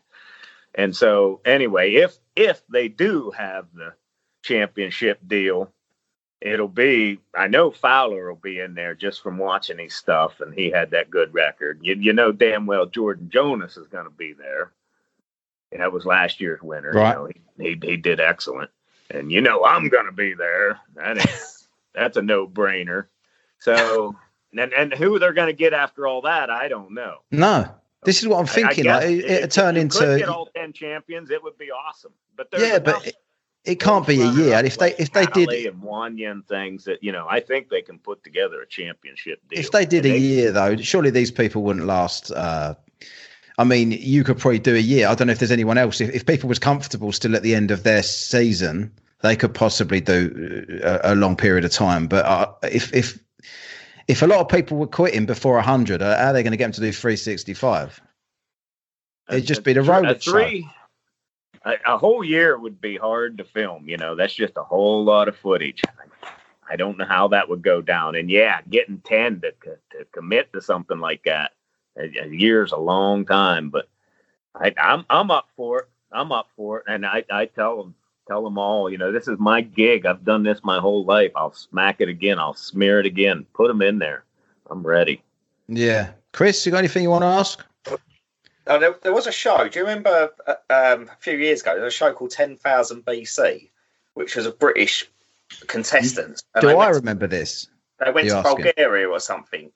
And 0.74 0.94
so, 0.94 1.40
anyway, 1.44 1.94
if 1.94 2.16
if 2.36 2.62
they 2.68 2.88
do 2.88 3.32
have 3.36 3.66
the 3.74 3.94
championship 4.42 5.18
deal, 5.26 5.72
it'll 6.40 6.68
be. 6.68 7.18
I 7.34 7.48
know 7.48 7.70
Fowler 7.72 8.28
will 8.28 8.40
be 8.40 8.60
in 8.60 8.74
there 8.74 8.94
just 8.94 9.22
from 9.22 9.36
watching 9.38 9.78
his 9.78 9.94
stuff, 9.94 10.40
and 10.40 10.54
he 10.54 10.70
had 10.70 10.92
that 10.92 11.10
good 11.10 11.34
record. 11.34 11.80
You 11.82 11.96
you 11.96 12.12
know 12.12 12.30
damn 12.32 12.64
well 12.64 12.86
Jordan 12.86 13.28
Jonas 13.28 13.76
is 13.76 13.88
gonna 13.88 14.10
be 14.10 14.32
there. 14.32 14.70
That 15.72 15.92
was 15.92 16.06
last 16.06 16.40
year's 16.40 16.62
winner. 16.62 16.92
Right. 16.92 17.10
You 17.10 17.14
know, 17.14 17.30
he, 17.58 17.70
he 17.70 17.90
he 17.90 17.96
did 17.96 18.20
excellent, 18.20 18.70
and 19.10 19.30
you 19.30 19.40
know 19.40 19.64
I'm 19.64 19.88
gonna 19.88 20.12
be 20.12 20.34
there. 20.34 20.80
That 20.94 21.18
ain't, 21.18 21.42
that's 21.94 22.16
a 22.16 22.22
no 22.22 22.46
brainer. 22.46 23.06
So. 23.60 24.16
And, 24.56 24.72
and 24.72 24.94
who 24.94 25.18
they're 25.18 25.34
to 25.34 25.52
get 25.52 25.74
after 25.74 26.06
all 26.06 26.22
that, 26.22 26.48
I 26.48 26.68
don't 26.68 26.94
know. 26.94 27.18
no. 27.30 27.70
This 28.04 28.22
is 28.22 28.28
what 28.28 28.38
I'm 28.38 28.46
thinking. 28.46 28.86
like, 28.86 29.04
it, 29.04 29.18
if 29.18 29.30
it'd 29.30 29.50
turn 29.50 29.74
you 29.74 29.82
into 29.82 30.18
get 30.18 30.28
all 30.28 30.46
ten 30.46 30.72
champions. 30.72 31.30
It 31.30 31.42
would 31.42 31.58
be 31.58 31.70
awesome. 31.70 32.12
But 32.36 32.48
yeah, 32.56 32.78
but 32.78 33.06
it, 33.06 33.16
it 33.64 33.80
can't 33.80 34.06
be 34.06 34.22
a 34.22 34.30
year. 34.30 34.64
If 34.64 34.78
they 34.78 34.94
if 34.94 35.12
they 35.12 35.26
did 35.26 35.48
and 35.66 35.82
Wanya 35.82 36.30
and 36.30 36.46
things 36.46 36.84
that 36.84 37.02
you 37.02 37.12
know, 37.12 37.26
I 37.28 37.40
think 37.40 37.68
they 37.68 37.82
can 37.82 37.98
put 37.98 38.22
together 38.22 38.62
a 38.62 38.66
championship 38.66 39.40
deal. 39.48 39.58
if 39.58 39.70
they 39.70 39.84
did 39.84 40.06
And 40.06 40.14
a 40.14 40.18
year 40.18 40.52
though, 40.52 40.76
surely 40.76 41.10
these 41.10 41.30
people 41.30 41.62
wouldn't 41.62 41.86
last. 41.86 42.30
Uh, 42.30 42.74
I 43.58 43.64
mean, 43.64 43.90
you 43.90 44.22
could 44.22 44.38
probably 44.38 44.60
do 44.60 44.76
a 44.76 44.78
year. 44.78 45.08
I 45.08 45.14
don't 45.16 45.26
know 45.26 45.32
if 45.32 45.40
there's 45.40 45.50
anyone 45.50 45.78
else. 45.78 46.00
If, 46.00 46.14
if 46.14 46.24
people 46.24 46.48
was 46.48 46.60
comfortable 46.60 47.10
still 47.10 47.34
at 47.34 47.42
the 47.42 47.56
end 47.56 47.72
of 47.72 47.82
their 47.82 48.04
season, 48.04 48.92
they 49.22 49.34
could 49.34 49.52
possibly 49.52 50.00
do 50.00 50.80
a, 50.82 51.12
a 51.12 51.14
long 51.16 51.36
period 51.36 51.64
of 51.64 51.72
time. 51.72 52.06
But 52.06 52.24
uh, 52.24 52.52
if 52.62 52.94
if 52.94 53.18
if 54.06 54.22
a 54.22 54.26
lot 54.26 54.40
of 54.40 54.48
people 54.48 54.78
were 54.78 54.86
quitting 54.86 55.26
before 55.26 55.60
hundred, 55.60 56.02
uh, 56.02 56.16
how 56.16 56.30
are 56.30 56.32
they 56.32 56.44
going 56.44 56.52
to 56.52 56.56
get 56.56 56.66
them 56.66 56.72
to 56.72 56.80
do 56.80 56.92
three 56.92 57.16
sixty 57.16 57.52
five? 57.52 58.00
It'd 59.28 59.44
just 59.44 59.64
be 59.64 59.72
the 59.72 59.80
a 59.80 59.84
Rolex 59.84 60.22
show. 60.22 60.32
three. 60.32 60.68
A, 61.64 61.74
a 61.84 61.98
whole 61.98 62.22
year 62.22 62.56
would 62.56 62.80
be 62.80 62.96
hard 62.96 63.38
to 63.38 63.44
film. 63.44 63.88
You 63.88 63.96
know, 63.96 64.14
that's 64.14 64.34
just 64.34 64.56
a 64.56 64.62
whole 64.62 65.04
lot 65.04 65.26
of 65.26 65.36
footage. 65.36 65.82
I 66.70 66.76
don't 66.76 66.96
know 66.96 67.04
how 67.04 67.28
that 67.28 67.48
would 67.48 67.62
go 67.62 67.82
down. 67.82 68.14
And 68.14 68.30
yeah, 68.30 68.60
getting 68.70 69.00
ten 69.00 69.40
to 69.40 69.50
to 69.50 70.04
commit 70.12 70.52
to 70.52 70.62
something 70.62 71.00
like 71.00 71.24
that, 71.24 71.52
a, 71.98 72.24
a 72.24 72.28
year's 72.28 72.72
a 72.72 72.76
long 72.76 73.26
time. 73.26 73.70
But 73.70 73.88
I, 74.54 74.74
I'm 74.78 75.04
I'm 75.10 75.30
up 75.30 75.48
for 75.56 75.80
it. 75.80 75.88
I'm 76.12 76.32
up 76.32 76.48
for 76.56 76.78
it. 76.78 76.84
And 76.88 77.04
I 77.04 77.24
I 77.30 77.46
tell 77.46 77.82
them 77.82 77.94
tell 78.26 78.44
them 78.44 78.58
all, 78.58 78.90
you 78.90 78.98
know, 78.98 79.10
this 79.10 79.26
is 79.26 79.38
my 79.38 79.60
gig. 79.60 80.06
I've 80.06 80.24
done 80.24 80.42
this 80.42 80.60
my 80.62 80.78
whole 80.78 81.04
life. 81.04 81.32
I'll 81.34 81.54
smack 81.54 82.00
it 82.00 82.08
again. 82.08 82.38
I'll 82.38 82.54
smear 82.54 83.00
it 83.00 83.06
again. 83.06 83.46
Put 83.54 83.68
them 83.68 83.82
in 83.82 83.98
there. 83.98 84.24
I'm 84.70 84.86
ready. 84.86 85.22
Yeah, 85.66 86.10
Chris, 86.32 86.64
you 86.64 86.72
got 86.72 86.78
anything 86.78 87.02
you 87.02 87.10
want 87.10 87.22
to 87.22 87.26
ask? 87.26 87.64
Oh, 88.66 88.78
there, 88.78 88.96
there 89.02 89.14
was 89.14 89.26
a 89.26 89.32
show. 89.32 89.66
Do 89.66 89.78
you 89.78 89.86
remember 89.86 90.30
uh, 90.46 90.54
um, 90.68 91.08
a 91.08 91.16
few 91.20 91.36
years 91.38 91.62
ago? 91.62 91.74
There 91.74 91.84
was 91.84 91.94
a 91.94 91.96
show 91.96 92.12
called 92.12 92.30
10,000 92.30 93.04
BC, 93.04 93.68
which 94.12 94.36
was 94.36 94.44
a 94.44 94.50
British 94.50 95.08
contestant. 95.66 96.42
Do 96.60 96.68
I 96.68 96.74
went, 96.74 96.94
remember 96.94 97.26
this? 97.26 97.68
they 97.98 98.10
went 98.10 98.26
you 98.26 98.32
to 98.32 98.38
asking? 98.38 98.64
Bulgaria 98.64 99.08
or 99.08 99.20
something, 99.20 99.70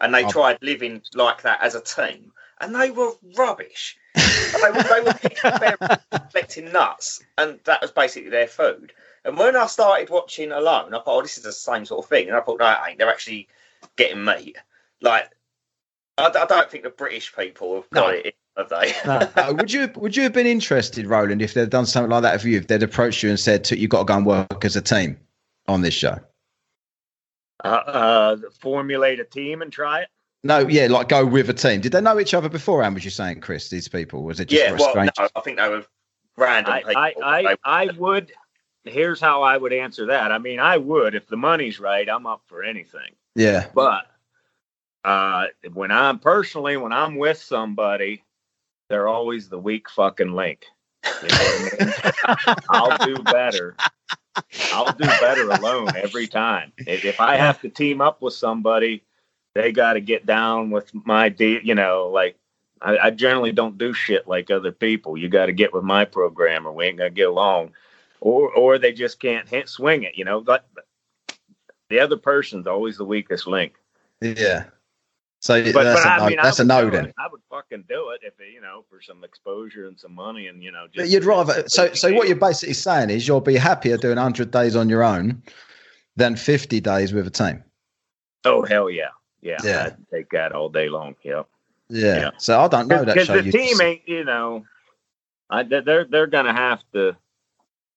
and 0.00 0.14
they 0.14 0.24
Oh. 0.24 0.30
tried 0.30 0.58
living 0.62 1.02
like 1.14 1.42
that 1.42 1.60
as 1.62 1.74
a 1.74 1.80
team, 1.80 2.32
and 2.60 2.74
they 2.74 2.90
were 2.90 3.12
rubbish. 3.36 3.96
they 4.14 4.70
were, 4.70 4.82
they 4.82 5.00
were 5.02 5.14
picking 5.14 5.50
berries, 5.58 5.98
collecting 6.30 6.72
nuts, 6.72 7.22
and 7.38 7.60
that 7.64 7.80
was 7.82 7.90
basically 7.90 8.30
their 8.30 8.46
food. 8.46 8.92
And 9.24 9.36
when 9.36 9.56
I 9.56 9.66
started 9.66 10.08
watching 10.08 10.52
Alone, 10.52 10.94
I 10.94 10.98
thought, 10.98 11.04
oh, 11.06 11.22
this 11.22 11.36
is 11.36 11.42
the 11.42 11.52
same 11.52 11.84
sort 11.84 12.04
of 12.04 12.08
thing. 12.08 12.28
And 12.28 12.36
I 12.36 12.40
thought, 12.40 12.60
no, 12.60 12.76
ain't. 12.86 12.98
They're 12.98 13.08
actually 13.10 13.48
getting 13.96 14.24
meat. 14.24 14.56
Like, 15.00 15.30
I, 16.16 16.26
I 16.28 16.46
don't 16.46 16.70
think 16.70 16.84
the 16.84 16.90
British 16.90 17.34
people 17.34 17.74
have 17.74 17.90
got 17.90 18.10
No. 18.12 18.14
it, 18.14 18.36
have 18.56 18.68
they? 18.68 18.92
No. 19.04 19.18
Uh, 19.36 19.52
would 19.58 19.72
you 19.72 19.90
would 19.96 20.16
you 20.16 20.22
have 20.22 20.32
been 20.32 20.46
interested, 20.46 21.06
Roland, 21.06 21.42
if 21.42 21.54
they'd 21.54 21.68
done 21.70 21.86
something 21.86 22.10
like 22.10 22.22
that 22.22 22.40
for 22.40 22.48
you? 22.48 22.58
If 22.58 22.68
they'd 22.68 22.82
approached 22.84 23.22
you 23.24 23.28
and 23.30 23.38
said, 23.40 23.68
"You've 23.70 23.90
got 23.90 23.98
to 24.00 24.04
go 24.04 24.16
and 24.16 24.24
work 24.26 24.64
as 24.64 24.76
a 24.76 24.80
team 24.80 25.18
on 25.68 25.82
this 25.82 25.94
show." 25.94 26.18
Uh, 27.64 27.68
uh, 27.68 28.36
formulate 28.60 29.18
a 29.18 29.24
team 29.24 29.62
and 29.62 29.72
try 29.72 30.02
it. 30.02 30.08
No, 30.44 30.60
yeah, 30.68 30.86
like 30.86 31.08
go 31.08 31.24
with 31.24 31.48
a 31.50 31.54
team. 31.54 31.80
Did 31.80 31.92
they 31.92 32.00
know 32.00 32.20
each 32.20 32.34
other 32.34 32.48
before? 32.48 32.78
beforehand? 32.78 32.94
Was 32.94 33.04
you 33.04 33.10
saying, 33.10 33.40
Chris? 33.40 33.68
These 33.68 33.88
people 33.88 34.22
was 34.22 34.38
it 34.38 34.48
just 34.48 34.62
yeah, 34.62 34.72
a 34.72 34.76
well, 34.76 34.90
strange? 34.90 35.10
no, 35.18 35.28
I 35.34 35.40
think 35.40 35.58
they 35.58 35.68
were 35.68 35.84
random 36.36 36.72
I. 36.72 36.82
I, 36.94 37.14
I, 37.22 37.56
I 37.64 37.90
would. 37.96 38.32
Here's 38.84 39.20
how 39.20 39.42
I 39.42 39.56
would 39.56 39.72
answer 39.72 40.06
that. 40.06 40.30
I 40.30 40.38
mean, 40.38 40.60
I 40.60 40.76
would 40.76 41.14
if 41.14 41.26
the 41.26 41.36
money's 41.36 41.80
right. 41.80 42.08
I'm 42.08 42.26
up 42.26 42.42
for 42.46 42.62
anything. 42.62 43.16
Yeah, 43.34 43.66
But 43.74 44.06
uh, 45.04 45.46
when 45.72 45.90
I'm 45.90 46.18
personally, 46.18 46.76
when 46.76 46.92
I'm 46.92 47.16
with 47.16 47.38
somebody, 47.38 48.24
they're 48.88 49.08
always 49.08 49.48
the 49.48 49.58
weak 49.58 49.88
fucking 49.90 50.32
link. 50.32 50.64
You 51.22 51.28
know 51.28 51.36
what 51.36 51.80
I 51.80 51.84
mean? 51.84 52.56
I'll 52.68 52.98
do 52.98 53.22
better. 53.22 53.76
I'll 54.72 54.92
do 54.92 55.06
better 55.06 55.50
alone 55.50 55.88
every 55.96 56.26
time. 56.26 56.72
If, 56.78 57.20
I 57.20 57.36
have 57.36 57.60
to 57.62 57.68
team 57.68 58.00
up 58.00 58.22
with 58.22 58.34
somebody, 58.34 59.02
they 59.54 59.72
got 59.72 59.94
to 59.94 60.00
get 60.00 60.26
down 60.26 60.70
with 60.70 60.90
my 60.94 61.28
de 61.28 61.60
You 61.62 61.74
know, 61.74 62.10
like 62.12 62.36
I, 62.80 62.98
I 62.98 63.10
generally 63.10 63.52
don't 63.52 63.78
do 63.78 63.92
shit 63.92 64.28
like 64.28 64.50
other 64.50 64.72
people. 64.72 65.16
You 65.16 65.28
got 65.28 65.46
to 65.46 65.52
get 65.52 65.72
with 65.72 65.84
my 65.84 66.04
program, 66.04 66.66
or 66.66 66.72
we 66.72 66.86
ain't 66.86 66.98
gonna 66.98 67.10
get 67.10 67.28
along. 67.28 67.72
Or, 68.20 68.50
or 68.52 68.78
they 68.78 68.92
just 68.92 69.20
can't 69.20 69.48
hit, 69.48 69.68
swing 69.68 70.02
it. 70.02 70.16
You 70.16 70.24
know, 70.24 70.40
but 70.40 70.66
the 71.88 72.00
other 72.00 72.16
person's 72.16 72.66
always 72.66 72.96
the 72.96 73.04
weakest 73.04 73.46
link. 73.46 73.74
yeah. 74.20 74.64
So 75.46 75.62
But, 75.62 75.84
that's, 75.84 76.02
but 76.02 76.08
a 76.08 76.12
I 76.12 76.18
no, 76.18 76.26
mean, 76.26 76.38
that's 76.42 76.58
I 76.58 76.64
a 76.64 76.66
no 76.66 76.90
then. 76.90 77.06
it. 77.06 77.14
I 77.16 77.28
would 77.30 77.40
fucking 77.48 77.84
do 77.88 78.10
it 78.10 78.20
if 78.24 78.34
it, 78.40 78.52
you 78.52 78.60
know 78.60 78.84
for 78.90 79.00
some 79.00 79.22
exposure 79.22 79.86
and 79.86 79.96
some 79.96 80.12
money 80.12 80.48
and 80.48 80.60
you 80.60 80.72
know. 80.72 80.86
But 80.92 81.08
you'd 81.08 81.24
rather. 81.24 81.68
So, 81.68 81.94
so 81.94 82.12
what 82.14 82.26
you're 82.26 82.36
basically 82.36 82.74
saying 82.74 83.10
is 83.10 83.28
you'll 83.28 83.40
be 83.40 83.54
happier 83.54 83.96
doing 83.96 84.16
100 84.16 84.50
days 84.50 84.74
on 84.74 84.88
your 84.88 85.04
own 85.04 85.44
than 86.16 86.34
50 86.34 86.80
days 86.80 87.12
with 87.12 87.28
a 87.28 87.30
team. 87.30 87.62
Oh 88.44 88.64
hell 88.64 88.90
yeah, 88.90 89.10
yeah. 89.40 89.58
Yeah. 89.62 89.84
I'd 89.86 90.10
take 90.12 90.30
that 90.30 90.50
all 90.50 90.68
day 90.68 90.88
long. 90.88 91.14
Yep. 91.22 91.46
Yeah. 91.90 92.16
Yeah. 92.16 92.30
So 92.38 92.60
I 92.60 92.66
don't 92.66 92.88
know 92.88 93.04
that 93.04 93.14
Because 93.14 93.28
the 93.28 93.52
team 93.52 93.80
ain't, 93.80 94.08
you 94.08 94.24
know, 94.24 94.64
I, 95.48 95.62
they're 95.62 96.06
they're 96.06 96.26
gonna 96.26 96.54
have 96.54 96.82
to 96.92 97.16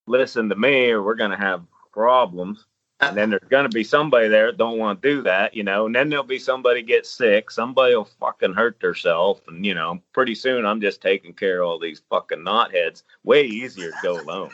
listen 0.05 0.49
to 0.49 0.55
me, 0.55 0.91
or 0.91 1.01
we're 1.01 1.15
gonna 1.15 1.35
have 1.35 1.63
problems. 1.91 2.63
And 3.01 3.15
then 3.15 3.29
there's 3.29 3.47
gonna 3.49 3.69
be 3.69 3.83
somebody 3.83 4.27
there 4.27 4.47
that 4.47 4.57
don't 4.57 4.77
want 4.77 5.01
to 5.01 5.09
do 5.09 5.21
that, 5.23 5.53
you 5.53 5.63
know. 5.63 5.85
And 5.85 5.95
then 5.95 6.09
there'll 6.09 6.25
be 6.25 6.39
somebody 6.39 6.81
get 6.81 7.05
sick. 7.05 7.49
Somebody 7.49 7.95
will 7.95 8.09
fucking 8.19 8.53
hurt 8.53 8.79
themselves, 8.79 9.41
and 9.47 9.65
you 9.65 9.73
know, 9.73 9.99
pretty 10.13 10.35
soon 10.35 10.65
I'm 10.65 10.81
just 10.81 11.01
taking 11.01 11.33
care 11.33 11.61
of 11.61 11.69
all 11.69 11.79
these 11.79 12.01
fucking 12.09 12.39
knotheads. 12.39 13.03
Way 13.23 13.45
easier 13.45 13.91
to 13.91 13.97
go 14.03 14.19
alone. 14.19 14.51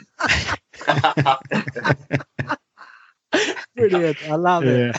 Brilliant. 3.75 4.17
I 4.29 4.35
love 4.35 4.63
it. 4.65 4.95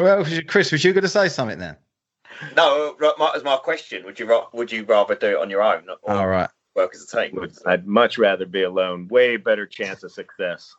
well, 0.00 0.24
Chris, 0.46 0.72
was 0.72 0.84
you 0.84 0.92
going 0.92 1.02
to 1.02 1.08
say 1.08 1.28
something 1.28 1.58
then? 1.58 1.76
no, 2.56 2.88
uh, 2.88 2.92
right, 2.98 3.14
that 3.18 3.34
was 3.34 3.44
my 3.44 3.56
question. 3.56 4.04
Would 4.04 4.18
you 4.18 4.26
ra- 4.26 4.46
would 4.52 4.72
you 4.72 4.84
rather 4.84 5.14
do 5.14 5.28
it 5.28 5.36
on 5.36 5.50
your 5.50 5.62
own 5.62 5.84
or 6.02 6.14
All 6.14 6.26
right. 6.26 6.48
work 6.74 6.92
as 6.94 7.12
a 7.12 7.28
team? 7.28 7.38
I'd 7.66 7.86
much 7.86 8.18
rather 8.18 8.46
be 8.46 8.62
alone. 8.62 9.08
Way 9.08 9.36
better 9.36 9.66
chance 9.66 10.02
of 10.02 10.12
success. 10.12 10.74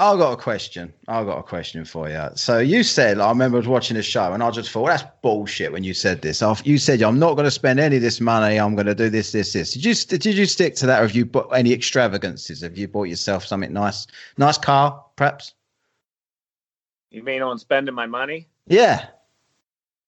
I've 0.00 0.18
got 0.18 0.32
a 0.32 0.36
question. 0.36 0.94
I've 1.08 1.26
got 1.26 1.40
a 1.40 1.42
question 1.42 1.84
for 1.84 2.08
you. 2.08 2.28
So 2.36 2.60
you 2.60 2.84
said, 2.84 3.18
I 3.18 3.28
remember 3.30 3.56
I 3.56 3.58
was 3.58 3.66
watching 3.66 3.96
a 3.96 4.02
show 4.02 4.32
and 4.32 4.44
I 4.44 4.50
just 4.52 4.70
thought, 4.70 4.82
well, 4.82 4.96
that's 4.96 5.10
bullshit 5.22 5.72
when 5.72 5.82
you 5.82 5.92
said 5.92 6.22
this. 6.22 6.40
You 6.62 6.78
said, 6.78 7.02
I'm 7.02 7.18
not 7.18 7.34
going 7.34 7.46
to 7.46 7.50
spend 7.50 7.80
any 7.80 7.96
of 7.96 8.02
this 8.02 8.20
money. 8.20 8.60
I'm 8.60 8.76
going 8.76 8.86
to 8.86 8.94
do 8.94 9.10
this, 9.10 9.32
this, 9.32 9.52
this. 9.52 9.72
Did 9.72 9.84
you, 9.84 9.94
did 9.94 10.24
you 10.24 10.46
stick 10.46 10.76
to 10.76 10.86
that? 10.86 11.00
Or 11.00 11.02
have 11.02 11.16
you 11.16 11.26
bought 11.26 11.48
any 11.48 11.72
extravagances? 11.72 12.60
Have 12.60 12.78
you 12.78 12.86
bought 12.86 13.08
yourself 13.08 13.44
something 13.44 13.72
nice? 13.72 14.06
Nice 14.36 14.56
car, 14.56 15.04
perhaps? 15.16 15.54
You 17.10 17.24
mean 17.24 17.42
on 17.42 17.58
spending 17.58 17.94
my 17.94 18.06
money? 18.06 18.46
Yeah. 18.68 19.06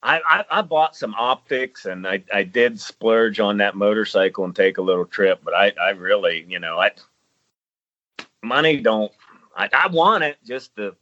I, 0.04 0.20
I, 0.24 0.44
I 0.58 0.62
bought 0.62 0.94
some 0.94 1.16
optics 1.16 1.84
and 1.84 2.06
I, 2.06 2.22
I 2.32 2.44
did 2.44 2.78
splurge 2.78 3.40
on 3.40 3.56
that 3.56 3.74
motorcycle 3.74 4.44
and 4.44 4.54
take 4.54 4.78
a 4.78 4.82
little 4.82 5.04
trip, 5.04 5.40
but 5.42 5.52
I, 5.52 5.72
I 5.82 5.90
really, 5.90 6.46
you 6.48 6.60
know, 6.60 6.78
I 6.78 6.92
money 8.42 8.80
don't 8.80 9.12
I, 9.60 9.68
I 9.72 9.86
want 9.88 10.24
it 10.24 10.38
just 10.44 10.74
to 10.76 10.96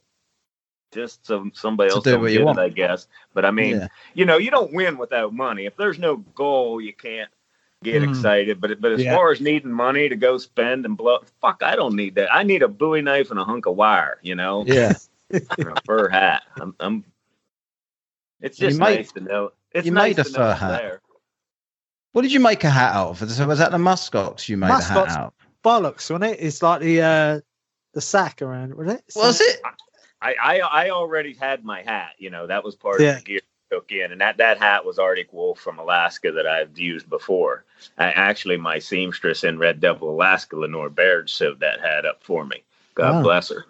just 0.93 1.27
so 1.27 1.51
somebody 1.53 1.91
else 1.91 2.03
do 2.05 2.13
don't 2.13 2.23
what 2.23 2.33
you 2.33 2.39
get 2.39 2.45
want. 2.47 2.59
it, 2.59 2.63
I 2.63 2.69
guess. 2.71 3.07
But 3.35 3.45
I 3.45 3.51
mean, 3.51 3.77
yeah. 3.77 3.89
you 4.15 4.25
know, 4.25 4.39
you 4.39 4.51
don't 4.51 4.73
win 4.73 4.97
without 4.99 5.35
money. 5.35 5.67
If 5.67 5.77
there's 5.77 5.99
no 5.99 6.17
goal, 6.17 6.81
you 6.81 6.93
can't 6.95 7.31
get 7.85 8.03
Mm. 8.03 8.11
excited. 8.11 8.61
But 8.61 8.81
but 8.81 8.93
as 8.93 9.03
Yeah. 9.03 9.15
far 9.15 9.31
as 9.31 9.41
needing 9.41 9.71
money 9.71 10.09
to 10.09 10.17
go 10.17 10.39
spend 10.39 10.87
and 10.87 10.97
blow, 10.97 11.19
fuck, 11.41 11.63
I 11.63 11.77
don't 11.77 11.95
need 11.95 12.15
that. 12.17 12.33
I 12.35 12.43
need 12.43 12.63
a 12.63 12.69
Bowie 12.69 13.03
knife 13.03 13.31
and 13.31 13.39
a 13.39 13.45
hunk 13.45 13.67
of 13.67 13.77
wire. 13.77 14.19
You 14.23 14.35
know, 14.35 14.65
Yeah. 14.67 14.95
a 15.31 15.41
fur 15.85 16.09
hat. 16.09 16.43
I'm, 16.59 16.75
I'm 16.81 17.05
it's 18.41 18.59
You 18.61 18.69
just 18.69 18.81
made- 18.81 18.97
nice 18.97 19.13
to 19.13 19.21
know. 19.21 19.51
It's 19.73 19.85
you 19.87 19.93
nice 19.93 20.17
made 20.17 20.21
a 20.21 20.25
to 20.25 20.31
know 20.31 20.39
fur 20.39 20.51
it's 20.53 20.61
hat. 20.61 20.81
there. 20.81 21.01
What 22.13 22.23
did 22.23 22.33
you 22.33 22.41
make 22.41 22.65
a 22.65 22.71
hat 22.71 22.95
out 22.95 23.21
of? 23.23 23.31
So 23.31 23.47
was 23.47 23.59
that 23.59 23.71
the 23.71 23.77
muskox 23.79 24.49
you 24.49 24.57
made 24.57 24.71
a 24.71 24.81
hat 24.83 25.09
out 25.11 25.27
of? 25.27 25.33
Bollocks, 25.63 26.11
wasn't 26.11 26.25
it? 26.25 26.39
It's 26.41 26.63
like 26.63 26.81
the 26.81 27.03
uh 27.03 27.41
the 27.99 28.03
sack 28.03 28.43
around, 28.43 28.73
wasn't 28.77 29.01
it? 29.01 29.13
Was 29.17 29.41
it? 29.41 29.61
I, 30.23 30.37
I 30.41 30.61
I 30.61 30.91
already 30.91 31.35
had 31.35 31.65
my 31.65 31.83
hat. 31.83 32.13
You 32.19 32.31
know, 32.31 32.47
that 32.47 32.63
was 32.63 32.77
part 32.77 33.01
Yeah. 33.01 33.17
of 33.17 33.17
the 33.17 33.23
gear 33.25 33.41
I 33.43 33.75
took 33.75 33.91
in, 33.91 34.13
and 34.13 34.21
that 34.21 34.37
that 34.37 34.59
hat 34.59 34.85
was 34.85 35.01
Arctic 35.01 35.33
Wolf 35.33 35.59
from 35.59 35.81
Alaska 35.81 36.31
that 36.31 36.47
I've 36.47 36.79
used 36.79 37.11
before. 37.11 37.65
I, 37.99 38.13
actually, 38.13 38.57
my 38.57 38.79
seamstress 38.79 39.43
in 39.43 39.59
Red 39.59 39.81
Devil, 39.81 40.11
Alaska, 40.11 40.57
Lenore 40.57 40.91
Baird, 40.91 41.29
sewed 41.29 41.59
that 41.59 41.81
hat 41.81 42.07
up 42.07 42.23
for 42.23 42.45
me. 42.45 42.63
God 42.95 43.15
Wow. 43.17 43.23
bless 43.25 43.49
her. 43.49 43.67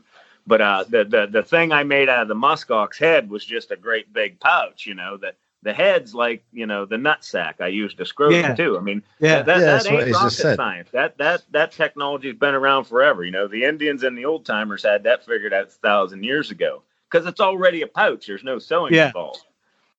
But 0.47 0.61
uh, 0.61 0.85
the 0.87 1.05
the 1.07 1.27
the 1.31 1.43
thing 1.43 1.73
I 1.73 1.85
made 1.85 2.11
out 2.11 2.21
of 2.21 2.29
the 2.29 2.35
muskox 2.35 2.99
head 2.99 3.31
was 3.31 3.47
just 3.47 3.71
a 3.71 3.77
great 3.77 4.13
big 4.13 4.39
pouch. 4.41 4.85
You 4.85 4.95
know 4.95 5.17
that. 5.17 5.37
The 5.63 5.73
head's 5.73 6.15
like 6.15 6.45
you 6.53 6.67
know 6.67 6.85
the 6.85 6.99
nut 6.99 7.25
sack 7.25 7.57
I 7.61 7.67
used 7.69 7.99
to 7.99 8.05
screw 8.05 8.33
Yeah. 8.35 8.55
too. 8.55 8.79
I 8.79 8.81
mean 8.81 9.03
Yeah. 9.19 9.43
that, 9.43 9.61
Yeah, 9.61 9.67
that 9.67 9.87
ain't 9.91 10.15
rocket 10.15 10.31
said. 10.31 10.57
science. 10.57 10.91
That 10.93 11.19
that 11.19 11.43
that 11.51 11.73
technology's 11.73 12.37
been 12.37 12.55
around 12.55 12.85
forever. 12.85 13.25
You 13.25 13.33
know, 13.33 13.49
the 13.49 13.65
Indians 13.65 14.03
and 14.05 14.17
the 14.17 14.25
old 14.25 14.47
timers 14.47 14.83
had 14.85 15.03
that 15.05 15.25
figured 15.27 15.53
out 15.53 15.67
a 15.67 15.71
thousand 15.71 16.23
years 16.25 16.51
ago 16.51 16.83
because 17.11 17.27
it's 17.27 17.41
already 17.41 17.83
a 17.83 17.87
pouch. 17.89 18.27
There's 18.27 18.45
no 18.45 18.59
sewing 18.59 18.95
Yeah. 18.95 19.07
involved. 19.09 19.45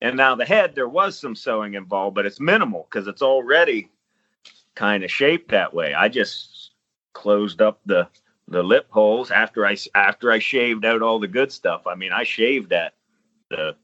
And 0.02 0.16
now 0.16 0.34
the 0.36 0.46
head, 0.46 0.76
there 0.76 0.88
was 0.88 1.20
some 1.20 1.36
sewing 1.36 1.74
involved, 1.74 2.16
but 2.16 2.26
it's 2.26 2.40
minimal 2.40 2.88
because 2.90 3.08
it's 3.08 3.22
already 3.22 3.90
kind 4.76 5.04
of 5.04 5.12
shaped 5.12 5.52
that 5.52 5.74
way. 5.74 5.94
I 5.94 6.08
just 6.08 6.72
closed 7.14 7.62
up 7.62 7.82
the 7.86 8.08
the 8.48 8.64
lip 8.64 8.88
holes 8.90 9.30
after 9.30 9.66
I 9.68 9.76
after 9.94 10.32
I 10.32 10.40
shaved 10.40 10.86
out 10.86 11.02
all 11.02 11.20
the 11.20 11.28
good 11.28 11.52
stuff. 11.52 11.86
I 11.86 11.96
mean, 11.96 12.14
I 12.14 12.24
shaved 12.24 12.70
that 12.70 12.94
the 13.50 13.76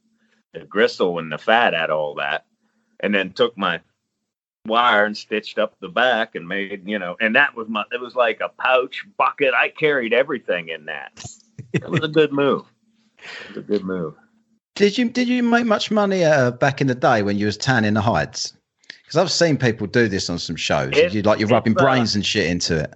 the 0.60 0.66
gristle 0.66 1.20
and 1.20 1.32
the 1.32 1.38
fat 1.38 1.74
out 1.74 1.90
of 1.90 1.98
all 1.98 2.16
that, 2.16 2.46
and 3.00 3.14
then 3.14 3.32
took 3.32 3.58
my 3.58 3.80
wire 4.68 5.06
and 5.06 5.16
stitched 5.16 5.60
up 5.60 5.76
the 5.80 5.90
back 5.90 6.36
and 6.36 6.48
made 6.48 6.88
you 6.88 6.98
know, 6.98 7.16
and 7.20 7.36
that 7.36 7.56
was 7.56 7.68
my 7.68 7.84
it 7.92 8.02
was 8.02 8.16
like 8.16 8.42
a 8.42 8.50
pouch 8.50 9.06
bucket. 9.18 9.54
I 9.54 9.70
carried 9.70 10.14
everything 10.14 10.70
in 10.70 10.86
that. 10.86 11.24
It 11.74 11.90
was 11.90 12.04
a 12.04 12.08
good 12.08 12.32
move. 12.32 12.66
It 13.20 13.50
was 13.50 13.58
a 13.58 13.62
good 13.62 13.84
move. 13.84 14.16
Did 14.76 14.98
you 14.98 15.10
did 15.10 15.28
you 15.28 15.44
make 15.44 15.66
much 15.66 15.92
money 15.92 16.24
uh, 16.24 16.52
back 16.52 16.82
in 16.82 16.88
the 16.88 16.96
day 16.96 17.22
when 17.22 17.38
you 17.38 17.46
was 17.46 17.58
tanning 17.58 17.94
the 17.94 18.02
hides? 18.02 18.54
Because 18.88 19.18
I've 19.18 19.32
seen 19.32 19.58
people 19.58 19.88
do 19.88 20.08
this 20.08 20.30
on 20.30 20.40
some 20.40 20.56
shows. 20.56 20.98
It- 20.98 21.14
you 21.14 21.22
like 21.22 21.40
you're 21.40 21.50
rubbing 21.50 21.78
uh, 21.78 21.82
brains 21.82 22.16
and 22.16 22.26
shit 22.26 22.48
into 22.50 22.80
it. 22.80 22.94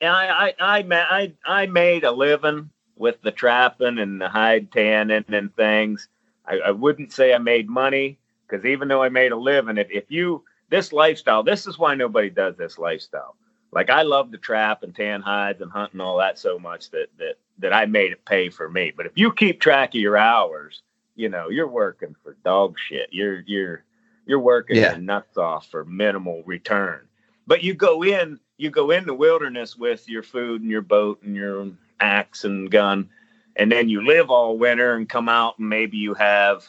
Yeah, 0.00 0.14
I, 0.14 0.54
I, 0.60 0.78
I, 0.78 0.84
I, 0.92 1.32
I 1.44 1.66
made 1.66 2.04
a 2.04 2.12
living 2.12 2.70
with 2.96 3.20
the 3.22 3.32
trapping 3.32 3.98
and 3.98 4.20
the 4.20 4.28
hide 4.28 4.70
tanning 4.70 5.24
and 5.28 5.54
things. 5.56 6.08
I, 6.48 6.58
I 6.66 6.70
wouldn't 6.70 7.12
say 7.12 7.34
I 7.34 7.38
made 7.38 7.68
money 7.68 8.18
because 8.48 8.64
even 8.64 8.88
though 8.88 9.02
I 9.02 9.08
made 9.10 9.32
a 9.32 9.36
living, 9.36 9.78
if, 9.78 9.90
if 9.90 10.10
you, 10.10 10.44
this 10.70 10.92
lifestyle, 10.92 11.42
this 11.42 11.66
is 11.66 11.78
why 11.78 11.94
nobody 11.94 12.30
does 12.30 12.56
this 12.56 12.78
lifestyle. 12.78 13.36
Like 13.72 13.90
I 13.90 14.02
love 14.02 14.32
to 14.32 14.38
trap 14.38 14.82
and 14.82 14.94
tan 14.94 15.20
hides 15.20 15.60
and 15.60 15.70
hunt 15.70 15.92
and 15.92 16.02
all 16.02 16.18
that 16.18 16.38
so 16.38 16.58
much 16.58 16.90
that, 16.90 17.08
that, 17.18 17.34
that 17.58 17.72
I 17.72 17.86
made 17.86 18.12
it 18.12 18.24
pay 18.24 18.48
for 18.48 18.68
me. 18.68 18.92
But 18.96 19.06
if 19.06 19.12
you 19.16 19.32
keep 19.32 19.60
track 19.60 19.90
of 19.90 20.00
your 20.00 20.16
hours, 20.16 20.82
you 21.16 21.28
know, 21.28 21.50
you're 21.50 21.68
working 21.68 22.14
for 22.22 22.36
dog 22.44 22.76
shit. 22.78 23.08
You're, 23.12 23.40
you're, 23.46 23.84
you're 24.26 24.38
working 24.40 24.76
Yeah. 24.76 24.92
your 24.92 25.00
nuts 25.00 25.36
off 25.36 25.68
for 25.70 25.84
minimal 25.84 26.42
return. 26.46 27.06
But 27.46 27.62
you 27.62 27.74
go 27.74 28.04
in, 28.04 28.38
you 28.56 28.70
go 28.70 28.90
in 28.90 29.06
the 29.06 29.14
wilderness 29.14 29.76
with 29.76 30.08
your 30.08 30.22
food 30.22 30.62
and 30.62 30.70
your 30.70 30.82
boat 30.82 31.22
and 31.22 31.34
your 31.36 31.68
axe 32.00 32.44
and 32.44 32.70
gun, 32.70 33.10
and 33.58 33.70
then 33.70 33.88
you 33.88 34.06
live 34.06 34.30
all 34.30 34.56
winter 34.56 34.94
and 34.94 35.08
come 35.08 35.28
out 35.28 35.58
and 35.58 35.68
maybe 35.68 35.96
you 35.96 36.14
have 36.14 36.68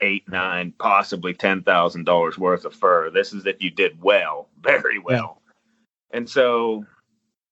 eight, 0.00 0.28
nine, 0.28 0.74
possibly 0.78 1.32
ten 1.32 1.62
thousand 1.62 2.04
dollars 2.04 2.36
worth 2.36 2.64
of 2.64 2.74
fur. 2.74 3.10
This 3.10 3.32
is 3.32 3.46
if 3.46 3.62
you 3.62 3.70
did 3.70 4.02
well, 4.02 4.48
very 4.60 4.98
well. 4.98 5.40
And 6.10 6.28
so 6.28 6.84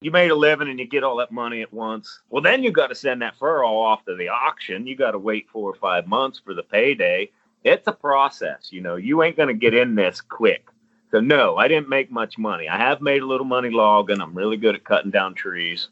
you 0.00 0.10
made 0.10 0.30
a 0.30 0.34
living 0.34 0.68
and 0.68 0.78
you 0.78 0.86
get 0.86 1.04
all 1.04 1.16
that 1.16 1.30
money 1.30 1.62
at 1.62 1.72
once. 1.72 2.20
Well, 2.28 2.42
then 2.42 2.62
you 2.62 2.72
got 2.72 2.88
to 2.88 2.94
send 2.94 3.22
that 3.22 3.36
fur 3.36 3.62
all 3.64 3.80
off 3.80 4.04
to 4.04 4.16
the 4.16 4.28
auction. 4.28 4.86
You 4.86 4.96
got 4.96 5.12
to 5.12 5.18
wait 5.18 5.48
four 5.48 5.70
or 5.70 5.74
five 5.74 6.06
months 6.06 6.40
for 6.44 6.54
the 6.54 6.62
payday. 6.62 7.30
It's 7.64 7.86
a 7.86 7.92
process, 7.92 8.72
you 8.72 8.80
know. 8.80 8.96
You 8.96 9.22
ain't 9.22 9.36
going 9.36 9.48
to 9.48 9.54
get 9.54 9.74
in 9.74 9.94
this 9.94 10.20
quick. 10.20 10.66
So 11.12 11.20
no, 11.20 11.56
I 11.56 11.68
didn't 11.68 11.88
make 11.88 12.10
much 12.10 12.38
money. 12.38 12.68
I 12.68 12.78
have 12.78 13.00
made 13.00 13.22
a 13.22 13.26
little 13.26 13.46
money 13.46 13.70
logging. 13.70 14.20
I'm 14.20 14.34
really 14.34 14.56
good 14.56 14.74
at 14.74 14.84
cutting 14.84 15.10
down 15.10 15.34
trees. 15.34 15.88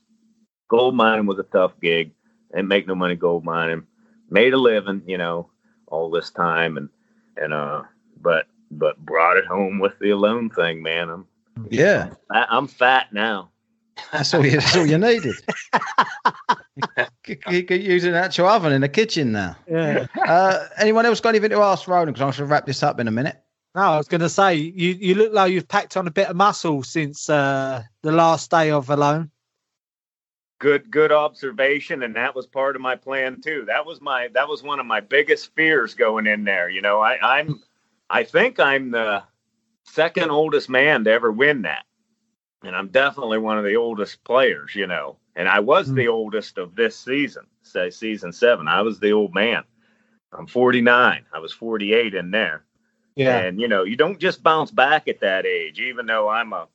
Gold 0.69 0.97
mining 0.97 1.27
was 1.27 1.39
a 1.39 1.45
tough 1.45 1.73
gig. 1.81 2.13
Didn't 2.53 2.69
make 2.69 2.87
no 2.87 2.95
money 2.95 3.17
gold 3.17 3.45
mining. 3.45 3.85
Made 4.29 4.55
a 4.55 4.59
living, 4.59 5.03
you 5.07 5.19
know, 5.19 5.51
all 5.87 6.11
this 6.11 6.31
time 6.31 6.77
and 6.77 6.89
and 7.37 7.53
uh 7.53 7.83
but 8.21 8.47
but 8.71 8.99
brought 9.05 9.37
it 9.37 9.47
home 9.47 9.79
with 9.79 9.99
the 9.99 10.11
alone 10.11 10.51
thing, 10.51 10.83
man. 10.83 11.11
I'm 11.11 11.27
Yeah, 11.71 12.11
I, 12.31 12.47
I'm 12.49 12.69
fat 12.69 13.13
now. 13.13 13.51
that's 14.13 14.33
all 14.33 14.45
you 14.45 14.53
that's 14.53 14.77
all 14.77 14.87
you 14.87 14.99
needed. 14.99 15.35
you, 17.27 17.37
you 17.49 17.65
could 17.65 17.83
use 17.83 18.05
an 18.05 18.15
actual 18.15 18.47
oven 18.47 18.73
in 18.73 18.81
the 18.81 18.89
kitchen 18.89 19.33
now. 19.33 19.57
Yeah. 19.69 20.07
Uh, 20.17 20.67
anyone 20.79 21.07
else 21.07 21.21
got 21.21 21.31
anything 21.31 21.51
to 21.51 21.59
ask 21.59 21.89
Roland? 21.89 22.15
Because 22.15 22.23
I'm 22.23 22.27
going 22.27 22.49
to 22.49 22.53
wrap 22.53 22.67
this 22.67 22.83
up 22.83 23.01
in 23.01 23.09
a 23.09 23.11
minute. 23.11 23.43
No, 23.75 23.83
I 23.83 23.97
was 23.97 24.09
going 24.09 24.21
to 24.21 24.29
say 24.29 24.55
you 24.55 24.91
you 25.01 25.15
look 25.15 25.33
like 25.33 25.53
you've 25.53 25.69
packed 25.69 25.97
on 25.97 26.07
a 26.07 26.11
bit 26.11 26.29
of 26.29 26.37
muscle 26.37 26.83
since 26.83 27.29
uh, 27.31 27.83
the 28.03 28.13
last 28.13 28.51
day 28.51 28.71
of 28.71 28.91
alone. 28.91 29.31
Good 30.61 30.91
good 30.91 31.11
observation, 31.11 32.05
and 32.05 32.15
that 32.17 32.37
was 32.37 32.47
part 32.47 32.77
of 32.77 32.83
my 32.83 32.95
plan 32.95 33.41
too. 33.41 33.65
That 33.67 33.87
was 33.87 34.01
my 34.01 34.29
that 34.35 34.49
was 34.49 34.63
one 34.63 34.79
of 34.79 34.87
my 34.87 35.01
biggest 35.01 35.55
fears 35.57 35.95
going 35.95 36.27
in 36.29 36.45
there. 36.45 36.69
You 36.71 36.83
know, 36.83 37.01
I, 37.01 37.39
I'm 37.41 37.63
I 38.11 38.25
think 38.25 38.61
I'm 38.61 38.93
the 38.93 39.25
second 39.85 40.31
oldest 40.31 40.69
man 40.69 41.05
to 41.05 41.11
ever 41.11 41.33
win 41.33 41.63
that. 41.63 41.85
And 42.63 42.77
I'm 42.77 42.89
definitely 42.89 43.39
one 43.39 43.59
of 43.59 43.65
the 43.65 43.77
oldest 43.77 44.23
players, 44.23 44.75
you 44.77 44.87
know. 44.87 45.17
And 45.35 45.49
I 45.49 45.61
was 45.61 45.91
Mm. 45.91 45.97
the 45.97 46.09
oldest 46.09 46.59
of 46.59 46.77
this 46.77 46.97
season, 46.99 47.47
say 47.63 47.91
season 47.91 48.33
seven. 48.33 48.69
I 48.69 48.83
was 48.83 49.01
the 49.01 49.13
old 49.13 49.35
man. 49.35 49.65
I'm 50.33 50.47
49. 50.47 51.25
I 51.33 51.39
was 51.39 51.53
48 51.55 52.15
in 52.15 52.31
there. 52.31 52.65
Yeah. 53.17 53.39
And 53.39 53.61
you 53.61 53.69
know, 53.69 53.85
you 53.85 53.97
don't 53.97 54.21
just 54.21 54.43
bounce 54.43 54.71
back 54.71 55.09
at 55.09 55.21
that 55.21 55.47
age, 55.47 55.81
even 55.81 56.07
though 56.07 56.29
I'm 56.29 56.53
a 56.53 56.69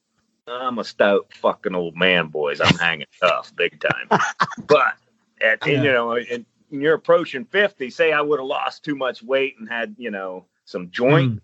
I'm 0.47 0.79
a 0.79 0.83
stout 0.83 1.27
fucking 1.33 1.75
old 1.75 1.95
man, 1.95 2.27
boys. 2.27 2.61
I'm 2.61 2.77
hanging 2.77 3.07
tough 3.19 3.55
big 3.55 3.79
time. 3.79 4.19
But 4.67 4.95
at 5.41 5.65
you 5.65 5.81
know, 5.81 6.13
and 6.13 6.45
you're 6.69 6.93
approaching 6.95 7.45
50, 7.45 7.89
say 7.89 8.11
I 8.11 8.21
would 8.21 8.39
have 8.39 8.47
lost 8.47 8.83
too 8.83 8.95
much 8.95 9.21
weight 9.23 9.55
and 9.59 9.67
had, 9.69 9.95
you 9.97 10.11
know, 10.11 10.45
some 10.65 10.89
joint, 10.91 11.35
mm. 11.35 11.41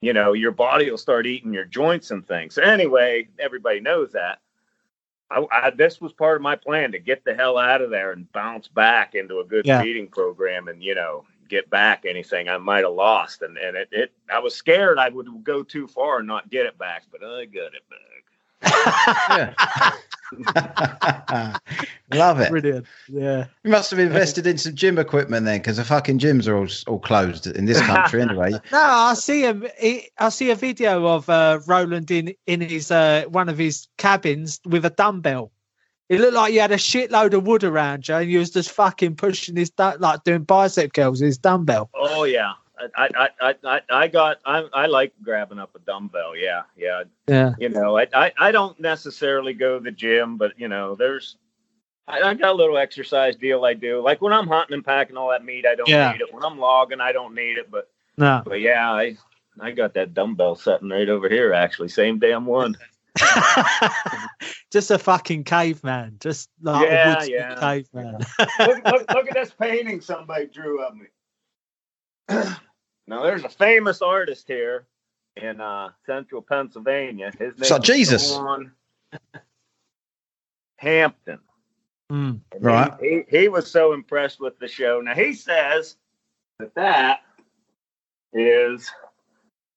you 0.00 0.12
know, 0.12 0.32
your 0.32 0.50
body 0.52 0.90
will 0.90 0.98
start 0.98 1.26
eating 1.26 1.52
your 1.52 1.64
joints 1.64 2.10
and 2.10 2.26
things. 2.26 2.54
So 2.54 2.62
anyway, 2.62 3.28
everybody 3.38 3.80
knows 3.80 4.12
that. 4.12 4.40
I, 5.30 5.44
I, 5.50 5.70
this 5.70 6.00
was 6.00 6.12
part 6.12 6.36
of 6.36 6.42
my 6.42 6.56
plan 6.56 6.92
to 6.92 6.98
get 6.98 7.24
the 7.24 7.34
hell 7.34 7.58
out 7.58 7.82
of 7.82 7.90
there 7.90 8.12
and 8.12 8.30
bounce 8.32 8.68
back 8.68 9.14
into 9.14 9.40
a 9.40 9.44
good 9.44 9.66
Yeah. 9.66 9.82
feeding 9.82 10.08
program 10.08 10.68
and 10.68 10.82
you 10.82 10.94
know 10.94 11.24
get 11.48 11.68
back 11.70 12.04
anything 12.06 12.48
I 12.48 12.58
might 12.58 12.84
have 12.84 12.92
lost 12.92 13.42
and 13.42 13.56
and 13.58 13.76
it, 13.76 13.88
it 13.90 14.12
I 14.30 14.38
was 14.38 14.54
scared 14.54 14.98
I 14.98 15.08
would 15.08 15.42
go 15.42 15.62
too 15.62 15.86
far 15.88 16.18
and 16.18 16.26
not 16.28 16.50
get 16.50 16.66
it 16.66 16.78
back 16.78 17.04
but 17.10 17.24
I 17.24 17.46
got 17.46 17.74
it 17.74 17.88
back. 17.88 18.13
Yeah. 18.64 19.92
Love 22.12 22.40
it. 22.40 22.50
Brilliant. 22.50 22.86
Yeah. 23.08 23.46
You 23.62 23.70
must 23.70 23.90
have 23.90 24.00
invested 24.00 24.46
in 24.46 24.58
some 24.58 24.74
gym 24.74 24.98
equipment 24.98 25.44
then, 25.46 25.58
because 25.58 25.76
the 25.76 25.84
fucking 25.84 26.18
gyms 26.18 26.48
are 26.48 26.56
all, 26.56 26.66
all 26.92 26.98
closed 27.00 27.46
in 27.46 27.66
this 27.66 27.80
country 27.82 28.22
anyway. 28.22 28.50
No, 28.72 28.80
I 28.80 29.14
see 29.14 29.42
him. 29.42 29.66
he- 29.78 30.10
I 30.18 30.28
see 30.30 30.50
a 30.50 30.54
video 30.56 31.06
of 31.06 31.28
uh, 31.28 31.60
Roland 31.66 32.10
in 32.10 32.34
in 32.46 32.60
his 32.60 32.90
uh, 32.90 33.24
one 33.28 33.48
of 33.48 33.58
his 33.58 33.86
cabins 33.98 34.60
with 34.64 34.84
a 34.84 34.90
dumbbell. 34.90 35.50
It 36.08 36.20
looked 36.20 36.34
like 36.34 36.52
you 36.52 36.60
had 36.60 36.72
a 36.72 36.76
shitload 36.76 37.32
of 37.34 37.46
wood 37.46 37.64
around 37.64 38.08
you, 38.08 38.14
and 38.16 38.30
you 38.30 38.38
was 38.38 38.50
just 38.50 38.70
fucking 38.72 39.16
pushing 39.16 39.56
his 39.56 39.70
du- 39.70 39.96
like 39.98 40.22
doing 40.24 40.42
bicep 40.42 40.92
curls 40.92 41.20
with 41.20 41.26
his 41.28 41.38
dumbbell. 41.38 41.90
Oh 41.94 42.24
yeah. 42.24 42.52
I 42.96 43.08
I, 43.16 43.28
I, 43.40 43.54
I, 43.64 43.80
I 43.90 44.08
got 44.08 44.38
I, 44.44 44.66
I 44.72 44.86
like 44.86 45.12
grabbing 45.22 45.58
up 45.58 45.74
a 45.74 45.78
dumbbell. 45.80 46.36
Yeah, 46.36 46.62
yeah. 46.76 47.04
Yeah. 47.26 47.54
You 47.58 47.68
know, 47.68 47.96
I, 47.98 48.06
I, 48.12 48.32
I 48.38 48.52
don't 48.52 48.78
necessarily 48.80 49.54
go 49.54 49.78
to 49.78 49.84
the 49.84 49.90
gym, 49.90 50.36
but 50.36 50.58
you 50.58 50.68
know, 50.68 50.94
there's 50.94 51.36
I, 52.06 52.20
I 52.20 52.34
got 52.34 52.50
a 52.50 52.56
little 52.56 52.76
exercise 52.76 53.36
deal 53.36 53.64
I 53.64 53.74
do. 53.74 54.00
Like 54.02 54.20
when 54.20 54.32
I'm 54.32 54.46
hunting 54.46 54.74
and 54.74 54.84
packing 54.84 55.16
all 55.16 55.30
that 55.30 55.44
meat, 55.44 55.66
I 55.66 55.74
don't 55.74 55.88
Yeah. 55.88 56.12
need 56.12 56.20
it. 56.20 56.32
When 56.32 56.44
I'm 56.44 56.58
logging, 56.58 57.00
I 57.00 57.12
don't 57.12 57.34
need 57.34 57.56
it. 57.58 57.70
But 57.70 57.88
No. 58.18 58.42
but 58.44 58.60
yeah, 58.60 58.92
I 58.92 59.16
I 59.60 59.70
got 59.70 59.94
that 59.94 60.14
dumbbell 60.14 60.56
sitting 60.56 60.88
right 60.88 61.08
over 61.08 61.28
here. 61.28 61.52
Actually, 61.52 61.88
same 61.88 62.18
damn 62.18 62.44
one. 62.46 62.76
just 64.72 64.90
a 64.90 64.98
fucking 64.98 65.44
caveman. 65.44 66.16
Just 66.20 66.50
like 66.60 66.88
Yeah, 66.90 67.22
a 67.22 67.26
yeah. 67.28 67.54
caveman. 67.60 68.26
look, 68.58 68.84
look, 68.84 69.10
look 69.10 69.28
at 69.28 69.34
this 69.34 69.52
painting 69.58 70.00
somebody 70.00 70.46
drew 70.46 70.82
of 70.82 70.94
me. 70.96 71.06
now 73.06 73.22
there's 73.22 73.44
a 73.44 73.48
famous 73.48 74.02
artist 74.02 74.46
here 74.48 74.86
in 75.36 75.60
uh, 75.60 75.90
central 76.06 76.42
Pennsylvania. 76.42 77.32
His 77.38 77.56
name 77.58 77.64
So 77.64 77.76
is 77.76 77.82
Jesus. 77.82 78.30
John 78.30 78.72
Hampton. 80.78 81.38
Mm. 82.12 82.40
Right. 82.60 82.92
He, 83.00 83.22
he, 83.30 83.38
he 83.40 83.48
was 83.48 83.70
so 83.70 83.92
impressed 83.92 84.40
with 84.40 84.58
the 84.58 84.68
show. 84.68 85.00
Now 85.00 85.14
he 85.14 85.32
says 85.32 85.96
that 86.58 86.74
that 86.74 87.20
is 88.32 88.90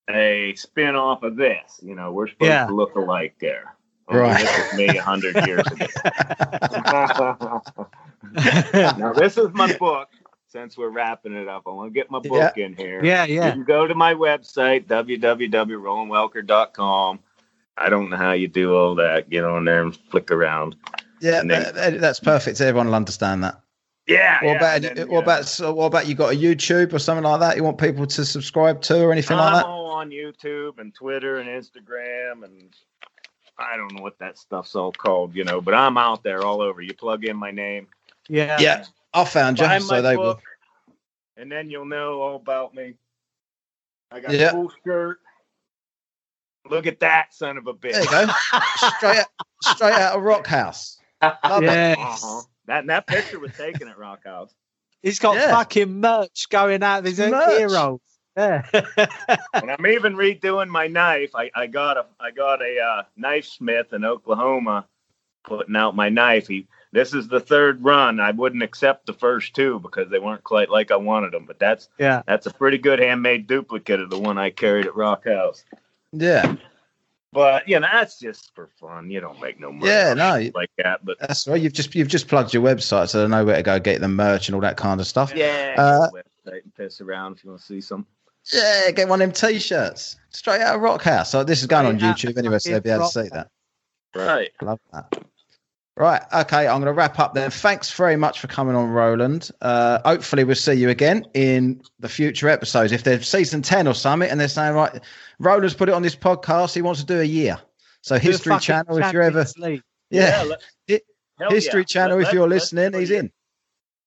a 0.10 0.54
spin 0.56 0.96
off 0.96 1.24
of 1.24 1.36
this. 1.36 1.80
You 1.82 1.96
know, 1.96 2.12
we're 2.12 2.28
supposed 2.28 2.50
Yeah. 2.50 2.68
to 2.68 2.74
look 2.76 2.96
alike 2.96 3.36
there. 3.40 3.76
Only 4.08 4.22
Right. 4.22 4.40
This 4.40 4.58
is 4.74 4.78
me 4.78 4.98
a 4.98 5.04
hundred 5.04 5.36
years 5.46 5.66
ago. 5.68 5.86
now 8.98 9.14
this 9.14 9.38
is 9.38 9.50
my 9.54 9.76
book. 9.78 10.10
Since 10.58 10.76
we're 10.76 10.90
wrapping 10.90 11.36
it 11.36 11.48
up, 11.48 11.64
I 11.68 11.70
want 11.70 11.94
to 11.94 11.94
get 11.94 12.10
my 12.10 12.18
book 12.18 12.58
in 12.58 12.76
here. 12.76 13.06
yeah, 13.06 13.26
You 13.26 13.36
yeah. 13.36 13.52
can 13.52 13.64
go 13.64 13.86
to 13.86 13.94
my 13.94 14.16
website, 14.16 14.88
www.rolandwelker.com. 14.88 17.20
I 17.78 17.90
don't 17.90 18.10
know 18.10 18.18
how 18.18 18.32
you 18.32 18.48
do 18.48 18.76
all 18.76 18.96
that. 18.96 19.30
Get 19.30 19.44
on 19.44 19.66
there 19.66 19.84
and 19.84 19.96
flick 20.10 20.32
around. 20.32 20.76
Yeah, 21.22 21.44
then- 21.44 21.76
that- 21.76 22.02
that's 22.02 22.20
perfect. 22.20 22.60
Everyone 22.60 22.88
will 22.88 22.96
understand 22.96 23.44
that. 23.44 23.62
Yeah. 24.08 24.38
What 24.44 24.54
yeah, 24.54 24.58
about 24.58 24.82
then, 24.82 24.98
what 24.98 25.08
you 25.08 25.14
know, 25.14 25.20
about 25.20 25.46
so 25.46 25.74
what 25.74 25.86
about 25.86 26.08
you 26.08 26.16
got 26.16 26.34
a 26.34 26.36
YouTube 26.36 26.92
or 26.94 26.98
something 27.00 27.24
like 27.26 27.42
that? 27.42 27.56
You 27.58 27.64
want 27.64 27.78
people 27.78 28.08
to 28.08 28.26
subscribe 28.26 28.82
to 28.84 29.04
or 29.04 29.12
anything 29.12 29.38
like 29.38 29.48
I'm 29.48 29.54
that? 29.58 29.66
all 29.66 29.92
on 29.92 30.10
YouTube 30.10 30.80
and 30.80 30.96
Twitter 30.96 31.38
and 31.38 31.48
Instagram 31.50 32.44
and 32.46 32.74
I 33.60 33.78
don't 33.78 33.94
know 33.94 34.02
what 34.02 34.18
that 34.20 34.38
stuff's 34.40 34.74
all 34.76 34.92
called, 34.92 35.36
you 35.36 35.44
know, 35.44 35.62
but 35.62 35.76
I'm 35.76 35.98
out 35.98 36.24
there 36.24 36.44
all 36.44 36.62
over. 36.62 36.82
You 36.82 36.94
plug 36.96 37.26
in 37.26 37.38
my 37.38 37.52
name, 37.52 37.88
Yeah. 38.28 38.58
Yeah, 38.60 38.86
I 39.22 39.26
found 39.26 39.60
you, 39.60 39.66
buy 39.66 39.80
so 39.80 39.96
my 39.96 40.02
they 40.02 40.18
will. 40.18 40.40
and 41.38 41.52
then 41.52 41.70
you'll 41.70 41.86
know 41.86 42.22
all 42.22 42.36
about 42.36 42.74
me. 42.76 42.96
I 44.12 44.20
got 44.20 44.32
Yeah. 44.32 44.50
a 44.50 44.52
full 44.52 44.72
shirt. 44.86 45.20
Look 46.70 46.86
at 46.86 47.00
that 47.00 47.34
son 47.34 47.58
of 47.58 47.68
a 47.68 47.74
bitch. 47.74 47.94
There 47.94 48.04
you 48.04 48.10
go. 48.10 48.28
straight, 48.98 49.18
out, 49.20 49.28
straight 49.64 49.94
out 49.94 50.18
of 50.18 50.24
Rock 50.24 50.48
House. 50.48 51.00
Love 51.22 51.64
it. 51.64 51.68
Yes. 51.68 52.24
Uh-huh. 52.24 52.42
That 52.68 52.86
that 52.88 53.08
picture 53.08 53.40
was 53.40 53.54
taken 53.54 53.88
at 53.88 53.98
Rock 53.98 54.24
House. 54.26 54.54
He's 55.02 55.20
got 55.20 55.36
Yeah. 55.36 55.52
fucking 55.56 56.00
merch 56.02 56.50
going 56.50 56.84
out 56.84 57.00
of 57.00 57.06
his 57.06 57.20
Merch. 57.20 57.60
ear 57.60 57.70
rolls. 57.70 58.02
Yeah. 58.36 58.64
And 59.54 59.72
I'm 59.72 59.88
even 59.88 60.16
redoing 60.16 60.68
my 60.68 60.88
knife. 60.88 61.32
I, 61.34 61.50
I 61.56 61.68
got 61.68 61.98
a 61.98 62.06
I 62.20 62.32
got 62.32 62.62
a 62.62 62.80
uh, 62.80 63.04
knife 63.16 63.46
smith 63.46 63.94
in 63.94 64.04
Oklahoma 64.06 64.86
putting 65.44 65.76
out 65.76 65.96
my 65.96 66.10
knife. 66.10 66.48
He 66.48 66.68
this 66.92 67.14
is 67.14 67.28
the 67.28 67.40
third 67.40 67.84
run. 67.84 68.20
I 68.20 68.32
wouldn't 68.32 68.64
accept 68.64 69.06
the 69.06 69.14
first 69.14 69.54
two 69.54 69.80
because 69.80 70.10
they 70.10 70.20
weren't 70.20 70.44
quite 70.44 70.70
like 70.70 70.92
I 70.92 70.96
wanted 70.96 71.34
them. 71.34 71.46
But 71.46 71.60
that's 71.60 71.90
yeah. 71.98 72.22
that's 72.28 72.46
a 72.46 72.54
pretty 72.54 72.78
good 72.78 73.00
handmade 73.00 73.48
duplicate 73.48 74.00
of 74.00 74.10
the 74.10 74.20
one 74.20 74.38
I 74.38 74.50
carried 74.50 74.86
at 74.86 74.96
Rock 74.96 75.26
House. 75.26 75.64
Yeah, 76.14 76.56
But 77.34 77.68
you 77.68 77.80
know 77.80 77.88
that's 77.92 78.20
just 78.20 78.56
for 78.56 78.70
fun. 78.80 79.12
You 79.12 79.20
don't 79.20 79.40
make 79.42 79.60
no 79.60 79.72
money. 79.72 79.92
Yeah, 79.92 80.14
no. 80.14 80.50
like 80.56 80.72
that. 80.78 81.04
But 81.04 81.18
that's 81.20 81.48
right. 81.48 81.62
You've 81.62 81.74
just 81.74 81.94
you've 81.94 82.08
just 82.08 82.28
plugged 82.28 82.54
your 82.54 82.64
website, 82.64 83.10
so 83.10 83.22
they 83.22 83.28
know 83.28 83.44
where 83.44 83.58
to 83.58 83.64
go 83.64 83.80
get 83.80 84.02
the 84.02 84.08
merch 84.08 84.48
and 84.48 84.56
all 84.56 84.62
that 84.62 84.78
kind 84.78 85.02
of 85.02 85.08
stuff. 85.08 85.34
yeah, 85.36 85.76
Uh, 85.78 86.10
website 86.12 86.64
and 86.64 86.74
piss 86.76 87.02
around 87.02 87.38
if 87.38 87.44
you 87.44 87.50
want 87.50 87.62
to 87.62 87.68
see 87.68 87.82
some. 87.82 88.06
Yeah, 88.54 88.92
get 88.92 89.10
one 89.10 89.22
of 89.22 89.34
them 89.34 89.52
t-shirts 89.52 90.16
straight 90.30 90.62
out 90.62 90.76
of 90.76 90.82
Rock 90.82 91.02
House. 91.02 91.32
So 91.32 91.44
this 91.44 91.60
is 91.60 91.68
going 91.68 91.86
on 91.86 91.98
Straight 92.00 92.34
YouTube 92.34 92.38
anyway, 92.38 92.60
so 92.60 92.70
they'll 92.70 92.80
be 92.80 92.90
able 92.90 93.10
to 93.10 93.12
see 93.12 93.30
that. 93.34 93.50
Right. 94.16 94.52
Love 94.62 94.80
that. 94.94 95.26
Right. 95.98 96.22
Okay. 96.32 96.68
I'm 96.68 96.80
going 96.80 96.86
to 96.86 96.94
wrap 96.94 97.18
up 97.18 97.34
then. 97.34 97.50
Thanks 97.50 97.92
very 97.92 98.16
much 98.18 98.40
for 98.40 98.46
coming 98.48 98.76
on, 98.76 98.90
Roland. 98.92 99.50
Uh, 99.62 100.00
hopefully, 100.06 100.44
we'll 100.44 100.56
see 100.56 100.74
you 100.74 100.90
again 100.90 101.26
in 101.34 101.82
the 102.00 102.08
future 102.08 102.48
episodes. 102.50 102.92
If 102.92 103.04
they're 103.04 103.22
season 103.24 103.64
10 103.64 103.88
or 103.88 103.96
something 103.96 104.30
and 104.30 104.40
they're 104.40 104.48
saying, 104.48 104.76
right, 104.76 105.02
Roland's 105.40 105.74
put 105.74 105.90
it 105.90 105.94
on 105.96 106.04
this 106.04 106.16
podcast, 106.16 106.76
he 106.76 106.84
wants 106.84 107.00
to 107.02 107.06
do 107.06 107.20
a 107.20 107.24
year. 107.24 107.58
So, 108.02 108.16
Do 108.20 108.22
History 108.22 108.60
Channel, 108.60 109.00
if 109.00 109.12
you're 109.12 109.24
ever, 109.24 109.44
Champions 109.44 109.58
League. 109.58 109.82
yeah, 110.12 110.44
let- 110.44 111.02
History 111.52 111.82
yeah. 111.82 111.86
Channel, 111.86 112.18
Let- 112.20 112.28
if 112.28 112.34
you're 112.34 112.44
let- 112.44 112.50
let 112.50 112.56
listening, 112.56 112.94
he's 112.94 113.12
in. 113.12 113.32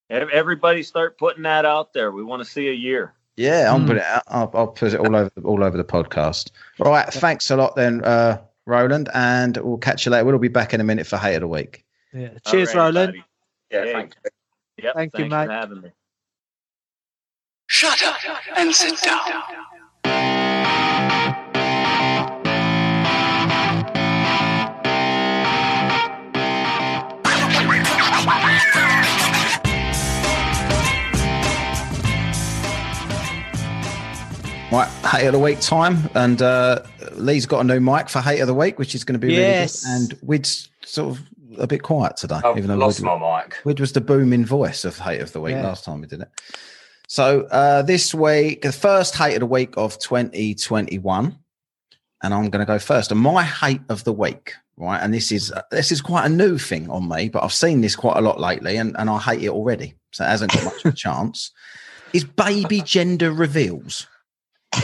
Everybody 0.08 0.82
start 0.82 1.18
putting 1.18 1.42
that 1.44 1.64
out 1.64 1.92
there. 1.92 2.10
We 2.10 2.22
want 2.24 2.42
to 2.44 2.48
see 2.48 2.68
a 2.68 2.72
year. 2.72 3.14
Yeah, 3.36 3.70
I'll 3.72 3.78
Mm. 3.78 3.86
put 3.86 3.96
it 3.96 4.02
out. 4.02 4.22
I'll, 4.28 4.50
I'll 4.54 4.66
put 4.68 4.92
it 4.92 4.98
all 5.00 5.14
over 5.14 5.30
all 5.44 5.62
over 5.64 5.76
the 5.76 5.84
podcast. 5.84 6.50
All 6.80 6.90
right. 6.90 7.06
Thanks 7.12 7.50
a 7.50 7.56
lot 7.56 7.74
then, 7.76 8.04
uh, 8.04 8.38
Roland, 8.66 9.08
and 9.14 9.56
we'll 9.58 9.78
catch 9.78 10.04
you 10.06 10.12
later. 10.12 10.24
We'll 10.24 10.38
be 10.38 10.48
back 10.48 10.72
in 10.74 10.80
a 10.80 10.84
minute 10.84 11.06
for 11.06 11.16
Hate 11.16 11.36
of 11.36 11.40
the 11.42 11.48
Week. 11.48 11.84
Yeah. 12.12 12.30
Cheers, 12.46 12.70
Alrighty, 12.70 12.74
Roland. 12.76 12.94
buddy. 13.12 13.24
Yeah, 13.70 13.84
Yeah. 13.84 13.92
thanks. 13.92 14.16
Yep, 14.82 14.94
Thank 14.94 15.12
you, 15.18 15.18
thanks 15.28 15.32
mate. 15.32 15.46
for 15.46 15.52
having 15.52 15.80
me. 15.82 15.90
Shut 17.66 18.02
up 18.04 18.16
and 18.56 18.74
sit 18.74 18.98
down. 19.02 19.42
Right, 34.72 34.88
hate 35.04 35.26
of 35.26 35.32
the 35.32 35.38
week 35.40 35.58
time, 35.58 36.08
and 36.14 36.40
uh, 36.40 36.84
Lee's 37.14 37.44
got 37.44 37.58
a 37.60 37.64
new 37.64 37.80
mic 37.80 38.08
for 38.08 38.20
hate 38.20 38.38
of 38.38 38.46
the 38.46 38.54
week, 38.54 38.78
which 38.78 38.94
is 38.94 39.02
going 39.02 39.18
to 39.20 39.26
be 39.26 39.32
Yes. 39.32 39.84
really 39.84 39.98
good. 40.06 40.12
And 40.14 40.18
Wid's 40.28 40.68
sort 40.84 41.10
of 41.18 41.24
a 41.58 41.66
bit 41.66 41.82
quiet 41.82 42.16
today, 42.16 42.36
I've 42.44 42.56
even 42.56 42.68
though 42.68 42.76
lost 42.76 43.02
my 43.02 43.18
mic. 43.42 43.56
Wid 43.64 43.80
was 43.80 43.92
the 43.94 44.00
booming 44.00 44.44
voice 44.46 44.84
of 44.84 44.96
hate 44.96 45.20
of 45.22 45.32
the 45.32 45.40
week 45.40 45.56
Yeah. 45.56 45.64
last 45.64 45.84
time 45.84 46.00
we 46.00 46.06
did 46.06 46.20
it. 46.20 46.28
So 47.08 47.48
uh, 47.50 47.82
this 47.82 48.14
week, 48.14 48.62
the 48.62 48.70
first 48.70 49.16
hate 49.16 49.34
of 49.34 49.40
the 49.40 49.46
week 49.46 49.74
of 49.76 49.98
2021, 49.98 51.36
and 52.22 52.32
I'm 52.34 52.48
going 52.50 52.64
to 52.64 52.72
go 52.72 52.78
first. 52.78 53.10
And 53.10 53.20
my 53.20 53.42
hate 53.42 53.80
of 53.88 54.04
the 54.04 54.12
week, 54.12 54.52
right, 54.76 54.98
and 55.02 55.12
this 55.12 55.32
is 55.32 55.52
this 55.72 55.90
is 55.90 56.00
quite 56.00 56.26
a 56.26 56.28
new 56.28 56.58
thing 56.58 56.88
on 56.90 57.08
me, 57.08 57.28
but 57.28 57.42
I've 57.42 57.52
seen 57.52 57.80
this 57.80 57.96
quite 57.96 58.18
a 58.18 58.20
lot 58.20 58.38
lately, 58.38 58.76
and, 58.76 58.94
and 58.96 59.10
I 59.10 59.18
hate 59.18 59.42
it 59.42 59.48
already, 59.50 59.94
so 60.12 60.24
it 60.24 60.28
hasn't 60.28 60.52
got 60.52 60.62
much 60.64 60.84
of 60.84 60.92
a 60.94 60.96
chance. 60.96 61.50
Is 62.12 62.22
baby 62.22 62.82
gender 62.82 63.32
reveals. 63.32 64.06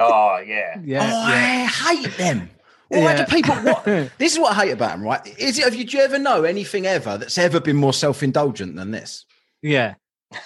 Oh 0.00 0.38
yeah. 0.46 0.80
Yeah. 0.84 1.00
Oh, 1.12 1.26
I 1.26 1.30
yeah. 1.32 1.66
hate 1.68 2.16
them. 2.18 2.48
Why 2.88 2.98
Yeah. 3.00 3.24
do 3.24 3.30
people? 3.34 3.54
What? 3.56 3.84
this 4.18 4.32
is 4.32 4.38
what 4.38 4.52
I 4.56 4.66
hate 4.66 4.70
about 4.70 4.92
them, 4.92 5.02
right? 5.02 5.20
Is 5.38 5.58
it? 5.58 5.64
Have 5.64 5.74
you, 5.74 5.84
do 5.84 5.96
you 5.96 6.04
ever 6.04 6.18
know 6.20 6.44
anything 6.44 6.86
ever 6.86 7.18
that's 7.18 7.36
ever 7.36 7.58
been 7.58 7.74
more 7.76 7.92
self-indulgent 7.92 8.76
than 8.76 8.92
this? 8.92 9.24
Yeah. 9.60 9.94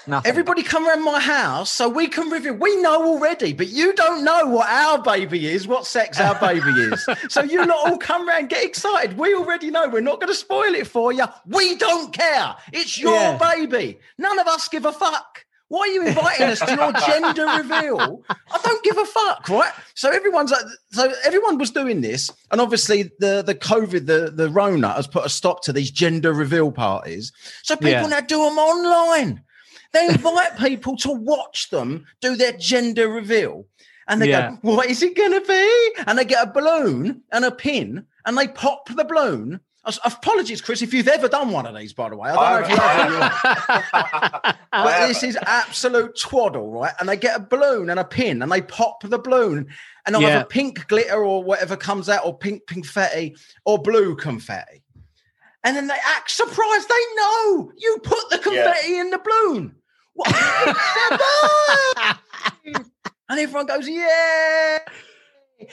Nothing. 0.06 0.28
Everybody 0.30 0.62
come 0.62 0.88
around 0.88 1.04
my 1.04 1.20
house 1.20 1.68
so 1.70 1.88
we 1.88 2.06
can 2.08 2.30
review. 2.30 2.54
We 2.54 2.76
know 2.76 3.04
already, 3.04 3.52
but 3.52 3.68
you 3.68 3.92
don't 3.94 4.24
know 4.24 4.46
what 4.46 4.68
our 4.68 5.02
baby 5.02 5.48
is, 5.48 5.66
what 5.68 5.86
sex 5.86 6.20
our 6.20 6.38
baby 6.40 6.70
is. 6.70 7.04
So 7.28 7.42
you 7.42 7.58
lot 7.66 7.90
all 7.90 7.98
come 7.98 8.28
around, 8.28 8.48
get 8.48 8.64
excited. 8.64 9.18
We 9.18 9.34
already 9.34 9.70
know. 9.70 9.88
We're 9.88 10.00
not 10.00 10.20
going 10.20 10.32
to 10.32 10.38
spoil 10.38 10.74
it 10.76 10.86
for 10.86 11.12
you. 11.12 11.24
We 11.46 11.74
don't 11.76 12.12
care. 12.12 12.54
It's 12.72 12.96
your 12.98 13.12
Yeah. 13.14 13.38
baby. 13.38 13.98
None 14.18 14.38
of 14.38 14.46
us 14.46 14.68
give 14.68 14.84
a 14.86 14.92
fuck. 14.92 15.44
Why 15.72 15.80
are 15.80 15.86
you 15.88 16.06
inviting 16.06 16.48
us 16.48 16.60
to 16.60 16.74
your 16.74 16.92
gender 17.06 17.46
reveal? 17.46 18.22
I 18.28 18.58
don't 18.62 18.84
give 18.84 18.98
a 18.98 19.06
fuck, 19.06 19.48
right? 19.48 19.72
So 19.94 20.10
everyone's 20.10 20.50
like, 20.50 20.66
so 20.90 21.10
everyone 21.24 21.56
was 21.56 21.70
doing 21.70 22.02
this, 22.02 22.30
and 22.50 22.60
obviously 22.60 23.04
the 23.20 23.42
the 23.42 23.54
COVID, 23.54 24.04
the 24.06 24.30
the 24.30 24.50
Rona 24.50 24.92
has 24.92 25.06
put 25.06 25.24
a 25.24 25.30
stop 25.30 25.62
to 25.62 25.72
these 25.72 25.90
gender 25.90 26.34
reveal 26.34 26.72
parties. 26.72 27.32
So 27.62 27.74
people 27.74 27.90
Yeah. 27.90 28.06
now 28.08 28.20
do 28.20 28.36
them 28.44 28.58
online. 28.58 29.42
They 29.94 30.08
invite 30.08 30.58
people 30.58 30.94
to 30.98 31.10
watch 31.12 31.70
them 31.70 32.04
do 32.20 32.36
their 32.36 32.52
gender 32.52 33.08
reveal. 33.08 33.64
And 34.08 34.20
they 34.20 34.28
Yeah. 34.28 34.50
go, 34.50 34.58
What 34.74 34.90
is 34.90 35.02
it 35.02 35.16
going 35.16 35.32
to 35.32 35.46
be? 35.46 36.02
And 36.06 36.18
they 36.18 36.26
get 36.26 36.46
a 36.46 36.50
balloon 36.52 37.22
and 37.32 37.44
a 37.46 37.50
pin 37.50 38.04
and 38.26 38.36
they 38.36 38.48
pop 38.48 38.88
the 38.94 39.04
balloon. 39.04 39.60
Apologies, 39.84 40.60
Chris, 40.60 40.80
if 40.80 40.94
you've 40.94 41.08
ever 41.08 41.26
done 41.28 41.50
one 41.50 41.66
of 41.66 41.74
these, 41.76 41.92
by 41.92 42.08
the 42.08 42.16
way. 42.16 42.30
I 42.30 42.60
don't 42.60 42.62
know 42.62 42.66
if 42.66 42.70
you 42.70 42.76
have. 42.76 43.06
in 43.06 43.12
your- 43.14 44.54
but 44.84 45.06
this 45.08 45.22
is 45.24 45.36
absolute 45.44 46.16
twaddle, 46.16 46.70
right? 46.70 46.92
And 47.00 47.08
they 47.08 47.16
get 47.16 47.36
a 47.36 47.40
balloon 47.42 47.90
and 47.90 47.98
a 47.98 48.04
pin 48.04 48.42
and 48.42 48.52
they 48.52 48.62
pop 48.62 49.02
the 49.02 49.18
balloon 49.18 49.66
and 50.06 50.14
they'll 50.14 50.22
Yeah. 50.22 50.28
have 50.30 50.42
a 50.42 50.46
pink 50.46 50.86
glitter 50.86 51.24
or 51.24 51.42
whatever 51.42 51.76
comes 51.76 52.08
out, 52.08 52.24
or 52.24 52.36
pink 52.38 52.66
confetti 52.68 53.34
or 53.64 53.78
blue 53.82 54.14
confetti. 54.14 54.82
And 55.64 55.76
then 55.76 55.88
they 55.88 55.94
act 55.94 56.30
surprised. 56.30 56.88
They 56.88 57.14
know 57.16 57.72
you 57.76 57.98
put 58.04 58.30
the 58.30 58.38
confetti 58.38 58.98
in 58.98 59.10
the 59.10 59.18
balloon. 59.18 59.74
What? 60.14 60.32
and 63.28 63.38
everyone 63.40 63.66
goes, 63.66 63.88
yeah. 63.88 64.78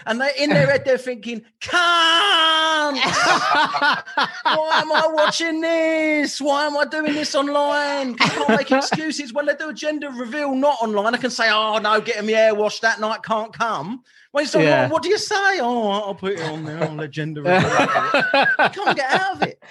And 0.06 0.20
they 0.22 0.32
in 0.38 0.50
their 0.50 0.68
head, 0.70 0.84
they're 0.86 0.98
thinking, 0.98 1.44
can't. 1.60 2.98
Why 2.98 4.80
am 4.82 4.92
I 4.92 5.08
watching 5.14 5.62
this? 5.62 6.40
Why 6.42 6.66
am 6.66 6.78
I 6.78 6.86
doing 6.86 7.14
this 7.14 7.36
online? 7.36 8.16
I 8.20 8.30
can't 8.30 8.50
make 8.50 8.72
excuses 8.80 9.34
when 9.34 9.46
they 9.46 9.56
do 9.56 9.70
a 9.70 9.74
gender 9.74 10.10
reveal 10.12 10.54
not 10.56 10.78
online. 10.82 11.14
I 11.16 11.18
can 11.18 11.32
say, 11.32 11.50
oh 11.52 11.78
no, 11.80 12.02
getting 12.02 12.26
my 12.26 12.32
hair 12.34 12.56
washed 12.56 12.82
that 12.82 13.00
night 13.00 13.24
can't 13.24 13.54
come. 13.54 14.04
When 14.32 14.44
it's 14.44 14.54
online, 14.56 14.70
Yeah. 14.70 14.90
what 14.90 15.02
do 15.04 15.10
you 15.10 15.18
say? 15.18 15.60
Oh, 15.60 15.90
I'll 15.90 16.16
put 16.16 16.34
it 16.34 16.42
on 16.42 16.64
there 16.66 16.84
on 16.88 16.98
the 16.98 17.08
gender 17.08 17.42
reveal. 17.42 17.58
I 17.58 18.70
can't 18.74 18.96
get 18.96 19.12
out 19.12 19.36
of 19.38 19.42
it. 19.44 19.62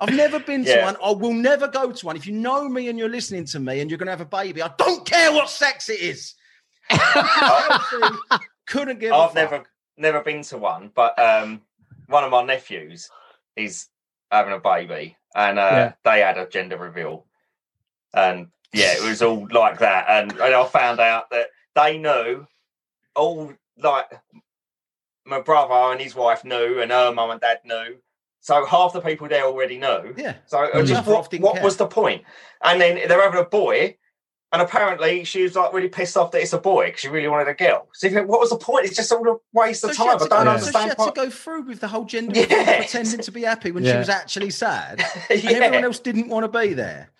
I've 0.00 0.14
never 0.14 0.38
been 0.40 0.64
to 0.64 0.70
Yeah. 0.70 0.84
one. 0.84 0.96
I 1.02 1.10
will 1.12 1.32
never 1.34 1.66
go 1.68 1.90
to 1.92 2.06
one. 2.06 2.16
If 2.16 2.26
you 2.26 2.32
know 2.32 2.68
me 2.68 2.88
and 2.88 2.98
you're 2.98 3.08
listening 3.08 3.44
to 3.46 3.60
me 3.60 3.80
and 3.80 3.90
you're 3.90 3.98
going 3.98 4.06
to 4.06 4.12
have 4.12 4.20
a 4.20 4.24
baby, 4.24 4.62
I 4.62 4.70
don't 4.76 5.04
care 5.06 5.32
what 5.32 5.48
sex 5.48 5.88
it 5.88 6.00
is. 6.00 6.34
Honestly, 6.90 8.08
Couldn't 8.66 8.98
give 9.00 9.12
I've 9.12 9.32
fuck. 9.32 9.34
never 9.34 9.64
never 9.96 10.20
been 10.22 10.42
to 10.42 10.58
one, 10.58 10.90
but 10.94 11.18
um, 11.18 11.62
one 12.08 12.24
of 12.24 12.30
my 12.30 12.42
nephews 12.42 13.08
is 13.56 13.88
having 14.30 14.52
a 14.54 14.58
baby, 14.58 15.16
and 15.34 15.58
uh, 15.58 15.62
Yeah. 15.62 15.92
they 16.04 16.20
had 16.20 16.38
a 16.38 16.48
gender 16.48 16.76
reveal, 16.76 17.26
and 18.14 18.48
yeah, 18.72 18.94
it 18.94 19.02
was 19.08 19.22
all 19.22 19.46
like 19.52 19.78
that. 19.78 20.06
And, 20.08 20.32
and 20.32 20.54
I 20.54 20.64
found 20.66 20.98
out 20.98 21.30
that 21.30 21.48
they 21.76 21.96
knew 21.98 22.46
all 23.14 23.52
like 23.78 24.06
my 25.24 25.40
brother 25.40 25.92
and 25.92 26.00
his 26.00 26.14
wife 26.14 26.44
knew, 26.44 26.80
and 26.80 26.90
her 26.90 27.12
mum 27.12 27.30
and 27.30 27.40
dad 27.40 27.60
knew. 27.64 27.96
So 28.40 28.66
half 28.66 28.92
the 28.92 29.00
people 29.00 29.26
there 29.28 29.44
already 29.44 29.78
know. 29.78 30.12
Yeah. 30.16 30.34
So 30.46 30.68
just 30.84 31.06
what, 31.06 31.32
what 31.40 31.62
was 31.62 31.76
the 31.78 31.86
point? 31.86 32.24
And 32.62 32.78
then 32.80 32.96
they're 33.08 33.22
having 33.22 33.40
a 33.40 33.44
boy, 33.44 33.96
and 34.54 34.62
apparently 34.62 35.24
she 35.24 35.42
was 35.42 35.54
like 35.54 35.72
really 35.74 35.88
pissed 35.88 36.16
off 36.16 36.30
that 36.30 36.40
it's 36.40 36.52
a 36.54 36.58
boy 36.58 36.86
because 36.86 37.00
she 37.00 37.08
really 37.08 37.28
wanted 37.28 37.48
a 37.48 37.54
girl. 37.54 37.88
So 37.92 38.06
you 38.06 38.14
think, 38.14 38.28
what 38.28 38.40
was 38.40 38.48
the 38.50 38.56
point? 38.56 38.86
It's 38.86 38.96
just 38.96 39.12
all 39.12 39.28
a 39.28 39.36
waste 39.52 39.82
So 39.82 39.90
of 39.90 39.96
time. 39.96 40.08
I 40.08 40.16
don't 40.16 40.28
go- 40.30 40.36
Yeah. 40.36 40.56
So 40.58 40.70
she 40.70 40.76
understand. 40.78 40.94
had 40.98 41.04
to 41.06 41.12
go 41.12 41.30
through 41.30 41.62
with 41.62 41.80
the 41.80 41.88
whole 41.88 42.04
gender 42.04 42.40
Yeah. 42.40 42.46
reveal, 42.58 42.76
pretending 42.78 43.20
to 43.20 43.32
be 43.32 43.42
happy 43.42 43.70
when 43.72 43.84
she 43.84 43.94
was 43.94 44.08
actually 44.08 44.50
sad, 44.50 45.00
yeah. 45.28 45.36
and 45.36 45.44
everyone 45.44 45.84
else 45.84 45.98
didn't 45.98 46.28
want 46.28 46.50
to 46.50 46.58
be 46.60 46.72
there. 46.72 47.10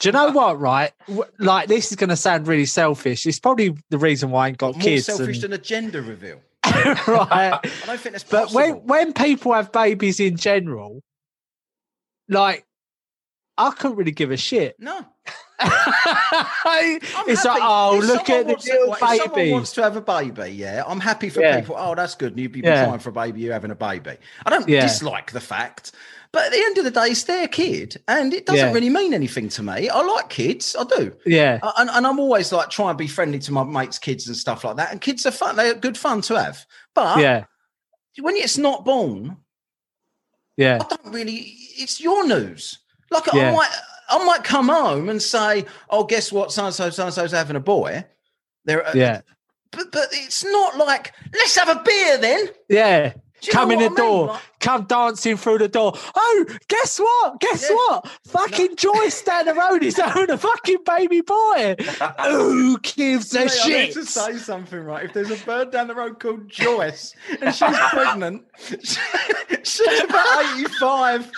Do 0.00 0.08
you 0.08 0.12
know 0.12 0.30
what? 0.30 0.58
Right, 0.60 0.92
like 1.38 1.68
this 1.68 1.90
is 1.90 1.96
going 1.96 2.08
to 2.10 2.16
sound 2.16 2.46
really 2.48 2.66
selfish. 2.66 3.26
It's 3.26 3.38
probably 3.38 3.76
the 3.90 3.98
reason 3.98 4.30
why 4.30 4.46
I 4.46 4.48
ain't 4.48 4.58
got 4.58 4.74
More 4.74 4.82
kids. 4.82 5.06
selfish 5.06 5.36
and- 5.36 5.44
than 5.44 5.52
a 5.52 5.58
gender 5.58 6.02
reveal. 6.02 6.40
right, 6.64 6.98
I 7.06 7.60
don't 7.86 8.00
think 8.00 8.12
that's 8.14 8.24
but 8.24 8.44
possible. 8.48 8.60
when 8.60 8.74
when 8.86 9.12
people 9.12 9.52
have 9.52 9.72
babies 9.72 10.18
in 10.20 10.36
general, 10.36 11.02
like 12.28 12.64
I 13.60 13.70
couldn't 13.72 13.96
really 13.96 14.10
give 14.10 14.30
a 14.30 14.36
shit. 14.36 14.76
No. 14.78 15.04
it's 15.62 17.44
I'm 17.44 17.54
like, 17.54 17.60
oh, 17.62 17.98
If 17.98 18.04
look 18.06 18.30
at 18.30 18.46
the 18.46 18.52
little 18.54 18.92
if 18.94 18.98
Someone 18.98 19.34
baby. 19.34 19.52
wants 19.52 19.72
to 19.72 19.82
have 19.82 19.96
a 19.96 20.00
baby, 20.00 20.50
yeah. 20.52 20.82
I'm 20.86 21.00
happy 21.00 21.28
for 21.28 21.42
Yeah. 21.42 21.60
people. 21.60 21.76
Oh, 21.78 21.94
that's 21.94 22.14
good. 22.14 22.38
You'd 22.38 22.52
be 22.52 22.60
Yeah. 22.60 22.96
for 22.98 23.10
a 23.10 23.12
baby. 23.12 23.40
You 23.42 23.52
having 23.52 23.70
a 23.70 23.74
baby. 23.74 24.16
I 24.46 24.50
don't 24.50 24.68
Yeah. 24.68 24.80
dislike 24.82 25.32
the 25.32 25.40
fact, 25.40 25.92
but 26.32 26.46
at 26.46 26.52
the 26.52 26.58
end 26.58 26.78
of 26.78 26.84
the 26.84 26.90
day, 26.90 27.08
it's 27.08 27.24
their 27.24 27.46
kid, 27.48 28.00
and 28.08 28.32
it 28.32 28.46
doesn't 28.46 28.68
Yeah. 28.68 28.72
really 28.72 28.88
mean 28.88 29.12
anything 29.12 29.48
to 29.50 29.62
me. 29.62 29.88
I 29.90 30.00
like 30.00 30.30
kids. 30.30 30.74
I 30.78 30.84
do. 30.84 31.12
Yeah, 31.26 31.58
And, 31.76 31.90
and 31.90 32.06
I'm 32.06 32.18
always 32.18 32.52
like 32.52 32.70
trying 32.70 32.94
to 32.94 32.98
be 32.98 33.06
friendly 33.08 33.38
to 33.40 33.52
my 33.52 33.64
mates' 33.64 33.98
kids 33.98 34.26
and 34.28 34.36
stuff 34.36 34.64
like 34.64 34.76
that. 34.76 34.92
And 34.92 35.00
kids 35.00 35.26
are 35.26 35.30
fun; 35.32 35.56
they're 35.56 35.74
good 35.74 35.98
fun 35.98 36.22
to 36.22 36.40
have. 36.40 36.64
But 36.94 37.18
yeah, 37.18 37.44
when 38.20 38.36
it's 38.36 38.56
not 38.56 38.84
born, 38.86 39.36
yeah, 40.56 40.78
I 40.80 40.86
don't 40.94 41.12
really. 41.12 41.54
It's 41.76 42.00
your 42.00 42.26
news. 42.26 42.78
Like 43.10 43.26
Yeah. 43.32 43.50
I 43.50 43.52
might, 43.52 43.70
I 44.10 44.24
might 44.24 44.44
come 44.44 44.68
home 44.68 45.08
and 45.08 45.20
say, 45.22 45.66
"Oh, 45.88 46.04
guess 46.04 46.30
what? 46.32 46.52
So 46.52 46.66
and 46.66 46.74
so, 46.74 46.90
so 46.90 47.04
and 47.06 47.14
so's 47.14 47.32
having 47.32 47.56
a 47.56 47.60
boy." 47.60 48.04
There, 48.64 48.86
uh, 48.86 48.92
yeah, 48.94 49.20
but 49.72 49.90
but 49.92 50.08
it's 50.12 50.44
not 50.44 50.76
like 50.76 51.12
let's 51.32 51.56
have 51.56 51.68
a 51.68 51.82
beer 51.82 52.18
then. 52.18 52.48
yeah. 52.68 53.12
Come 53.50 53.70
in 53.70 53.78
the 53.78 53.86
I 53.86 53.88
mean? 53.88 53.96
door. 53.96 54.26
Like, 54.26 54.42
Come 54.60 54.84
dancing 54.84 55.36
through 55.36 55.58
the 55.58 55.68
door. 55.68 55.92
Oh, 56.14 56.46
guess 56.68 56.98
what? 57.00 57.40
Guess 57.40 57.68
Yeah. 57.70 57.76
what? 57.76 58.08
Fucking 58.26 58.76
Joyce 58.76 59.22
down 59.22 59.46
the 59.46 59.54
road 59.54 59.82
is 59.82 59.96
having 59.98 60.30
a 60.30 60.36
fucking 60.38 60.78
baby 60.84 61.22
boy. 61.22 61.76
Who 62.24 62.78
gives 62.80 63.34
a 63.34 63.40
mate, 63.40 63.50
I 63.50 63.54
shit? 63.54 63.88
need 63.88 63.92
to 63.94 64.04
say 64.04 64.36
something 64.36 64.80
right. 64.80 65.06
If 65.06 65.12
there's 65.14 65.30
a 65.30 65.44
bird 65.44 65.70
down 65.70 65.88
the 65.88 65.94
road 65.94 66.20
called 66.20 66.48
Joyce 66.48 67.14
and 67.40 67.54
she's 67.54 67.76
pregnant, 67.90 68.44
she's 69.62 70.00
about 70.04 70.44
eighty-five. 70.58 71.30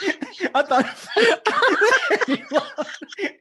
I 0.54 0.62
don't 0.62 0.88
think 0.88 2.28
anyone 2.28 2.62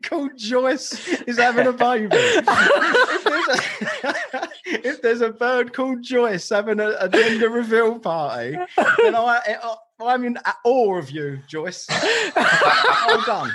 called 0.03 0.37
Joyce 0.37 1.07
is 1.21 1.37
having 1.37 1.67
a 1.67 1.73
baby. 1.73 2.15
If 2.15 3.23
there's 3.23 3.47
a, 3.47 4.49
if 4.65 5.01
there's 5.01 5.21
a 5.21 5.29
bird 5.31 5.73
called 5.73 6.03
Joyce 6.03 6.47
having 6.49 6.79
a, 6.79 6.95
a 6.99 7.09
gender 7.09 7.49
reveal 7.49 7.99
party, 7.99 8.51
then 8.99 9.15
I, 9.15 9.41
I 9.63 9.70
I'm 10.07 10.23
in 10.25 10.37
awe 10.63 10.97
of 10.97 11.09
you, 11.11 11.39
Joyce. 11.47 11.87
well 12.35 13.23
done. 13.25 13.51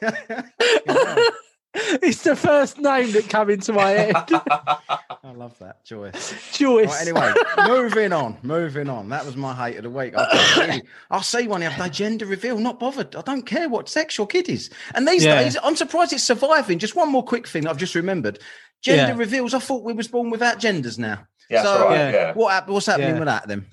It's 1.80 2.22
the 2.22 2.34
first 2.34 2.78
name 2.78 3.12
that 3.12 3.28
came 3.28 3.50
into 3.50 3.72
my 3.72 3.90
head. 3.90 4.14
I 4.32 5.30
love 5.32 5.56
that, 5.60 5.84
Joyce. 5.84 6.34
Joyce. 6.52 6.88
Right, 6.88 7.02
anyway, 7.02 7.32
moving 7.68 8.12
on, 8.12 8.36
moving 8.42 8.88
on. 8.88 9.10
That 9.10 9.24
was 9.24 9.36
my 9.36 9.54
hate 9.54 9.76
of 9.76 9.84
the 9.84 9.90
week. 9.90 10.14
I 10.16 10.56
don't 10.56 10.68
really- 10.68 10.82
I'll 11.10 11.22
see 11.22 11.46
one 11.46 11.60
have 11.60 11.78
their 11.78 11.88
gender 11.88 12.26
reveal, 12.26 12.58
not 12.58 12.80
bothered. 12.80 13.14
I 13.14 13.20
don't 13.20 13.44
care 13.46 13.68
what 13.68 13.88
sex 13.88 14.18
your 14.18 14.26
kid 14.26 14.48
is. 14.48 14.70
And 14.94 15.06
these 15.06 15.24
Yeah. 15.24 15.40
days, 15.40 15.56
I'm 15.62 15.76
surprised 15.76 16.12
it's 16.12 16.24
surviving. 16.24 16.78
Just 16.80 16.96
one 16.96 17.12
more 17.12 17.22
quick 17.24 17.46
thing 17.46 17.66
I've 17.68 17.76
just 17.78 17.94
remembered. 17.94 18.40
Gender 18.82 19.12
Yeah. 19.12 19.18
reveals. 19.18 19.54
I 19.54 19.60
thought 19.60 19.84
we 19.84 19.92
was 19.92 20.08
born 20.08 20.30
without 20.30 20.58
genders 20.58 20.98
now. 20.98 21.26
Yeah, 21.48 21.62
So, 21.62 21.84
right. 21.84 21.94
yeah. 21.96 22.10
Yeah. 22.10 22.32
What 22.32 22.68
what's 22.68 22.86
happening 22.86 23.10
Yeah. 23.14 23.18
with 23.20 23.28
that 23.28 23.46
then? 23.46 23.66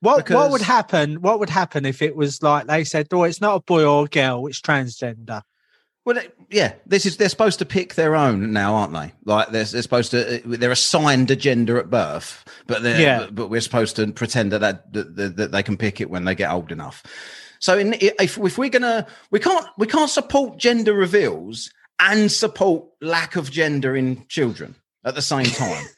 What 0.00 0.30
what 0.30 0.50
would 0.50 0.62
happen? 0.62 1.20
What 1.22 1.40
would 1.40 1.50
happen 1.50 1.84
if 1.84 2.02
it 2.02 2.14
was 2.14 2.42
like 2.42 2.66
they 2.66 2.84
said, 2.84 3.08
"Oh, 3.12 3.24
it's 3.24 3.40
not 3.40 3.56
a 3.56 3.60
boy 3.60 3.84
or 3.84 4.04
a 4.04 4.08
girl; 4.08 4.46
it's 4.46 4.60
transgender." 4.60 5.42
Well, 6.04 6.22
yeah, 6.50 6.72
this 6.86 7.04
is 7.04 7.16
they're 7.18 7.28
supposed 7.28 7.58
to 7.58 7.66
pick 7.66 7.94
their 7.94 8.16
own 8.16 8.52
now, 8.52 8.74
aren't 8.74 8.94
they? 8.94 9.12
Like 9.24 9.50
they're, 9.50 9.64
they're 9.64 9.82
supposed 9.82 10.10
to 10.12 10.38
uh, 10.38 10.40
they're 10.46 10.70
assigned 10.70 11.30
a 11.30 11.36
gender 11.36 11.78
at 11.78 11.90
birth, 11.90 12.44
but 12.66 12.82
they're 12.82 13.00
Yeah. 13.00 13.18
but, 13.18 13.34
but 13.34 13.48
we're 13.48 13.60
supposed 13.60 13.96
to 13.96 14.10
pretend 14.12 14.52
that, 14.52 14.60
that 14.60 14.92
that 14.92 15.36
that 15.36 15.52
they 15.52 15.62
can 15.62 15.76
pick 15.76 16.00
it 16.00 16.08
when 16.08 16.24
they 16.24 16.34
get 16.34 16.50
old 16.50 16.72
enough. 16.72 17.02
So 17.58 17.76
in, 17.76 17.94
if 18.00 18.38
if 18.38 18.56
we're 18.56 18.70
gonna 18.70 19.06
we 19.30 19.40
can't 19.40 19.66
we 19.76 19.86
can't 19.86 20.08
support 20.08 20.58
gender 20.58 20.94
reveals 20.94 21.70
and 21.98 22.30
support 22.32 22.86
lack 23.02 23.36
of 23.36 23.50
gender 23.50 23.96
in 23.96 24.24
children 24.28 24.76
at 25.04 25.14
the 25.14 25.22
same 25.22 25.44
time. 25.46 25.84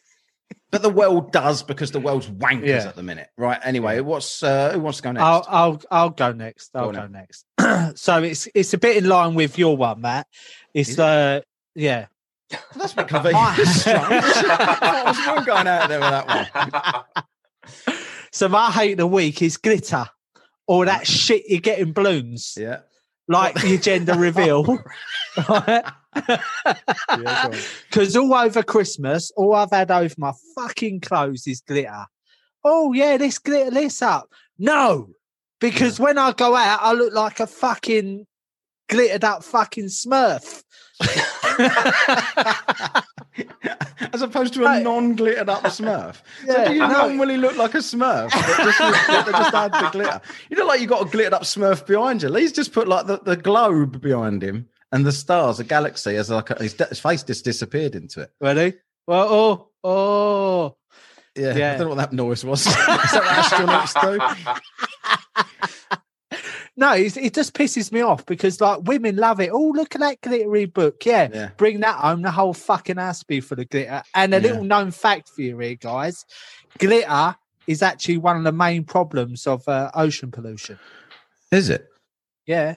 but 0.70 0.82
the 0.82 0.90
world 0.90 1.32
does 1.32 1.62
because 1.62 1.90
the 1.90 2.00
world's 2.00 2.28
wankers 2.28 2.66
Yeah. 2.66 2.88
at 2.88 2.96
the 2.96 3.02
minute, 3.02 3.28
right? 3.36 3.58
Anyway, 3.64 4.00
what's 4.00 4.42
uh, 4.42 4.72
who 4.72 4.80
wants 4.80 4.98
to 4.98 5.02
go 5.04 5.12
next? 5.12 5.22
I'll 5.24 5.44
I'll 5.48 5.82
I'll 5.90 6.10
go 6.10 6.32
next. 6.32 6.70
I'll 6.74 6.88
on 6.88 6.94
go 6.94 7.06
next. 7.06 7.44
so 7.98 8.22
it's 8.22 8.48
it's 8.54 8.72
a 8.74 8.78
bit 8.78 8.96
in 8.96 9.08
line 9.08 9.34
with 9.34 9.58
your 9.58 9.76
one, 9.76 10.00
Matt. 10.00 10.26
It's 10.74 10.90
Is 10.90 10.98
it? 10.98 11.02
uh 11.02 11.40
yeah. 11.74 12.06
That's 12.76 12.92
bit 12.94 13.08
convenient. 13.08 13.36
I 13.86 15.02
was 15.06 15.26
wrong 15.26 15.44
going 15.44 15.66
out 15.68 15.88
there 15.88 16.00
with 16.00 16.10
that 16.10 16.26
one. 16.26 17.24
So 18.32 18.48
my 18.48 18.70
hate 18.70 18.92
of 18.92 18.98
the 18.98 19.06
week 19.06 19.42
is 19.42 19.56
glitter. 19.56 20.06
Or 20.66 20.84
that 20.84 21.04
shit 21.04 21.48
you 21.48 21.60
get 21.60 21.80
in 21.80 21.92
balloons, 21.92 22.54
Yeah. 22.56 22.80
like 23.26 23.60
your 23.64 23.78
gender 23.78 24.14
reveal. 24.14 24.78
Right? 25.48 25.82
Yeah. 27.18 27.50
Because 27.90 28.16
all 28.20 28.34
over 28.34 28.62
Christmas, 28.62 29.30
all 29.36 29.54
I've 29.54 29.70
had 29.70 29.90
over 29.90 30.14
my 30.18 30.32
fucking 30.54 31.00
clothes 31.00 31.46
is 31.46 31.60
glitter. 31.60 32.06
Oh 32.64 32.92
yeah, 32.92 33.16
let's 33.18 33.38
glitter 33.38 33.70
this 33.70 34.02
up. 34.02 34.28
No, 34.58 35.10
because 35.60 35.98
when 36.00 36.18
I 36.18 36.32
go 36.32 36.54
out, 36.54 36.80
I 36.82 36.92
look 36.92 37.12
like 37.12 37.40
a 37.40 37.46
fucking 37.46 38.26
glittered 38.88 39.24
up 39.24 39.44
fucking 39.44 39.86
Smurf. 39.86 40.62
As 44.12 44.22
opposed 44.22 44.54
to 44.54 44.62
a 44.62 44.64
Right. 44.64 44.82
non-glittered 44.82 45.48
up 45.48 45.62
Smurf. 45.64 46.16
so 46.46 46.52
Yeah, 46.52 46.68
do 46.68 46.74
you 46.74 46.80
no. 46.80 46.88
normally 47.08 47.36
look 47.36 47.56
like 47.56 47.74
a 47.74 47.78
Smurf? 47.78 48.30
Just, 48.30 48.78
just 48.78 49.54
had 49.54 49.72
the 49.72 49.88
glitter. 49.92 50.20
You 50.50 50.56
look 50.56 50.68
like 50.68 50.80
you 50.80 50.86
got 50.86 51.06
a 51.06 51.10
glittered 51.10 51.34
up 51.34 51.42
Smurf 51.42 51.86
behind 51.86 52.22
you. 52.22 52.28
Lee's 52.28 52.52
just 52.52 52.72
put 52.72 52.88
like 52.88 53.06
the, 53.06 53.18
the 53.18 53.36
globe 53.36 54.00
behind 54.00 54.42
him 54.42 54.68
and 54.92 55.04
the 55.06 55.12
stars, 55.12 55.60
a 55.60 55.64
galaxy, 55.64 56.16
as 56.16 56.30
like 56.30 56.50
a, 56.50 56.62
his, 56.62 56.74
his 56.88 57.00
face 57.00 57.22
just 57.22 57.44
disappeared 57.44 57.94
into 57.94 58.20
it. 58.22 58.30
Ready? 58.40 58.74
Well, 59.06 59.28
oh, 59.30 59.68
oh. 59.84 60.76
Yeah, 61.36 61.54
yeah. 61.56 61.72
I 61.72 61.76
don't 61.76 61.82
know 61.84 61.88
what 61.94 61.98
that 61.98 62.12
noise 62.12 62.44
was. 62.44 62.66
Is 62.66 62.74
that 62.74 63.52
what 63.58 63.86
astronauts 63.94 64.44
do? 64.46 65.36
No, 66.76 66.94
it 66.94 67.34
just 67.34 67.52
pisses 67.52 67.92
me 67.92 68.00
off 68.00 68.24
because 68.24 68.58
like 68.60 68.80
women 68.84 69.16
love 69.16 69.38
it. 69.40 69.50
Oh, 69.52 69.68
look 69.74 69.94
at 69.94 70.00
that 70.00 70.20
glittery 70.22 70.64
book. 70.64 71.04
Yeah, 71.04 71.28
Yeah. 71.30 71.50
bring 71.58 71.80
that 71.80 71.96
home. 71.96 72.22
The 72.22 72.30
whole 72.30 72.54
fucking 72.54 72.96
house 72.96 73.22
be 73.22 73.40
full 73.40 73.60
of 73.60 73.68
glitter. 73.68 74.02
And 74.14 74.32
a 74.32 74.38
Yeah. 74.38 74.42
little 74.48 74.64
known 74.64 74.90
fact 74.90 75.28
for 75.28 75.42
you 75.42 75.58
here, 75.58 75.74
guys: 75.74 76.24
glitter 76.78 77.36
is 77.66 77.82
actually 77.82 78.16
one 78.16 78.38
of 78.38 78.44
the 78.44 78.52
main 78.52 78.84
problems 78.84 79.46
of 79.46 79.66
uh, 79.68 79.90
ocean 79.92 80.30
pollution. 80.30 80.78
Is 81.52 81.68
it? 81.68 81.86
Yeah, 82.46 82.76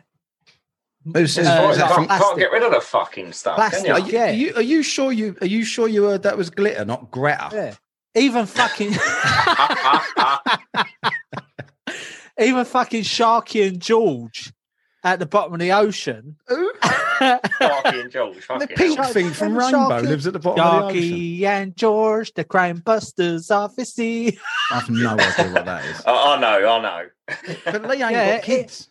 Who 1.14 1.28
says 1.28 1.48
Uh, 1.48 1.70
is 1.72 1.78
you 1.78 1.84
that 1.84 1.90
like 1.90 1.96
from- 1.96 2.08
can't, 2.08 2.22
can't 2.24 2.38
get 2.40 2.52
rid 2.52 2.64
of 2.64 2.72
the 2.72 2.82
fucking 2.82 3.34
stuff, 3.34 3.56
Plastic. 3.56 3.86
can 3.86 3.94
are, 3.94 4.00
you? 4.00 4.06
you, 4.06 4.12
Yeah. 4.14 4.30
are 4.30 4.32
you 4.32 4.54
are 4.56 4.62
you 4.62 4.84
sure 4.84 5.12
you 5.12 5.36
are 5.42 5.48
you 5.48 5.66
sure 5.66 5.88
you 5.88 6.06
heard 6.06 6.24
that 6.24 6.38
was 6.38 6.50
glitter, 6.50 6.86
not 6.86 7.12
Greta? 7.12 7.50
yeah. 7.52 7.74
Even 8.16 8.46
fucking, 8.46 8.94
even 12.40 12.66
fucking 12.66 13.04
Sharky 13.04 13.68
and 13.68 13.80
George 13.82 14.52
at 15.04 15.20
the 15.20 15.26
bottom 15.26 15.54
of 15.54 15.60
the 15.60 15.72
ocean. 15.72 16.36
Who? 16.48 16.74
Sharky 16.82 18.02
and 18.02 18.12
George. 18.12 18.46
The 18.60 18.68
pink 18.68 19.00
hell. 19.00 19.12
Thing 19.12 19.30
from 19.32 19.58
Rainbow 19.58 19.78
Sharky? 19.90 20.04
lives 20.04 20.28
at 20.28 20.34
the 20.34 20.40
bottom 20.40 20.64
of 20.66 20.94
the 20.94 21.00
ocean. 21.00 21.12
Sharky 21.12 21.44
and 21.44 21.76
George, 21.76 22.34
the 22.34 22.44
crime 22.44 22.78
busters 22.86 23.50
of 23.52 23.76
the 23.76 23.86
sea. 23.86 24.38
I've 24.72 24.90
no 24.90 25.10
idea 25.14 25.52
what 25.52 25.66
that 25.66 25.86
is. 25.86 26.02
I, 26.06 26.36
I 26.36 26.40
know, 26.40 26.70
I 26.70 26.82
know. 26.82 27.06
But 27.66 27.84
Lee 27.88 28.02
ain't 28.04 28.12
Yeah, 28.12 28.36
got 28.38 28.44
kids. 28.44 28.78
Has 28.78 28.88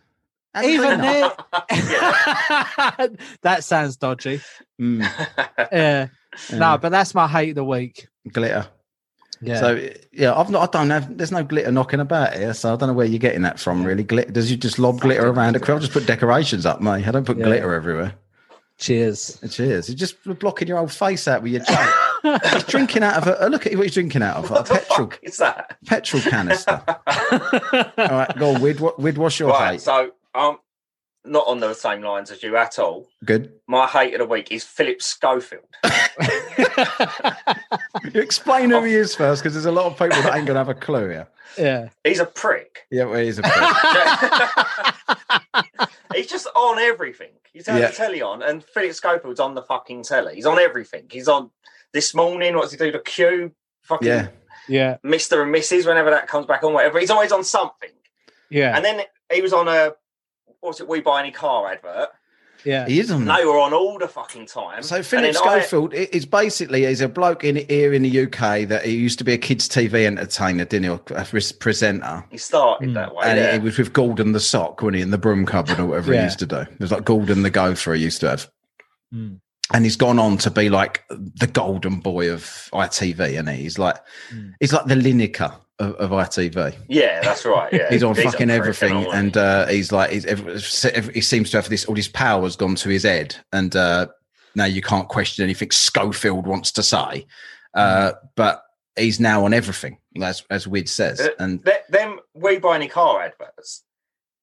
he 0.60 0.74
Even 0.74 1.00
not? 1.00 1.48
there, 1.70 3.08
that 3.42 3.64
sounds 3.64 3.96
dodgy. 3.96 4.40
Mm, 4.80 5.00
Yeah. 5.00 5.68
yeah. 5.72 6.08
No, 6.58 6.78
but 6.78 6.90
that's 6.90 7.14
my 7.14 7.26
hate 7.28 7.50
of 7.50 7.54
the 7.56 7.64
week. 7.64 8.08
glitter. 8.30 8.66
Yeah. 9.40 9.58
So 9.58 9.90
yeah, 10.12 10.34
I've 10.34 10.50
not. 10.50 10.68
I 10.74 10.78
don't 10.78 10.90
have. 10.90 11.16
There's 11.18 11.32
no 11.32 11.42
glitter 11.42 11.72
knocking 11.72 11.98
about 12.00 12.34
here, 12.34 12.54
so 12.54 12.72
I 12.72 12.76
don't 12.76 12.88
know 12.90 12.92
where 12.94 13.06
you're 13.06 13.18
getting 13.18 13.42
that 13.42 13.58
from. 13.58 13.82
Really, 13.84 14.04
glitter. 14.04 14.30
Does 14.30 14.50
you 14.50 14.56
just 14.56 14.78
lob 14.78 15.00
glitter 15.00 15.26
around? 15.28 15.56
I'll 15.68 15.78
just 15.80 15.92
put 15.92 16.06
decorations 16.06 16.64
up, 16.64 16.80
mate. 16.80 17.08
I 17.08 17.10
don't 17.10 17.24
put 17.26 17.38
Yeah. 17.38 17.44
glitter 17.46 17.74
everywhere. 17.74 18.14
Cheers. 18.78 19.40
Cheers. 19.50 19.88
You're 19.88 19.96
just 19.96 20.16
blocking 20.38 20.68
your 20.68 20.78
old 20.78 20.92
face 20.92 21.26
out 21.26 21.42
with 21.42 21.52
your 21.52 21.62
jug. 21.62 22.40
he's 22.52 22.64
drinking 22.64 23.02
out 23.02 23.16
of 23.26 23.26
a. 23.40 23.48
Look 23.48 23.66
at 23.66 23.74
what 23.74 23.82
he's 23.84 23.94
drinking 23.94 24.22
out 24.22 24.36
of. 24.36 24.50
A 24.50 24.54
What 24.54 24.66
the 24.66 24.74
petrol 24.74 25.08
fuck 25.10 25.18
is 25.24 25.36
that? 25.38 25.76
petrol 25.86 26.22
canister. 26.22 26.80
All 26.86 26.94
right, 27.96 28.32
go 28.38 28.54
on, 28.54 28.60
Wid. 28.62 28.78
What 28.80 28.98
Wid? 29.00 29.18
What's 29.18 29.38
your 29.40 29.50
Right, 29.50 29.72
hate? 29.72 29.80
so 29.80 30.12
um, 30.34 30.58
not 31.24 31.46
on 31.46 31.60
the 31.60 31.74
same 31.74 32.02
lines 32.02 32.30
as 32.30 32.42
you 32.42 32.56
at 32.56 32.78
all. 32.78 33.06
Good. 33.24 33.52
My 33.68 33.86
hate 33.86 34.14
of 34.14 34.20
the 34.20 34.26
week 34.26 34.50
is 34.50 34.64
Phillip 34.64 35.02
Schofield. 35.02 35.64
You 38.12 38.14
explain 38.20 38.70
who 38.70 38.82
he 38.82 38.94
is 38.94 39.14
first, 39.14 39.42
because 39.42 39.54
there's 39.54 39.66
a 39.66 39.72
lot 39.72 39.86
of 39.86 39.92
people 39.92 40.20
that 40.22 40.34
ain't 40.34 40.46
gonna 40.46 40.58
have 40.58 40.68
a 40.68 40.74
clue 40.74 41.08
here. 41.08 41.28
yeah. 41.58 41.88
He's 42.04 42.20
a 42.20 42.26
prick. 42.26 42.86
Yeah, 42.90 43.04
well, 43.04 43.22
he's 43.22 43.38
a. 43.38 43.42
prick. 43.42 45.88
He's 46.14 46.26
just 46.26 46.46
on 46.54 46.78
everything. 46.78 47.30
You 47.54 47.62
turn 47.62 47.78
Yeah. 47.80 47.86
the 47.88 47.94
telly 47.94 48.20
on, 48.20 48.42
and 48.42 48.62
Phillip 48.62 48.92
Schofield's 48.92 49.40
on 49.40 49.54
the 49.54 49.62
fucking 49.62 50.02
telly. 50.02 50.34
He's 50.34 50.44
on 50.44 50.58
everything. 50.58 51.06
He's 51.10 51.26
on 51.26 51.50
this 51.94 52.14
morning. 52.14 52.54
What's 52.54 52.70
he 52.72 52.76
do? 52.76 52.92
The 52.92 52.98
Q, 52.98 53.50
fucking 53.82 54.08
yeah, 54.08 54.28
Yeah. 54.68 54.98
Mister 55.02 55.42
and 55.42 55.54
Mrs. 55.54 55.86
Whenever 55.86 56.10
that 56.10 56.28
comes 56.28 56.44
back 56.44 56.64
on, 56.64 56.74
whatever. 56.74 56.98
He's 57.00 57.10
always 57.10 57.32
on 57.32 57.44
something. 57.44 57.88
Yeah. 58.50 58.76
And 58.76 58.84
then 58.84 59.00
he 59.32 59.40
was 59.40 59.54
on 59.54 59.68
a 59.68 59.92
what's 60.62 60.80
it? 60.80 60.88
We 60.88 61.00
buy 61.00 61.20
any 61.20 61.30
car 61.30 61.70
advert. 61.70 62.08
Yeah. 62.64 62.86
He 62.86 63.00
is 63.00 63.10
on 63.10 63.24
they 63.24 63.44
were 63.44 63.58
on 63.58 63.74
all 63.74 63.98
the 63.98 64.06
fucking 64.06 64.46
time. 64.46 64.84
So 64.84 64.96
And 64.96 65.04
Phillip 65.06 65.34
Schofield 65.34 65.92
i- 65.94 66.08
is 66.12 66.24
basically 66.24 66.86
he's 66.86 67.00
a 67.00 67.08
bloke 67.08 67.42
in 67.42 67.56
here 67.56 67.92
in 67.92 68.02
the 68.02 68.20
UK 68.26 68.64
that 68.68 68.84
he 68.84 68.92
used 68.94 69.18
to 69.18 69.24
be 69.24 69.32
a 69.32 69.38
kids 69.38 69.68
TV 69.68 70.06
entertainer, 70.06 70.64
didn't 70.64 70.84
he? 70.84 70.88
Or 70.90 71.00
a 71.16 71.24
pres- 71.24 71.50
presenter. 71.50 72.24
he 72.30 72.38
started 72.38 72.90
Mm. 72.90 72.94
that 72.94 73.14
way. 73.16 73.24
And 73.26 73.38
yeah. 73.38 73.52
he, 73.54 73.58
he 73.58 73.64
was 73.64 73.78
with 73.78 73.92
Gordon 73.92 74.30
the 74.30 74.38
sock, 74.38 74.80
wasn't 74.80 74.96
he, 74.96 75.02
in 75.02 75.10
the 75.10 75.18
broom 75.18 75.44
cupboard 75.44 75.80
or 75.80 75.86
whatever 75.86 76.12
he 76.12 76.20
used 76.20 76.38
to 76.38 76.46
do. 76.46 76.58
It 76.58 76.78
was 76.78 76.92
like 76.92 77.04
Gordon 77.04 77.42
the 77.42 77.50
gopher 77.50 77.94
he 77.94 78.02
used 78.04 78.20
to 78.20 78.28
have. 78.30 78.48
Mm. 79.12 79.40
And 79.72 79.84
he's 79.84 79.96
gone 79.96 80.18
on 80.18 80.36
to 80.38 80.50
be 80.50 80.68
like 80.68 81.02
the 81.08 81.46
golden 81.46 82.00
boy 82.00 82.30
of 82.30 82.42
ITV, 82.72 83.38
and 83.38 83.48
he? 83.48 83.62
he's 83.62 83.78
like 83.78 83.96
Mm. 84.32 84.52
he's 84.60 84.72
like 84.72 84.84
the 84.86 84.94
Lineker 84.96 85.54
of, 85.78 85.94
of 85.94 86.10
ITV. 86.10 86.76
yeah, 86.88 87.20
that's 87.22 87.44
right. 87.46 87.72
Yeah, 87.72 87.88
He's 87.90 88.02
on 88.02 88.12
a 88.18 88.22
fucking 88.22 88.50
everything, 88.50 89.06
and 89.12 89.34
uh, 89.36 89.66
he's 89.68 89.90
like 89.90 90.10
he's 90.10 90.26
every, 90.26 91.14
he 91.14 91.20
seems 91.22 91.50
to 91.50 91.56
have 91.58 91.68
this 91.70 91.86
all 91.86 91.94
his 91.96 92.08
powers 92.08 92.56
gone 92.56 92.74
to 92.76 92.88
his 92.90 93.04
head, 93.04 93.36
and 93.52 93.74
uh, 93.74 94.08
now 94.54 94.66
you 94.66 94.82
can't 94.82 95.08
question 95.08 95.42
anything 95.44 95.70
Schofield 95.70 96.46
wants 96.46 96.70
to 96.72 96.82
say, 96.82 97.26
uh, 97.74 98.12
but 98.36 98.62
he's 98.96 99.20
now 99.20 99.44
on 99.46 99.54
everything, 99.54 99.96
as 100.20 100.44
as 100.50 100.66
Wid 100.68 100.88
says, 100.88 101.18
Uh, 101.20 101.28
and 101.38 101.64
Th- 101.64 101.78
them 101.88 102.18
we 102.34 102.58
buy 102.58 102.76
any 102.76 102.88
car 102.88 103.22
adverts. 103.22 103.84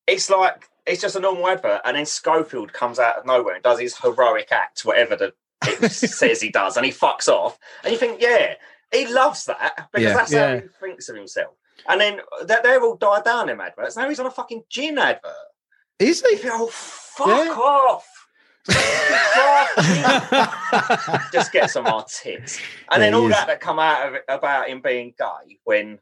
It's 0.08 0.30
like 0.30 0.68
it's 0.90 1.02
just 1.02 1.16
a 1.16 1.20
normal 1.20 1.48
advert, 1.48 1.82
and 1.86 1.96
then 1.96 2.06
Schofield 2.06 2.74
comes 2.74 3.00
out 3.00 3.18
of 3.18 3.26
nowhere 3.26 3.56
and 3.56 3.64
does 3.64 3.80
his 3.80 3.98
heroic 3.98 4.50
act, 4.52 4.82
whatever 4.86 5.16
the 5.16 5.34
it 5.68 5.92
says 5.92 6.42
he 6.42 6.50
does, 6.50 6.78
and 6.78 6.86
he 6.86 6.92
fucks 6.92 7.28
off, 7.28 7.58
and 7.84 7.92
you 7.94 8.00
think, 8.00 8.22
yeah, 8.22 8.56
he 8.92 9.06
loves 9.08 9.46
that 9.46 9.90
because 9.94 10.04
Yeah. 10.08 10.14
that's 10.14 10.32
Yeah. 10.32 10.48
how 10.48 10.56
he 10.56 10.62
thinks 10.80 11.10
of 11.10 11.16
himself. 11.16 11.54
And 11.88 12.02
then 12.02 12.20
they- 12.44 12.58
they're 12.64 12.82
all 12.82 12.96
died 12.98 13.24
down 13.24 13.48
them 13.48 13.62
adverts. 13.62 13.96
Now 13.96 14.10
he's 14.10 14.20
on 14.20 14.26
a 14.26 14.32
fucking 14.32 14.64
gin 14.70 14.98
advert. 14.98 15.32
is 16.00 16.22
he? 16.22 16.36
think, 16.38 16.54
oh 16.56 16.68
fuck 16.72 17.28
Yeah. 17.28 17.52
off. 17.54 18.08
Just 21.34 21.52
get 21.52 21.70
some 21.72 21.86
more 21.86 22.06
tits. 22.08 22.60
And 22.92 23.02
then 23.02 23.14
all 23.14 23.26
is. 23.28 23.32
that 23.32 23.48
that 23.48 23.60
come 23.60 23.80
out 23.80 24.08
of 24.08 24.14
it 24.16 24.24
about 24.28 24.70
him 24.70 24.82
being 24.82 25.14
gay 25.18 25.58
when 25.64 26.00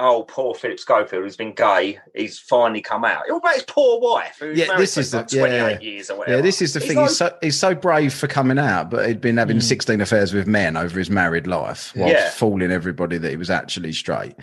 oh 0.00 0.22
poor 0.22 0.54
Phillip 0.54 0.78
Schofield 0.78 1.24
who's 1.24 1.36
been 1.36 1.52
gay, 1.54 1.98
he's 2.14 2.38
finally 2.38 2.80
come 2.80 3.04
out. 3.04 3.28
All 3.30 3.38
about 3.38 3.54
his 3.54 3.64
poor 3.64 4.00
wife 4.00 4.36
who's 4.40 4.56
Yeah, 4.58 4.66
married 4.68 4.80
this 4.80 4.96
is 4.96 5.10
the- 5.10 5.18
like 5.18 5.28
28 5.28 5.56
yeah. 5.58 5.78
years 5.80 6.10
or 6.10 6.18
whatever. 6.18 6.36
Yeah, 6.36 6.42
this 6.42 6.62
is 6.62 6.72
the 6.74 6.80
He's 6.80 6.88
thing. 6.88 6.96
like- 6.98 7.08
he's 7.08 7.16
so 7.16 7.38
he's 7.42 7.58
so 7.58 7.74
brave 7.74 8.14
for 8.14 8.26
coming 8.28 8.58
out, 8.58 8.90
but 8.90 9.06
he'd 9.08 9.20
been 9.20 9.36
having 9.36 9.56
Mm. 9.58 9.62
sixteen 9.62 10.00
affairs 10.00 10.32
with 10.32 10.46
men 10.46 10.76
over 10.76 10.98
his 10.98 11.10
married 11.10 11.46
life, 11.46 11.92
whilst 11.96 12.14
Yeah. 12.14 12.30
fooling 12.30 12.70
everybody 12.70 13.18
that 13.18 13.30
he 13.30 13.36
was 13.36 13.50
actually 13.50 13.92
straight. 13.92 14.34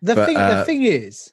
The 0.00 0.14
But, 0.14 0.26
thing, 0.26 0.36
uh, 0.36 0.58
the 0.60 0.64
thing 0.64 0.82
is, 0.84 1.32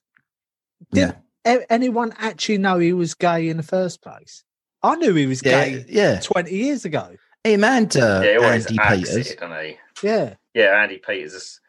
did 0.92 1.16
a- 1.46 1.72
anyone 1.72 2.14
actually 2.20 2.58
know 2.58 2.80
he 2.80 2.94
was 2.94 3.14
gay 3.16 3.48
in 3.50 3.58
the 3.58 3.64
first 3.64 4.02
place? 4.02 4.44
I 4.84 4.96
knew 4.96 5.14
he 5.14 5.26
was 5.26 5.42
gay 5.42 5.86
yeah. 5.88 6.20
twenty 6.20 6.56
years 6.56 6.86
ago. 6.86 7.16
Him 7.44 7.64
and 7.64 7.96
uh, 7.96 8.22
yeah, 8.24 8.32
he 8.32 8.38
always 8.38 8.66
Andy 8.66 8.78
Peters. 9.06 9.28
it, 9.32 9.40
doesn't 9.40 9.66
he? 9.66 9.78
Yeah, 10.04 10.34
Yeah, 10.54 10.82
Andy 10.82 10.98
Peters 10.98 11.34
is 11.34 11.60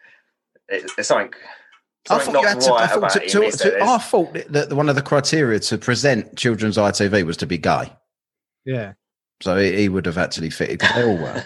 it, 0.69 0.91
it's 0.99 1.09
something, 1.09 1.33
I 2.09 2.19
thought 2.19 2.27
you 2.29 2.33
not 2.33 2.45
had 2.45 2.61
to. 2.63 2.73
I 2.75 2.87
thought, 2.87 2.99
about 2.99 3.11
to, 3.13 3.21
him, 3.43 3.51
to, 3.51 3.57
to- 3.59 3.83
I 3.83 3.99
thought 3.99 4.33
that 4.49 4.73
one 4.73 4.89
of 4.89 4.95
the 4.95 5.03
criteria 5.03 5.59
to 5.61 5.77
present 5.79 6.37
children's 6.37 6.77
ITV 6.79 7.25
was 7.27 7.37
to 7.39 7.47
be 7.47 7.59
gay, 7.59 7.93
yeah. 8.65 8.95
so 9.43 9.57
he, 9.59 9.77
he 9.77 9.89
would 9.91 10.07
have 10.07 10.17
actually 10.19 10.51
fitted. 10.51 10.81
'cause 10.81 10.95
They 10.95 11.05
all 11.05 11.17
were. 11.19 11.45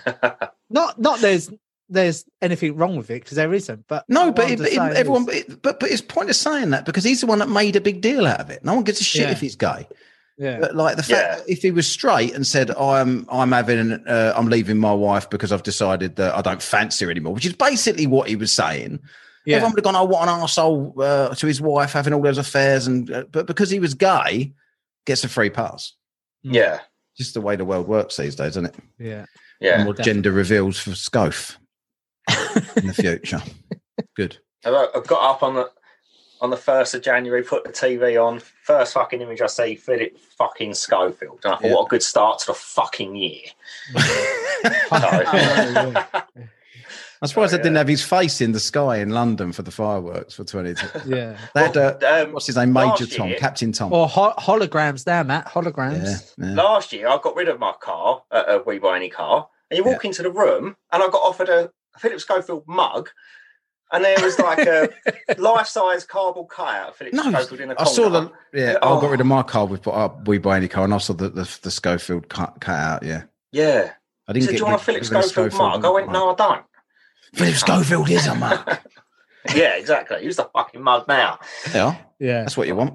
Not, 0.70 0.98
not 1.00 1.20
there's 1.20 1.50
there's 1.88 2.24
anything 2.40 2.76
wrong 2.76 2.96
with 2.96 3.10
it 3.10 3.22
because 3.22 3.36
there 3.36 3.52
isn't. 3.52 3.86
But 3.86 4.04
No, 4.08 4.32
but, 4.32 4.46
I'm 4.46 4.52
it, 4.52 4.58
just 4.58 4.62
but 4.62 4.72
saying 4.80 4.92
is- 4.92 4.98
everyone. 4.98 5.24
But, 5.26 5.62
but 5.62 5.80
but 5.80 5.90
his 5.90 6.00
point 6.00 6.30
of 6.30 6.36
saying 6.36 6.70
that 6.70 6.84
because 6.86 7.04
he's 7.04 7.20
the 7.20 7.26
one 7.26 7.38
that 7.40 7.48
made 7.50 7.76
a 7.76 7.80
big 7.80 8.00
deal 8.00 8.26
out 8.26 8.40
of 8.40 8.50
it. 8.50 8.64
No 8.64 8.74
one 8.74 8.84
gives 8.84 9.00
a 9.00 9.04
shit 9.04 9.22
Yeah. 9.22 9.30
if 9.32 9.40
he's 9.40 9.56
gay. 9.56 9.86
yeah, 10.38 10.58
But 10.60 10.74
like 10.74 10.96
the 10.96 11.02
fact 11.02 11.10
Yeah. 11.10 11.36
that 11.36 11.48
if 11.48 11.60
he 11.62 11.70
was 11.70 11.86
straight 11.86 12.34
and 12.34 12.46
said, 12.46 12.70
"I'm 12.72 13.26
I'm 13.30 13.52
having 13.52 13.92
uh, 13.92 14.32
I'm 14.36 14.46
leaving 14.48 14.78
my 14.78 14.92
wife 14.94 15.28
because 15.30 15.52
I've 15.52 15.62
decided 15.64 16.16
that 16.16 16.34
I 16.34 16.40
don't 16.42 16.62
fancy 16.62 17.04
her 17.04 17.10
anymore," 17.10 17.34
which 17.34 17.46
is 17.46 17.52
basically 17.54 18.06
what 18.06 18.28
he 18.28 18.36
was 18.36 18.52
saying. 18.52 19.00
Yeah, 19.46 19.56
Everyone 19.56 19.72
would 19.74 19.84
have 19.84 19.94
gone, 19.94 19.96
"Oh, 19.96 20.04
what 20.04 20.28
an 20.28 20.40
arsehole 20.40 20.94
uh, 20.98 21.34
to 21.34 21.46
his 21.46 21.60
wife 21.60 21.92
having 21.92 22.12
all 22.14 22.22
those 22.22 22.38
affairs," 22.38 22.86
and 22.86 23.10
uh, 23.10 23.24
but 23.30 23.46
because 23.46 23.70
he 23.70 23.80
was 23.80 23.94
gay, 23.94 24.52
gets 25.06 25.24
a 25.24 25.28
free 25.28 25.50
pass. 25.50 25.92
yeah, 26.42 26.80
Just 27.16 27.34
the 27.34 27.40
way 27.40 27.56
the 27.56 27.64
world 27.64 27.86
works 27.86 28.16
these 28.16 28.34
days, 28.36 28.50
isn't 28.50 28.66
it? 28.66 28.74
yeah. 28.98 29.26
yeah. 29.60 29.84
More 29.84 29.94
gender 29.94 30.32
reveals 30.32 30.78
for 30.78 30.90
Scof 30.90 31.56
in 32.76 32.86
the 32.86 32.94
future. 32.94 33.42
Good. 34.16 34.38
I 34.64 34.70
I 34.70 35.00
got 35.06 35.34
up 35.36 35.42
on 35.42 35.54
the 35.56 35.70
on 36.40 36.50
the 36.50 36.56
first 36.56 36.94
of 36.94 37.02
January, 37.02 37.42
put 37.42 37.64
the 37.64 37.70
TV 37.70 38.22
on. 38.22 38.40
First 38.64 38.94
fucking 38.94 39.20
image 39.20 39.40
I 39.40 39.46
see, 39.46 39.76
Phillip 39.76 40.18
fucking 40.38 40.74
Schofield. 40.74 41.40
And 41.44 41.54
I 41.54 41.56
thought, 41.56 41.64
Yeah. 41.66 41.74
what 41.74 41.84
a 41.84 41.88
good 41.88 42.02
start 42.02 42.38
to 42.40 42.46
the 42.48 42.54
fucking 42.54 43.14
year. 43.14 43.42
I'm 47.22 47.28
surprised 47.28 47.54
Oh, 47.54 47.58
I 47.58 47.62
didn't 47.62 47.76
have 47.76 47.88
his 47.88 48.02
face 48.04 48.40
in 48.40 48.52
the 48.52 48.60
sky 48.60 48.96
in 48.98 49.10
London 49.10 49.52
for 49.52 49.62
the 49.62 49.70
fireworks 49.70 50.34
for 50.34 50.44
20. 50.44 50.74
yeah. 51.06 51.36
They 51.54 51.62
had, 51.62 51.76
uh, 51.76 51.96
um, 52.26 52.32
what's 52.32 52.46
his 52.46 52.56
name? 52.56 52.72
Major 52.72 53.06
Tom, 53.06 53.28
year- 53.28 53.38
Captain 53.38 53.72
Tom. 53.72 53.92
Or 53.92 54.08
ho- 54.08 54.34
holograms 54.38 55.06
now, 55.06 55.22
Matt. 55.22 55.46
Holograms. 55.46 56.32
yeah. 56.38 56.54
Last 56.54 56.92
year, 56.92 57.08
I 57.08 57.18
got 57.22 57.36
rid 57.36 57.48
of 57.48 57.58
my 57.58 57.72
car, 57.80 58.22
uh, 58.30 58.44
a 58.48 58.62
We 58.66 58.78
Buy 58.78 58.96
Any 58.96 59.08
car, 59.10 59.48
and 59.70 59.78
you 59.78 59.84
walk 59.84 60.04
into 60.04 60.22
the 60.22 60.30
room, 60.30 60.76
and 60.92 61.02
I 61.02 61.06
got 61.08 61.18
offered 61.22 61.48
a 61.48 61.70
Phillip 61.98 62.20
Schofield 62.20 62.64
mug, 62.66 63.08
and 63.92 64.04
there 64.04 64.16
was 64.20 64.38
like 64.38 64.58
a 64.66 64.88
life-size 65.38 66.04
cardboard 66.04 66.48
cutout 66.48 66.88
of 66.90 66.96
Phillip 66.96 67.14
No, 67.14 67.30
Schofield 67.30 67.60
in 67.60 67.70
a 67.70 67.74
I 67.74 67.76
corner. 67.84 67.90
saw 67.90 68.08
the 68.08 68.32
yeah. 68.52 68.72
I 68.82 68.88
Oh. 68.88 69.00
got 69.00 69.10
rid 69.10 69.20
of 69.20 69.26
my 69.26 69.42
car. 69.42 69.66
We 69.66 69.76
put 69.78 69.94
up 69.94 70.26
we 70.26 70.38
buy 70.38 70.56
any 70.56 70.68
car, 70.68 70.84
and 70.84 70.92
I 70.94 70.98
saw 70.98 71.12
the 71.14 71.28
the, 71.28 71.58
the 71.62 71.70
Schofield 71.70 72.28
cut, 72.28 72.56
cut 72.60 72.74
out. 72.74 73.02
Yeah, 73.04 73.22
Yeah. 73.52 73.92
I 74.26 74.32
didn't 74.32 74.46
said, 74.46 74.52
get 74.52 74.58
do 74.58 74.64
you 74.64 74.64
want 74.64 74.74
a 74.74 74.78
rid- 74.78 74.84
Phillip 75.06 75.10
rid 75.10 75.18
of 75.18 75.24
Schofield 75.30 75.52
mug? 75.58 75.84
I 75.84 75.90
went, 75.90 76.10
no, 76.10 76.30
I 76.32 76.34
don't. 76.34 76.64
Phillip 77.34 77.54
Schofield 77.56 78.10
is 78.10 78.26
a 78.26 78.34
mug. 78.36 78.78
yeah, 79.54 79.76
exactly. 79.76 80.24
Use 80.24 80.36
the 80.36 80.44
fucking 80.54 80.82
mug 80.82 81.06
now. 81.08 81.38
yeah, 81.74 81.96
Yeah. 82.18 82.40
that's 82.42 82.56
what 82.56 82.66
you 82.66 82.76
want. 82.76 82.94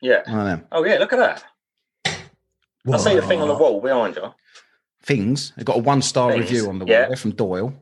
Yeah. 0.00 0.22
I 0.26 0.30
know. 0.32 0.62
Oh, 0.72 0.84
yeah, 0.84 0.98
look 0.98 1.12
at 1.12 1.18
that. 1.18 1.44
I 2.92 2.96
see 2.96 3.14
the 3.14 3.22
thing 3.22 3.40
on 3.40 3.48
the 3.48 3.54
wall 3.54 3.80
behind 3.80 4.16
you. 4.16 4.32
Things. 5.04 5.52
I 5.56 5.62
got 5.62 5.76
a 5.76 5.80
one 5.80 6.02
star 6.02 6.32
Things, 6.32 6.50
review 6.50 6.68
on 6.68 6.78
the 6.78 6.84
wall 6.84 7.06
there 7.08 7.16
from 7.16 7.32
Doyle. 7.32 7.72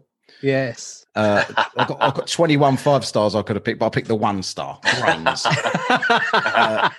Yes. 0.43 1.05
Uh, 1.15 1.45
I 1.77 1.85
got 1.87 2.03
I 2.03 2.11
got 2.11 2.27
21 2.27 2.77
five 2.77 3.05
stars 3.05 3.35
I 3.35 3.43
could 3.43 3.57
have 3.57 3.65
picked, 3.65 3.79
but 3.79 3.87
I 3.87 3.89
picked 3.91 4.09
the 4.09 4.15
one 4.17 4.43
star. 4.43 4.79
Brains. 5.01 5.47
Uh, 5.93 6.91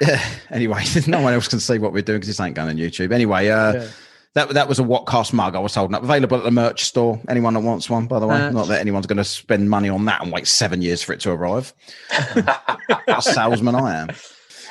yeah. 0.00 0.20
Anyway, 0.50 0.82
no 1.06 1.20
one 1.20 1.32
else 1.34 1.48
can 1.48 1.60
see 1.60 1.78
what 1.78 1.92
we're 1.92 2.02
doing 2.02 2.18
because 2.18 2.28
this 2.28 2.40
ain't 2.40 2.54
going 2.56 2.68
on 2.68 2.76
YouTube. 2.76 3.12
Anyway, 3.12 3.48
uh, 3.48 3.74
Yeah. 3.74 3.88
That 4.34 4.50
that 4.50 4.68
was 4.68 4.80
a 4.80 4.82
Whatkast 4.82 5.32
mug 5.32 5.54
I 5.54 5.60
was 5.60 5.74
holding 5.74 5.94
up, 5.94 6.02
available 6.02 6.36
at 6.36 6.44
the 6.44 6.50
merch 6.50 6.84
store. 6.84 7.20
Anyone 7.28 7.54
that 7.54 7.60
wants 7.60 7.88
one, 7.88 8.06
by 8.06 8.18
the 8.18 8.26
way, 8.26 8.38
Merch. 8.38 8.52
not 8.52 8.68
that 8.68 8.80
anyone's 8.80 9.06
going 9.06 9.18
to 9.18 9.24
spend 9.24 9.70
money 9.70 9.88
on 9.88 10.04
that 10.06 10.22
and 10.22 10.32
wait 10.32 10.46
seven 10.48 10.82
years 10.82 11.02
for 11.02 11.12
it 11.12 11.20
to 11.20 11.30
arrive. 11.30 11.72
what 12.34 13.18
a 13.18 13.22
salesman 13.22 13.74
I 13.74 14.00
am. 14.02 14.10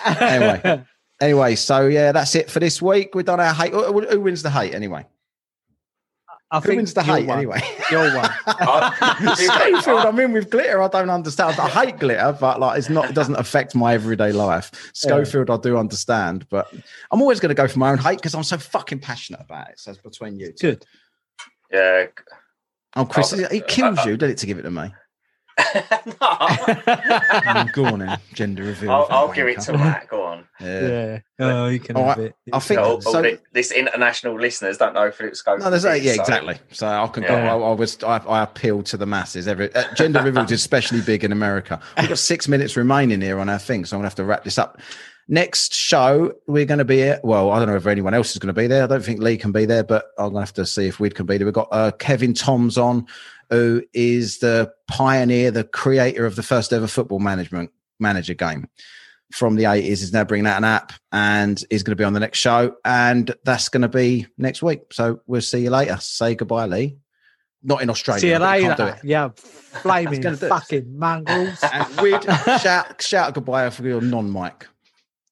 Anyway. 0.05 0.83
Anyway, 1.21 1.55
so 1.55 1.87
yeah, 1.87 2.11
that's 2.11 2.35
it 2.35 2.49
for 2.49 2.59
this 2.59 2.81
week. 2.81 3.15
We've 3.15 3.23
done 3.23 3.39
our 3.39 3.53
hate. 3.53 3.71
Who 3.71 4.19
wins 4.19 4.43
the 4.43 4.49
hate 4.49 4.73
anyway? 4.73 5.05
I 6.53 6.59
Who 6.59 6.67
think 6.67 6.77
wins 6.77 6.93
the 6.93 7.03
your 7.03 7.15
hate 7.15 7.27
one. 7.27 7.37
anyway? 7.39 7.61
Your 7.91 8.15
one. 8.15 8.29
I- 8.47 9.35
Schofield, 9.35 9.99
I'm 10.05 10.19
in 10.19 10.33
with 10.33 10.51
glitter. 10.51 10.83
I 10.83 10.87
don't 10.87 11.09
understand. 11.09 11.59
I 11.59 11.67
hate 11.67 11.97
glitter, 11.97 12.37
but 12.39 12.59
like 12.59 12.77
it's 12.77 12.89
not. 12.89 13.09
It 13.09 13.15
doesn't 13.15 13.35
affect 13.37 13.73
my 13.73 13.95
everyday 13.95 14.31
life. 14.31 14.69
Schofield, 14.93 15.49
I 15.49 15.57
do 15.57 15.77
understand, 15.77 16.47
but 16.49 16.71
I'm 17.11 17.21
always 17.21 17.39
going 17.39 17.49
to 17.49 17.55
go 17.55 17.67
for 17.67 17.79
my 17.79 17.89
own 17.89 17.97
hate 17.97 18.17
because 18.17 18.35
I'm 18.35 18.43
so 18.43 18.57
fucking 18.59 18.99
passionate 18.99 19.41
about 19.41 19.69
it. 19.71 19.79
So 19.79 19.91
it's 19.91 19.99
between 19.99 20.39
you. 20.39 20.51
Two. 20.51 20.73
Good. 20.73 20.85
yeah. 21.71 22.05
Oh, 22.95 23.05
Chris, 23.05 23.33
it 23.33 23.67
kills 23.67 23.97
uh, 23.97 24.03
you, 24.05 24.15
did 24.17 24.29
it, 24.29 24.37
to 24.37 24.45
give 24.45 24.59
it 24.59 24.61
to 24.61 24.69
me? 24.71 24.93
No. 26.05 26.13
Mm, 26.13 27.71
Go 27.73 27.85
on, 27.85 27.99
then. 27.99 28.19
Gender 28.33 28.63
reveal. 28.63 28.91
I'll, 28.91 29.07
I'll 29.09 29.31
give 29.31 29.47
it 29.47 29.59
to 29.61 29.73
Matt. 29.73 30.07
Go 30.09 30.23
on. 30.23 30.45
Yeah. 30.59 30.87
yeah. 30.87 31.19
Oh, 31.39 31.67
you 31.67 31.79
can 31.79 31.95
All 31.95 32.05
have 32.07 32.17
right. 32.17 32.27
it. 32.27 32.35
I 32.51 32.59
think- 32.59 32.79
Yeah, 32.79 32.85
all, 32.85 33.01
so- 33.01 33.15
all 33.17 33.21
the, 33.21 33.39
this 33.51 33.71
international 33.71 34.39
listeners 34.39 34.77
don't 34.77 34.93
know 34.93 35.11
Phillip 35.11 35.35
Schofield. 35.35 35.63
No, 35.63 35.69
there's 35.69 35.85
a, 35.85 35.97
yeah, 35.99 36.13
so- 36.13 36.21
exactly. 36.21 36.57
So 36.71 36.87
I 36.87 37.07
can 37.07 37.23
go. 37.23 37.29
Yeah. 37.29 37.53
I, 37.53 37.57
I 37.57 37.71
was. 37.73 38.01
I, 38.03 38.17
I 38.17 38.43
appeal 38.43 38.83
to 38.83 38.97
the 38.97 39.05
masses. 39.05 39.47
Every 39.47 39.73
uh, 39.75 39.83
gender 39.95 40.21
reveal 40.21 40.43
is 40.43 40.51
especially 40.51 41.01
big 41.01 41.23
in 41.23 41.31
America. 41.31 41.79
We've 41.97 42.09
got 42.09 42.17
six 42.17 42.47
minutes 42.47 42.75
remaining 42.75 43.21
here 43.21 43.39
on 43.39 43.49
our 43.49 43.59
thing, 43.59 43.85
so 43.85 43.95
I'm 43.95 43.99
gonna 43.99 44.07
have 44.09 44.15
to 44.15 44.25
wrap 44.25 44.43
this 44.43 44.57
up. 44.57 44.79
Next 45.29 45.73
show, 45.73 46.33
we're 46.47 46.65
going 46.65 46.79
to 46.79 46.83
be 46.85 47.01
at, 47.03 47.23
well, 47.23 47.51
I 47.51 47.57
don't 47.57 47.69
know 47.69 47.77
if 47.77 47.87
anyone 47.87 48.13
else 48.13 48.33
is 48.33 48.39
going 48.39 48.53
to 48.53 48.61
be 48.61 48.67
there. 48.67 48.83
I 48.83 48.87
don't 48.87 49.01
think 49.05 49.21
Lee 49.21 49.37
can 49.37 49.53
be 49.53 49.63
there, 49.63 49.81
but 49.81 50.07
I'm 50.17 50.33
going 50.33 50.33
to 50.33 50.39
have 50.41 50.53
to 50.55 50.65
see 50.65 50.87
if 50.87 50.99
Weed 50.99 51.15
can 51.15 51.25
be 51.25 51.37
there. 51.37 51.45
We've 51.47 51.53
got 51.53 51.69
uh, 51.71 51.91
Kevin 51.91 52.33
Toms 52.33 52.77
on, 52.77 53.07
who 53.53 53.83
is 53.93 54.39
the 54.39 54.73
pioneer, 54.87 55.51
the 55.51 55.63
creator 55.63 56.25
of 56.25 56.35
the 56.35 56.41
first 56.41 56.73
ever 56.73 56.87
football 56.87 57.19
management 57.19 57.69
manager 57.99 58.33
game 58.33 58.67
from 59.31 59.55
the 59.55 59.65
80s. 59.65 60.01
is 60.01 60.11
now 60.11 60.23
bringing 60.23 60.47
out 60.47 60.57
an 60.57 60.63
app 60.63 60.91
and 61.11 61.63
he's 61.69 61.83
going 61.83 61.91
to 61.91 61.95
be 61.95 62.03
on 62.03 62.13
the 62.13 62.19
next 62.19 62.39
show. 62.39 62.75
And 62.83 63.33
that's 63.45 63.69
going 63.69 63.83
to 63.83 63.87
be 63.87 64.25
next 64.39 64.63
week. 64.63 64.81
So 64.91 65.21
we'll 65.27 65.41
see 65.41 65.59
you 65.59 65.69
later. 65.69 65.97
Say 65.99 66.33
goodbye, 66.33 66.65
Lee. 66.65 66.97
Not 67.61 67.83
in 67.83 67.91
Australia. 67.91 68.21
See 68.21 68.29
you 68.29 68.39
but 68.39 68.59
you 68.59 68.65
can't 68.65 68.77
do 68.77 68.83
later. 68.83 68.97
it. 68.97 69.05
Yeah, 69.05 69.29
flaming 69.35 70.19
gonna 70.19 70.35
fucking 70.35 70.97
mongrels. 70.99 71.63
And 71.71 72.01
Weed, 72.01 72.21
shout, 72.59 73.01
shout 73.01 73.33
goodbye 73.33 73.69
for 73.69 73.87
your 73.87 74.01
non 74.01 74.33
mic. 74.33 74.67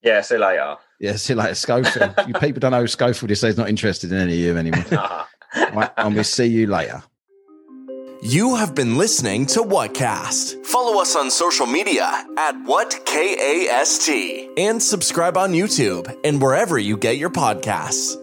Yeah, 0.02 0.22
see 0.22 0.36
you 0.36 0.42
later. 0.42 0.78
Yeah, 1.00 1.16
see 1.18 1.34
you 1.34 1.40
later, 1.40 1.56
Schofield. 1.56 2.14
you 2.28 2.34
people 2.36 2.62
don't 2.62 2.72
know 2.72 2.80
who 2.80 2.88
Schofield 2.88 3.32
is, 3.32 3.42
so 3.42 3.48
he's 3.48 3.58
not 3.58 3.68
interested 3.68 4.14
in 4.14 4.18
any 4.18 4.34
of 4.34 4.40
you 4.40 4.58
anymore. 4.58 4.86
Nah. 4.92 5.26
right, 5.74 5.92
and 5.98 6.16
we'll 6.16 6.24
see 6.24 6.46
you 6.46 6.68
later. 6.68 7.04
You 8.24 8.54
have 8.56 8.76
been 8.76 9.00
listening 9.00 9.48
to 9.48 9.64
Whatkast. 9.64 10.64
Follow 10.64 11.02
us 11.02 11.16
on 11.16 11.32
social 11.32 11.66
media 11.66 12.06
at 12.38 12.54
WhatKAST 12.68 14.48
and 14.60 14.80
subscribe 14.80 15.38
on 15.38 15.54
YouTube 15.54 16.16
and 16.24 16.40
wherever 16.40 16.78
you 16.78 16.98
get 16.98 17.18
your 17.18 17.32
podcasts. 17.32 18.16